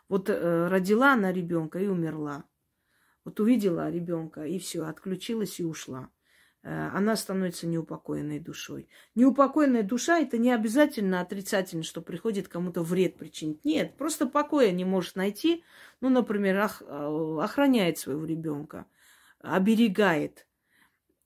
вот 0.08 0.30
э, 0.30 0.68
родила 0.68 1.12
она 1.12 1.32
ребенка 1.32 1.78
и 1.78 1.86
умерла, 1.86 2.44
вот 3.24 3.40
увидела 3.40 3.90
ребенка 3.90 4.44
и 4.44 4.58
все, 4.58 4.84
отключилась 4.84 5.60
и 5.60 5.64
ушла. 5.64 6.10
Э, 6.62 6.88
она 6.92 7.16
становится 7.16 7.66
неупокоенной 7.66 8.40
душой. 8.40 8.88
Неупокоенная 9.14 9.82
душа 9.82 10.18
это 10.18 10.38
не 10.38 10.52
обязательно 10.52 11.20
отрицательно, 11.20 11.82
что 11.82 12.02
приходит 12.02 12.48
кому-то 12.48 12.82
вред 12.82 13.16
причинить. 13.16 13.64
Нет, 13.64 13.96
просто 13.96 14.26
покоя 14.26 14.70
не 14.72 14.84
может 14.84 15.16
найти. 15.16 15.64
Ну, 16.00 16.08
например, 16.08 16.56
э, 16.56 17.38
охраняет 17.40 17.98
своего 17.98 18.24
ребенка, 18.24 18.86
оберегает. 19.40 20.46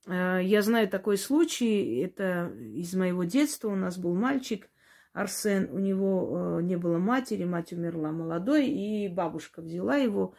Э, 0.06 0.40
я 0.42 0.62
знаю 0.62 0.88
такой 0.88 1.16
случай, 1.16 2.00
это 2.00 2.52
из 2.74 2.94
моего 2.94 3.24
детства. 3.24 3.68
У 3.68 3.76
нас 3.76 3.98
был 3.98 4.14
мальчик, 4.14 4.68
Арсен, 5.12 5.68
у 5.72 5.78
него 5.78 6.60
не 6.62 6.76
было 6.76 6.98
матери, 6.98 7.44
мать 7.44 7.72
умерла 7.72 8.12
молодой, 8.12 8.68
и 8.68 9.08
бабушка 9.08 9.60
взяла 9.60 9.96
его 9.96 10.34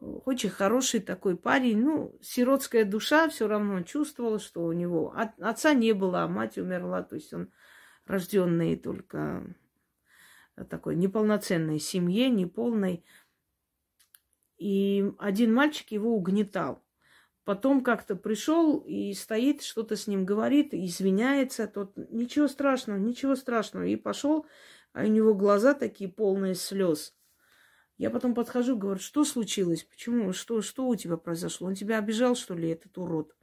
очень 0.00 0.50
хороший 0.50 1.00
такой 1.00 1.36
парень. 1.36 1.80
Ну, 1.80 2.16
сиротская 2.22 2.84
душа 2.84 3.28
все 3.28 3.48
равно 3.48 3.82
чувствовала, 3.82 4.38
что 4.38 4.64
у 4.64 4.72
него 4.72 5.12
от, 5.16 5.38
отца 5.40 5.74
не 5.74 5.92
было, 5.92 6.22
а 6.22 6.28
мать 6.28 6.58
умерла. 6.58 7.02
То 7.02 7.16
есть 7.16 7.32
он 7.32 7.50
рожденный 8.06 8.76
только 8.76 9.54
такой 10.68 10.96
неполноценной 10.96 11.78
семье, 11.78 12.30
неполной. 12.30 13.04
И 14.58 15.10
один 15.18 15.54
мальчик 15.54 15.90
его 15.92 16.14
угнетал. 16.14 16.82
Потом 17.48 17.82
как-то 17.82 18.14
пришел 18.14 18.84
и 18.86 19.14
стоит, 19.14 19.62
что-то 19.62 19.96
с 19.96 20.06
ним 20.06 20.26
говорит, 20.26 20.74
извиняется. 20.74 21.66
Тот, 21.66 21.96
ничего 21.96 22.46
страшного, 22.46 22.98
ничего 22.98 23.36
страшного. 23.36 23.84
И 23.84 23.96
пошел, 23.96 24.44
а 24.92 25.04
у 25.04 25.06
него 25.06 25.32
глаза 25.32 25.72
такие 25.72 26.10
полные 26.10 26.54
слез. 26.54 27.14
Я 27.96 28.10
потом 28.10 28.34
подхожу, 28.34 28.76
говорю, 28.76 29.00
что 29.00 29.24
случилось? 29.24 29.82
Почему? 29.82 30.34
Что, 30.34 30.60
что 30.60 30.86
у 30.86 30.94
тебя 30.94 31.16
произошло? 31.16 31.68
Он 31.68 31.74
тебя 31.74 31.96
обижал, 31.96 32.36
что 32.36 32.52
ли, 32.52 32.68
этот 32.68 32.98
урод? 32.98 33.34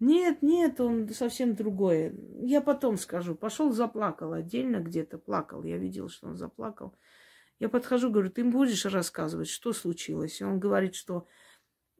Нет, 0.00 0.42
нет, 0.42 0.78
он 0.78 1.08
совсем 1.08 1.54
другое. 1.54 2.14
Я 2.42 2.60
потом 2.60 2.98
скажу. 2.98 3.34
Пошел, 3.34 3.72
заплакал 3.72 4.34
отдельно 4.34 4.80
где-то, 4.80 5.16
плакал. 5.16 5.64
Я 5.64 5.78
видела, 5.78 6.10
что 6.10 6.26
он 6.26 6.36
заплакал. 6.36 6.94
Я 7.58 7.70
подхожу, 7.70 8.10
говорю, 8.10 8.28
ты 8.28 8.44
будешь 8.44 8.84
рассказывать, 8.84 9.48
что 9.48 9.72
случилось? 9.72 10.42
И 10.42 10.44
он 10.44 10.60
говорит, 10.60 10.94
что 10.94 11.26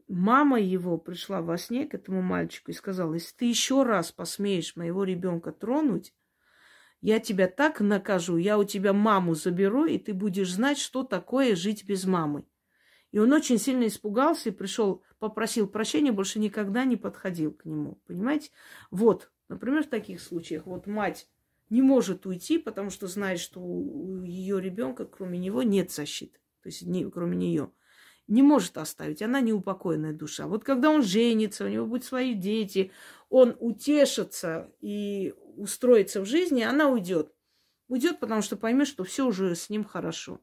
мама 0.08 0.60
его 0.60 0.98
пришла 0.98 1.42
во 1.42 1.58
сне 1.58 1.86
к 1.86 1.94
этому 1.94 2.22
мальчику 2.22 2.70
и 2.70 2.74
сказала, 2.74 3.14
если 3.14 3.34
ты 3.36 3.44
еще 3.46 3.82
раз 3.82 4.12
посмеешь 4.12 4.76
моего 4.76 5.04
ребенка 5.04 5.52
тронуть, 5.52 6.14
я 7.00 7.20
тебя 7.20 7.46
так 7.46 7.80
накажу, 7.80 8.36
я 8.36 8.58
у 8.58 8.64
тебя 8.64 8.92
маму 8.92 9.34
заберу, 9.34 9.84
и 9.84 9.98
ты 9.98 10.14
будешь 10.14 10.52
знать, 10.52 10.78
что 10.78 11.04
такое 11.04 11.54
жить 11.54 11.84
без 11.84 12.04
мамы. 12.04 12.44
И 13.12 13.18
он 13.18 13.32
очень 13.32 13.58
сильно 13.58 13.86
испугался 13.86 14.48
и 14.48 14.52
пришел, 14.52 15.02
попросил 15.18 15.68
прощения, 15.68 16.12
больше 16.12 16.38
никогда 16.38 16.84
не 16.84 16.96
подходил 16.96 17.52
к 17.52 17.64
нему. 17.64 18.00
Понимаете? 18.06 18.50
Вот, 18.90 19.30
например, 19.48 19.84
в 19.84 19.88
таких 19.88 20.20
случаях, 20.20 20.66
вот 20.66 20.86
мать 20.86 21.28
не 21.70 21.82
может 21.82 22.26
уйти, 22.26 22.58
потому 22.58 22.90
что 22.90 23.06
знает, 23.06 23.40
что 23.40 23.60
у 23.60 24.22
ее 24.22 24.60
ребенка, 24.60 25.04
кроме 25.04 25.38
него, 25.38 25.62
нет 25.62 25.90
защиты. 25.90 26.38
То 26.62 26.68
есть 26.68 26.82
не, 26.82 27.08
кроме 27.08 27.36
нее. 27.36 27.70
Не 28.28 28.42
может 28.42 28.76
оставить. 28.76 29.22
Она 29.22 29.40
неупокоенная 29.40 30.12
душа. 30.12 30.46
Вот 30.46 30.64
когда 30.64 30.90
он 30.90 31.02
женится, 31.02 31.64
у 31.64 31.68
него 31.68 31.86
будут 31.86 32.04
свои 32.04 32.34
дети, 32.34 32.90
он 33.28 33.56
утешится 33.60 34.72
и 34.80 35.34
устроится 35.56 36.20
в 36.20 36.26
жизни, 36.26 36.62
она 36.62 36.88
уйдет. 36.88 37.32
Уйдет, 37.88 38.18
потому 38.18 38.42
что 38.42 38.56
поймет, 38.56 38.88
что 38.88 39.04
все 39.04 39.26
уже 39.26 39.54
с 39.54 39.70
ним 39.70 39.84
хорошо. 39.84 40.40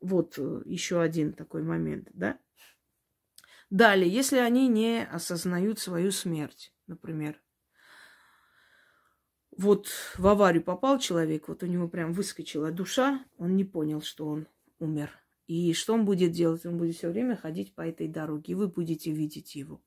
Вот 0.00 0.34
э, 0.38 0.62
еще 0.64 1.00
один 1.00 1.32
такой 1.32 1.62
момент, 1.62 2.08
да? 2.12 2.38
Далее, 3.70 4.10
если 4.10 4.38
они 4.38 4.66
не 4.66 5.04
осознают 5.04 5.78
свою 5.78 6.10
смерть, 6.10 6.74
например, 6.88 7.40
вот 9.56 9.88
в 10.16 10.26
аварию 10.26 10.64
попал 10.64 10.98
человек, 10.98 11.46
вот 11.46 11.62
у 11.62 11.66
него 11.66 11.86
прям 11.86 12.12
выскочила 12.12 12.72
душа, 12.72 13.24
он 13.36 13.54
не 13.56 13.64
понял, 13.64 14.02
что 14.02 14.26
он 14.26 14.48
умер. 14.78 15.10
И 15.50 15.72
что 15.72 15.94
он 15.94 16.04
будет 16.04 16.30
делать? 16.30 16.64
Он 16.64 16.78
будет 16.78 16.94
все 16.94 17.08
время 17.08 17.34
ходить 17.34 17.74
по 17.74 17.80
этой 17.80 18.06
дороге, 18.06 18.52
и 18.52 18.54
вы 18.54 18.68
будете 18.68 19.10
видеть 19.10 19.56
его. 19.56 19.82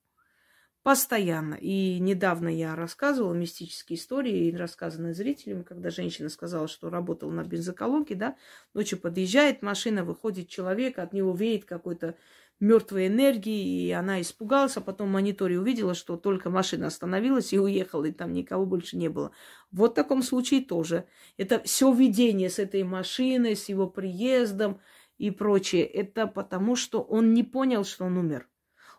Постоянно. 0.81 1.53
И 1.55 1.99
недавно 1.99 2.49
я 2.49 2.75
рассказывала 2.75 3.33
мистические 3.33 3.97
истории, 3.97 4.53
рассказанные 4.53 5.13
зрителям, 5.13 5.63
когда 5.63 5.89
женщина 5.89 6.27
сказала, 6.27 6.67
что 6.67 6.89
работала 6.89 7.31
на 7.31 7.45
бензоколонке, 7.45 8.15
да, 8.15 8.35
ночью 8.73 8.99
подъезжает 8.99 9.61
машина, 9.61 10.03
выходит 10.03 10.49
человек, 10.49 10.99
от 10.99 11.13
него 11.13 11.33
веет 11.33 11.63
какой-то 11.63 12.15
мертвой 12.59 13.07
энергии, 13.07 13.87
и 13.87 13.91
она 13.91 14.19
испугалась, 14.19 14.75
а 14.75 14.81
потом 14.81 15.07
в 15.07 15.11
мониторе 15.13 15.57
увидела, 15.57 15.93
что 15.93 16.17
только 16.17 16.49
машина 16.49 16.87
остановилась 16.87 17.53
и 17.53 17.59
уехала, 17.59 18.03
и 18.03 18.11
там 18.11 18.33
никого 18.33 18.65
больше 18.65 18.97
не 18.97 19.07
было. 19.07 19.31
Вот 19.71 19.91
в 19.91 19.95
таком 19.95 20.21
случае 20.21 20.59
тоже. 20.59 21.05
Это 21.37 21.61
все 21.63 21.93
видение 21.93 22.49
с 22.49 22.59
этой 22.59 22.83
машиной, 22.83 23.55
с 23.55 23.69
его 23.69 23.87
приездом 23.87 24.81
и 25.23 25.31
прочее. 25.31 25.85
Это 25.85 26.27
потому, 26.27 26.75
что 26.75 27.01
он 27.01 27.33
не 27.33 27.43
понял, 27.43 27.85
что 27.85 28.03
он 28.03 28.17
умер. 28.17 28.49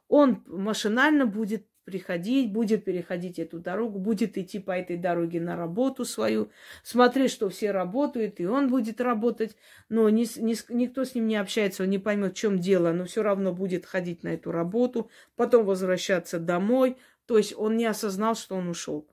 Он 0.08 0.42
машинально 0.46 1.26
будет 1.26 1.66
приходить, 1.84 2.50
будет 2.50 2.86
переходить 2.86 3.38
эту 3.38 3.58
дорогу, 3.58 3.98
будет 3.98 4.38
идти 4.38 4.58
по 4.58 4.70
этой 4.70 4.96
дороге 4.96 5.38
на 5.42 5.54
работу 5.54 6.06
свою, 6.06 6.50
смотреть, 6.82 7.30
что 7.30 7.50
все 7.50 7.72
работают, 7.72 8.40
и 8.40 8.46
он 8.46 8.70
будет 8.70 9.02
работать, 9.02 9.54
но 9.90 10.08
ни, 10.08 10.22
ни, 10.40 10.56
никто 10.72 11.04
с 11.04 11.14
ним 11.14 11.26
не 11.26 11.36
общается, 11.36 11.82
он 11.82 11.90
не 11.90 11.98
поймет, 11.98 12.32
в 12.32 12.38
чем 12.38 12.58
дело, 12.58 12.92
но 12.92 13.04
все 13.04 13.22
равно 13.22 13.52
будет 13.52 13.84
ходить 13.84 14.22
на 14.22 14.28
эту 14.28 14.50
работу, 14.50 15.10
потом 15.36 15.66
возвращаться 15.66 16.38
домой. 16.38 16.96
То 17.26 17.36
есть 17.36 17.52
он 17.54 17.76
не 17.76 17.84
осознал, 17.84 18.34
что 18.34 18.56
он 18.56 18.68
ушел. 18.68 19.06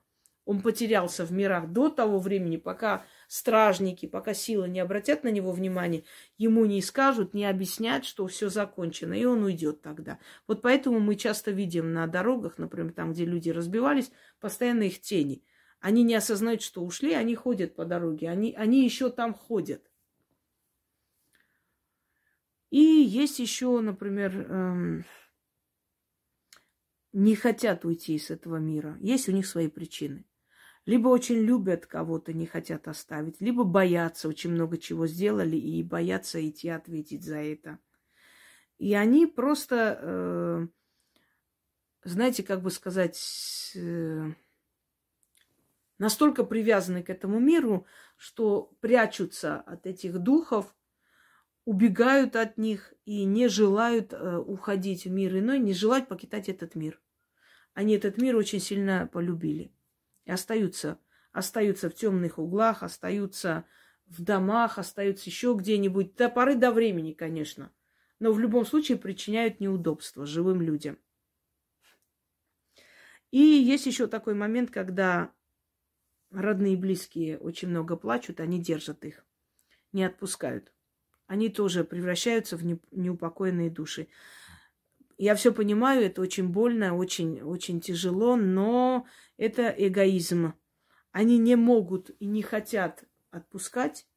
Он 0.44 0.62
потерялся 0.62 1.24
в 1.26 1.32
мирах 1.32 1.68
до 1.68 1.88
того 1.90 2.18
времени, 2.18 2.56
пока 2.56 3.04
стражники, 3.32 4.04
пока 4.04 4.34
силы 4.34 4.68
не 4.68 4.78
обратят 4.78 5.24
на 5.24 5.28
него 5.28 5.52
внимание, 5.52 6.04
ему 6.36 6.66
не 6.66 6.82
скажут, 6.82 7.32
не 7.32 7.46
объяснят, 7.46 8.04
что 8.04 8.26
все 8.26 8.50
закончено, 8.50 9.14
и 9.14 9.24
он 9.24 9.42
уйдет 9.42 9.80
тогда. 9.80 10.18
Вот 10.46 10.60
поэтому 10.60 11.00
мы 11.00 11.16
часто 11.16 11.50
видим 11.50 11.94
на 11.94 12.06
дорогах, 12.06 12.58
например, 12.58 12.92
там, 12.92 13.14
где 13.14 13.24
люди 13.24 13.48
разбивались, 13.48 14.12
постоянно 14.38 14.82
их 14.82 15.00
тени. 15.00 15.42
Они 15.80 16.02
не 16.02 16.14
осознают, 16.14 16.60
что 16.60 16.84
ушли, 16.84 17.14
они 17.14 17.34
ходят 17.34 17.74
по 17.74 17.86
дороге, 17.86 18.28
они, 18.28 18.52
они 18.52 18.84
еще 18.84 19.08
там 19.08 19.32
ходят. 19.32 19.90
И 22.68 22.80
есть 22.80 23.38
еще, 23.38 23.80
например, 23.80 24.46
эм, 24.46 25.04
не 27.14 27.34
хотят 27.34 27.86
уйти 27.86 28.16
из 28.16 28.30
этого 28.30 28.56
мира. 28.56 28.98
Есть 29.00 29.30
у 29.30 29.32
них 29.32 29.46
свои 29.46 29.68
причины. 29.68 30.26
Либо 30.84 31.08
очень 31.08 31.36
любят 31.36 31.86
кого-то, 31.86 32.32
не 32.32 32.46
хотят 32.46 32.88
оставить, 32.88 33.40
либо 33.40 33.62
боятся, 33.62 34.28
очень 34.28 34.50
много 34.50 34.78
чего 34.78 35.06
сделали 35.06 35.56
и 35.56 35.82
боятся 35.82 36.46
идти 36.46 36.68
ответить 36.68 37.24
за 37.24 37.36
это. 37.38 37.78
И 38.78 38.94
они 38.94 39.26
просто, 39.28 39.98
э, 40.02 40.66
знаете, 42.02 42.42
как 42.42 42.62
бы 42.62 42.70
сказать, 42.72 43.72
э, 43.76 44.32
настолько 45.98 46.42
привязаны 46.42 47.04
к 47.04 47.10
этому 47.10 47.38
миру, 47.38 47.86
что 48.16 48.72
прячутся 48.80 49.60
от 49.60 49.86
этих 49.86 50.18
духов, 50.18 50.74
убегают 51.64 52.34
от 52.34 52.58
них 52.58 52.92
и 53.04 53.24
не 53.24 53.46
желают 53.46 54.12
э, 54.12 54.36
уходить 54.36 55.04
в 55.04 55.10
мир 55.10 55.38
иной, 55.38 55.60
не 55.60 55.74
желают 55.74 56.08
покидать 56.08 56.48
этот 56.48 56.74
мир. 56.74 57.00
они 57.72 57.94
этот 57.94 58.18
мир 58.18 58.36
очень 58.36 58.60
сильно 58.60 59.08
полюбили. 59.12 59.72
И 60.24 60.30
остаются, 60.30 60.98
остаются 61.32 61.90
в 61.90 61.94
темных 61.94 62.38
углах, 62.38 62.82
остаются 62.82 63.64
в 64.06 64.22
домах, 64.22 64.78
остаются 64.78 65.30
еще 65.30 65.54
где-нибудь. 65.58 66.14
До 66.16 66.28
поры 66.28 66.54
до 66.54 66.70
времени, 66.70 67.12
конечно. 67.12 67.72
Но 68.18 68.32
в 68.32 68.38
любом 68.38 68.64
случае 68.64 68.98
причиняют 68.98 69.60
неудобства 69.60 70.26
живым 70.26 70.60
людям. 70.62 70.98
И 73.30 73.38
есть 73.38 73.86
еще 73.86 74.06
такой 74.06 74.34
момент, 74.34 74.70
когда 74.70 75.32
родные 76.30 76.74
и 76.74 76.76
близкие 76.76 77.38
очень 77.38 77.68
много 77.68 77.96
плачут, 77.96 78.40
они 78.40 78.60
держат 78.60 79.04
их, 79.04 79.24
не 79.92 80.04
отпускают. 80.04 80.72
Они 81.26 81.48
тоже 81.48 81.82
превращаются 81.82 82.58
в 82.58 82.64
неупокоенные 82.64 83.70
души. 83.70 84.08
Я 85.22 85.36
все 85.36 85.52
понимаю, 85.52 86.04
это 86.04 86.20
очень 86.20 86.48
больно, 86.48 86.96
очень, 86.96 87.42
очень 87.42 87.80
тяжело, 87.80 88.34
но 88.34 89.06
это 89.36 89.68
эгоизм. 89.68 90.54
Они 91.12 91.38
не 91.38 91.54
могут 91.54 92.10
и 92.18 92.26
не 92.26 92.42
хотят 92.42 93.04
отпускать, 93.30 94.08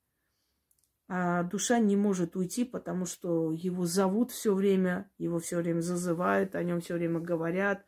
а 1.08 1.44
душа 1.44 1.78
не 1.78 1.96
может 1.96 2.36
уйти, 2.36 2.64
потому 2.66 3.06
что 3.06 3.52
его 3.52 3.86
зовут 3.86 4.32
все 4.32 4.56
время, 4.56 5.12
его 5.20 5.38
все 5.38 5.58
время 5.58 5.82
зазывают, 5.82 6.56
о 6.56 6.64
нем 6.64 6.82
все 6.82 6.96
время 6.96 7.20
говорят, 7.20 7.86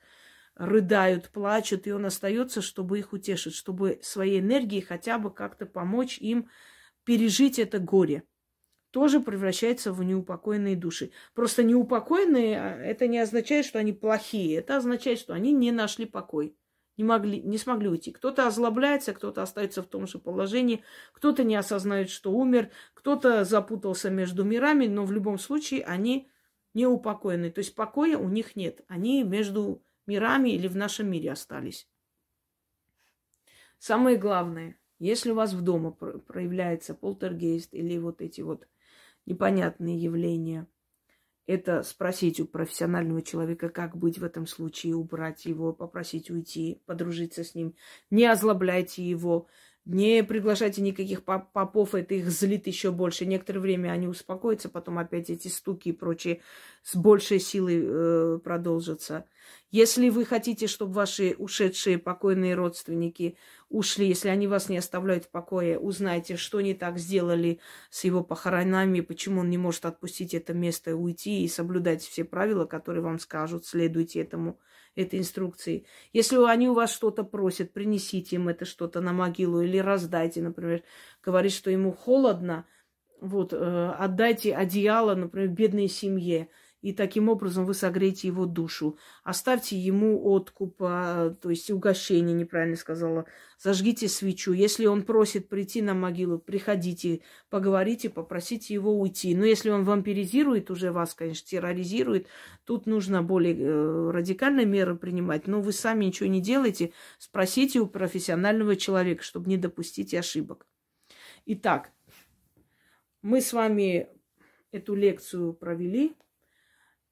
рыдают, 0.53 1.31
плачут, 1.31 1.87
и 1.87 1.91
он 1.91 2.05
остается, 2.05 2.61
чтобы 2.61 2.99
их 2.99 3.13
утешить, 3.13 3.55
чтобы 3.55 3.99
своей 4.03 4.41
энергией 4.41 4.81
хотя 4.83 5.17
бы 5.17 5.33
как-то 5.33 5.65
помочь 5.65 6.19
им 6.19 6.51
пережить 7.03 7.57
это 7.57 7.79
горе 7.79 8.25
тоже 8.97 9.19
превращается 9.19 9.93
в 9.93 10.03
неупокоенные 10.03 10.75
души. 10.75 11.11
Просто 11.35 11.61
неупокоенные, 11.61 12.59
а, 12.59 12.77
это 12.79 13.05
не 13.05 13.19
означает, 13.19 13.63
что 13.63 13.77
они 13.77 13.93
плохие. 13.93 14.57
Это 14.57 14.77
означает, 14.77 15.19
что 15.19 15.33
они 15.33 15.51
не 15.51 15.71
нашли 15.71 16.07
покой. 16.07 16.57
Не, 16.97 17.03
могли, 17.03 17.39
не 17.39 17.59
смогли 17.59 17.89
уйти. 17.89 18.11
Кто-то 18.11 18.47
озлобляется, 18.47 19.13
кто-то 19.13 19.43
остается 19.43 19.83
в 19.83 19.85
том 19.85 20.07
же 20.07 20.17
положении, 20.17 20.83
кто-то 21.13 21.43
не 21.43 21.55
осознает, 21.55 22.09
что 22.09 22.31
умер, 22.31 22.71
кто-то 22.95 23.43
запутался 23.43 24.09
между 24.09 24.43
мирами, 24.43 24.87
но 24.87 25.05
в 25.05 25.11
любом 25.11 25.37
случае 25.37 25.83
они 25.83 26.27
неупокоены. 26.73 27.51
То 27.51 27.59
есть 27.59 27.75
покоя 27.75 28.17
у 28.17 28.29
них 28.29 28.55
нет. 28.55 28.83
Они 28.87 29.21
между 29.21 29.83
мирами 30.07 30.49
или 30.49 30.67
в 30.67 30.75
нашем 30.75 31.11
мире 31.11 31.33
остались. 31.33 31.87
Самое 33.77 34.17
главное, 34.17 34.79
если 34.97 35.29
у 35.29 35.35
вас 35.35 35.53
в 35.53 35.61
дома 35.61 35.91
проявляется 35.91 36.95
полтергейст 36.95 37.75
или 37.75 37.99
вот 37.99 38.23
эти 38.23 38.41
вот 38.41 38.67
непонятные 39.27 39.97
явления. 39.97 40.67
Это 41.45 41.83
спросить 41.83 42.39
у 42.39 42.45
профессионального 42.45 43.21
человека, 43.21 43.69
как 43.69 43.95
быть 43.95 44.17
в 44.17 44.23
этом 44.23 44.47
случае, 44.47 44.95
убрать 44.95 45.45
его, 45.45 45.71
попросить 45.71 46.29
уйти, 46.29 46.81
подружиться 46.85 47.43
с 47.43 47.55
ним. 47.55 47.75
Не 48.09 48.25
озлобляйте 48.25 49.03
его, 49.03 49.47
не 49.87 50.21
приглашайте 50.21 50.81
никаких 50.81 51.23
попов, 51.23 51.95
это 51.95 52.13
их 52.15 52.29
злит 52.29 52.67
еще 52.67 52.91
больше. 52.91 53.25
Некоторое 53.25 53.61
время 53.61 53.91
они 53.91 54.07
успокоятся, 54.07 54.67
потом 54.67 54.99
опять 54.99 55.29
эти 55.29 55.47
стуки 55.47 55.89
и 55.89 55.93
прочее 55.93 56.41
с 56.83 56.95
большей 56.95 57.39
силой 57.39 57.81
э, 57.83 58.39
продолжатся. 58.43 59.25
Если 59.71 60.09
вы 60.09 60.25
хотите, 60.25 60.67
чтобы 60.67 60.93
ваши 60.93 61.35
ушедшие 61.37 61.97
покойные 61.97 62.55
родственники 62.55 63.37
ушли, 63.69 64.07
если 64.07 64.27
они 64.27 64.47
вас 64.47 64.67
не 64.67 64.77
оставляют 64.77 65.25
в 65.25 65.29
покое, 65.29 65.79
узнайте, 65.79 66.35
что 66.35 66.57
они 66.57 66.73
так 66.73 66.97
сделали 66.97 67.59
с 67.89 68.03
его 68.03 68.23
похоронами, 68.23 68.99
почему 68.99 69.39
он 69.41 69.49
не 69.49 69.57
может 69.57 69.85
отпустить 69.85 70.33
это 70.33 70.53
место 70.53 70.91
и 70.91 70.93
уйти, 70.93 71.43
и 71.43 71.47
соблюдайте 71.47 72.09
все 72.09 72.25
правила, 72.25 72.65
которые 72.65 73.03
вам 73.03 73.19
скажут, 73.19 73.65
следуйте 73.65 74.19
этому 74.19 74.59
этой 74.97 75.19
инструкции. 75.19 75.85
Если 76.13 76.37
они 76.45 76.69
у 76.69 76.73
вас 76.73 76.91
что-то 76.91 77.23
просят, 77.23 77.73
принесите 77.73 78.35
им 78.35 78.49
это 78.49 78.65
что-то 78.65 78.99
на 79.01 79.13
могилу 79.13 79.61
или 79.61 79.77
раздайте, 79.77 80.41
например. 80.41 80.83
Говорит, 81.23 81.53
что 81.53 81.69
ему 81.69 81.91
холодно, 81.91 82.65
вот, 83.21 83.53
э, 83.53 83.95
отдайте 83.97 84.55
одеяло, 84.55 85.15
например, 85.15 85.49
бедной 85.49 85.87
семье 85.87 86.49
и 86.81 86.93
таким 86.93 87.27
образом 87.27 87.65
вы 87.65 87.73
согреете 87.73 88.27
его 88.27 88.45
душу. 88.45 88.97
Оставьте 89.23 89.75
ему 89.75 90.23
откуп, 90.25 90.75
а, 90.79 91.31
то 91.31 91.49
есть 91.49 91.71
угощение, 91.71 92.35
неправильно 92.35 92.75
сказала. 92.75 93.25
Зажгите 93.59 94.07
свечу. 94.07 94.53
Если 94.53 94.85
он 94.85 95.01
просит 95.03 95.49
прийти 95.49 95.81
на 95.81 95.95
могилу, 95.95 96.37
приходите, 96.37 97.21
поговорите, 97.49 98.09
попросите 98.09 98.75
его 98.75 98.99
уйти. 98.99 99.35
Но 99.35 99.45
если 99.45 99.71
он 99.71 99.83
вампиризирует 99.83 100.69
уже 100.69 100.91
вас, 100.91 101.15
конечно, 101.15 101.47
терроризирует, 101.47 102.27
тут 102.63 102.85
нужно 102.85 103.23
более 103.23 103.55
э, 103.57 104.11
радикальные 104.11 104.67
меры 104.67 104.95
принимать. 104.95 105.47
Но 105.47 105.61
вы 105.61 105.73
сами 105.73 106.05
ничего 106.05 106.29
не 106.29 106.41
делаете. 106.41 106.93
Спросите 107.17 107.79
у 107.79 107.87
профессионального 107.87 108.75
человека, 108.75 109.23
чтобы 109.23 109.49
не 109.49 109.57
допустить 109.57 110.13
ошибок. 110.13 110.67
Итак, 111.47 111.91
мы 113.23 113.41
с 113.41 113.51
вами 113.51 114.09
эту 114.71 114.93
лекцию 114.93 115.53
провели. 115.53 116.15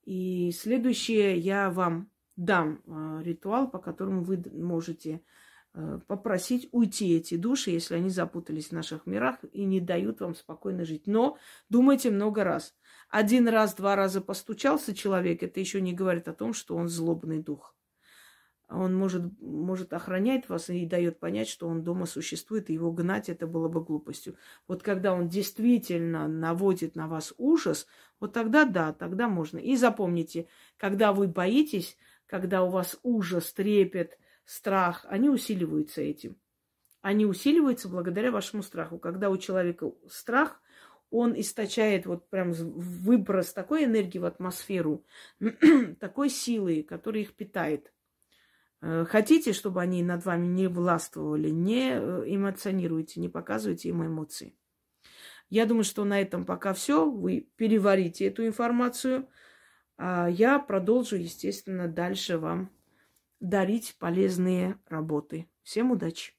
И 0.06 0.52
следующее 0.52 1.38
я 1.38 1.70
вам 1.70 2.10
дам 2.36 2.82
э, 2.86 3.24
ритуал, 3.24 3.70
по 3.70 3.80
которому 3.80 4.24
вы 4.24 4.44
можете 4.54 5.22
э, 5.74 6.00
попросить 6.08 6.70
уйти 6.72 7.16
эти 7.16 7.36
души, 7.38 7.72
если 7.72 7.96
они 7.96 8.10
запутались 8.10 8.68
в 8.68 8.72
наших 8.74 9.06
мирах 9.06 9.38
и 9.52 9.66
не 9.66 9.80
дают 9.80 10.22
вам 10.22 10.36
спокойно 10.36 10.86
жить. 10.86 11.08
Но 11.08 11.38
думайте 11.70 12.12
много 12.12 12.44
раз. 12.44 12.76
Один 13.10 13.48
раз, 13.48 13.76
два 13.76 13.96
раза 13.96 14.22
постучался 14.22 14.94
человек, 14.94 15.44
это 15.44 15.60
еще 15.60 15.82
не 15.82 15.94
говорит 15.94 16.28
о 16.28 16.34
том, 16.34 16.54
что 16.54 16.76
он 16.76 16.88
злобный 16.88 17.42
дух 17.42 17.76
он 18.70 18.96
может, 18.96 19.24
может 19.42 19.94
охранять 19.94 20.50
вас 20.50 20.70
и 20.70 20.86
дает 20.86 21.20
понять, 21.20 21.48
что 21.48 21.68
он 21.68 21.84
дома 21.84 22.06
существует, 22.06 22.70
и 22.70 22.74
его 22.74 22.92
гнать 22.92 23.30
это 23.30 23.46
было 23.46 23.68
бы 23.68 23.84
глупостью. 23.84 24.38
Вот 24.68 24.82
когда 24.82 25.14
он 25.14 25.30
действительно 25.30 26.28
наводит 26.28 26.96
на 26.96 27.08
вас 27.08 27.34
ужас, 27.38 27.86
вот 28.20 28.34
тогда 28.34 28.66
да, 28.66 28.92
тогда 28.92 29.28
можно. 29.28 29.60
И 29.60 29.76
запомните, 29.76 30.48
когда 30.78 31.14
вы 31.14 31.28
боитесь, 31.28 31.98
когда 32.26 32.64
у 32.64 32.70
вас 32.70 32.98
ужас, 33.04 33.54
трепет, 33.54 34.18
страх, 34.46 35.06
они 35.10 35.30
усиливаются 35.30 36.02
этим. 36.02 36.36
Они 37.02 37.26
усиливаются 37.26 37.88
благодаря 37.88 38.32
вашему 38.32 38.64
страху. 38.64 38.98
Когда 38.98 39.30
у 39.30 39.38
человека 39.38 39.92
страх, 40.10 40.60
он 41.12 41.40
источает 41.40 42.08
вот 42.08 42.30
прям 42.30 42.52
выброс 42.52 43.54
такой 43.54 43.86
энергии 43.86 44.18
в 44.18 44.26
атмосферу, 44.26 45.06
такой 46.00 46.30
силы, 46.30 46.84
которая 46.84 47.22
их 47.22 47.36
питает. 47.36 47.94
Э, 48.82 49.06
хотите, 49.08 49.54
чтобы 49.54 49.82
они 49.82 50.04
над 50.04 50.26
вами 50.26 50.48
не 50.48 50.68
властвовали, 50.68 51.50
не 51.50 51.92
э, 51.94 52.24
эмоционируйте, 52.28 53.20
не 53.20 53.30
показывайте 53.30 53.90
им 53.90 54.06
эмоции. 54.06 54.56
Я 55.50 55.66
думаю, 55.66 55.84
что 55.84 56.04
на 56.04 56.22
этом 56.22 56.46
пока 56.46 56.74
все. 56.74 57.10
Вы 57.10 57.50
переварите 57.56 58.26
эту 58.26 58.46
информацию. 58.46 59.30
А 59.98 60.28
я 60.28 60.60
продолжу, 60.60 61.16
естественно, 61.16 61.88
дальше 61.88 62.38
вам 62.38 62.70
дарить 63.40 63.96
полезные 64.00 64.78
работы. 64.88 65.48
Всем 65.64 65.92
удачи! 65.92 66.35